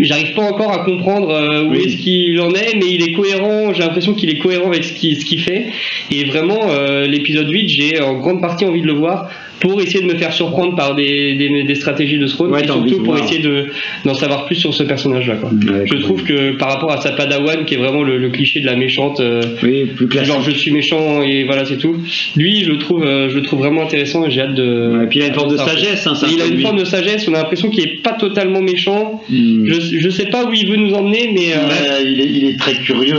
J'arrive 0.00 0.32
pas 0.34 0.42
encore 0.42 0.72
à 0.72 0.84
comprendre 0.84 1.30
euh, 1.30 1.64
où 1.64 1.70
Oui. 1.72 1.82
est-ce 1.84 1.96
qu'il 1.96 2.40
en 2.40 2.50
est, 2.54 2.74
mais 2.76 2.86
il 2.88 3.02
est 3.02 3.12
cohérent. 3.12 3.72
J'ai 3.72 3.82
l'impression 3.82 4.14
qu'il 4.14 4.30
est 4.30 4.38
cohérent 4.38 4.68
avec 4.68 4.84
ce 4.84 4.92
qu'il 4.94 5.20
ce 5.20 5.36
fait. 5.36 5.66
Et 6.10 6.24
vraiment, 6.24 6.70
euh, 6.70 7.06
l'épisode 7.06 7.48
8, 7.50 7.68
j'ai 7.68 8.00
en 8.00 8.14
grande 8.14 8.40
partie 8.40 8.64
envie 8.64 8.80
de 8.80 8.86
le 8.86 8.94
voir 8.94 9.28
pour 9.62 9.80
essayer 9.80 10.00
de 10.06 10.12
me 10.12 10.18
faire 10.18 10.32
surprendre 10.32 10.74
par 10.76 10.94
des, 10.94 11.34
des, 11.36 11.62
des 11.62 11.74
stratégies 11.74 12.18
de 12.18 12.26
Throne, 12.26 12.50
Ouais, 12.52 12.62
et 12.62 12.66
surtout 12.66 12.96
pour 13.02 13.14
voir. 13.14 13.24
essayer 13.24 13.40
de- 13.40 13.66
d'en 14.04 14.14
savoir 14.14 14.44
plus 14.46 14.56
sur 14.56 14.74
ce 14.74 14.82
personnage-là. 14.82 15.36
quoi. 15.36 15.50
Ouais, 15.50 15.84
Je 15.86 15.96
trouve 15.98 16.22
que 16.24 16.52
par 16.58 16.68
rapport 16.68 16.90
à 16.92 17.00
sa 17.00 17.12
Padawan, 17.12 17.64
qui 17.64 17.74
est 17.74 17.78
vraiment 17.78 18.02
le, 18.02 18.18
le 18.18 18.28
cliché 18.30 18.60
de 18.60 18.66
la 18.66 18.76
méchante, 18.76 19.20
euh, 19.20 19.40
Oui, 19.62 19.86
plus 19.96 20.08
classique. 20.08 20.32
genre 20.32 20.42
je 20.42 20.50
suis 20.50 20.72
méchant 20.72 21.22
et 21.22 21.44
voilà 21.44 21.64
c'est 21.64 21.78
tout. 21.78 21.96
Lui, 22.36 22.64
je 22.64 22.70
le 22.72 22.78
trouve, 22.78 23.04
euh, 23.04 23.28
je 23.30 23.36
le 23.36 23.42
trouve 23.42 23.60
vraiment 23.60 23.82
intéressant 23.82 24.26
et 24.26 24.30
j'ai 24.30 24.40
hâte 24.42 24.54
de. 24.54 24.96
Ouais, 24.98 25.04
et 25.04 25.06
puis 25.06 25.20
il 25.20 25.22
a 25.22 25.28
une 25.28 25.34
forme 25.34 25.52
de 25.52 25.56
sagesse, 25.56 26.06
hein, 26.06 26.14
ça. 26.14 26.26
il 26.30 26.40
a 26.42 26.46
une 26.46 26.60
forme 26.60 26.78
de 26.78 26.84
sagesse. 26.84 27.26
On 27.28 27.34
a 27.34 27.38
l'impression 27.38 27.70
qu'il 27.70 27.84
est 27.84 28.02
pas 28.02 28.12
totalement 28.12 28.60
méchant. 28.60 29.22
Hmm. 29.30 29.64
Je, 29.66 29.98
je 29.98 30.08
sais 30.10 30.26
pas 30.26 30.44
où 30.44 30.52
il 30.52 30.68
veut 30.68 30.76
nous 30.76 30.92
emmener, 30.94 31.30
mais. 31.32 31.52
euh, 31.54 32.02
il, 32.04 32.20
est, 32.20 32.26
il 32.26 32.44
est 32.48 32.58
très 32.58 32.74
curieux. 32.74 33.14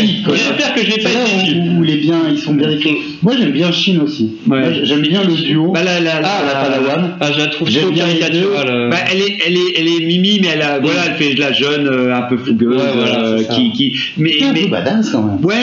Dit. 0.00 0.22
J'espère 0.26 0.74
que 0.74 0.80
je 0.84 0.90
vais 0.92 1.02
pas 1.02 1.10
où, 1.10 1.78
où 1.78 1.82
les 1.82 1.96
bien, 1.96 2.22
ils 2.30 2.38
sont 2.38 2.54
bien 2.54 2.70
écrits. 2.70 2.96
Moi, 3.22 3.34
j'aime 3.38 3.52
bien 3.52 3.70
Shin 3.72 4.00
aussi. 4.02 4.30
Moi, 4.46 4.60
j'aime 4.84 5.02
bien 5.02 5.22
le 5.24 5.34
duo. 5.34 5.70
Bah, 5.72 5.81
la, 5.82 6.00
la, 6.00 6.20
la, 6.20 6.28
Ah, 6.28 6.42
la 6.46 6.54
Padawan. 6.68 7.16
Ah, 7.20 7.30
je 7.32 7.38
la 7.38 7.46
trouve 7.48 7.68
J'aime 7.68 7.84
trop 7.86 7.94
caricaturale. 7.94 8.68
euh. 8.68 8.90
Bah, 8.90 8.96
elle 9.10 9.20
est, 9.20 9.38
elle 9.46 9.56
est, 9.56 9.78
elle 9.78 9.88
est 9.88 10.06
mimi, 10.06 10.38
mais 10.40 10.48
elle 10.54 10.62
a, 10.62 10.78
voilà, 10.80 11.02
elle 11.06 11.14
fait 11.14 11.34
de 11.34 11.40
la 11.40 11.52
jeune 11.52 11.86
euh, 11.86 12.14
un 12.14 12.22
peu 12.22 12.36
fougueuse, 12.36 12.76
Ouais, 12.80 12.90
voilà, 12.94 13.20
euh, 13.24 13.42
qui, 13.44 13.72
qui, 13.72 13.96
mais, 14.16 14.42
un 14.42 14.52
mais, 14.52 14.62
peu 14.62 14.68
badass 14.68 15.10
quand 15.10 15.22
même. 15.22 15.44
ouais, 15.44 15.54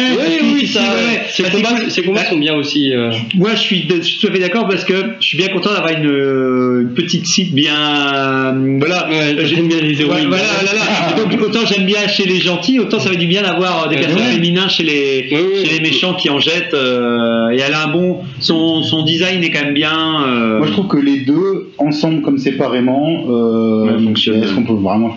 Oui, 0.41 0.67
ça. 0.67 0.81
Bah, 0.81 1.21
c'est 1.31 1.49
combats, 1.51 1.69
cool. 1.79 1.91
ses 1.91 2.01
combats 2.03 2.21
Bah, 2.23 2.29
sont 2.29 2.37
bien 2.37 2.55
aussi. 2.55 2.93
euh. 2.93 3.11
Moi, 3.35 3.51
je 3.55 3.59
suis, 3.59 3.87
je 3.89 4.01
suis 4.01 4.19
tout 4.19 4.27
à 4.27 4.31
fait 4.31 4.39
d'accord 4.39 4.67
parce 4.67 4.83
que 4.85 4.93
je 5.19 5.25
suis 5.25 5.37
bien 5.37 5.47
content 5.49 5.71
d'avoir 5.73 5.91
une, 5.91 6.03
une 6.05 6.93
petite 6.95 7.25
site 7.27 7.53
bien, 7.53 7.75
euh, 8.13 8.77
voilà. 8.79 9.07
Ouais, 9.09 9.35
J'ai- 9.39 9.55
j'aime 9.55 9.67
bien 9.67 9.81
les 9.81 9.99
héroïnes. 10.01 10.27
Voilà, 10.27 10.43
là, 10.43 10.73
là. 10.73 11.15
Et 11.15 11.19
Donc, 11.19 11.41
autant 11.41 11.65
j'aime 11.65 11.85
bien 11.85 12.07
chez 12.07 12.25
les 12.25 12.39
gentils, 12.39 12.79
autant 12.79 12.99
ça 12.99 13.09
fait 13.09 13.17
du 13.17 13.27
bien 13.27 13.41
d'avoir 13.41 13.87
des 13.89 13.97
personnages 13.97 14.33
féminins 14.33 14.67
chez 14.67 14.83
les, 14.83 15.29
chez 15.29 15.73
les 15.73 15.79
méchants 15.81 16.13
qui 16.13 16.29
en 16.29 16.39
jettent. 16.39 16.73
et 16.73 17.59
elle 17.59 17.73
a 17.73 17.83
un 17.85 17.91
bon, 17.91 18.19
son, 18.39 18.83
son 18.83 19.03
design 19.03 19.43
est 19.43 19.49
quand 19.51 19.63
même 19.65 19.73
bien. 19.73 19.98
Euh, 20.27 20.57
Moi, 20.57 20.67
je 20.67 20.71
trouve 20.73 20.87
que 20.87 20.97
les 20.97 21.19
deux, 21.19 21.69
ensemble 21.77 22.21
comme 22.21 22.37
séparément, 22.37 23.25
euh, 23.29 23.97
Ouais, 23.97 24.03
fonctionnent. 24.03 24.43
est-ce 24.43 24.53
qu'on 24.53 24.63
peut 24.63 24.73
vraiment 24.73 25.11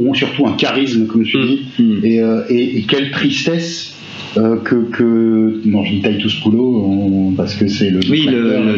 ont 0.00 0.14
surtout 0.14 0.46
un 0.46 0.52
charisme, 0.52 1.06
comme 1.06 1.22
tu 1.24 1.36
Mm. 1.38 1.46
dis, 1.46 1.60
Mm. 1.78 2.04
et, 2.04 2.20
euh, 2.20 2.42
et, 2.48 2.78
et 2.78 2.82
quelle 2.82 3.10
tristesse 3.10 3.95
euh, 4.38 4.56
que, 4.56 4.74
que 4.90 5.60
non, 5.64 5.84
je 5.84 5.94
dis 5.94 6.02
Titus 6.02 6.34
Poulo 6.40 6.84
on- 6.86 7.32
parce 7.36 7.54
que 7.54 7.66
c'est 7.68 7.90
le 7.90 8.00
oui, 8.10 8.28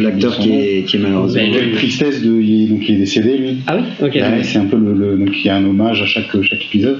l'acteur, 0.01 0.37
qui 0.37 0.51
est, 0.51 0.85
qui 0.87 0.97
est 0.97 0.99
malheureusement. 0.99 1.41
Quelle 1.53 1.71
tristesse 1.73 2.21
de, 2.23 2.39
il 2.41 2.63
est, 2.63 2.67
donc 2.67 2.87
il 2.87 2.95
est 2.95 2.99
décédé 2.99 3.37
lui. 3.37 3.57
Ah 3.67 3.77
oui 3.77 3.83
Ok. 4.05 4.15
Ouais, 4.15 4.43
c'est 4.43 4.57
un 4.59 4.65
peu 4.65 4.77
le, 4.77 4.93
le- 4.93 5.17
donc 5.17 5.29
il 5.37 5.45
y 5.45 5.49
a 5.49 5.55
un 5.57 5.65
hommage 5.65 6.01
à 6.01 6.05
chaque 6.05 6.27
chaque 6.43 6.65
épisode 6.65 6.99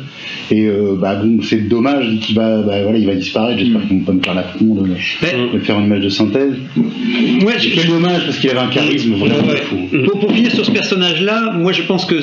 et 0.51 0.65
euh, 0.67 0.95
bah 0.99 1.15
bon 1.15 1.41
c'est 1.41 1.67
dommage 1.67 2.05
qu'il 2.21 2.35
va 2.35 2.61
bah, 2.61 2.81
voilà 2.83 2.97
il 2.97 3.05
va 3.05 3.15
disparaître 3.15 3.59
j'espère 3.59 3.79
Mm. 3.81 3.87
vont 3.99 3.99
pas 4.05 4.13
me 4.13 4.21
faire 4.21 4.33
la 4.35 4.43
con 4.43 4.65
de, 4.75 4.81
Ben, 4.81 5.53
de 5.53 5.59
faire 5.59 5.79
une 5.79 5.85
image 5.85 6.03
de 6.03 6.09
synthèse 6.09 6.53
ouais, 6.77 7.53
quel 7.75 7.87
dommage 7.87 8.25
parce 8.25 8.37
qu'il 8.39 8.49
avait 8.49 8.59
un 8.59 8.67
charisme 8.69 9.13
vraiment 9.13 9.47
Ouais. 9.47 9.57
fou 9.57 9.77
Pour, 10.05 10.19
pour 10.19 10.31
finir 10.33 10.51
sur 10.51 10.65
ce 10.65 10.71
personnage-là, 10.71 11.53
moi 11.57 11.71
je 11.71 11.83
pense 11.83 12.05
que 12.05 12.15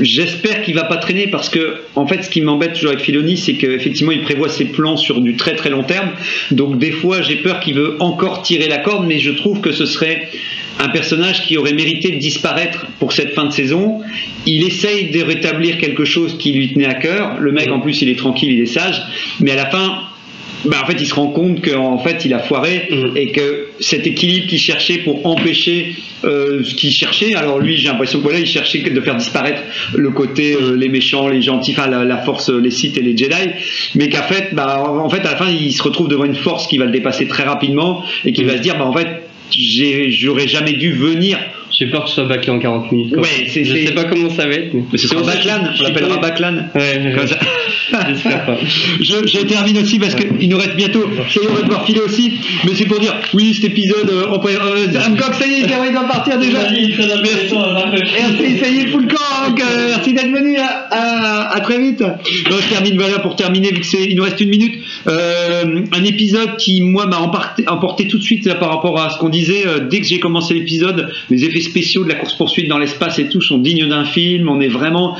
j'espère 0.00 0.62
qu'il 0.62 0.74
va 0.74 0.84
pas 0.84 0.96
traîner 0.96 1.28
parce 1.28 1.48
que 1.48 1.82
en 1.94 2.06
fait 2.06 2.22
ce 2.22 2.30
qui 2.30 2.40
m'embête 2.40 2.74
toujours 2.74 2.90
avec 2.90 3.04
Filoni 3.04 3.36
c'est 3.36 3.54
qu'effectivement 3.54 4.12
il 4.12 4.22
prévoit 4.22 4.48
ses 4.48 4.66
plans 4.66 4.96
sur 4.96 5.20
du 5.20 5.36
très 5.36 5.54
très 5.54 5.70
long 5.70 5.82
terme. 5.82 6.10
Donc 6.50 6.78
des 6.78 6.90
fois 6.90 7.22
j'ai 7.22 7.36
peur 7.36 7.60
qu'il 7.60 7.74
veut 7.74 7.96
encore 8.00 8.42
tirer 8.42 8.68
la 8.68 8.78
corde 8.78 9.06
mais 9.06 9.18
je 9.18 9.30
trouve 9.30 9.60
que 9.60 9.72
ce 9.72 9.86
serait 9.86 10.28
un 10.80 10.88
personnage 10.88 11.44
qui 11.46 11.56
aurait 11.56 11.72
mérité 11.72 12.10
de 12.12 12.18
disparaître 12.18 12.86
pour 13.00 13.12
cette 13.12 13.34
fin 13.34 13.46
de 13.46 13.52
saison. 13.52 14.00
Il 14.46 14.64
essaye 14.64 15.10
de 15.10 15.22
rétablir 15.22 15.78
quelque 15.78 16.04
chose 16.04 16.38
qui 16.38 16.52
lui 16.52 16.72
tenait 16.72 16.86
à 16.86 16.94
cœur. 16.94 17.38
Le 17.40 17.52
mec 17.52 17.70
en 17.70 17.80
plus 17.80 18.00
il 18.02 18.08
est 18.08 18.18
tranquille 18.18 18.52
il 18.52 18.60
est 18.60 18.66
sage. 18.66 19.02
Mais 19.40 19.52
à 19.52 19.56
la 19.56 19.66
fin 19.66 20.02
bah, 20.64 20.78
en 20.82 20.86
fait, 20.86 20.96
il 21.00 21.06
se 21.06 21.14
rend 21.14 21.28
compte 21.28 21.60
qu'en 21.64 21.98
fait, 21.98 22.24
il 22.24 22.34
a 22.34 22.38
foiré 22.40 22.88
Mhm. 22.90 23.16
et 23.16 23.32
que 23.32 23.66
cet 23.80 24.06
équilibre 24.06 24.46
qu'il 24.46 24.58
cherchait 24.58 24.98
pour 24.98 25.24
empêcher 25.26 25.94
euh, 26.24 26.64
ce 26.64 26.74
qu'il 26.74 26.90
cherchait, 26.90 27.34
alors 27.34 27.58
lui, 27.60 27.76
j'ai 27.76 27.88
l'impression 27.88 28.18
que 28.18 28.24
voilà, 28.24 28.40
il 28.40 28.46
cherchait 28.46 28.80
de 28.80 29.00
faire 29.00 29.16
disparaître 29.16 29.62
le 29.94 30.10
côté 30.10 30.54
euh, 30.54 30.76
les 30.76 30.88
méchants, 30.88 31.28
les 31.28 31.42
gentils, 31.42 31.74
enfin 31.78 31.88
la, 31.88 32.04
la 32.04 32.18
force, 32.18 32.50
les 32.50 32.70
Sith 32.72 32.98
et 32.98 33.02
les 33.02 33.16
Jedi, 33.16 33.50
mais 33.94 34.08
qu'en 34.08 34.22
fait, 34.24 34.48
bah, 34.52 34.82
en 34.88 35.08
fait, 35.08 35.20
à 35.20 35.30
la 35.32 35.36
fin, 35.36 35.48
il 35.48 35.72
se 35.72 35.82
retrouve 35.82 36.08
devant 36.08 36.24
une 36.24 36.34
force 36.34 36.66
qui 36.66 36.76
va 36.78 36.86
le 36.86 36.90
dépasser 36.92 37.26
très 37.28 37.44
rapidement 37.44 38.02
et 38.24 38.32
qui 38.32 38.42
Mhm. 38.42 38.48
va 38.50 38.56
se 38.56 38.62
dire, 38.62 38.76
bah, 38.78 38.84
en 38.86 38.92
fait, 38.92 39.06
j'ai- 39.50 40.10
j'aurais 40.10 40.48
jamais 40.48 40.72
dû 40.72 40.92
venir. 40.92 41.38
J'ai 41.70 41.86
peur 41.86 42.02
que 42.04 42.08
ce 42.08 42.16
soit 42.16 42.24
bâclé 42.24 42.50
en 42.50 42.58
40 42.58 42.90
minutes. 42.90 43.14
Ouais, 43.16 43.46
c'est- 43.46 43.62
je 43.64 43.74
sais 43.86 43.92
pas 43.94 44.04
comment 44.04 44.30
ça 44.30 44.46
va 44.48 44.54
être. 44.54 44.74
Mais, 44.74 44.82
Mais 44.90 44.98
ce 44.98 45.06
sera 45.06 45.22
Baclan, 45.22 45.60
on 45.78 45.82
l'appellera 45.84 46.16
Baclan. 46.16 46.54
Ouais, 46.74 47.12
Comme 47.16 47.26
ça. 47.28 47.38
J'espère 48.08 48.46
pas. 48.46 48.56
Je, 49.00 49.26
je 49.26 49.38
termine 49.46 49.78
aussi 49.78 49.98
parce 49.98 50.14
qu'il 50.14 50.48
nous 50.48 50.58
reste 50.58 50.76
bientôt. 50.76 51.08
Ça 51.28 51.40
y 51.40 51.44
est, 51.44 51.48
on 51.50 51.54
va 51.54 51.62
devoir 51.62 51.84
filer 51.86 52.00
aussi. 52.00 52.32
Mais 52.64 52.72
c'est 52.74 52.84
pour 52.86 52.98
dire, 53.00 53.14
oui, 53.34 53.54
cet 53.54 53.64
épisode, 53.64 54.08
euh, 54.10 54.26
on 54.30 54.38
pré- 54.38 54.54
euh, 54.56 54.86
Hancock, 55.06 55.34
ça 55.34 55.46
y 55.46 55.54
est, 55.54 55.66
il 55.88 55.94
va 55.94 56.04
partir 56.04 56.38
déjà. 56.38 56.58
Merci, 56.70 58.58
ça 58.58 58.68
y 58.68 58.78
est, 58.80 58.86
full 58.88 59.06
camp. 59.08 59.54
Euh, 59.58 59.86
merci 59.88 60.12
d'être 60.12 60.30
venu. 60.30 60.56
À, 60.56 60.86
à- 60.90 61.56
à 61.56 61.60
très 61.60 61.78
vite. 61.78 62.00
Non, 62.00 62.56
je 62.60 62.68
termine, 62.68 62.96
voilà, 62.98 63.18
pour 63.20 63.36
terminer, 63.36 63.68
vu 63.70 63.80
que 63.80 63.86
c'est, 63.86 64.04
il 64.04 64.16
nous 64.16 64.22
reste 64.22 64.40
une 64.40 64.50
minute. 64.50 64.74
Euh, 65.06 65.80
un 65.92 66.04
épisode 66.04 66.56
qui, 66.56 66.82
moi, 66.82 67.06
m'a 67.06 67.18
emporté, 67.18 68.06
tout 68.08 68.18
de 68.18 68.22
suite 68.22 68.44
là, 68.46 68.54
par 68.54 68.70
rapport 68.70 69.00
à 69.00 69.10
ce 69.10 69.18
qu'on 69.18 69.28
disait. 69.28 69.64
dès 69.90 70.00
que 70.00 70.06
j'ai 70.06 70.18
commencé 70.20 70.54
l'épisode, 70.54 71.10
les 71.30 71.44
effets 71.44 71.60
spéciaux 71.60 72.04
de 72.04 72.08
la 72.10 72.14
course-poursuite 72.16 72.68
dans 72.68 72.78
l'espace 72.78 73.18
et 73.18 73.28
tout 73.28 73.40
sont 73.40 73.58
dignes 73.58 73.88
d'un 73.88 74.04
film. 74.04 74.48
On 74.48 74.60
est 74.60 74.68
vraiment, 74.68 75.16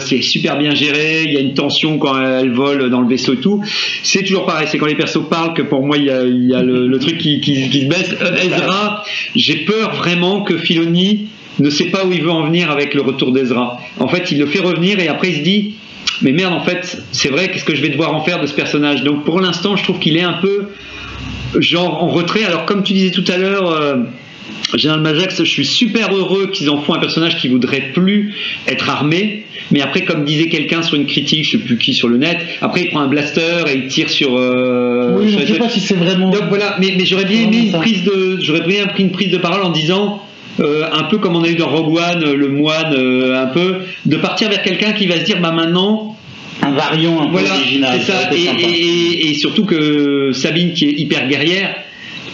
c'est 0.00 0.22
super 0.22 0.58
bien 0.58 0.74
géré. 0.74 1.24
Il 1.26 1.32
y 1.32 1.36
a 1.36 1.40
une 1.40 1.54
tension 1.54 1.75
quand 1.98 2.20
elle 2.20 2.52
vole 2.52 2.90
dans 2.90 3.00
le 3.00 3.08
vaisseau 3.08 3.34
et 3.34 3.38
tout. 3.38 3.62
C'est 4.02 4.22
toujours 4.22 4.46
pareil. 4.46 4.66
C'est 4.70 4.78
quand 4.78 4.86
les 4.86 4.94
persos 4.94 5.28
parlent 5.28 5.54
que 5.54 5.62
pour 5.62 5.84
moi, 5.84 5.96
il 5.96 6.04
y 6.04 6.10
a, 6.10 6.62
le, 6.62 6.98
truc 6.98 7.18
qui 7.18 7.82
se 7.82 7.86
baisse. 7.86 8.14
Euh, 8.20 8.36
Ezra, 8.36 9.04
j'ai 9.34 9.56
peur 9.56 9.94
vraiment 9.94 10.42
que 10.42 10.56
Filoni 10.56 11.28
ne 11.58 11.70
sait 11.70 11.86
pas 11.86 12.04
où 12.04 12.12
il 12.12 12.22
veut 12.22 12.30
en 12.30 12.46
venir 12.46 12.70
avec 12.70 12.94
le 12.94 13.02
retour 13.02 13.32
d'Ezra. 13.32 13.78
En 13.98 14.08
fait, 14.08 14.30
il 14.30 14.38
le 14.38 14.46
fait 14.46 14.60
revenir 14.60 14.98
et 15.00 15.08
après 15.08 15.30
il 15.30 15.36
se 15.36 15.42
dit 15.42 15.74
mais 16.22 16.32
merde, 16.32 16.54
en 16.54 16.64
fait, 16.64 17.02
c'est 17.12 17.28
vrai, 17.28 17.50
qu'est-ce 17.50 17.64
que 17.64 17.74
je 17.74 17.82
vais 17.82 17.90
devoir 17.90 18.14
en 18.14 18.22
faire 18.22 18.40
de 18.40 18.46
ce 18.46 18.54
personnage? 18.54 19.02
Donc 19.04 19.24
pour 19.24 19.40
l'instant, 19.40 19.76
je 19.76 19.82
trouve 19.82 19.98
qu'il 19.98 20.16
est 20.16 20.22
un 20.22 20.34
peu 20.34 20.68
genre 21.58 22.02
en 22.02 22.08
retrait. 22.08 22.44
Alors 22.44 22.64
comme 22.64 22.82
tu 22.82 22.92
disais 22.92 23.10
tout 23.10 23.24
à 23.28 23.36
l'heure, 23.36 23.70
euh, 23.70 23.96
Général 24.74 25.00
Majax, 25.00 25.38
je 25.38 25.50
suis 25.50 25.66
super 25.66 26.14
heureux 26.14 26.48
qu'ils 26.48 26.70
en 26.70 26.80
font 26.80 26.94
un 26.94 26.98
personnage 26.98 27.36
qui 27.38 27.48
voudrait 27.48 27.92
plus 27.92 28.34
être 28.66 28.88
armé. 28.88 29.44
Mais 29.72 29.80
après, 29.82 30.02
comme 30.04 30.24
disait 30.24 30.48
quelqu'un 30.48 30.82
sur 30.82 30.94
une 30.94 31.06
critique, 31.06 31.44
je 31.44 31.50
sais 31.52 31.58
plus 31.58 31.76
qui 31.76 31.92
sur 31.92 32.08
le 32.08 32.18
net, 32.18 32.38
après 32.60 32.82
il 32.82 32.88
prend 32.90 33.00
un 33.00 33.08
blaster 33.08 33.64
et 33.68 33.76
il 33.76 33.86
tire 33.88 34.08
sur. 34.10 34.36
euh, 34.36 35.16
Oui, 35.18 35.30
je 35.32 35.38
les 35.38 35.46
sais 35.46 35.54
pas 35.58 35.68
si 35.68 35.80
c'est 35.80 35.94
vraiment. 35.96 36.30
Donc 36.30 36.42
voilà, 36.48 36.76
mais, 36.80 36.94
mais 36.96 37.04
j'aurais 37.04 37.24
bien 37.24 37.42
aimé 37.42 37.58
une 37.66 37.72
ça. 37.72 37.78
prise 37.78 38.04
de, 38.04 38.38
j'aurais 38.40 38.60
bien 38.66 38.86
pris 38.86 39.02
une 39.02 39.10
prise 39.10 39.30
de 39.30 39.38
parole 39.38 39.62
en 39.62 39.70
disant. 39.70 40.22
euh, 40.60 40.84
un 40.92 41.02
peu 41.04 41.18
comme 41.18 41.36
on 41.36 41.42
a 41.44 41.48
eu 41.48 41.54
dans 41.56 41.68
Rogue 41.68 41.96
One, 41.98 42.24
euh, 42.24 42.34
le 42.34 42.48
moine, 42.48 42.94
euh, 42.96 43.42
un 43.42 43.46
peu, 43.48 43.74
de 44.06 44.16
partir 44.16 44.48
vers 44.48 44.62
quelqu'un 44.62 44.92
qui 44.92 45.06
va 45.06 45.16
se 45.20 45.24
dire, 45.24 45.38
bah 45.40 45.50
maintenant, 45.52 46.16
Un 46.62 46.70
variant 46.70 47.20
un 47.20 47.26
peu 47.26 47.44
original. 47.46 47.98
c'est 48.00 48.10
ça. 48.12 48.30
Et, 48.32 48.44
et- 48.64 49.30
et 49.30 49.34
surtout 49.34 49.64
que 49.66 50.30
Sabine, 50.32 50.72
qui 50.72 50.86
est 50.86 50.92
hyper 50.98 51.28
guerrière, 51.28 51.74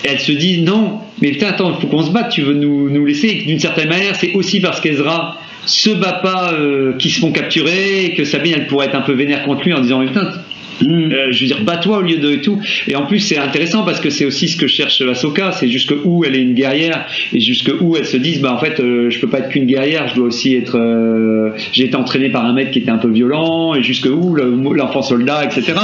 elle 0.05 0.21
se 0.21 0.31
dit 0.33 0.61
non, 0.63 0.99
mais 1.21 1.31
putain, 1.33 1.49
attends, 1.49 1.75
il 1.77 1.81
faut 1.81 1.87
qu'on 1.89 2.05
se 2.05 2.11
batte, 2.13 2.31
tu 2.31 2.43
veux 2.43 2.55
nous, 2.55 2.91
nous 2.91 3.05
laisser. 3.05 3.29
Et 3.29 3.45
d'une 3.47 3.59
certaine 3.59 3.89
manière, 3.89 4.15
c'est 4.17 4.33
aussi 4.35 4.61
parce 4.61 4.81
qu'Ezra 4.81 5.39
se 5.67 5.91
bat 5.91 6.21
pas, 6.23 6.53
euh, 6.53 6.93
qu'ils 6.95 7.11
se 7.11 7.21
font 7.21 7.33
capturer, 7.33 8.07
et 8.07 8.15
que 8.15 8.25
Sabine, 8.25 8.55
elle 8.57 8.67
pourrait 8.67 8.87
être 8.87 8.95
un 8.95 9.03
peu 9.03 9.13
vénère 9.13 9.45
contre 9.45 9.63
lui 9.63 9.73
en 9.73 9.81
disant, 9.81 10.05
putain, 10.05 10.33
Mm. 10.83 11.13
euh, 11.13 11.33
je 11.33 11.41
veux 11.41 11.47
dire, 11.47 11.63
bats-toi 11.65 11.99
au 11.99 12.03
lieu 12.03 12.17
de 12.19 12.37
tout. 12.37 12.59
Et 12.89 12.97
en 12.97 13.07
plus, 13.07 13.19
c'est 13.21 13.39
intéressant 13.39 13.85
parce 13.85 14.01
que 14.01 14.11
c'est 14.11 14.25
aussi 14.25 14.49
ce 14.49 14.57
que 14.57 14.67
cherche 14.67 15.01
Ahsoka, 15.03 15.53
c'est 15.53 15.69
jusque 15.69 15.95
où 16.05 16.25
elle 16.25 16.35
est 16.37 16.43
une 16.43 16.55
guerrière 16.55 17.07
et 17.33 17.41
jusque 17.41 17.71
où 17.81 17.97
elle 17.97 18.07
se 18.07 18.17
dit, 18.17 18.39
bah 18.41 18.53
en 18.55 18.59
fait, 18.59 18.81
euh, 18.81 19.11
je 19.11 19.19
peux 19.21 19.29
pas 19.29 19.39
être 19.41 19.49
qu'une 19.51 19.67
guerrière, 19.67 20.09
je 20.09 20.15
dois 20.15 20.27
aussi 20.27 20.55
être. 20.55 20.77
euh, 20.79 21.51
J'ai 21.73 21.85
été 21.85 21.97
entraîné 21.97 22.29
par 22.31 22.45
un 22.45 22.53
maître 22.53 22.71
qui 22.71 22.79
était 22.81 22.91
un 22.91 22.99
peu 22.99 23.11
violent 23.11 23.75
et 23.75 23.83
jusque 23.83 24.07
où 24.07 24.35
le- 24.35 24.55
l'enfant 24.75 25.03
soldat, 25.03 25.45
etc. 25.45 25.75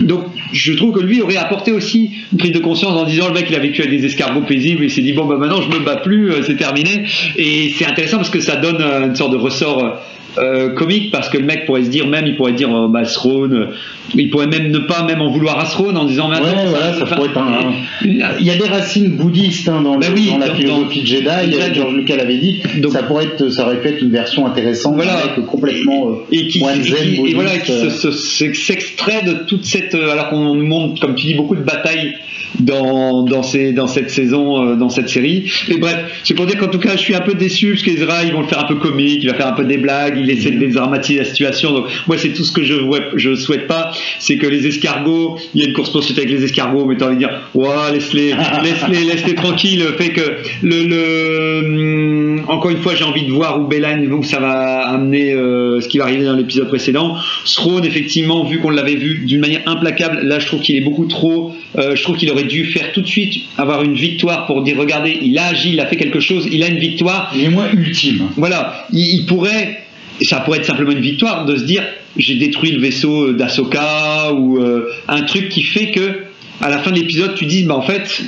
Donc, 0.00 0.24
je 0.52 0.72
trouve 0.72 0.92
que 0.92 1.04
lui 1.04 1.20
aurait 1.20 1.36
apporté 1.36 1.72
aussi 1.72 2.10
une 2.32 2.38
prise 2.38 2.52
de 2.52 2.58
conscience 2.60 2.92
en 2.92 3.04
disant, 3.04 3.28
le 3.28 3.34
mec, 3.34 3.46
il 3.50 3.56
a 3.56 3.58
vécu 3.58 3.82
avec 3.82 3.90
des 3.98 4.04
escargots 4.06 4.42
paisibles 4.42 4.82
et 4.82 4.86
il 4.86 4.90
s'est 4.90 5.02
dit, 5.02 5.12
bon, 5.12 5.24
bah 5.26 5.36
maintenant, 5.38 5.60
je 5.62 5.68
me 5.68 5.84
bats 5.84 5.96
plus, 5.96 6.30
euh, 6.30 6.42
c'est 6.42 6.56
terminé. 6.56 7.04
Et 7.36 7.70
c'est 7.76 7.86
intéressant 7.86 8.18
parce 8.18 8.30
que 8.30 8.40
ça 8.40 8.56
donne 8.56 8.80
euh, 8.80 9.06
une 9.06 9.16
sorte 9.16 9.32
de 9.32 9.36
ressort. 9.38 10.00
Euh, 10.38 10.70
comique 10.70 11.10
parce 11.10 11.28
que 11.28 11.38
le 11.38 11.44
mec 11.44 11.64
pourrait 11.66 11.84
se 11.84 11.90
dire 11.90 12.06
même 12.06 12.26
il 12.26 12.36
pourrait 12.36 12.52
dire 12.52 12.74
euh, 12.74 12.88
bah 12.88 13.02
euh, 13.02 13.66
il 14.14 14.30
pourrait 14.30 14.46
même 14.48 14.70
ne 14.70 14.78
pas 14.78 15.04
même 15.04 15.20
en 15.20 15.30
vouloir 15.30 15.58
à 15.60 15.64
Throne 15.64 15.96
en 15.96 16.04
disant 16.04 16.28
mais 16.28 16.36
Ouais, 16.40 16.48
attends, 16.48 16.66
voilà, 16.70 16.92
ça 16.94 17.06
pourrait 17.06 17.28
être 17.28 17.38
un. 17.38 17.72
Il 18.04 18.16
y 18.46 18.50
a 18.50 18.56
des 18.56 18.66
racines 18.68 19.10
bouddhistes 19.16 19.68
hein, 19.68 19.80
dans, 19.82 19.94
le- 19.94 20.00
Bah 20.00 20.06
oui, 20.14 20.28
dans 20.30 20.38
la 20.38 20.54
philosophie 20.54 21.00
dans- 21.00 21.06
Jedi. 21.06 21.28
Exact. 21.54 21.74
George 21.74 21.94
Lucas 21.94 22.16
l'avait 22.16 22.38
dit. 22.38 22.62
Donc- 22.78 22.92
ça 22.92 23.02
pourrait 23.04 23.24
être, 23.24 23.48
ça 23.50 23.64
aurait 23.66 23.80
pu 23.80 23.88
être 23.88 24.02
une 24.02 24.10
version 24.10 24.46
intéressante, 24.46 24.94
Voilà. 24.96 25.14
avec 25.18 25.46
complètement 25.46 26.08
euh, 26.10 26.14
et 26.32 26.48
qui, 26.48 26.58
et 26.62 26.82
qui- 26.82 27.32
voilà, 27.34 27.56
qui 27.58 27.72
se- 27.72 27.86
euh. 27.86 27.90
se- 27.90 28.10
se- 28.10 28.52
s'extrait 28.54 29.22
de 29.22 29.32
toute 29.46 29.64
cette 29.64 29.94
euh, 29.94 30.10
alors 30.12 30.30
qu'on 30.30 30.54
nous 30.54 30.66
montre 30.66 31.00
comme 31.00 31.14
tu 31.14 31.26
dis 31.26 31.34
beaucoup 31.34 31.54
de 31.56 31.62
batailles 31.62 32.14
dans, 32.60 33.22
dans, 33.22 33.42
ces, 33.42 33.72
dans 33.72 33.86
cette 33.86 34.10
saison 34.10 34.64
euh, 34.64 34.76
dans 34.76 34.88
cette 34.88 35.08
série. 35.08 35.50
Et 35.68 35.78
bref 35.78 36.20
c'est 36.24 36.34
pour 36.34 36.46
dire 36.46 36.58
qu'en 36.58 36.68
tout 36.68 36.78
cas 36.78 36.92
je 36.92 37.00
suis 37.00 37.14
un 37.14 37.20
peu 37.20 37.34
déçu 37.34 37.70
parce 37.70 37.82
qu'Ezra 37.82 38.24
ils 38.24 38.32
vont 38.32 38.40
le 38.40 38.46
faire 38.46 38.60
un 38.60 38.66
peu 38.66 38.76
comique 38.76 39.20
il 39.22 39.30
va 39.30 39.34
faire 39.34 39.48
un 39.48 39.52
peu 39.52 39.64
des 39.64 39.78
blagues 39.78 40.18
il 40.18 40.30
essaie 40.30 40.50
de 40.50 40.58
dédramatiser 40.58 41.18
la 41.20 41.24
situation. 41.24 41.72
Donc 41.72 41.86
moi 42.06 42.16
c'est 42.18 42.30
tout 42.30 42.44
ce 42.44 42.52
que 42.52 42.62
je 42.62 42.74
je 43.16 43.34
souhaite 43.34 43.66
pas 43.66 43.92
c'est 44.18 44.36
que 44.36 44.46
les 44.46 44.66
escargots 44.66 45.38
il 45.54 45.62
y 45.62 45.64
a 45.64 45.68
une 45.68 45.74
course 45.74 45.90
poursuite 45.90 46.18
avec 46.18 46.30
les 46.30 46.44
escargots 46.44 46.84
mais 46.86 46.96
t'as 46.96 47.06
envie 47.06 47.16
de 47.16 47.20
dire 47.20 47.40
ouais 47.54 47.92
laisse-les 47.92 48.34
laisse-les 48.62 49.04
laisse-les 49.04 49.34
tranquilles 49.34 49.84
fait 49.98 50.10
que 50.10 50.36
le, 50.62 50.84
le 50.84 51.58
hum, 51.64 52.44
encore 52.48 52.70
une 52.70 52.82
fois 52.82 52.94
j'ai 52.94 53.04
envie 53.04 53.26
de 53.26 53.32
voir 53.32 53.60
où 53.60 53.66
Bélan 53.66 54.00
où 54.10 54.22
ça 54.22 54.40
va 54.40 54.88
amener 54.88 55.32
euh, 55.32 55.80
ce 55.80 55.88
qui 55.88 55.98
va 55.98 56.04
arriver 56.04 56.24
dans 56.24 56.36
l'épisode 56.36 56.68
précédent. 56.68 57.16
Throne 57.44 57.84
effectivement 57.84 58.44
vu 58.44 58.58
qu'on 58.58 58.70
l'avait 58.70 58.96
vu 58.96 59.24
d'une 59.24 59.40
manière 59.40 59.62
implacable 59.66 60.20
là 60.22 60.38
je 60.38 60.46
trouve 60.46 60.60
qu'il 60.60 60.76
est 60.76 60.80
beaucoup 60.80 61.06
trop 61.06 61.54
euh, 61.76 61.96
je 61.96 62.02
trouve 62.02 62.16
qu'il 62.16 62.30
aurait 62.30 62.44
dû 62.44 62.66
faire 62.66 62.92
tout 62.92 63.00
de 63.00 63.06
suite 63.06 63.44
avoir 63.58 63.82
une 63.82 63.94
victoire 63.94 64.46
pour 64.46 64.62
dire 64.62 64.76
regardez 64.78 65.18
il 65.20 65.36
a 65.38 65.46
agi 65.46 65.72
il 65.72 65.80
a 65.80 65.86
fait 65.86 65.96
quelque 65.96 66.20
chose 66.20 66.48
il 66.50 66.62
a 66.62 66.68
une 66.68 66.78
victoire 66.78 67.32
Il 67.34 67.44
est 67.44 67.48
moins 67.48 67.70
ultime. 67.72 68.28
voilà, 68.36 68.86
il, 68.92 69.14
il 69.14 69.26
pourrait, 69.26 69.80
et 70.20 70.24
ça 70.24 70.40
pourrait 70.40 70.58
être 70.58 70.66
simplement 70.66 70.92
une 70.92 71.00
victoire, 71.00 71.44
de 71.44 71.56
se 71.56 71.64
dire 71.64 71.82
j'ai 72.16 72.36
détruit 72.36 72.70
le 72.70 72.80
vaisseau 72.80 73.32
d'Asoka 73.32 74.32
ou 74.32 74.58
euh, 74.58 74.88
un 75.08 75.22
truc 75.22 75.48
qui 75.48 75.62
fait 75.62 75.90
que 75.90 76.24
à 76.60 76.68
la 76.68 76.78
fin 76.78 76.90
de 76.92 76.96
l'épisode 76.96 77.34
tu 77.34 77.46
dis 77.46 77.64
bah 77.64 77.74
en 77.74 77.82
fait 77.82 78.22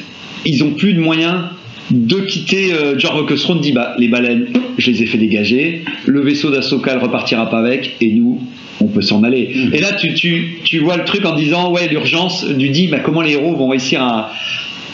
ils 0.44 0.64
ont 0.64 0.72
plus 0.72 0.92
de 0.92 1.00
moyens 1.00 1.44
de 1.90 2.16
quitter 2.16 2.72
euh, 2.72 2.98
genre 2.98 3.24
que 3.26 3.34
Throne 3.34 3.60
dit 3.60 3.72
bah 3.72 3.94
les 3.98 4.08
baleines 4.08 4.48
je 4.78 4.90
les 4.90 5.02
ai 5.02 5.06
fait 5.06 5.18
dégager 5.18 5.84
le 6.06 6.20
vaisseau 6.20 6.50
d'Asoka 6.50 6.92
elle 6.92 6.98
repartira 6.98 7.48
pas 7.48 7.60
avec 7.60 7.96
et 8.00 8.10
nous 8.10 8.42
on 8.80 8.86
peut 8.86 9.02
s'en 9.02 9.22
aller. 9.22 9.70
Et 9.72 9.80
là 9.80 9.92
tu, 9.92 10.14
tu, 10.14 10.58
tu 10.64 10.78
vois 10.80 10.96
le 10.96 11.04
truc 11.04 11.24
en 11.24 11.34
disant 11.34 11.72
ouais 11.72 11.88
l'urgence 11.88 12.46
du 12.46 12.70
dit 12.70 12.88
bah 12.88 12.98
comment 13.00 13.22
les 13.22 13.32
héros 13.32 13.54
vont 13.56 13.68
réussir 13.68 14.02
à 14.02 14.32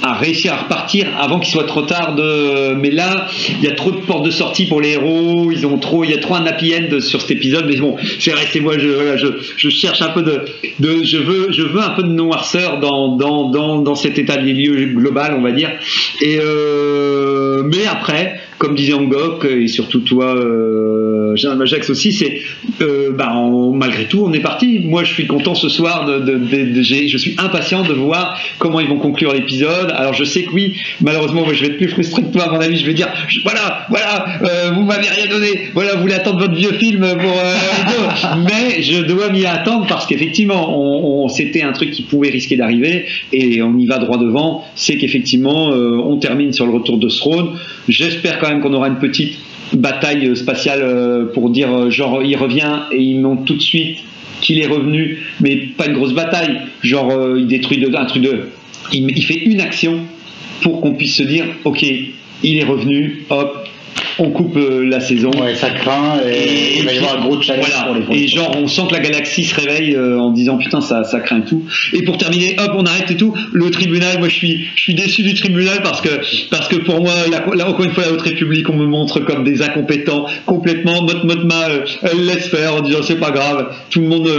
à 0.02 0.14
réussir 0.14 0.52
à 0.52 0.56
repartir 0.56 1.06
avant 1.18 1.38
qu'il 1.38 1.52
soit 1.52 1.66
trop 1.66 1.82
tard 1.82 2.16
de 2.16 2.74
mais 2.74 2.90
là 2.90 3.28
il 3.48 3.64
y 3.64 3.68
a 3.68 3.74
trop 3.74 3.92
de 3.92 3.98
portes 3.98 4.24
de 4.24 4.30
sortie 4.30 4.66
pour 4.66 4.80
les 4.80 4.94
héros 4.94 5.52
ils 5.52 5.64
ont 5.64 5.78
trop 5.78 6.02
il 6.02 6.10
y 6.10 6.14
a 6.14 6.18
trop 6.18 6.34
un 6.34 6.44
happy 6.44 6.74
end 6.74 7.00
sur 7.00 7.20
cet 7.20 7.30
épisode 7.30 7.66
mais 7.68 7.76
bon 7.76 7.96
c'est 8.18 8.32
c'est 8.52 8.60
moi 8.60 8.78
je, 8.78 8.88
voilà, 8.88 9.16
je, 9.16 9.28
je 9.56 9.68
cherche 9.68 10.02
un 10.02 10.08
peu 10.08 10.22
de, 10.22 10.44
de 10.80 11.04
je 11.04 11.18
veux 11.18 11.52
je 11.52 11.62
veux 11.62 11.80
un 11.80 11.90
peu 11.90 12.02
de 12.02 12.08
noirceur 12.08 12.80
dans 12.80 13.16
dans, 13.16 13.50
dans, 13.50 13.78
dans 13.78 13.94
cet 13.94 14.18
état 14.18 14.36
des 14.38 14.52
lieux 14.52 14.86
global 14.86 15.34
on 15.38 15.42
va 15.42 15.52
dire. 15.52 15.70
Et 16.20 16.38
euh, 16.40 17.62
mais 17.64 17.86
après 17.86 18.40
comme 18.62 18.76
disait 18.76 18.92
Angok 18.92 19.44
et 19.44 19.66
surtout 19.66 19.98
toi 19.98 20.36
euh, 20.36 21.34
Majax 21.56 21.90
aussi 21.90 22.12
c'est 22.12 22.42
euh, 22.80 23.10
bah, 23.12 23.34
malgré 23.74 24.04
tout 24.04 24.22
on 24.24 24.32
est 24.32 24.40
parti. 24.40 24.78
Moi 24.84 25.02
je 25.02 25.12
suis 25.12 25.26
content 25.26 25.56
ce 25.56 25.68
soir 25.68 26.06
de, 26.06 26.40
je 26.52 27.16
suis 27.18 27.34
impatient 27.38 27.82
de 27.82 27.92
voir 27.92 28.38
comment 28.58 28.78
ils 28.78 28.86
vont 28.86 28.98
conclure 28.98 29.32
l'épisode. 29.32 29.92
Alors 29.96 30.14
je 30.14 30.22
sais 30.22 30.44
que 30.44 30.52
oui 30.52 30.76
malheureusement 31.00 31.42
moi 31.44 31.54
je 31.54 31.62
vais 31.62 31.72
être 31.72 31.76
plus 31.76 31.88
frustré 31.88 32.22
que 32.22 32.32
toi 32.32 32.44
à 32.44 32.52
mon 32.52 32.60
avis. 32.60 32.76
Je 32.76 32.86
vais 32.86 32.94
dire 32.94 33.08
voilà 33.42 33.86
voilà 33.90 34.26
euh, 34.44 34.70
vous 34.74 34.82
m'avez 34.82 35.08
rien 35.08 35.26
donné. 35.26 35.70
Voilà 35.74 35.96
vous 35.96 36.02
voulez 36.02 36.14
attendre 36.14 36.38
votre 36.38 36.54
vieux 36.54 36.74
film 36.74 37.00
pour 37.00 37.32
euh, 37.32 38.36
mais 38.44 38.80
je 38.80 39.02
dois 39.02 39.30
m'y 39.30 39.44
attendre 39.44 39.86
parce 39.88 40.06
qu'effectivement 40.06 40.78
on, 40.78 41.28
c'était 41.28 41.62
un 41.62 41.72
truc 41.72 41.90
qui 41.90 42.02
pouvait 42.02 42.30
risquer 42.30 42.54
d'arriver 42.54 43.06
et 43.32 43.60
on 43.60 43.76
y 43.76 43.86
va 43.86 43.98
droit 43.98 44.18
devant. 44.18 44.64
C'est 44.76 44.98
qu'effectivement 44.98 45.70
on 45.70 46.16
termine 46.18 46.52
sur 46.52 46.64
le 46.64 46.72
retour 46.72 46.98
de 46.98 47.08
Throne. 47.08 47.58
J'espère 47.88 48.38
quand 48.38 48.48
même 48.48 48.51
qu'on 48.60 48.72
aura 48.72 48.88
une 48.88 48.98
petite 48.98 49.38
bataille 49.72 50.26
euh, 50.26 50.34
spatiale 50.34 50.80
euh, 50.82 51.26
pour 51.32 51.50
dire 51.50 51.72
euh, 51.72 51.90
genre 51.90 52.22
il 52.22 52.36
revient 52.36 52.80
et 52.90 53.00
ils 53.00 53.20
montrent 53.20 53.44
tout 53.44 53.54
de 53.54 53.62
suite 53.62 53.98
qu'il 54.40 54.58
est 54.60 54.66
revenu 54.66 55.18
mais 55.40 55.56
pas 55.56 55.86
une 55.86 55.94
grosse 55.94 56.14
bataille. 56.14 56.58
Genre 56.82 57.36
il 57.36 57.46
détruit 57.46 57.78
de, 57.78 57.94
un 57.94 58.04
truc 58.06 58.22
de 58.22 58.48
il, 58.92 59.10
il 59.10 59.24
fait 59.24 59.38
une 59.38 59.60
action 59.60 60.00
pour 60.62 60.80
qu'on 60.80 60.94
puisse 60.94 61.16
se 61.16 61.22
dire 61.22 61.44
ok 61.64 61.84
il 62.42 62.58
est 62.58 62.64
revenu 62.64 63.24
hop 63.30 63.61
on 64.18 64.30
coupe 64.30 64.56
euh, 64.56 64.84
la 64.84 65.00
saison 65.00 65.30
Ouais, 65.40 65.54
ça 65.54 65.70
craint 65.70 66.20
et, 66.26 66.78
il 66.78 66.84
va 66.84 66.92
y 66.92 66.98
avoir 66.98 67.18
un 67.18 67.26
gros 67.26 67.40
challenge 67.40 67.66
voilà. 67.68 67.84
pour 67.84 67.94
les 67.94 68.02
prochains. 68.02 68.20
Et 68.20 68.28
genre, 68.28 68.56
on 68.56 68.66
sent 68.66 68.82
que 68.88 68.94
la 68.94 69.00
galaxie 69.00 69.44
se 69.44 69.54
réveille 69.54 69.94
euh, 69.94 70.18
en 70.18 70.30
disant 70.30 70.58
putain, 70.58 70.80
ça, 70.80 71.04
ça 71.04 71.20
craint 71.20 71.40
tout. 71.40 71.64
Et 71.92 72.02
pour 72.02 72.18
terminer, 72.18 72.56
hop, 72.58 72.72
on 72.76 72.84
arrête 72.84 73.10
et 73.10 73.16
tout. 73.16 73.34
Le 73.52 73.70
tribunal, 73.70 74.18
moi, 74.18 74.28
je 74.28 74.34
suis, 74.34 74.66
je 74.74 74.82
suis 74.82 74.94
déçu 74.94 75.22
du 75.22 75.34
tribunal 75.34 75.80
parce 75.82 76.00
que, 76.00 76.10
parce 76.50 76.68
que 76.68 76.76
pour 76.76 77.00
moi, 77.00 77.12
là, 77.30 77.68
encore 77.68 77.84
une 77.84 77.92
fois, 77.92 78.04
la 78.04 78.12
Haute 78.12 78.22
République, 78.22 78.68
on 78.68 78.76
me 78.76 78.86
montre 78.86 79.20
comme 79.20 79.44
des 79.44 79.62
incompétents 79.62 80.26
complètement. 80.46 81.02
Mot 81.02 81.24
Motma, 81.24 81.68
euh, 81.68 81.84
elle 82.02 82.24
laisse 82.26 82.48
faire 82.48 82.76
en 82.76 82.80
disant 82.80 82.98
c'est 83.02 83.20
pas 83.20 83.30
grave. 83.30 83.68
Tout 83.90 84.00
le 84.00 84.08
monde, 84.08 84.30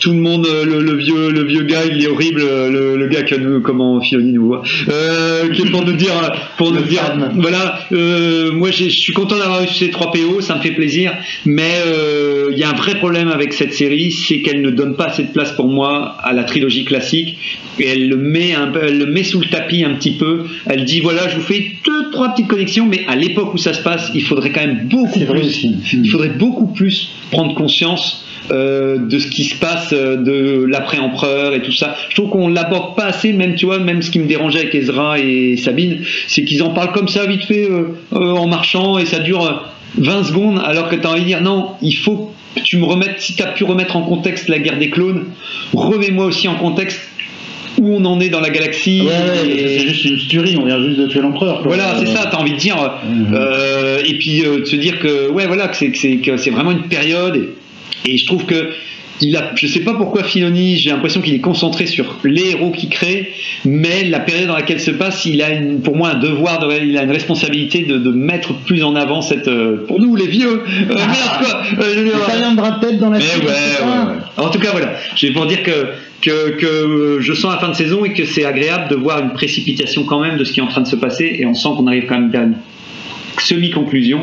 tout 0.00 0.10
le 0.10 0.20
monde, 0.20 0.46
le, 0.64 0.80
le 0.80 0.96
vieux, 0.96 1.30
le 1.30 1.44
vieux 1.44 1.62
gars, 1.62 1.84
il 1.90 2.02
est 2.02 2.08
horrible. 2.08 2.40
Le, 2.40 2.96
le 2.96 3.08
gars 3.08 3.22
que 3.22 3.34
nous, 3.34 3.60
comment 3.60 4.00
Filoni 4.00 4.32
nous 4.32 4.46
voit, 4.46 4.62
euh, 4.88 5.48
qui 5.50 5.62
est 5.62 5.70
pour 5.70 5.84
nous 5.84 5.92
dire, 5.92 6.12
pour 6.56 6.72
nous 6.72 6.82
dire, 6.82 7.02
voilà, 7.36 7.80
euh, 7.92 8.50
moi 8.52 8.70
je 8.70 8.88
suis 8.88 9.12
content 9.18 9.38
d'avoir 9.38 9.64
eu 9.64 9.68
ces 9.68 9.90
3 9.90 10.12
PO, 10.12 10.40
ça 10.40 10.54
me 10.54 10.60
fait 10.60 10.70
plaisir, 10.70 11.12
mais 11.44 11.74
euh, 11.86 12.50
il 12.52 12.58
y 12.58 12.62
a 12.62 12.70
un 12.70 12.74
vrai 12.74 12.98
problème 12.98 13.28
avec 13.28 13.52
cette 13.52 13.74
série, 13.74 14.12
c'est 14.12 14.42
qu'elle 14.42 14.62
ne 14.62 14.70
donne 14.70 14.94
pas 14.94 15.06
assez 15.06 15.24
de 15.24 15.32
place 15.32 15.50
pour 15.52 15.66
moi 15.66 16.16
à 16.22 16.32
la 16.32 16.44
trilogie 16.44 16.84
classique, 16.84 17.36
et 17.80 17.88
elle 17.88 18.08
le 18.08 18.16
met 18.16 18.54
un 18.54 18.68
peu, 18.68 18.80
elle 18.84 18.98
le 18.98 19.06
met 19.06 19.24
sous 19.24 19.40
le 19.40 19.46
tapis 19.46 19.82
un 19.82 19.94
petit 19.94 20.12
peu. 20.12 20.44
Elle 20.66 20.84
dit 20.84 21.00
voilà, 21.00 21.28
je 21.28 21.36
vous 21.36 21.42
fais 21.42 21.72
deux, 21.84 22.10
trois 22.10 22.28
petites 22.28 22.46
connexions, 22.46 22.86
mais 22.86 23.04
à 23.08 23.16
l'époque 23.16 23.54
où 23.54 23.58
ça 23.58 23.72
se 23.72 23.82
passe, 23.82 24.12
il 24.14 24.22
faudrait 24.22 24.50
quand 24.50 24.64
même 24.64 24.86
beaucoup 24.88 25.18
plus, 25.18 25.40
aussi. 25.40 25.76
il 25.92 26.08
faudrait 26.10 26.28
beaucoup 26.28 26.68
plus 26.68 27.10
prendre 27.32 27.54
conscience. 27.54 28.24
Euh, 28.50 28.96
de 28.98 29.18
ce 29.18 29.26
qui 29.28 29.44
se 29.44 29.54
passe 29.56 29.90
euh, 29.92 30.16
de 30.16 30.64
l'après-empereur 30.64 31.54
et 31.54 31.60
tout 31.62 31.72
ça. 31.72 31.96
Je 32.08 32.14
trouve 32.16 32.30
qu'on 32.30 32.48
l'aborde 32.48 32.96
pas 32.96 33.04
assez, 33.06 33.32
même 33.32 33.54
tu 33.54 33.66
vois, 33.66 33.78
même 33.78 34.02
ce 34.02 34.10
qui 34.10 34.18
me 34.18 34.26
dérangeait 34.26 34.60
avec 34.60 34.74
Ezra 34.74 35.18
et 35.18 35.56
Sabine, 35.56 35.98
c'est 36.26 36.44
qu'ils 36.44 36.62
en 36.62 36.70
parlent 36.70 36.92
comme 36.92 37.08
ça 37.08 37.26
vite 37.26 37.44
fait 37.44 37.68
euh, 37.70 37.94
euh, 38.14 38.32
en 38.32 38.46
marchant 38.46 38.98
et 38.98 39.06
ça 39.06 39.18
dure 39.18 39.44
euh, 39.44 39.52
20 39.98 40.24
secondes 40.24 40.60
alors 40.64 40.88
que 40.88 40.96
tu 40.96 41.06
as 41.06 41.10
envie 41.10 41.22
de 41.22 41.26
dire 41.26 41.40
non, 41.42 41.70
il 41.82 41.92
faut 41.96 42.32
que 42.56 42.60
tu 42.62 42.78
me 42.78 42.84
remettes, 42.84 43.16
si 43.20 43.34
tu 43.36 43.42
as 43.42 43.48
pu 43.48 43.64
remettre 43.64 43.96
en 43.96 44.02
contexte 44.02 44.48
la 44.48 44.58
guerre 44.58 44.78
des 44.78 44.90
clones, 44.90 45.24
remets-moi 45.74 46.24
aussi 46.26 46.48
en 46.48 46.54
contexte 46.56 47.00
où 47.80 47.94
on 47.94 48.04
en 48.06 48.18
est 48.18 48.28
dans 48.28 48.40
la 48.40 48.50
galaxie. 48.50 49.02
Ouais, 49.02 49.48
et- 49.48 49.78
c'est 49.78 49.86
juste 49.86 50.04
une 50.04 50.18
tuerie, 50.18 50.56
on 50.60 50.64
vient 50.64 50.82
juste 50.82 50.98
de 50.98 51.06
tuer 51.06 51.20
l'empereur. 51.20 51.62
voilà, 51.64 51.94
c'est 51.98 52.06
ça, 52.06 52.28
t'as 52.30 52.38
envie 52.38 52.52
de 52.52 52.56
dire, 52.58 52.76
Mhm. 52.76 53.26
euh, 53.34 53.98
et 54.04 54.14
puis 54.14 54.44
euh, 54.44 54.60
de 54.60 54.64
se 54.64 54.74
dire 54.76 54.98
que, 54.98 55.30
ouais, 55.30 55.46
voilà, 55.46 55.68
que 55.68 55.76
c'est, 55.76 55.90
que 55.92 56.50
vraiment 56.50 56.72
une 56.72 56.88
période, 56.88 57.36
et, 57.36 57.48
et 58.06 58.16
je 58.16 58.26
trouve 58.26 58.44
que 58.46 58.70
il 59.20 59.36
a, 59.36 59.50
je 59.56 59.66
sais 59.66 59.80
pas 59.80 59.94
pourquoi 59.94 60.22
Filoni, 60.22 60.76
j'ai 60.76 60.90
l'impression 60.90 61.20
qu'il 61.20 61.34
est 61.34 61.40
concentré 61.40 61.86
sur 61.86 62.18
les 62.22 62.50
héros 62.50 62.70
qu'il 62.70 62.88
crée, 62.88 63.32
mais 63.64 64.04
la 64.04 64.20
période 64.20 64.46
dans 64.46 64.54
laquelle 64.54 64.80
se 64.80 64.92
passe, 64.92 65.24
il 65.24 65.42
a 65.42 65.50
une, 65.50 65.80
pour 65.80 65.96
moi 65.96 66.10
un 66.10 66.18
devoir, 66.20 66.60
de, 66.60 66.72
il 66.84 66.96
a 66.96 67.02
une 67.02 67.10
responsabilité 67.10 67.80
de, 67.82 67.98
de 67.98 68.10
mettre 68.10 68.54
plus 68.54 68.84
en 68.84 68.94
avant 68.94 69.20
cette, 69.20 69.48
euh, 69.48 69.84
pour 69.88 70.00
nous 70.00 70.14
les 70.14 70.28
vieux, 70.28 70.62
euh, 70.62 70.94
merde 70.94 71.08
quoi, 71.40 71.62
euh, 71.80 72.10
Ça 72.28 72.36
viendra 72.36 72.78
peut-être 72.78 72.98
dans 73.00 73.10
la 73.10 73.18
mais 73.18 73.24
suite. 73.24 73.42
ouais, 73.42 73.48
c'est 73.48 73.82
ouais, 73.84 73.88
ça. 73.90 74.06
ouais. 74.06 74.44
En 74.46 74.50
tout 74.50 74.60
cas, 74.60 74.70
voilà. 74.70 74.92
J'ai 75.16 75.32
pour 75.32 75.46
dire 75.46 75.64
que, 75.64 75.86
que, 76.22 76.50
que 76.50 77.18
je 77.20 77.32
sens 77.32 77.52
la 77.52 77.58
fin 77.58 77.70
de 77.70 77.74
saison 77.76 78.04
et 78.04 78.12
que 78.12 78.24
c'est 78.24 78.44
agréable 78.44 78.88
de 78.88 78.94
voir 78.94 79.18
une 79.20 79.32
précipitation 79.32 80.04
quand 80.04 80.20
même 80.20 80.36
de 80.36 80.44
ce 80.44 80.52
qui 80.52 80.60
est 80.60 80.62
en 80.62 80.68
train 80.68 80.82
de 80.82 80.86
se 80.86 80.96
passer 80.96 81.38
et 81.40 81.44
on 81.44 81.54
sent 81.54 81.70
qu'on 81.76 81.88
arrive 81.88 82.06
quand 82.06 82.20
même 82.20 82.30
vers 82.30 82.42
une 82.42 82.54
semi-conclusion 83.40 84.20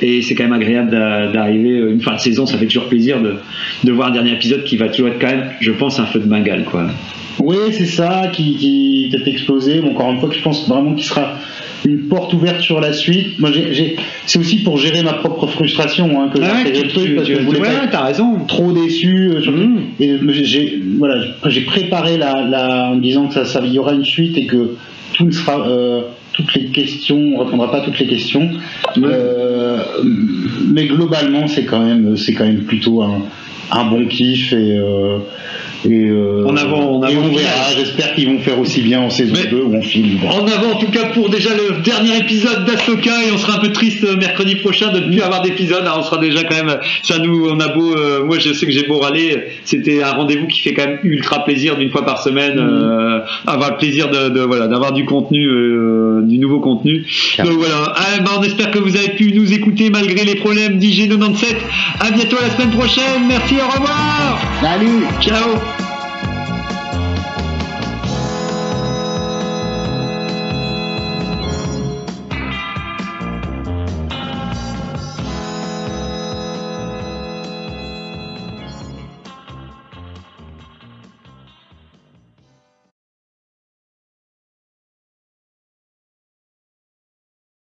et 0.00 0.22
c'est 0.22 0.34
quand 0.34 0.44
même 0.44 0.52
agréable 0.52 0.90
d'a- 0.90 1.28
d'arriver 1.32 1.78
euh, 1.78 1.92
une 1.92 2.00
fin 2.00 2.14
de 2.14 2.20
saison. 2.20 2.46
Ça 2.46 2.58
fait 2.58 2.66
toujours 2.66 2.88
plaisir 2.88 3.20
de, 3.20 3.34
de 3.84 3.92
voir 3.92 4.08
un 4.08 4.12
dernier 4.12 4.32
épisode 4.32 4.64
qui 4.64 4.76
va 4.76 4.88
toujours 4.88 5.08
être 5.08 5.18
quand 5.20 5.28
même, 5.28 5.50
je 5.60 5.70
pense, 5.72 5.98
un 6.00 6.06
feu 6.06 6.20
de 6.20 6.26
Bengale, 6.26 6.64
quoi. 6.64 6.86
Oui, 7.40 7.56
c'est 7.72 7.86
ça 7.86 8.30
qui, 8.32 8.56
qui 8.56 9.10
peut 9.12 9.28
explosé. 9.30 9.80
Bon, 9.80 9.90
encore 9.92 10.10
une 10.12 10.18
fois, 10.20 10.28
que 10.28 10.34
je 10.34 10.42
pense 10.42 10.68
vraiment 10.68 10.94
qu'il 10.94 11.04
sera 11.04 11.34
une 11.86 12.08
porte 12.08 12.34
ouverte 12.34 12.60
sur 12.60 12.80
la 12.80 12.92
suite. 12.92 13.38
Moi, 13.38 13.52
j'ai- 13.52 13.72
j'ai- 13.72 13.96
c'est 14.26 14.40
aussi 14.40 14.64
pour 14.64 14.76
gérer 14.78 15.02
ma 15.04 15.12
propre 15.12 15.46
frustration 15.46 16.20
hein, 16.20 16.28
que 16.34 16.40
j'ai 16.42 16.48
Ah 16.50 16.54
ouais, 16.56 16.60
intégré 16.62 16.80
tu- 16.80 16.86
le 16.86 16.92
truc 16.92 17.04
tu- 17.06 17.14
parce 17.14 17.28
que 17.28 17.34
je 17.36 17.40
voulais 17.42 17.60
ouais, 17.60 17.68
pas 17.76 17.86
t'as 17.86 18.04
raison. 18.04 18.38
trop 18.48 18.72
déçu. 18.72 19.30
euh, 19.32 19.50
Mhm. 19.50 19.78
Et 20.00 20.18
j'ai- 20.32 20.44
j'ai 20.44 20.78
voilà, 20.98 21.22
j'ai 21.46 21.60
préparé 21.60 22.18
la, 22.18 22.42
la- 22.42 22.88
en 22.90 22.96
me 22.96 23.00
disant 23.00 23.28
que 23.28 23.34
ça, 23.34 23.44
ça 23.44 23.64
y 23.64 23.78
aura 23.78 23.92
une 23.94 24.04
suite 24.04 24.36
et 24.36 24.46
que 24.46 24.74
tout 25.14 25.24
ne 25.24 25.30
sera 25.30 25.68
euh, 25.68 26.00
toutes 26.38 26.54
les 26.54 26.66
questions, 26.66 27.34
on 27.34 27.44
répondra 27.44 27.70
pas 27.70 27.78
à 27.78 27.80
toutes 27.80 27.98
les 27.98 28.06
questions. 28.06 28.48
Euh, 28.96 29.82
mais 30.72 30.86
globalement, 30.86 31.48
c'est 31.48 31.64
quand 31.64 31.84
même 31.84 32.16
c'est 32.16 32.32
quand 32.32 32.44
même 32.44 32.62
plutôt 32.62 33.02
un, 33.02 33.22
un 33.70 33.84
bon 33.84 34.06
kiff 34.06 34.52
et 34.52 34.56
euh, 34.78 35.18
et, 35.84 35.90
euh, 36.08 36.44
En 36.44 36.56
avant- 36.56 36.96
en 36.98 37.02
avant 37.02 37.20
on 37.20 37.28
final. 37.28 37.36
verra. 37.44 37.70
J'espère 37.76 38.12
qu'ils 38.16 38.26
vont 38.28 38.40
faire 38.40 38.58
aussi 38.58 38.80
bien 38.80 39.00
en 39.00 39.10
saison 39.10 39.32
Mais- 39.36 39.48
2 39.48 39.62
ou 39.62 39.76
en 39.76 39.80
film. 39.80 40.18
En 40.28 40.44
avant 40.48 40.72
en 40.72 40.78
tout 40.78 40.90
cas 40.90 41.04
pour 41.14 41.30
déjà 41.30 41.50
le 41.50 41.80
dernier 41.82 42.16
épisode 42.18 42.64
d'Asoka 42.64 43.12
et 43.28 43.30
on 43.32 43.38
sera 43.38 43.58
un 43.58 43.60
peu 43.60 43.70
triste 43.70 44.02
euh, 44.02 44.16
mercredi 44.16 44.56
prochain 44.56 44.90
de 44.92 44.98
ne 44.98 45.06
plus 45.12 45.20
avoir 45.22 45.40
d'épisode. 45.42 45.82
Alors, 45.82 45.98
on 46.00 46.02
sera 46.02 46.18
déjà 46.18 46.42
quand 46.42 46.56
même, 46.64 46.76
ça 47.04 47.18
nous, 47.18 47.48
on 47.48 47.60
a 47.60 47.68
beau, 47.68 47.94
euh, 47.96 48.24
moi 48.24 48.38
je 48.40 48.52
sais 48.52 48.66
que 48.66 48.72
j'ai 48.72 48.88
beau 48.88 48.98
râler, 48.98 49.36
c'était 49.64 50.02
un 50.02 50.10
rendez-vous 50.14 50.48
qui 50.48 50.60
fait 50.62 50.74
quand 50.74 50.84
même 50.84 50.98
ultra 51.04 51.44
plaisir 51.44 51.76
d'une 51.76 51.90
fois 51.90 52.04
par 52.04 52.20
semaine, 52.24 52.58
euh, 52.58 53.20
avoir 53.46 53.70
le 53.70 53.76
plaisir 53.76 54.10
de, 54.10 54.30
de- 54.30 54.40
voilà 54.40 54.66
d'avoir 54.66 54.92
du 54.92 55.04
contenu, 55.04 55.46
du 56.24 56.38
nouveau 56.38 56.58
contenu. 56.58 57.06
Donc 57.38 57.52
voilà, 57.52 57.92
Ah, 57.94 58.18
ben, 58.18 58.30
on 58.38 58.42
espère 58.42 58.72
que 58.72 58.80
vous 58.80 58.96
avez 58.96 59.10
pu 59.10 59.32
nous 59.32 59.52
écouter 59.52 59.90
malgré 59.90 60.24
les 60.24 60.34
problèmes 60.34 60.78
d'IG97. 60.80 61.54
À 62.00 62.10
bientôt 62.10 62.36
la 62.42 62.50
semaine 62.50 62.70
prochaine. 62.76 63.26
Merci, 63.28 63.54
au 63.60 63.68
revoir. 63.68 64.38
Salut 64.60 65.04
Ciao. 65.20 65.97